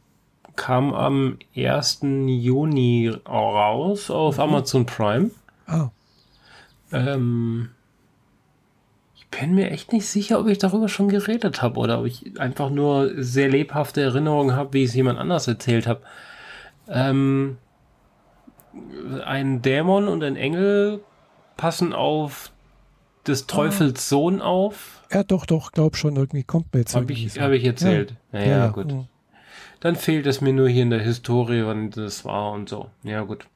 Kam 0.56 0.94
am 0.94 1.38
1. 1.56 2.00
Juni 2.02 3.12
raus 3.28 4.12
auf 4.12 4.38
mhm. 4.38 4.44
Amazon 4.44 4.86
Prime. 4.86 5.32
Ah. 5.68 5.90
Ähm, 6.92 7.70
bin 9.32 9.54
mir 9.54 9.72
echt 9.72 9.94
nicht 9.94 10.08
sicher, 10.08 10.40
ob 10.40 10.48
ich 10.48 10.58
darüber 10.58 10.90
schon 10.90 11.10
geredet 11.10 11.62
habe 11.62 11.80
oder 11.80 12.00
ob 12.00 12.06
ich 12.06 12.40
einfach 12.40 12.70
nur 12.70 13.12
sehr 13.16 13.50
lebhafte 13.50 14.02
Erinnerungen 14.02 14.56
habe, 14.56 14.74
wie 14.74 14.84
ich 14.84 14.90
es 14.90 14.96
jemand 14.96 15.20
anders 15.20 15.48
erzählt 15.48 15.88
habe. 15.88 16.02
Ähm, 16.88 17.58
ein 19.26 19.62
Dämon 19.62 20.08
und 20.08 20.24
ein 20.24 20.36
Engel 20.36 21.02
passen 21.58 21.94
auf 21.94 22.52
des 23.30 23.48
Teufels. 23.48 24.10
Sohn 24.10 24.42
auf. 24.42 25.04
Ja, 25.12 25.24
doch, 25.24 25.46
doch, 25.46 25.72
glaub 25.72 25.96
schon, 25.96 26.16
irgendwie 26.16 26.44
kommt 26.44 26.74
mir 26.74 26.82
jetzt. 26.82 26.96
Habe 26.96 27.12
ich, 27.14 27.34
so. 27.34 27.42
hab 27.42 27.52
ich 27.52 27.64
erzählt. 27.64 28.16
Ja, 28.32 28.40
naja, 28.40 28.58
ja, 28.58 28.68
gut. 28.68 28.92
Ja. 28.92 29.06
Dann 29.80 29.96
fehlt 29.96 30.28
es 30.28 30.42
mir 30.42 30.54
nur 30.54 30.68
hier 30.68 30.84
in 30.84 30.90
der 30.90 31.02
Historie, 31.02 31.66
wann 31.66 31.90
das 31.92 32.26
war 32.26 32.52
und 32.52 32.68
so. 32.68 32.90
Ja, 33.04 33.22
gut. 33.24 33.48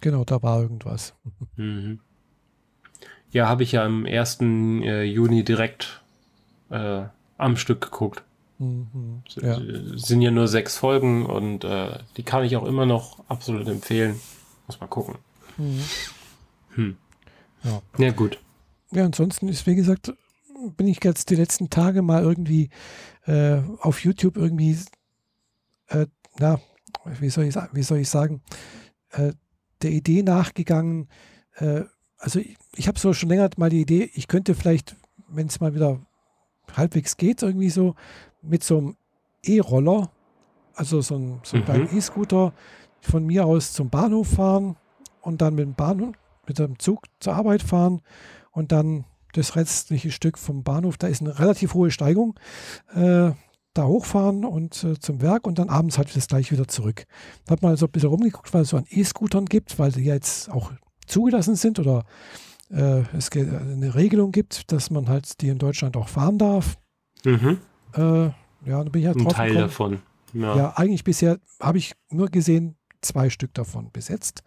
Genau, 0.00 0.24
da 0.24 0.42
war 0.42 0.60
irgendwas. 0.60 1.14
Mhm. 1.56 1.98
Ja, 3.30 3.48
habe 3.48 3.62
ich 3.62 3.72
ja 3.72 3.84
am 3.84 4.06
1. 4.06 4.38
Äh, 4.40 5.02
Juni 5.02 5.44
direkt 5.44 6.02
äh, 6.70 7.02
am 7.36 7.56
Stück 7.56 7.80
geguckt. 7.82 8.22
Mhm, 8.58 9.22
ja. 9.36 9.60
Sind 9.96 10.22
ja 10.22 10.30
nur 10.30 10.48
sechs 10.48 10.78
Folgen 10.78 11.26
und 11.26 11.64
äh, 11.64 11.98
die 12.16 12.22
kann 12.22 12.44
ich 12.44 12.56
auch 12.56 12.64
immer 12.64 12.86
noch 12.86 13.18
absolut 13.28 13.68
empfehlen. 13.68 14.20
Muss 14.66 14.80
mal 14.80 14.86
gucken. 14.86 15.16
Mhm. 15.58 15.84
Hm. 16.74 16.96
Ja. 17.64 17.82
ja, 17.98 18.10
gut. 18.12 18.38
Ja, 18.90 19.04
ansonsten 19.04 19.48
ist, 19.48 19.66
wie 19.66 19.74
gesagt, 19.74 20.12
bin 20.76 20.86
ich 20.86 21.02
jetzt 21.04 21.30
die 21.30 21.36
letzten 21.36 21.70
Tage 21.70 22.02
mal 22.02 22.22
irgendwie 22.22 22.70
äh, 23.26 23.60
auf 23.80 24.02
YouTube 24.02 24.36
irgendwie, 24.36 24.78
äh, 25.88 26.06
na, 26.38 26.60
wie 27.20 27.30
soll 27.30 27.44
ich, 27.44 27.54
wie 27.72 27.82
soll 27.82 27.98
ich 27.98 28.08
sagen, 28.08 28.42
äh, 29.10 29.32
der 29.82 29.90
Idee 29.90 30.22
nachgegangen. 30.22 31.08
Äh, 31.56 31.82
also 32.18 32.40
ich, 32.40 32.56
ich 32.74 32.88
habe 32.88 32.98
so 32.98 33.12
schon 33.12 33.28
länger 33.28 33.50
mal 33.56 33.70
die 33.70 33.80
Idee, 33.80 34.10
ich 34.14 34.28
könnte 34.28 34.54
vielleicht, 34.54 34.96
wenn 35.28 35.46
es 35.46 35.60
mal 35.60 35.74
wieder 35.74 36.00
halbwegs 36.76 37.16
geht, 37.16 37.42
irgendwie 37.42 37.70
so 37.70 37.94
mit 38.42 38.64
so 38.64 38.78
einem 38.78 38.96
E-Roller, 39.44 40.10
also 40.74 41.00
so 41.00 41.16
ein, 41.16 41.40
so 41.44 41.56
mhm. 41.56 41.88
E-Scooter, 41.92 42.52
von 43.00 43.24
mir 43.24 43.46
aus 43.46 43.72
zum 43.72 43.90
Bahnhof 43.90 44.28
fahren 44.28 44.76
und 45.22 45.40
dann 45.40 45.54
mit 45.54 45.64
dem 45.64 45.74
Bahnhof, 45.74 46.14
mit 46.48 46.58
dem 46.58 46.78
Zug 46.78 47.04
zur 47.20 47.34
Arbeit 47.34 47.62
fahren 47.62 48.00
und 48.50 48.72
dann 48.72 49.04
das 49.34 49.56
restliche 49.56 50.10
Stück 50.10 50.38
vom 50.38 50.62
Bahnhof, 50.62 50.96
da 50.96 51.06
ist 51.06 51.20
eine 51.20 51.38
relativ 51.38 51.74
hohe 51.74 51.90
Steigung, 51.90 52.34
äh, 52.94 53.30
da 53.74 53.84
hochfahren 53.84 54.44
und 54.44 54.82
äh, 54.82 54.98
zum 54.98 55.20
Werk 55.20 55.46
und 55.46 55.58
dann 55.58 55.68
abends 55.68 55.98
halt 55.98 56.14
das 56.16 56.26
gleich 56.26 56.50
wieder 56.50 56.66
zurück. 56.66 57.04
Da 57.44 57.52
hat 57.52 57.62
man 57.62 57.70
also 57.70 57.86
ein 57.86 57.92
bisschen 57.92 58.08
rumgeguckt, 58.08 58.52
weil 58.52 58.62
es 58.62 58.70
so 58.70 58.76
an 58.76 58.86
E-Scootern 58.88 59.44
gibt, 59.46 59.78
weil 59.78 59.92
die 59.92 60.04
jetzt 60.04 60.50
auch 60.50 60.72
zugelassen 61.06 61.54
sind 61.54 61.78
oder 61.78 62.04
äh, 62.70 63.02
es 63.16 63.30
eine 63.30 63.94
Regelung 63.94 64.32
gibt, 64.32 64.72
dass 64.72 64.90
man 64.90 65.08
halt 65.08 65.40
die 65.40 65.48
in 65.48 65.58
Deutschland 65.58 65.96
auch 65.96 66.08
fahren 66.08 66.38
darf. 66.38 66.78
Mhm. 67.24 67.58
Äh, 67.94 68.00
ja, 68.66 68.84
da 68.84 68.84
bin 68.84 69.02
ich 69.02 69.06
halt 69.06 69.16
Ein 69.16 69.28
Teil 69.28 69.48
gekommen. 69.50 69.68
davon. 69.68 69.98
Ja. 70.34 70.56
ja, 70.56 70.72
eigentlich 70.76 71.04
bisher 71.04 71.38
habe 71.60 71.78
ich 71.78 71.94
nur 72.10 72.28
gesehen, 72.28 72.76
zwei 73.00 73.30
Stück 73.30 73.54
davon 73.54 73.90
besetzt. 73.92 74.42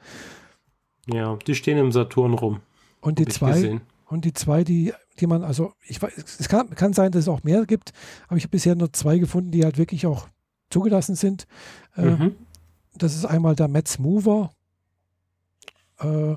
Ja, 1.08 1.36
die 1.36 1.56
stehen 1.56 1.78
im 1.78 1.92
Saturn 1.92 2.34
rum. 2.34 2.60
Und 3.02 3.20
die 3.20 3.26
zwei, 3.26 3.82
und 4.06 4.26
die 4.26 4.34
zwei, 4.34 4.64
die, 4.64 4.94
die 5.20 5.28
man, 5.28 5.44
also 5.44 5.74
ich 5.88 6.02
weiß, 6.02 6.14
es 6.18 6.50
kann, 6.50 6.70
kann 6.72 6.94
sein, 6.94 7.12
dass 7.12 7.24
es 7.24 7.28
auch 7.28 7.44
mehr 7.44 7.66
gibt, 7.66 7.94
aber 8.28 8.38
ich 8.38 8.44
habe 8.44 8.52
bisher 8.52 8.76
nur 8.76 8.94
zwei 8.94 9.18
gefunden, 9.18 9.52
die 9.52 9.64
halt 9.64 9.78
wirklich 9.78 10.06
auch 10.06 10.28
zugelassen 10.70 11.16
sind. 11.16 11.48
Äh, 11.96 12.12
mhm. 12.12 12.36
Das 12.96 13.16
ist 13.16 13.26
einmal 13.26 13.56
der 13.56 13.68
Metz 13.68 13.98
Mover. 14.00 14.52
Äh, 16.00 16.36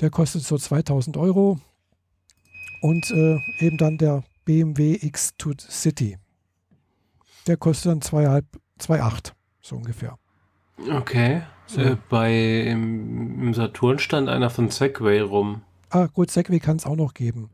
der 0.00 0.10
kostet 0.10 0.42
so 0.42 0.58
2000 0.58 1.16
Euro. 1.16 1.58
Und 2.80 3.10
äh, 3.10 3.38
eben 3.58 3.76
dann 3.76 3.98
der 3.98 4.22
BMW 4.44 4.94
X2 4.94 5.60
City. 5.70 6.18
Der 7.46 7.56
kostet 7.56 7.92
dann 7.92 8.00
2,8, 8.00 9.32
so 9.60 9.76
ungefähr. 9.76 10.18
Okay. 10.90 11.42
So. 11.66 11.80
Äh, 11.80 11.96
bei 12.08 12.62
im, 12.62 13.42
im, 13.42 13.54
Saturn 13.54 13.98
stand 13.98 14.28
einer 14.28 14.48
von 14.48 14.70
Segway 14.70 15.20
rum. 15.20 15.62
Ah, 15.90 16.06
gut, 16.06 16.30
Segway 16.30 16.60
kann 16.60 16.76
es 16.76 16.86
auch 16.86 16.96
noch 16.96 17.14
geben. 17.14 17.50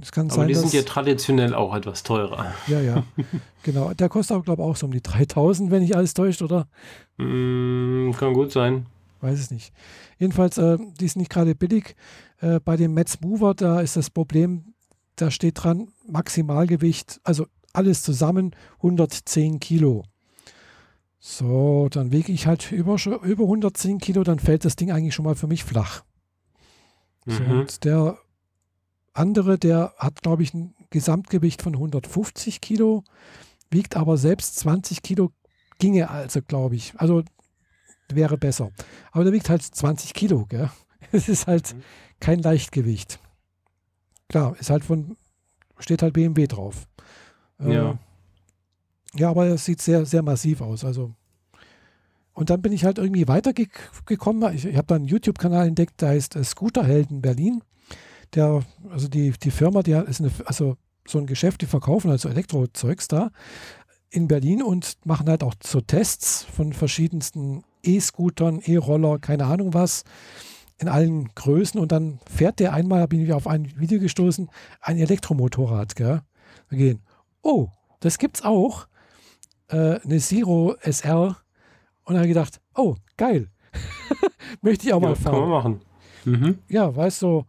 Es 0.00 0.12
kann 0.12 0.26
Aber 0.26 0.36
sein, 0.36 0.48
die 0.48 0.54
sind 0.54 0.72
ja 0.72 0.82
traditionell 0.82 1.54
auch 1.54 1.74
etwas 1.74 2.02
teurer. 2.02 2.54
Ja, 2.66 2.80
ja. 2.80 3.04
genau. 3.62 3.92
Der 3.94 4.08
kostet 4.08 4.36
auch, 4.36 4.44
glaube 4.44 4.62
ich, 4.62 4.68
auch 4.68 4.76
so 4.76 4.86
um 4.86 4.92
die 4.92 5.02
3000, 5.02 5.70
wenn 5.70 5.82
nicht 5.82 5.96
alles 5.96 6.14
täuscht, 6.14 6.42
oder? 6.42 6.68
Mm, 7.16 8.12
kann 8.12 8.32
gut 8.32 8.52
sein. 8.52 8.86
Weiß 9.20 9.38
es 9.38 9.50
nicht. 9.50 9.72
Jedenfalls, 10.18 10.58
äh, 10.58 10.78
die 11.00 11.04
ist 11.04 11.16
nicht 11.16 11.30
gerade 11.30 11.54
billig. 11.54 11.96
Äh, 12.40 12.60
bei 12.60 12.76
dem 12.76 12.94
Metz 12.94 13.20
Mover, 13.20 13.54
da 13.54 13.80
ist 13.80 13.96
das 13.96 14.10
Problem, 14.10 14.74
da 15.16 15.30
steht 15.30 15.62
dran 15.62 15.88
Maximalgewicht, 16.06 17.20
also 17.24 17.46
alles 17.72 18.02
zusammen 18.02 18.54
110 18.76 19.58
Kilo. 19.58 20.04
So, 21.20 21.88
dann 21.90 22.12
wiege 22.12 22.32
ich 22.32 22.46
halt 22.46 22.70
über, 22.70 22.96
über 23.22 23.44
110 23.44 23.98
Kilo, 23.98 24.22
dann 24.22 24.38
fällt 24.38 24.64
das 24.64 24.76
Ding 24.76 24.92
eigentlich 24.92 25.14
schon 25.14 25.24
mal 25.24 25.34
für 25.34 25.48
mich 25.48 25.64
flach. 25.64 26.04
Mhm. 27.24 27.32
So, 27.32 27.42
und 27.44 27.84
der 27.84 28.18
andere, 29.14 29.58
der 29.58 29.94
hat, 29.98 30.22
glaube 30.22 30.42
ich, 30.42 30.54
ein 30.54 30.74
Gesamtgewicht 30.90 31.60
von 31.60 31.74
150 31.74 32.60
Kilo, 32.60 33.04
wiegt 33.70 33.96
aber 33.96 34.16
selbst 34.16 34.56
20 34.60 35.02
Kilo, 35.02 35.32
ginge 35.78 36.08
also, 36.08 36.40
glaube 36.40 36.76
ich. 36.76 36.92
Also 36.96 37.24
wäre 38.10 38.38
besser. 38.38 38.70
Aber 39.10 39.24
der 39.24 39.32
wiegt 39.32 39.50
halt 39.50 39.62
20 39.62 40.14
Kilo, 40.14 40.46
gell? 40.46 40.70
Es 41.10 41.28
ist 41.28 41.46
halt 41.46 41.74
mhm. 41.74 41.82
kein 42.20 42.42
Leichtgewicht. 42.42 43.18
Klar, 44.28 44.56
ist 44.58 44.68
halt 44.68 44.84
von, 44.84 45.16
steht 45.78 46.02
halt 46.02 46.12
BMW 46.12 46.46
drauf. 46.46 46.86
Äh, 47.58 47.72
ja. 49.14 49.30
Aber 49.30 49.46
es 49.46 49.64
sieht 49.64 49.80
sehr, 49.80 50.04
sehr 50.06 50.22
massiv 50.22 50.60
aus. 50.60 50.84
Also. 50.84 51.14
Und 52.32 52.50
dann 52.50 52.62
bin 52.62 52.72
ich 52.72 52.84
halt 52.84 52.98
irgendwie 52.98 53.26
weitergekommen. 53.26 54.54
Ich, 54.54 54.64
ich 54.64 54.76
habe 54.76 54.86
da 54.86 54.94
einen 54.94 55.06
YouTube-Kanal 55.06 55.66
entdeckt, 55.66 56.00
der 56.00 56.10
heißt 56.10 56.36
äh, 56.36 56.44
Scooterhelden 56.44 57.20
Berlin. 57.20 57.62
Der, 58.34 58.62
also 58.90 59.08
die, 59.08 59.32
die 59.32 59.50
Firma, 59.50 59.82
die 59.82 59.92
ist 59.92 60.20
eine, 60.20 60.30
also 60.44 60.76
so 61.06 61.18
ein 61.18 61.26
Geschäft, 61.26 61.62
die 61.62 61.66
verkaufen 61.66 62.10
also 62.10 62.28
Elektrozeugs 62.28 63.08
da 63.08 63.30
in 64.10 64.28
Berlin 64.28 64.62
und 64.62 64.94
machen 65.04 65.28
halt 65.28 65.42
auch 65.42 65.54
so 65.62 65.80
Tests 65.80 66.44
von 66.44 66.72
verschiedensten 66.72 67.64
E-Scootern, 67.82 68.60
E-Roller, 68.60 69.18
keine 69.18 69.46
Ahnung 69.46 69.74
was, 69.74 70.04
in 70.78 70.88
allen 70.88 71.28
Größen. 71.34 71.80
Und 71.80 71.92
dann 71.92 72.20
fährt 72.30 72.58
der 72.60 72.72
einmal, 72.72 73.06
bin 73.08 73.20
ich 73.20 73.32
auf 73.32 73.46
ein 73.46 73.78
Video 73.78 74.00
gestoßen, 74.00 74.48
ein 74.80 74.98
Elektromotorrad, 74.98 75.96
gell? 75.96 76.22
Da 76.70 76.76
gehen, 76.76 77.00
oh, 77.42 77.68
das 78.00 78.18
gibt's 78.18 78.42
auch 78.42 78.86
äh, 79.68 80.00
eine 80.00 80.18
Zero 80.18 80.76
SR 80.80 81.36
und 82.04 82.16
habe 82.16 82.28
gedacht, 82.28 82.60
oh, 82.74 82.96
geil. 83.16 83.48
Möchte 84.62 84.86
ich 84.86 84.92
auch 84.92 85.02
ja, 85.02 85.08
mal 85.08 85.16
fahren. 85.16 85.32
Kann 85.32 85.40
man 85.40 85.50
machen. 85.50 85.80
Mhm. 86.24 86.58
Ja, 86.68 86.94
weißt 86.94 87.22
du, 87.22 87.44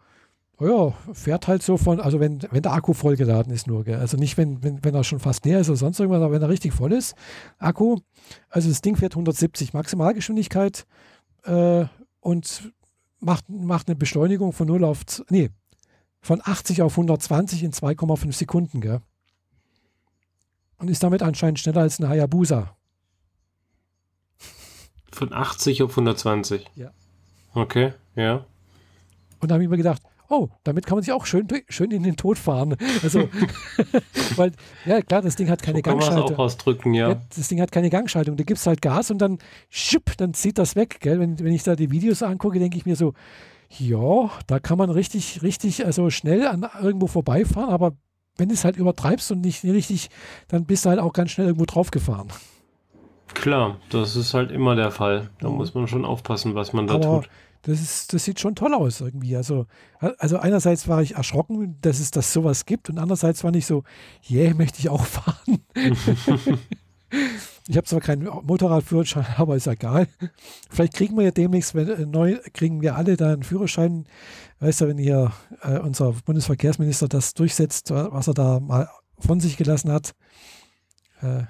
oh 0.60 0.68
ja, 0.68 1.14
fährt 1.14 1.48
halt 1.48 1.64
so 1.64 1.78
von, 1.78 2.00
also 2.00 2.20
wenn, 2.20 2.40
wenn 2.52 2.62
der 2.62 2.74
Akku 2.74 2.94
vollgeladen 2.94 3.54
ist 3.54 3.68
nur, 3.68 3.84
gell? 3.84 4.00
also 4.00 4.18
nicht, 4.18 4.38
wenn, 4.38 4.62
wenn, 4.64 4.84
wenn 4.84 4.96
er 4.96 5.04
schon 5.04 5.20
fast 5.20 5.46
leer 5.46 5.60
ist 5.60 5.70
oder 5.70 5.78
sonst 5.78 6.00
irgendwas, 6.00 6.22
aber 6.22 6.34
wenn 6.34 6.42
er 6.42 6.50
richtig 6.50 6.74
voll 6.74 6.94
ist, 6.94 7.16
Akku, 7.58 7.98
also 8.50 8.70
das 8.70 8.82
Ding 8.82 8.96
fährt 8.96 9.14
170 9.14 9.74
Maximalgeschwindigkeit 9.74 10.86
äh, 11.44 11.86
und 12.20 12.74
macht, 13.20 13.50
macht 13.50 13.88
eine 13.88 13.96
Beschleunigung 13.96 14.54
von 14.54 14.68
0 14.68 14.84
auf, 14.84 15.04
nee, 15.30 15.50
von 16.22 16.42
80 16.44 16.82
auf 16.82 16.94
120 16.94 17.64
in 17.64 17.72
2,5 17.72 18.34
Sekunden, 18.34 18.82
gell? 18.82 19.02
Und 20.80 20.90
ist 20.90 21.04
damit 21.04 21.22
anscheinend 21.22 21.60
schneller 21.60 21.82
als 21.82 22.00
ein 22.00 22.10
Hayabusa. 22.10 22.76
Von 25.12 25.34
80 25.34 25.84
auf 25.84 25.92
120? 25.92 26.66
Ja. 26.76 26.92
Okay, 27.54 27.94
ja. 28.16 28.46
Und 29.40 29.50
da 29.50 29.56
habe 29.56 29.64
ich 29.64 29.70
mir 29.70 29.78
gedacht, 29.78 30.02
oh, 30.30 30.50
damit 30.64 30.86
kann 30.86 30.96
man 30.96 31.04
sich 31.04 31.12
auch 31.12 31.26
schön, 31.26 31.48
schön 31.68 31.92
in 31.92 32.04
den 32.04 32.16
Tod 32.16 32.38
fahren. 32.38 32.78
Also, 33.04 33.30
weil, 34.36 34.52
ja 34.86 35.02
klar, 35.02 35.22
das 35.22 35.36
Ding 35.36 35.50
hat 35.50 35.62
keine 35.62 35.80
so 35.80 35.84
kann 35.84 36.00
Gangschaltung. 36.00 36.36
Auch 36.36 36.40
ausdrücken, 36.40 36.94
ja. 36.94 37.10
ja. 37.10 37.22
Das 37.36 37.48
Ding 37.48 37.60
hat 37.60 37.72
keine 37.72 37.90
Gangschaltung. 37.90 38.38
Da 38.38 38.44
gibst 38.44 38.66
halt 38.68 38.82
Gas 38.82 39.12
und 39.12 39.20
dann 39.20 39.40
schipp, 39.70 40.16
dann 40.18 40.34
zieht 40.34 40.58
das 40.58 40.76
weg. 40.76 41.00
Gell? 41.02 41.20
Wenn, 41.20 41.40
wenn 41.40 41.54
ich 41.54 41.64
da 41.64 41.76
die 41.76 41.92
Videos 41.92 42.24
angucke, 42.24 42.60
denke 42.60 42.78
ich 42.78 42.86
mir 42.86 42.96
so, 42.96 43.14
ja, 43.78 44.30
da 44.48 44.60
kann 44.60 44.78
man 44.78 44.90
richtig, 44.90 45.42
richtig, 45.42 45.86
also 45.86 46.10
schnell 46.10 46.48
an 46.48 46.66
irgendwo 46.82 47.08
vorbeifahren, 47.08 47.70
aber 47.70 47.94
wenn 48.40 48.50
du 48.50 48.56
es 48.56 48.66
halt 48.66 48.78
übertreibst 48.78 49.32
und 49.32 49.42
nicht 49.42 49.64
richtig, 49.64 50.10
dann 50.48 50.66
bist 50.66 50.86
du 50.86 50.90
halt 50.90 51.00
auch 51.00 51.14
ganz 51.14 51.32
schnell 51.32 51.48
irgendwo 51.48 51.66
draufgefahren. 51.66 52.30
Klar, 53.34 53.78
das 53.90 54.16
ist 54.16 54.34
halt 54.34 54.52
immer 54.52 54.76
der 54.76 54.92
Fall. 54.92 55.30
Da 55.40 55.48
ja. 55.48 55.54
muss 55.54 55.74
man 55.74 55.88
schon 55.88 56.06
aufpassen, 56.06 56.56
was 56.56 56.74
man 56.74 56.88
da 56.88 56.96
Aber 56.96 57.22
tut. 57.22 57.30
Das, 57.64 57.82
ist, 57.82 58.14
das 58.14 58.24
sieht 58.24 58.40
schon 58.40 58.56
toll 58.56 58.74
aus 58.74 59.02
irgendwie. 59.02 59.36
Also, 59.36 59.66
also 60.18 60.38
einerseits 60.38 60.88
war 60.88 61.02
ich 61.02 61.16
erschrocken, 61.16 61.78
dass 61.82 62.00
es 62.00 62.10
das 62.10 62.32
sowas 62.32 62.66
gibt 62.66 62.90
und 62.90 62.98
andererseits 62.98 63.44
war 63.44 63.54
ich 63.54 63.66
so, 63.66 63.84
yeah, 64.30 64.54
möchte 64.54 64.80
ich 64.80 64.90
auch 64.90 65.06
fahren. 65.06 65.60
ich 67.68 67.78
habe 67.78 67.86
zwar 67.86 68.02
keinen 68.02 68.24
Motorradführerschein, 68.24 69.26
aber 69.38 69.56
ist 69.56 69.68
egal. 69.68 70.08
Vielleicht 70.70 70.94
kriegen 70.94 71.18
wir 71.18 71.26
ja 71.26 71.32
demnächst, 71.32 71.76
wenn, 71.76 71.90
äh, 71.90 72.06
neu 72.06 72.38
kriegen 72.54 72.82
wir 72.82 72.96
alle 72.96 73.18
da 73.18 73.34
einen 73.34 73.44
Führerschein 73.44 74.06
weißt 74.60 74.82
du, 74.82 74.88
wenn 74.88 74.98
hier 74.98 75.32
äh, 75.62 75.80
unser 75.80 76.14
Bundesverkehrsminister 76.26 77.08
das 77.08 77.34
durchsetzt, 77.34 77.92
was 77.92 78.28
er 78.28 78.34
da 78.34 78.60
mal 78.60 78.90
von 79.18 79.40
sich 79.40 79.58
gelassen 79.58 79.92
hat. 79.92 80.14
Äh, 81.22 81.44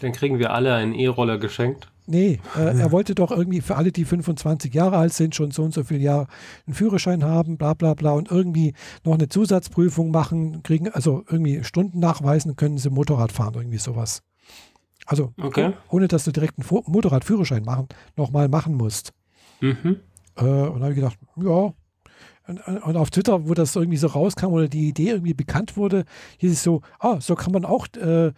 Dann 0.00 0.12
kriegen 0.12 0.38
wir 0.38 0.52
alle 0.52 0.74
einen 0.74 0.94
E-Roller 0.94 1.38
geschenkt. 1.38 1.90
Nee, 2.06 2.40
äh, 2.56 2.78
er 2.78 2.92
wollte 2.92 3.14
doch 3.14 3.30
irgendwie 3.30 3.60
für 3.60 3.76
alle, 3.76 3.92
die 3.92 4.04
25 4.04 4.72
Jahre 4.74 4.98
alt 4.98 5.12
sind, 5.12 5.34
schon 5.34 5.50
so 5.50 5.62
und 5.62 5.74
so 5.74 5.84
viele 5.84 6.00
Jahre 6.00 6.26
einen 6.66 6.74
Führerschein 6.74 7.24
haben, 7.24 7.56
bla 7.56 7.74
bla 7.74 7.94
bla 7.94 8.12
und 8.12 8.30
irgendwie 8.30 8.74
noch 9.04 9.14
eine 9.14 9.28
Zusatzprüfung 9.28 10.10
machen, 10.10 10.62
kriegen, 10.62 10.88
also 10.88 11.24
irgendwie 11.28 11.64
Stunden 11.64 12.00
nachweisen, 12.00 12.56
können 12.56 12.78
sie 12.78 12.90
Motorrad 12.90 13.32
fahren, 13.32 13.54
irgendwie 13.54 13.78
sowas. 13.78 14.22
Also 15.06 15.32
okay. 15.40 15.72
ohne 15.90 16.08
dass 16.08 16.24
du 16.24 16.32
direkt 16.32 16.58
einen 16.58 16.82
Motorradführerschein 16.86 17.64
machen, 17.64 17.88
nochmal 18.16 18.48
machen 18.48 18.74
musst. 18.74 19.12
Mhm. 19.60 20.00
Äh, 20.36 20.42
und 20.42 20.80
da 20.80 20.84
habe 20.84 20.90
ich 20.90 20.96
gedacht, 20.96 21.18
ja. 21.36 21.72
Und, 22.46 22.60
und, 22.60 22.96
auf 22.96 23.10
Twitter, 23.10 23.48
wo 23.48 23.54
das 23.54 23.74
irgendwie 23.74 23.96
so 23.96 24.06
rauskam 24.08 24.52
oder 24.52 24.68
die 24.68 24.88
Idee 24.88 25.10
irgendwie 25.10 25.32
bekannt 25.32 25.78
wurde, 25.78 26.04
hieß 26.38 26.52
es 26.52 26.62
so, 26.62 26.82
ah, 26.98 27.18
so 27.20 27.34
kann 27.36 27.52
man 27.52 27.64
auch 27.64 27.86
äh, 27.96 28.32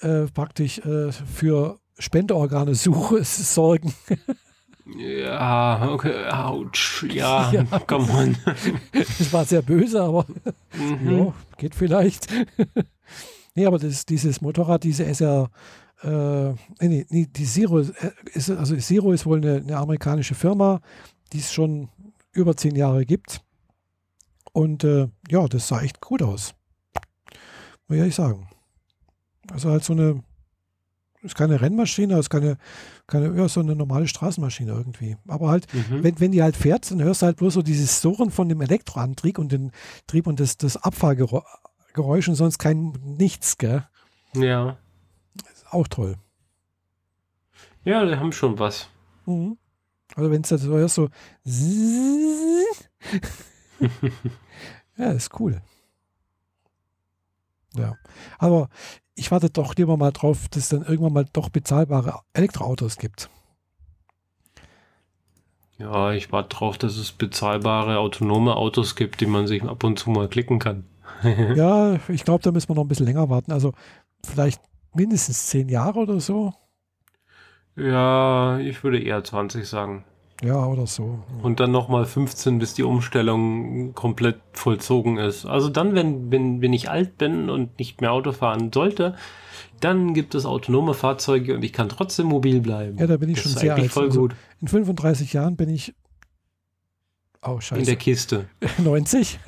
äh, 0.00 0.26
praktisch 0.34 0.78
äh, 0.78 1.12
für 1.12 1.78
Spendeorgane 1.98 2.74
suche, 2.74 3.22
sorgen. 3.24 3.94
Ja, 4.98 5.88
okay, 5.92 6.26
ouch, 6.32 7.04
ja, 7.08 7.52
ja. 7.52 7.64
come 7.86 8.10
on. 8.12 8.36
Das 8.92 9.32
war 9.32 9.44
sehr 9.44 9.62
böse, 9.62 10.02
aber 10.02 10.26
mhm. 10.74 11.18
ja, 11.18 11.34
geht 11.58 11.76
vielleicht. 11.76 12.26
Nee, 13.54 13.66
aber 13.66 13.78
das, 13.78 14.06
dieses 14.06 14.40
Motorrad, 14.40 14.84
diese 14.84 15.04
SR, 15.04 15.50
äh, 16.02 16.50
nee, 16.80 17.06
nee, 17.08 17.26
die 17.26 17.44
Zero, 17.44 17.78
ist, 17.78 18.50
also 18.50 18.76
Zero 18.76 19.12
ist 19.12 19.26
wohl 19.26 19.38
eine, 19.38 19.56
eine 19.56 19.76
amerikanische 19.76 20.34
Firma, 20.34 20.80
die 21.32 21.38
es 21.38 21.52
schon 21.52 21.88
über 22.32 22.56
zehn 22.56 22.76
Jahre 22.76 23.04
gibt. 23.04 23.42
Und 24.52 24.84
äh, 24.84 25.08
ja, 25.28 25.46
das 25.46 25.68
sah 25.68 25.80
echt 25.82 26.00
gut 26.00 26.22
aus. 26.22 26.54
Muss 27.86 27.96
ich 27.96 27.98
ehrlich 27.98 28.14
sagen. 28.14 28.48
Also 29.50 29.70
halt 29.70 29.84
so 29.84 29.92
eine 29.92 30.22
ist 31.22 31.34
keine 31.34 31.60
Rennmaschine, 31.60 32.18
ist 32.18 32.30
keine, 32.30 32.56
keine 33.06 33.36
ja, 33.36 33.48
so 33.48 33.60
eine 33.60 33.76
normale 33.76 34.08
Straßenmaschine 34.08 34.72
irgendwie. 34.72 35.16
Aber 35.28 35.50
halt, 35.50 35.66
mhm. 35.74 36.02
wenn, 36.02 36.18
wenn 36.18 36.32
die 36.32 36.42
halt 36.42 36.56
fährt, 36.56 36.90
dann 36.90 37.02
hörst 37.02 37.22
du 37.22 37.26
halt 37.26 37.36
bloß 37.36 37.54
so 37.54 37.62
dieses 37.62 38.00
Surren 38.00 38.30
von 38.30 38.48
dem 38.48 38.60
Elektroantrieb 38.60 39.38
und 39.38 39.52
den 39.52 39.70
Trieb 40.06 40.26
und 40.26 40.40
das, 40.40 40.56
das 40.56 40.76
Abfahrgeräusch 40.78 41.44
und 41.96 42.34
sonst 42.34 42.58
kein 42.58 42.92
nichts, 43.02 43.58
gell? 43.58 43.86
Ja. 44.34 44.76
Ist 45.52 45.72
auch 45.72 45.88
toll. 45.88 46.16
Ja, 47.84 48.04
die 48.04 48.16
haben 48.16 48.32
schon 48.32 48.58
was. 48.58 48.88
Mhm. 49.26 49.56
Also 50.14 50.30
wenn 50.30 50.42
es 50.42 50.48
so 50.48 50.72
hörst, 50.72 50.96
so 50.96 51.08
ja, 54.96 55.12
ist 55.12 55.38
cool. 55.40 55.62
Ja. 57.74 57.96
Aber 58.38 58.68
ich 59.14 59.30
warte 59.30 59.50
doch 59.50 59.74
lieber 59.76 59.96
mal 59.96 60.10
drauf, 60.10 60.48
dass 60.48 60.64
es 60.64 60.68
dann 60.70 60.82
irgendwann 60.82 61.12
mal 61.12 61.26
doch 61.32 61.48
bezahlbare 61.48 62.20
Elektroautos 62.32 62.96
gibt. 62.96 63.30
Ja, 65.78 66.12
ich 66.12 66.30
warte 66.30 66.56
drauf, 66.56 66.76
dass 66.76 66.96
es 66.96 67.12
bezahlbare 67.12 67.98
autonome 67.98 68.54
Autos 68.56 68.96
gibt, 68.96 69.20
die 69.20 69.26
man 69.26 69.46
sich 69.46 69.62
ab 69.62 69.82
und 69.84 69.98
zu 69.98 70.10
mal 70.10 70.28
klicken 70.28 70.58
kann. 70.58 70.84
Ja, 71.54 71.98
ich 72.08 72.24
glaube, 72.24 72.42
da 72.42 72.52
müssen 72.52 72.68
wir 72.68 72.74
noch 72.74 72.84
ein 72.84 72.88
bisschen 72.88 73.06
länger 73.06 73.28
warten. 73.28 73.52
Also 73.52 73.72
vielleicht 74.24 74.60
mindestens 74.94 75.46
zehn 75.46 75.68
Jahre 75.68 76.00
oder 76.00 76.20
so. 76.20 76.52
Ja, 77.76 78.58
ich 78.58 78.82
würde 78.82 79.02
eher 79.02 79.22
20 79.22 79.66
sagen. 79.66 80.04
Ja, 80.42 80.64
oder 80.66 80.86
so. 80.86 81.22
Und 81.42 81.60
dann 81.60 81.70
nochmal 81.70 82.06
15, 82.06 82.58
bis 82.58 82.74
die 82.74 82.82
Umstellung 82.82 83.94
komplett 83.94 84.40
vollzogen 84.52 85.18
ist. 85.18 85.44
Also 85.44 85.68
dann, 85.68 85.94
wenn, 85.94 86.30
wenn, 86.32 86.62
wenn 86.62 86.72
ich 86.72 86.88
alt 86.90 87.18
bin 87.18 87.50
und 87.50 87.78
nicht 87.78 88.00
mehr 88.00 88.12
Auto 88.12 88.32
fahren 88.32 88.70
sollte, 88.72 89.16
dann 89.80 90.14
gibt 90.14 90.34
es 90.34 90.46
autonome 90.46 90.94
Fahrzeuge 90.94 91.54
und 91.54 91.62
ich 91.62 91.72
kann 91.72 91.88
trotzdem 91.88 92.26
mobil 92.26 92.60
bleiben. 92.60 92.98
Ja, 92.98 93.06
da 93.06 93.16
bin 93.18 93.28
ich 93.28 93.42
das 93.42 93.52
schon 93.52 93.60
sehr 93.60 93.74
alt. 93.74 93.90
Voll 93.90 94.06
also 94.06 94.20
gut. 94.22 94.36
In 94.60 94.68
35 94.68 95.32
Jahren 95.32 95.56
bin 95.56 95.68
ich. 95.68 95.94
Oh, 97.42 97.60
scheiße. 97.60 97.80
In 97.80 97.86
der 97.86 97.96
Kiste. 97.96 98.46
90. 98.78 99.38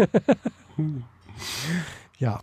ja. 2.19 2.41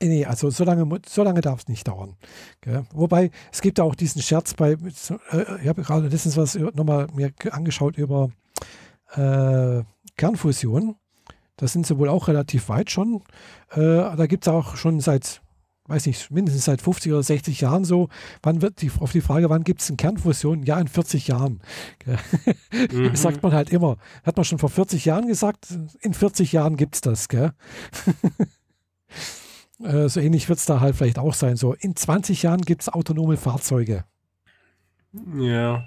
Nee, 0.00 0.26
also 0.26 0.50
so 0.50 0.64
lange, 0.64 0.86
so 1.06 1.22
lange 1.22 1.40
darf 1.40 1.60
es 1.60 1.68
nicht 1.68 1.88
dauern. 1.88 2.16
Gell? 2.60 2.84
Wobei, 2.92 3.30
es 3.50 3.62
gibt 3.62 3.80
auch 3.80 3.94
diesen 3.94 4.20
Scherz 4.20 4.52
bei, 4.52 4.72
äh, 4.72 4.76
ich 5.62 5.68
habe 5.68 5.82
gerade 5.82 6.08
letztens 6.08 6.36
was 6.36 6.54
nochmal 6.54 7.06
mir 7.14 7.32
angeschaut 7.50 7.96
über 7.96 8.30
äh, 9.14 9.82
Kernfusion. 10.16 10.96
Da 11.56 11.66
sind 11.66 11.86
sie 11.86 11.96
wohl 11.98 12.10
auch 12.10 12.28
relativ 12.28 12.68
weit 12.68 12.90
schon. 12.90 13.22
Äh, 13.70 13.80
da 13.80 14.26
gibt 14.26 14.46
es 14.46 14.52
auch 14.52 14.76
schon 14.76 15.00
seit, 15.00 15.40
weiß 15.88 16.06
nicht, 16.06 16.30
mindestens 16.30 16.64
seit 16.64 16.82
50 16.82 17.12
oder 17.12 17.22
60 17.22 17.60
Jahren 17.60 17.84
so, 17.84 18.08
wann 18.42 18.62
wird 18.62 18.82
die, 18.82 18.90
auf 18.98 19.12
die 19.12 19.20
Frage, 19.20 19.50
wann 19.50 19.64
gibt 19.64 19.80
es 19.80 19.88
eine 19.88 19.96
Kernfusion? 19.96 20.62
Ja, 20.62 20.78
in 20.80 20.88
40 20.88 21.28
Jahren. 21.28 21.60
Mhm. 22.92 23.10
Das 23.10 23.22
sagt 23.22 23.42
man 23.42 23.52
halt 23.52 23.70
immer. 23.70 23.96
Hat 24.22 24.36
man 24.36 24.44
schon 24.44 24.58
vor 24.58 24.68
40 24.68 25.04
Jahren 25.06 25.26
gesagt, 25.26 25.68
in 26.00 26.14
40 26.14 26.52
Jahren 26.52 26.76
gibt 26.76 26.96
es 26.96 27.00
das. 27.00 27.28
Gell? 27.28 27.52
Äh, 29.82 30.08
so 30.08 30.20
ähnlich 30.20 30.48
wird 30.48 30.58
es 30.58 30.64
da 30.64 30.80
halt 30.80 30.96
vielleicht 30.96 31.18
auch 31.18 31.34
sein. 31.34 31.56
So 31.56 31.74
in 31.74 31.94
20 31.94 32.42
Jahren 32.42 32.62
gibt 32.62 32.80
es 32.82 32.88
autonome 32.88 33.36
Fahrzeuge. 33.36 34.04
Ja. 35.38 35.86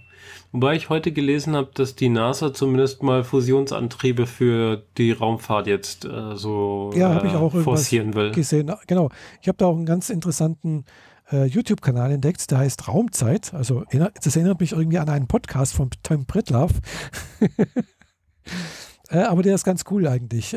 Wobei 0.51 0.75
ich 0.75 0.89
heute 0.89 1.11
gelesen 1.11 1.55
habe, 1.55 1.69
dass 1.73 1.95
die 1.95 2.09
NASA 2.09 2.53
zumindest 2.53 3.03
mal 3.03 3.23
Fusionsantriebe 3.23 4.25
für 4.25 4.83
die 4.97 5.11
Raumfahrt 5.11 5.67
jetzt 5.67 6.05
äh, 6.05 6.35
so 6.35 6.91
ja, 6.95 7.23
ich 7.23 7.33
auch 7.33 7.53
äh, 7.53 7.61
forcieren 7.61 8.15
will. 8.15 8.31
Gesehen. 8.31 8.71
Genau. 8.87 9.09
Ich 9.41 9.47
habe 9.47 9.57
da 9.57 9.67
auch 9.67 9.75
einen 9.75 9.85
ganz 9.85 10.09
interessanten 10.09 10.85
äh, 11.31 11.45
YouTube-Kanal 11.45 12.11
entdeckt, 12.11 12.49
der 12.51 12.59
heißt 12.59 12.87
Raumzeit. 12.87 13.53
Also 13.53 13.83
das 13.91 14.35
erinnert 14.35 14.59
mich 14.59 14.71
irgendwie 14.71 14.97
an 14.97 15.09
einen 15.09 15.27
Podcast 15.27 15.73
von 15.73 15.89
Tom 16.03 16.25
Pritlaff. 16.25 16.71
Äh, 19.11 19.23
aber 19.23 19.41
der 19.41 19.55
ist 19.55 19.63
ganz 19.63 19.85
cool 19.89 20.07
eigentlich. 20.07 20.55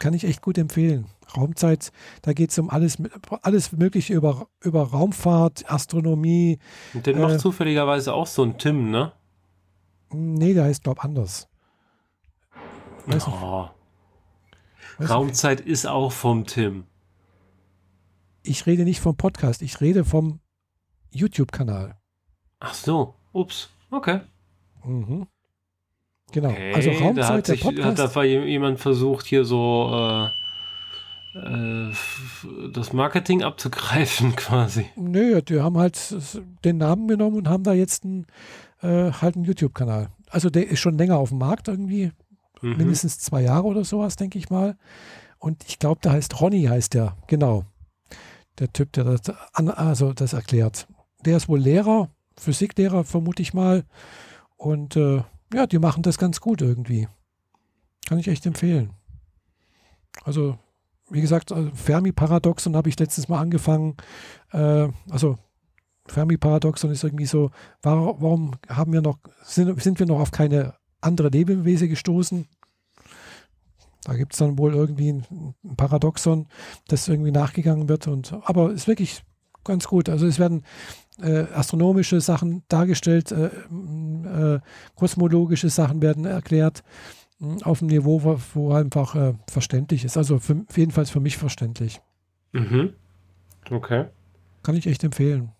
Kann 0.00 0.14
ich 0.14 0.24
echt 0.24 0.40
gut 0.40 0.56
empfehlen. 0.56 1.04
Raumzeit, 1.36 1.92
da 2.22 2.32
geht 2.32 2.50
es 2.50 2.58
um 2.58 2.70
alles, 2.70 2.96
alles 3.42 3.70
Mögliche 3.72 4.14
über, 4.14 4.48
über 4.62 4.82
Raumfahrt, 4.82 5.70
Astronomie. 5.70 6.58
Und 6.94 7.06
den 7.06 7.18
äh, 7.18 7.20
macht 7.20 7.40
zufälligerweise 7.40 8.14
auch 8.14 8.26
so 8.26 8.42
ein 8.42 8.56
Tim, 8.56 8.90
ne? 8.90 9.12
Nee, 10.10 10.54
der 10.54 10.64
heißt, 10.64 10.82
glaube 10.82 11.02
anders. 11.02 11.48
Weiß 13.04 13.28
oh. 13.28 13.68
Weiß 14.96 15.10
Raumzeit 15.10 15.60
nicht. 15.60 15.68
ist 15.68 15.86
auch 15.86 16.12
vom 16.12 16.46
Tim. 16.46 16.84
Ich 18.42 18.64
rede 18.64 18.84
nicht 18.84 19.00
vom 19.00 19.16
Podcast, 19.16 19.60
ich 19.60 19.82
rede 19.82 20.06
vom 20.06 20.40
YouTube-Kanal. 21.10 22.00
Ach 22.58 22.72
so, 22.72 23.14
ups, 23.32 23.68
okay. 23.90 24.20
Mhm. 24.82 25.26
Genau, 26.32 26.50
okay, 26.50 26.74
also 26.74 26.90
Raumzeit, 26.90 27.16
da 27.16 27.28
hat, 27.28 27.46
sich, 27.46 27.64
hat 27.64 27.98
da 27.98 28.22
jemand 28.22 28.78
versucht, 28.78 29.26
hier 29.26 29.44
so 29.44 29.90
äh, 29.92 30.28
äh, 31.34 31.92
das 32.72 32.92
Marketing 32.92 33.42
abzugreifen 33.42 34.34
quasi. 34.36 34.86
Nö, 34.96 35.40
die 35.42 35.60
haben 35.60 35.78
halt 35.78 35.98
den 36.64 36.78
Namen 36.78 37.08
genommen 37.08 37.36
und 37.36 37.48
haben 37.48 37.64
da 37.64 37.72
jetzt 37.72 38.04
einen, 38.04 38.26
äh, 38.82 39.12
halt 39.12 39.36
einen 39.36 39.44
YouTube-Kanal. 39.44 40.08
Also 40.28 40.50
der 40.50 40.68
ist 40.68 40.80
schon 40.80 40.98
länger 40.98 41.18
auf 41.18 41.30
dem 41.30 41.38
Markt 41.38 41.68
irgendwie, 41.68 42.12
mhm. 42.62 42.76
mindestens 42.76 43.18
zwei 43.18 43.42
Jahre 43.42 43.66
oder 43.66 43.84
sowas, 43.84 44.16
denke 44.16 44.38
ich 44.38 44.50
mal. 44.50 44.76
Und 45.38 45.64
ich 45.66 45.78
glaube, 45.78 46.00
der 46.02 46.12
heißt 46.12 46.40
Ronny, 46.40 46.64
heißt 46.64 46.94
der, 46.94 47.16
genau. 47.26 47.64
Der 48.58 48.72
Typ, 48.72 48.92
der 48.92 49.04
das, 49.04 49.20
also 49.54 50.12
das 50.12 50.32
erklärt. 50.32 50.86
Der 51.24 51.36
ist 51.36 51.48
wohl 51.48 51.60
Lehrer, 51.60 52.10
Physiklehrer, 52.36 53.04
vermute 53.04 53.42
ich 53.42 53.54
mal. 53.54 53.84
Und 54.56 54.96
äh, 54.96 55.22
ja, 55.52 55.66
die 55.66 55.78
machen 55.78 56.02
das 56.02 56.18
ganz 56.18 56.40
gut 56.40 56.62
irgendwie. 56.62 57.08
Kann 58.06 58.18
ich 58.18 58.28
echt 58.28 58.46
empfehlen. 58.46 58.92
Also 60.24 60.58
wie 61.10 61.20
gesagt, 61.20 61.52
also 61.52 61.70
Fermi-Paradoxon 61.74 62.76
habe 62.76 62.88
ich 62.88 62.98
letztens 62.98 63.28
mal 63.28 63.40
angefangen. 63.40 63.96
Äh, 64.52 64.88
also 65.10 65.38
Fermi-Paradoxon 66.06 66.90
ist 66.90 67.04
irgendwie 67.04 67.26
so, 67.26 67.50
warum, 67.82 68.52
haben 68.68 68.92
wir 68.92 69.02
noch, 69.02 69.18
sind, 69.42 69.80
sind 69.82 69.98
wir 69.98 70.06
noch 70.06 70.20
auf 70.20 70.30
keine 70.30 70.74
andere 71.00 71.28
Lebewesen 71.28 71.88
gestoßen? 71.88 72.46
Da 74.04 74.14
gibt 74.14 74.32
es 74.32 74.38
dann 74.38 74.58
wohl 74.58 74.74
irgendwie 74.74 75.12
ein, 75.12 75.54
ein 75.64 75.76
Paradoxon, 75.76 76.46
das 76.88 77.08
irgendwie 77.08 77.32
nachgegangen 77.32 77.88
wird. 77.88 78.06
Und, 78.06 78.32
aber 78.44 78.72
ist 78.72 78.88
wirklich 78.88 79.22
ganz 79.64 79.86
gut. 79.86 80.08
Also 80.08 80.26
es 80.26 80.38
werden 80.38 80.64
äh, 81.20 81.44
astronomische 81.52 82.20
Sachen 82.20 82.62
dargestellt, 82.68 83.30
äh, 83.32 83.50
äh, 84.30 84.60
kosmologische 84.94 85.68
Sachen 85.68 86.02
werden 86.02 86.24
erklärt 86.24 86.82
auf 87.62 87.78
dem 87.78 87.88
Niveau, 87.88 88.22
wo, 88.22 88.38
wo 88.54 88.72
einfach 88.72 89.14
äh, 89.14 89.34
verständlich 89.48 90.04
ist. 90.04 90.16
Also 90.16 90.38
für, 90.38 90.64
jedenfalls 90.74 91.10
für 91.10 91.20
mich 91.20 91.36
verständlich. 91.36 92.00
Mhm. 92.52 92.94
Okay. 93.70 94.06
Kann 94.62 94.76
ich 94.76 94.86
echt 94.86 95.04
empfehlen. 95.04 95.52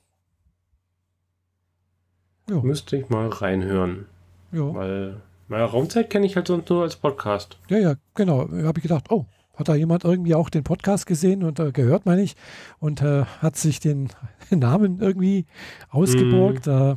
Jo. 2.48 2.62
Müsste 2.62 2.96
ich 2.96 3.08
mal 3.08 3.28
reinhören. 3.28 4.06
Ja. 4.52 4.74
Weil 4.74 5.22
meine 5.48 5.64
Raumzeit 5.64 6.10
kenne 6.10 6.26
ich 6.26 6.36
halt 6.36 6.48
sonst 6.48 6.68
nur 6.68 6.82
als 6.82 6.96
Podcast. 6.96 7.58
Ja, 7.68 7.78
ja, 7.78 7.94
genau. 8.14 8.44
Da 8.44 8.66
habe 8.66 8.78
ich 8.78 8.82
gedacht, 8.82 9.10
oh, 9.10 9.26
hat 9.54 9.68
da 9.68 9.74
jemand 9.74 10.04
irgendwie 10.04 10.34
auch 10.34 10.50
den 10.50 10.64
Podcast 10.64 11.06
gesehen 11.06 11.44
und 11.44 11.60
äh, 11.60 11.70
gehört, 11.72 12.06
meine 12.06 12.22
ich, 12.22 12.34
und 12.78 13.02
äh, 13.02 13.24
hat 13.24 13.56
sich 13.56 13.80
den 13.80 14.08
Namen 14.50 15.00
irgendwie 15.00 15.46
ausgeborgt. 15.90 16.66
Mm. 16.66 16.94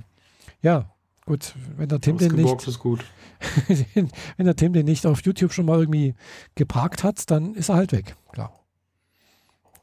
ja, 0.61 0.92
gut, 1.25 1.55
wenn 1.77 1.89
der 1.89 2.01
Tim 2.01 2.17
den 2.17 2.35
nicht. 2.35 2.67
ist 2.67 2.79
gut. 2.79 3.03
wenn 3.97 4.45
der 4.45 4.55
Tim 4.55 4.73
den 4.73 4.85
nicht 4.85 5.05
auf 5.05 5.21
YouTube 5.21 5.53
schon 5.53 5.65
mal 5.65 5.79
irgendwie 5.79 6.15
geparkt 6.55 7.03
hat, 7.03 7.29
dann 7.29 7.55
ist 7.55 7.69
er 7.69 7.75
halt 7.75 7.91
weg, 7.91 8.15
klar. 8.31 8.59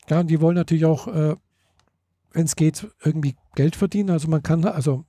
Ja, 0.08 0.20
und 0.20 0.28
die 0.28 0.40
wollen 0.40 0.56
natürlich 0.56 0.84
auch, 0.84 1.06
äh, 1.08 1.36
wenn 2.32 2.44
es 2.44 2.56
geht, 2.56 2.88
irgendwie 3.04 3.36
Geld 3.54 3.76
verdienen. 3.76 4.10
Also 4.10 4.28
man 4.28 4.42
kann, 4.42 4.64
also 4.64 5.04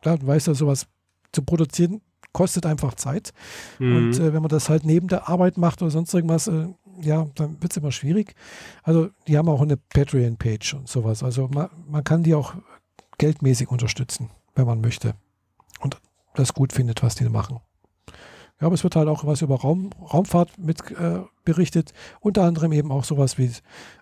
klar, 0.00 0.18
du 0.18 0.26
weißt 0.26 0.46
ja, 0.46 0.54
sowas 0.54 0.86
zu 1.32 1.42
produzieren 1.42 2.00
kostet 2.34 2.66
einfach 2.66 2.94
Zeit. 2.94 3.32
Mhm. 3.78 3.96
Und 3.96 4.18
äh, 4.18 4.34
wenn 4.34 4.42
man 4.42 4.50
das 4.50 4.68
halt 4.68 4.84
neben 4.84 5.08
der 5.08 5.28
Arbeit 5.28 5.56
macht 5.56 5.80
oder 5.80 5.90
sonst 5.90 6.12
irgendwas, 6.12 6.48
äh, 6.48 6.66
ja, 7.00 7.26
dann 7.36 7.62
wird 7.62 7.72
es 7.72 7.76
immer 7.78 7.92
schwierig. 7.92 8.34
Also 8.82 9.08
die 9.26 9.38
haben 9.38 9.48
auch 9.48 9.62
eine 9.62 9.78
Patreon-Page 9.78 10.74
und 10.74 10.88
sowas. 10.88 11.22
Also 11.22 11.48
man, 11.48 11.70
man 11.88 12.04
kann 12.04 12.22
die 12.22 12.34
auch 12.34 12.54
geldmäßig 13.18 13.70
unterstützen, 13.70 14.30
wenn 14.54 14.66
man 14.66 14.80
möchte. 14.80 15.14
Das 16.34 16.52
gut 16.52 16.72
findet, 16.72 17.02
was 17.02 17.14
die 17.14 17.28
machen. 17.28 17.60
Ja, 18.60 18.66
aber 18.66 18.74
es 18.74 18.84
wird 18.84 18.94
halt 18.94 19.08
auch 19.08 19.26
was 19.26 19.42
über 19.42 19.56
Raum, 19.60 19.90
Raumfahrt 20.12 20.58
mit 20.58 20.90
äh, 20.92 21.20
berichtet. 21.44 21.92
Unter 22.20 22.44
anderem 22.44 22.72
eben 22.72 22.92
auch 22.92 23.04
sowas 23.04 23.36
wie 23.36 23.50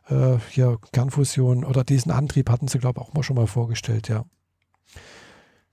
äh, 0.09 0.39
hier 0.51 0.79
Kernfusion 0.93 1.65
oder 1.65 1.85
diesen 1.85 2.13
Antrieb 2.13 2.51
hatten 2.51 2.69
sie, 2.69 2.79
glaube 2.79 3.01
ich, 3.01 3.07
auch 3.07 3.15
mal 3.15 3.23
schon 3.23 3.37
mal 3.37 3.47
vorgestellt, 3.47 4.09
ja. 4.09 4.25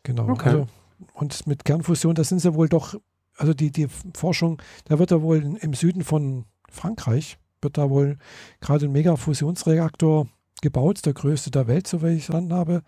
Genau. 0.04 0.30
Okay. 0.30 0.50
Also, 0.50 0.68
und 1.14 1.48
mit 1.48 1.66
Kernfusion, 1.66 2.16
da 2.16 2.24
sind 2.24 2.40
sie 2.40 2.54
wohl 2.54 2.70
doch, 2.70 2.96
also 3.38 3.54
die, 3.54 3.72
die 3.72 3.88
Forschung, 4.16 4.62
da 4.86 5.00
wird 5.00 5.12
er 5.12 5.22
wohl 5.22 5.58
im 5.60 5.74
Süden 5.74 6.04
von 6.04 6.46
Frankreich, 6.70 7.38
wird 7.62 7.78
da 7.78 7.90
wohl 7.90 8.18
gerade 8.62 8.86
ein 8.86 8.92
Mega-Fusionsreaktor 8.92 10.28
gebaut, 10.62 11.06
der 11.06 11.14
größte 11.14 11.52
der 11.52 11.68
Welt, 11.68 11.88
soweit 11.88 12.14
ich 12.18 12.26
verstanden 12.26 12.54
habe. 12.54 12.84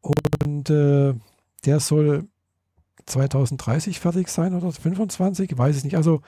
Und 0.00 0.70
äh, 0.70 1.14
der 1.64 1.80
soll 1.80 2.28
2030 3.06 4.00
fertig 4.00 4.28
sein 4.28 4.54
oder 4.54 4.70
25, 4.72 5.52
ich 5.52 5.58
weiß 5.58 5.76
es 5.76 5.84
nicht. 5.84 5.96
Also 5.96 6.22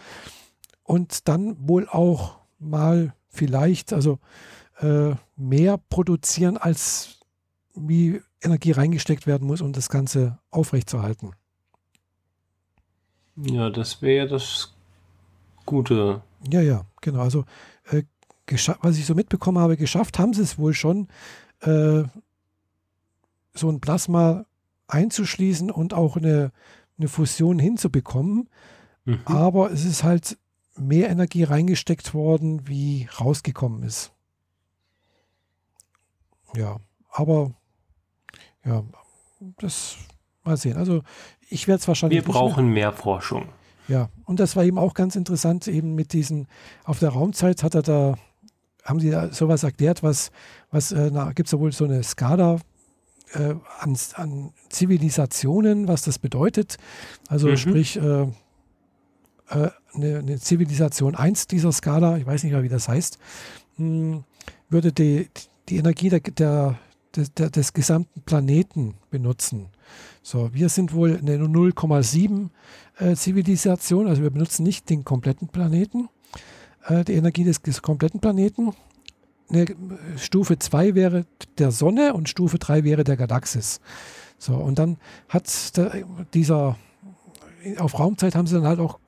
und 0.84 1.28
dann 1.28 1.68
wohl 1.68 1.88
auch 1.88 2.38
mal 2.58 3.14
vielleicht, 3.28 3.92
also 3.92 4.18
äh, 4.80 5.14
mehr 5.36 5.76
produzieren, 5.76 6.56
als 6.56 7.20
wie 7.74 8.22
Energie 8.40 8.72
reingesteckt 8.72 9.26
werden 9.26 9.46
muss, 9.46 9.60
um 9.60 9.72
das 9.72 9.90
Ganze 9.90 10.38
aufrechtzuerhalten. 10.50 11.32
Ja, 13.36 13.70
das 13.70 14.02
wäre 14.02 14.26
das 14.26 14.74
Gute. 15.66 16.22
Ja, 16.50 16.60
ja, 16.60 16.86
genau. 17.00 17.20
Also 17.20 17.44
äh, 17.90 18.04
was 18.80 18.96
ich 18.96 19.04
so 19.04 19.14
mitbekommen 19.14 19.58
habe, 19.58 19.76
geschafft 19.76 20.18
haben 20.18 20.32
sie 20.32 20.42
es 20.42 20.58
wohl 20.58 20.72
schon, 20.72 21.08
äh, 21.60 22.04
so 23.52 23.68
ein 23.68 23.80
Plasma 23.80 24.46
einzuschließen 24.88 25.70
und 25.70 25.94
auch 25.94 26.16
eine, 26.16 26.50
eine 26.98 27.08
Fusion 27.08 27.58
hinzubekommen. 27.58 28.48
Mhm. 29.04 29.20
Aber 29.24 29.70
es 29.70 29.84
ist 29.84 30.02
halt 30.02 30.36
mehr 30.76 31.10
Energie 31.10 31.44
reingesteckt 31.44 32.14
worden, 32.14 32.66
wie 32.66 33.08
rausgekommen 33.20 33.82
ist. 33.82 34.12
Ja, 36.56 36.78
aber 37.10 37.52
ja, 38.64 38.82
das 39.58 39.96
mal 40.44 40.56
sehen. 40.56 40.76
Also 40.76 41.02
ich 41.48 41.68
werde 41.68 41.80
es 41.80 41.88
wahrscheinlich. 41.88 42.24
Wir 42.24 42.32
brauchen 42.32 42.66
mehr. 42.66 42.90
mehr 42.90 42.92
Forschung. 42.92 43.48
Ja, 43.86 44.10
und 44.24 44.38
das 44.38 44.54
war 44.54 44.64
eben 44.64 44.78
auch 44.78 44.92
ganz 44.92 45.16
interessant, 45.16 45.66
eben 45.66 45.94
mit 45.94 46.12
diesen, 46.12 46.46
auf 46.84 46.98
der 46.98 47.08
Raumzeit 47.08 47.62
hat 47.62 47.74
er 47.74 47.82
da, 47.82 48.14
haben 48.84 49.00
sie 49.00 49.10
da 49.10 49.32
sowas 49.32 49.62
erklärt, 49.62 50.02
was, 50.02 50.30
was, 50.70 50.92
äh, 50.92 51.10
gibt 51.34 51.46
es 51.46 51.52
da 51.52 51.58
wohl 51.58 51.72
so 51.72 51.86
eine 51.86 52.02
Skala 52.02 52.58
äh, 53.34 53.54
an, 53.80 53.96
an, 54.14 54.52
Zivilisationen, 54.68 55.88
was 55.88 56.02
das 56.02 56.18
bedeutet. 56.18 56.76
Also 57.28 57.48
mhm. 57.48 57.56
sprich, 57.56 57.96
äh, 57.96 58.22
äh, 58.22 59.70
eine, 59.94 60.18
eine, 60.18 60.38
Zivilisation 60.38 61.14
1 61.14 61.46
dieser 61.46 61.72
Skala, 61.72 62.18
ich 62.18 62.26
weiß 62.26 62.44
nicht 62.44 62.52
mehr, 62.52 62.62
wie 62.62 62.68
das 62.68 62.88
heißt, 62.88 63.18
mh, 63.76 63.86
hm, 63.86 64.24
würde 64.68 64.92
die, 64.92 65.28
die 65.68 65.76
Energie 65.76 66.10
der, 66.10 66.20
der, 66.20 66.78
des, 67.16 67.32
der, 67.34 67.50
des 67.50 67.72
gesamten 67.72 68.22
Planeten 68.22 68.94
benutzen. 69.10 69.68
So, 70.22 70.52
wir 70.52 70.68
sind 70.68 70.92
wohl 70.92 71.16
eine 71.16 71.36
0,7 71.38 72.50
äh, 72.98 73.14
Zivilisation, 73.14 74.06
also 74.06 74.22
wir 74.22 74.30
benutzen 74.30 74.62
nicht 74.62 74.90
den 74.90 75.04
kompletten 75.04 75.48
Planeten, 75.48 76.08
äh, 76.86 77.04
die 77.04 77.14
Energie 77.14 77.44
des, 77.44 77.62
des 77.62 77.80
kompletten 77.80 78.20
Planeten, 78.20 78.74
eine 79.50 79.66
Stufe 80.16 80.58
2 80.58 80.94
wäre 80.94 81.26
der 81.58 81.70
Sonne 81.70 82.14
und 82.14 82.28
Stufe 82.28 82.58
3 82.58 82.84
wäre 82.84 83.04
der 83.04 83.16
Galaxis. 83.16 83.80
So, 84.38 84.54
und 84.54 84.78
dann 84.78 84.98
hat 85.28 85.76
der, 85.76 86.04
dieser, 86.34 86.76
auf 87.78 87.98
Raumzeit 87.98 88.34
haben 88.34 88.46
sie 88.46 88.54
dann 88.54 88.66
halt 88.66 88.78
auch 88.78 88.98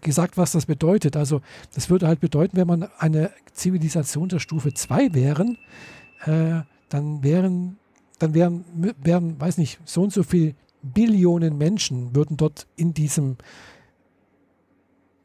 gesagt, 0.00 0.36
was 0.36 0.52
das 0.52 0.66
bedeutet. 0.66 1.16
Also, 1.16 1.40
das 1.74 1.90
würde 1.90 2.06
halt 2.06 2.20
bedeuten, 2.20 2.56
wenn 2.56 2.66
man 2.66 2.88
eine 2.98 3.30
Zivilisation 3.52 4.28
der 4.28 4.38
Stufe 4.38 4.72
2 4.72 5.14
wären, 5.14 5.58
äh, 6.24 6.60
dann 6.88 7.22
wären, 7.22 7.78
dann 8.18 8.34
wären, 8.34 8.64
wären, 9.02 9.40
weiß 9.40 9.58
nicht, 9.58 9.80
so 9.84 10.02
und 10.02 10.12
so 10.12 10.22
viel 10.22 10.54
Billionen 10.82 11.58
Menschen 11.58 12.14
würden 12.14 12.36
dort 12.36 12.66
in 12.76 12.94
diesem, 12.94 13.36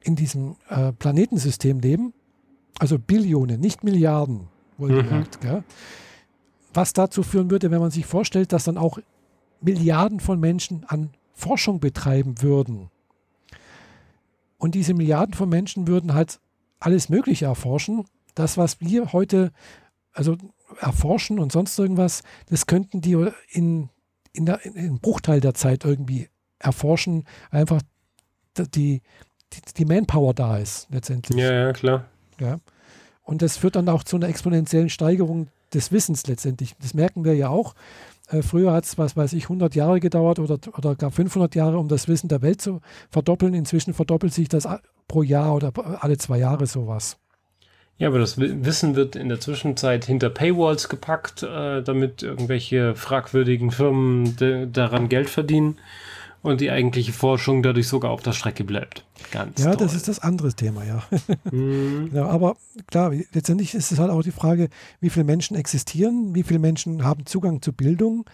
in 0.02 0.16
diesem 0.16 0.56
äh, 0.70 0.92
Planetensystem 0.92 1.80
leben. 1.80 2.14
Also 2.80 2.98
Billionen, 2.98 3.62
nicht 3.62 3.84
Milliarden 3.84 4.48
wohlgemerkt. 4.84 5.44
Mhm. 5.44 5.64
Was 6.74 6.94
dazu 6.94 7.24
führen 7.24 7.52
würde, 7.52 7.72
wenn 7.72 7.80
man 7.80 7.92
sich 7.92 8.06
vorstellt, 8.06 8.52
dass 8.52 8.66
dann 8.66 8.78
auch 8.78 9.00
Milliarden 9.62 10.20
von 10.20 10.40
Menschen 10.40 10.86
an 10.88 11.12
Forschung 11.34 11.80
betreiben 11.80 12.42
würden. 12.42 12.90
Und 14.58 14.76
diese 14.76 14.94
Milliarden 14.94 15.34
von 15.34 15.50
Menschen 15.50 15.88
würden 15.88 16.14
halt 16.14 16.40
alles 16.80 17.10
Mögliche 17.10 17.46
erforschen. 17.46 18.06
Das, 18.36 18.58
was 18.58 18.80
wir 18.82 19.14
heute 19.14 19.52
also 20.14 20.38
erforschen 20.80 21.40
und 21.40 21.52
sonst 21.52 21.78
irgendwas, 21.78 22.24
das 22.50 22.66
könnten 22.66 23.02
die 23.02 23.14
in, 23.50 23.90
in, 24.32 24.46
der, 24.46 24.66
in 24.66 24.78
einem 24.78 25.00
Bruchteil 25.00 25.40
der 25.40 25.54
Zeit 25.54 25.86
irgendwie 25.86 26.30
erforschen. 26.60 27.26
Einfach 27.52 27.82
die, 28.58 29.02
die, 29.54 29.62
die 29.78 29.86
Manpower 29.86 30.34
da 30.34 30.58
ist 30.58 30.88
letztendlich. 30.92 31.40
Ja, 31.40 31.52
ja, 31.52 31.74
klar. 31.74 32.06
Ja. 32.40 32.60
Und 33.24 33.42
das 33.42 33.58
führt 33.58 33.76
dann 33.76 33.90
auch 33.90 34.04
zu 34.04 34.18
einer 34.18 34.28
exponentiellen 34.28 34.90
Steigerung 34.90 35.48
des 35.74 35.92
Wissens 35.92 36.28
letztendlich. 36.28 36.76
Das 36.82 36.94
merken 36.94 37.24
wir 37.24 37.36
ja 37.36 37.50
auch. 37.50 37.74
Äh, 38.30 38.42
früher 38.42 38.74
hat 38.74 38.86
es, 38.86 38.98
was 38.98 39.18
weiß 39.18 39.34
ich, 39.34 39.44
100 39.44 39.76
Jahre 39.76 40.00
gedauert 40.00 40.40
oder, 40.40 40.60
oder 40.78 40.96
gar 40.96 41.12
500 41.12 41.56
Jahre, 41.56 41.78
um 41.78 41.88
das 41.88 42.08
Wissen 42.08 42.28
der 42.28 42.42
Welt 42.42 42.62
zu 42.62 42.82
verdoppeln. 43.10 43.54
Inzwischen 43.54 43.94
verdoppelt 43.94 44.34
sich 44.34 44.50
das 44.50 44.68
pro 45.08 45.24
Jahr 45.24 45.56
oder 45.56 45.72
alle 46.02 46.18
zwei 46.18 46.38
Jahre 46.38 46.68
sowas. 46.68 47.18
Ja, 47.98 48.08
aber 48.08 48.20
das 48.20 48.38
Wissen 48.40 48.96
wird 48.96 49.16
in 49.16 49.30
der 49.30 49.40
Zwischenzeit 49.40 50.06
hinter 50.06 50.30
Paywalls 50.30 50.90
gepackt, 50.90 51.44
äh, 51.44 51.84
damit 51.84 52.24
irgendwelche 52.24 52.96
fragwürdigen 52.96 53.72
Firmen 53.72 54.36
daran 54.74 55.10
Geld 55.10 55.30
verdienen 55.30 55.78
und 56.44 56.62
die 56.62 56.70
eigentliche 56.70 57.14
Forschung 57.14 57.64
dadurch 57.64 57.88
sogar 57.88 58.12
auf 58.12 58.22
der 58.22 58.34
Strecke 58.34 58.64
bleibt. 58.64 59.06
Ganz 59.32 59.60
ja, 59.60 59.72
toll. 59.72 59.78
das 59.78 59.96
ist 59.96 60.08
das 60.08 60.20
andere 60.20 60.54
Thema, 60.54 60.84
ja. 60.84 61.04
Mhm. 61.52 62.10
genau, 62.12 62.28
aber 62.28 62.56
klar, 62.88 63.12
letztendlich 63.32 63.74
ist 63.74 63.92
es 63.92 64.00
halt 64.00 64.12
auch 64.12 64.22
die 64.22 64.32
Frage, 64.32 64.70
wie 65.00 65.10
viele 65.10 65.24
Menschen 65.24 65.56
existieren, 65.56 66.36
wie 66.36 66.44
viele 66.44 66.60
Menschen 66.60 67.04
haben 67.04 67.26
Zugang 67.26 67.62
zu 67.62 67.74
Bildung, 67.74 68.26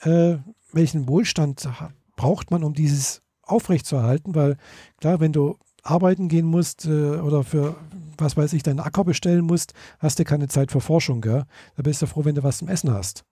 äh, 0.00 0.36
welchen 0.72 1.06
Wohlstand 1.06 1.68
braucht 2.16 2.50
man, 2.50 2.64
um 2.64 2.74
dieses 2.74 3.22
aufrechtzuerhalten, 3.42 4.34
weil 4.34 4.56
klar, 4.98 5.20
wenn 5.20 5.32
du 5.32 5.58
arbeiten 5.82 6.28
gehen 6.28 6.46
musst 6.46 6.86
äh, 6.86 6.88
oder 6.88 7.44
für, 7.44 7.76
was 8.16 8.36
weiß 8.36 8.54
ich, 8.54 8.62
deinen 8.62 8.80
Acker 8.80 9.04
bestellen 9.04 9.44
musst, 9.44 9.74
hast 9.98 10.18
du 10.18 10.24
keine 10.24 10.48
Zeit 10.48 10.72
für 10.72 10.80
Forschung, 10.80 11.20
gell? 11.20 11.44
Da 11.76 11.82
bist 11.82 12.00
du 12.00 12.06
froh, 12.06 12.24
wenn 12.24 12.34
du 12.34 12.42
was 12.42 12.58
zum 12.58 12.68
Essen 12.68 12.90
hast. 12.92 13.24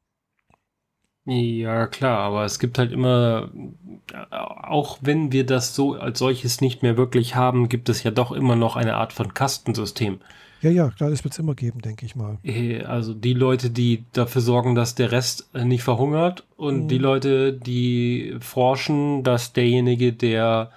Ja, 1.25 1.87
klar, 1.87 2.19
aber 2.19 2.45
es 2.45 2.59
gibt 2.59 2.79
halt 2.79 2.91
immer, 2.91 3.51
auch 4.31 4.99
wenn 5.03 5.31
wir 5.31 5.47
das 5.47 5.75
so 5.75 5.95
als 5.95 6.19
solches 6.19 6.61
nicht 6.61 6.83
mehr 6.83 6.97
wirklich 6.97 7.37
haben, 7.37 7.69
gibt 7.69 7.89
es 7.89 8.03
ja 8.03 8.11
doch 8.11 8.33
immer 8.33 8.57
noch 8.57 8.75
eine 8.75 8.97
Art 8.97 9.13
von 9.13 9.33
Kastensystem. 9.33 10.19
Ja, 10.63 10.71
ja, 10.71 10.91
klar, 10.91 11.11
das 11.11 11.25
wird 11.25 11.33
es 11.33 11.39
immer 11.39 11.55
geben, 11.55 11.81
denke 11.81 12.07
ich 12.07 12.15
mal. 12.15 12.39
Äh, 12.45 12.83
also 12.83 13.15
die 13.15 13.35
Leute, 13.35 13.71
die 13.71 14.05
dafür 14.13 14.41
sorgen, 14.41 14.75
dass 14.75 14.95
der 14.95 15.11
Rest 15.11 15.49
äh, 15.55 15.65
nicht 15.65 15.83
verhungert 15.83 16.45
und 16.57 16.85
mhm. 16.85 16.89
die 16.89 16.99
Leute, 16.99 17.53
die 17.53 18.37
forschen, 18.41 19.25
dass 19.25 19.53
derjenige, 19.53 20.13
der 20.13 20.71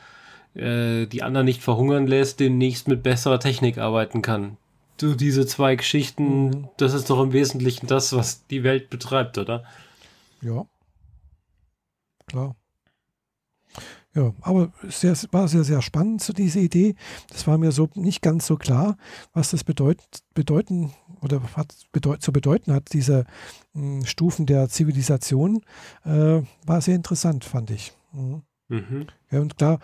äh, 0.56 1.06
die 1.06 1.22
anderen 1.22 1.46
nicht 1.46 1.62
verhungern 1.62 2.08
lässt, 2.08 2.40
demnächst 2.40 2.88
mit 2.88 3.04
besserer 3.04 3.40
Technik 3.40 3.78
arbeiten 3.78 4.24
kann. 4.24 4.58
Du, 4.98 5.14
diese 5.14 5.46
zwei 5.46 5.76
Geschichten, 5.76 6.46
mhm. 6.46 6.68
das 6.78 6.94
ist 6.94 7.10
doch 7.10 7.22
im 7.22 7.34
Wesentlichen 7.34 7.86
das, 7.86 8.16
was 8.16 8.48
die 8.48 8.64
Welt 8.64 8.90
betreibt, 8.90 9.38
oder? 9.38 9.64
Ja. 10.46 10.66
Klar. 12.28 12.56
Ja, 14.14 14.34
aber 14.42 14.72
es 14.88 15.04
war 15.34 15.48
sehr, 15.48 15.64
sehr 15.64 15.82
spannend, 15.82 16.22
so 16.22 16.32
diese 16.32 16.60
Idee. 16.60 16.96
Das 17.30 17.48
war 17.48 17.58
mir 17.58 17.72
so 17.72 17.90
nicht 17.96 18.22
ganz 18.22 18.46
so 18.46 18.56
klar, 18.56 18.96
was 19.34 19.52
das 19.52 19.64
bedeut, 19.64 19.98
bedeuten 20.34 20.94
oder 21.22 21.42
hat 21.56 21.76
bedeut, 21.92 22.22
zu 22.22 22.32
bedeuten 22.32 22.74
hat, 22.74 22.94
diese 22.94 23.26
mh, 23.74 23.82
hm, 23.82 24.06
Stufen 24.06 24.46
der 24.46 24.70
Zivilisation. 24.70 25.62
Äh, 26.06 26.44
war 26.66 26.80
sehr 26.80 26.96
interessant, 26.96 27.44
fand 27.44 27.72
ich. 27.72 27.92
Mhm. 28.14 28.44
Mhm. 28.68 29.08
Ja, 29.32 29.42
und 29.42 29.58
klar, 29.58 29.80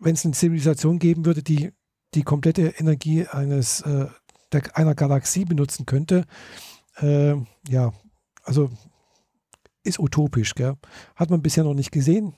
wenn 0.00 0.14
es 0.14 0.24
eine 0.24 0.34
Zivilisation 0.34 0.98
geben 0.98 1.26
würde, 1.26 1.42
die 1.42 1.72
die 2.14 2.22
komplette 2.22 2.74
Energie 2.78 3.26
eines 3.26 3.80
äh, 3.82 4.06
der, 4.52 4.76
einer 4.76 4.94
Galaxie 4.94 5.44
benutzen 5.44 5.86
könnte, 5.86 6.24
äh, 7.00 7.34
ja, 7.68 7.92
also 8.44 8.70
ist 9.84 9.98
utopisch, 9.98 10.54
gell? 10.54 10.74
Hat 11.16 11.30
man 11.30 11.42
bisher 11.42 11.64
noch 11.64 11.74
nicht 11.74 11.92
gesehen. 11.92 12.34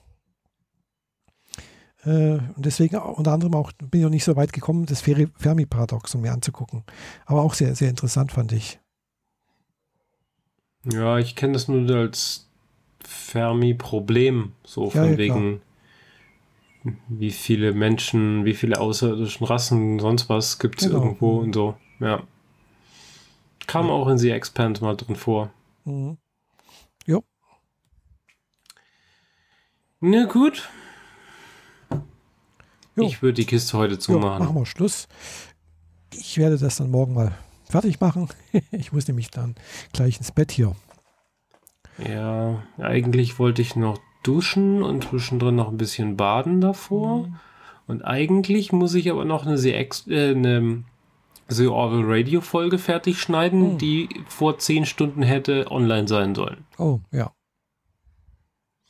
Äh, 2.05 2.39
und 2.57 2.65
deswegen 2.65 2.97
unter 2.97 3.33
anderem 3.33 3.55
auch 3.55 3.73
bin 3.73 4.01
ich 4.01 4.05
noch 4.05 4.11
nicht 4.11 4.25
so 4.25 4.37
weit 4.37 4.53
gekommen, 4.53 4.87
das 4.87 5.01
Fermi-Paradoxon 5.01 6.21
mir 6.21 6.33
anzugucken. 6.33 6.85
Aber 7.27 7.43
auch 7.43 7.55
sehr, 7.55 7.75
sehr 7.75 7.91
interessant 7.91 8.33
fand 8.33 8.53
ich. 8.53 8.79
Ja, 10.85 11.19
ich 11.19 11.35
kenne 11.35 11.55
das 11.55 11.69
nur 11.69 11.89
als 11.97 12.49
Fermi-Problem, 13.01 14.53
so 14.65 14.91
von 14.91 15.13
ja, 15.13 15.19
wegen, 15.19 15.63
wie 17.09 17.31
viele 17.31 17.73
Menschen, 17.73 18.45
wie 18.45 18.55
viele 18.55 18.81
außerirdischen 18.81 19.47
Rassen, 19.47 19.99
sonst 19.99 20.29
was 20.29 20.59
gibt 20.59 20.83
es 20.83 20.89
genau. 20.89 21.03
irgendwo 21.03 21.39
und 21.39 21.55
so. 21.55 21.77
Ja. 22.01 22.23
Kam 23.67 23.87
ja. 23.87 23.93
auch 23.93 24.09
in 24.09 24.19
The 24.19 24.31
Expanse 24.31 24.85
mal 24.85 24.97
drin 24.97 25.17
vor. 25.17 25.51
Mhm. 25.85 26.19
Jo. 27.07 27.25
Na 30.07 30.27
gut. 30.27 30.69
Jo. 32.95 33.05
Ich 33.05 33.23
würde 33.23 33.37
die 33.37 33.47
Kiste 33.47 33.79
heute 33.79 33.99
zumachen. 33.99 34.43
Jo, 34.43 34.51
machen 34.51 34.61
wir 34.61 34.67
Schluss. 34.67 35.09
Ich 36.13 36.37
werde 36.37 36.59
das 36.59 36.77
dann 36.77 36.91
morgen 36.91 37.15
mal 37.15 37.33
fertig 37.65 38.01
machen. 38.01 38.29
ich 38.71 38.93
muss 38.93 39.09
nämlich 39.09 39.31
dann 39.31 39.55
gleich 39.95 40.19
ins 40.19 40.31
Bett 40.31 40.53
hier. 40.53 40.77
Ja, 42.07 42.63
eigentlich 42.77 43.39
wollte 43.39 43.63
ich 43.63 43.77
noch 43.77 43.99
duschen 44.23 44.83
und 44.83 45.05
zwischendrin 45.05 45.57
noch 45.57 45.71
ein 45.71 45.79
bisschen 45.79 46.19
baden 46.19 46.61
davor. 46.61 47.27
Mhm. 47.27 47.37
Und 47.87 48.03
eigentlich 48.03 48.73
muss 48.73 48.93
ich 48.93 49.11
aber 49.11 49.25
noch 49.25 49.47
eine, 49.47 49.57
CX, 49.57 50.07
äh, 50.09 50.33
eine 50.33 50.85
The 51.49 51.69
Orville 51.69 52.05
Radio 52.07 52.43
Folge 52.43 52.77
fertig 52.77 53.23
schneiden, 53.23 53.73
mhm. 53.73 53.79
die 53.79 54.11
vor 54.29 54.59
zehn 54.59 54.85
Stunden 54.85 55.23
hätte 55.23 55.71
online 55.71 56.09
sein 56.09 56.35
sollen. 56.35 56.67
Oh, 56.77 57.01
ja. 57.11 57.33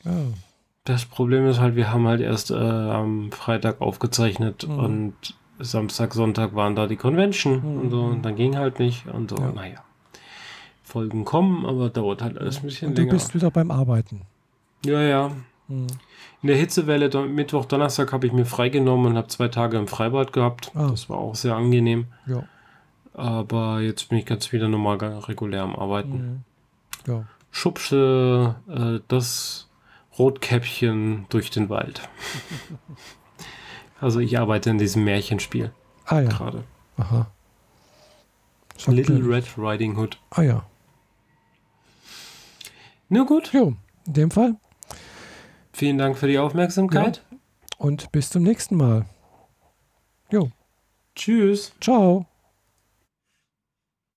ja. 0.02 0.12
Das 0.84 1.06
Problem 1.06 1.46
ist 1.46 1.60
halt, 1.60 1.76
wir 1.76 1.90
haben 1.90 2.06
halt 2.06 2.20
erst 2.20 2.50
äh, 2.50 2.54
am 2.54 3.32
Freitag 3.32 3.80
aufgezeichnet 3.80 4.68
mhm. 4.68 4.78
und 4.78 5.14
Samstag, 5.58 6.12
Sonntag 6.12 6.54
waren 6.54 6.76
da 6.76 6.86
die 6.86 6.96
Convention 6.96 7.60
mhm. 7.60 7.80
und 7.80 7.90
so 7.90 8.02
und 8.02 8.22
dann 8.22 8.36
ging 8.36 8.56
halt 8.56 8.78
nicht 8.78 9.06
und 9.06 9.30
so, 9.30 9.36
ja. 9.36 9.50
naja. 9.52 9.84
Folgen 10.82 11.24
kommen, 11.24 11.64
aber 11.64 11.88
dauert 11.88 12.22
halt 12.22 12.38
alles 12.38 12.58
ein 12.58 12.64
bisschen 12.64 12.88
und 12.88 12.98
du 12.98 13.02
länger. 13.02 13.12
Du 13.12 13.16
bist 13.16 13.34
wieder 13.34 13.50
beim 13.50 13.70
Arbeiten. 13.70 14.22
Ja, 14.84 15.00
ja. 15.00 15.30
Mhm. 15.68 15.86
In 16.42 16.48
der 16.48 16.56
Hitzewelle, 16.56 17.08
Mittwoch, 17.26 17.64
Donnerstag 17.64 18.12
habe 18.12 18.26
ich 18.26 18.34
mir 18.34 18.44
freigenommen 18.44 19.06
und 19.06 19.16
habe 19.16 19.28
zwei 19.28 19.48
Tage 19.48 19.78
im 19.78 19.88
Freibad 19.88 20.34
gehabt. 20.34 20.70
Ah. 20.74 20.88
Das 20.90 21.08
war 21.08 21.16
auch 21.16 21.34
sehr 21.34 21.56
angenehm. 21.56 22.08
Ja. 22.26 22.44
Aber 23.14 23.80
jetzt 23.80 24.10
bin 24.10 24.18
ich 24.18 24.26
ganz 24.26 24.52
wieder 24.52 24.68
normal 24.68 24.98
regulär 24.98 25.62
am 25.62 25.74
Arbeiten. 25.74 26.44
Mhm. 27.06 27.10
Ja. 27.10 27.24
Schubse 27.50 28.56
äh, 28.68 29.00
das 29.08 29.63
Rotkäppchen 30.18 31.26
durch 31.28 31.50
den 31.50 31.68
Wald. 31.68 32.08
also 34.00 34.20
ich 34.20 34.38
arbeite 34.38 34.70
in 34.70 34.78
diesem 34.78 35.04
Märchenspiel. 35.04 35.72
Ah 36.06 36.20
ja. 36.20 36.28
Gerade. 36.28 36.64
Aha. 36.96 37.30
Little 38.86 39.20
Red 39.24 39.46
Riding 39.56 39.96
Hood. 39.96 40.18
Ah 40.30 40.42
ja. 40.42 40.66
Na 43.08 43.22
gut. 43.22 43.52
Jo, 43.52 43.74
in 44.06 44.12
dem 44.12 44.30
Fall. 44.30 44.56
Vielen 45.72 45.98
Dank 45.98 46.18
für 46.18 46.28
die 46.28 46.38
Aufmerksamkeit. 46.38 47.24
Ja. 47.30 47.38
Und 47.78 48.12
bis 48.12 48.30
zum 48.30 48.42
nächsten 48.42 48.76
Mal. 48.76 49.06
Jo. 50.30 50.50
Tschüss. 51.14 51.72
Ciao. 51.80 52.26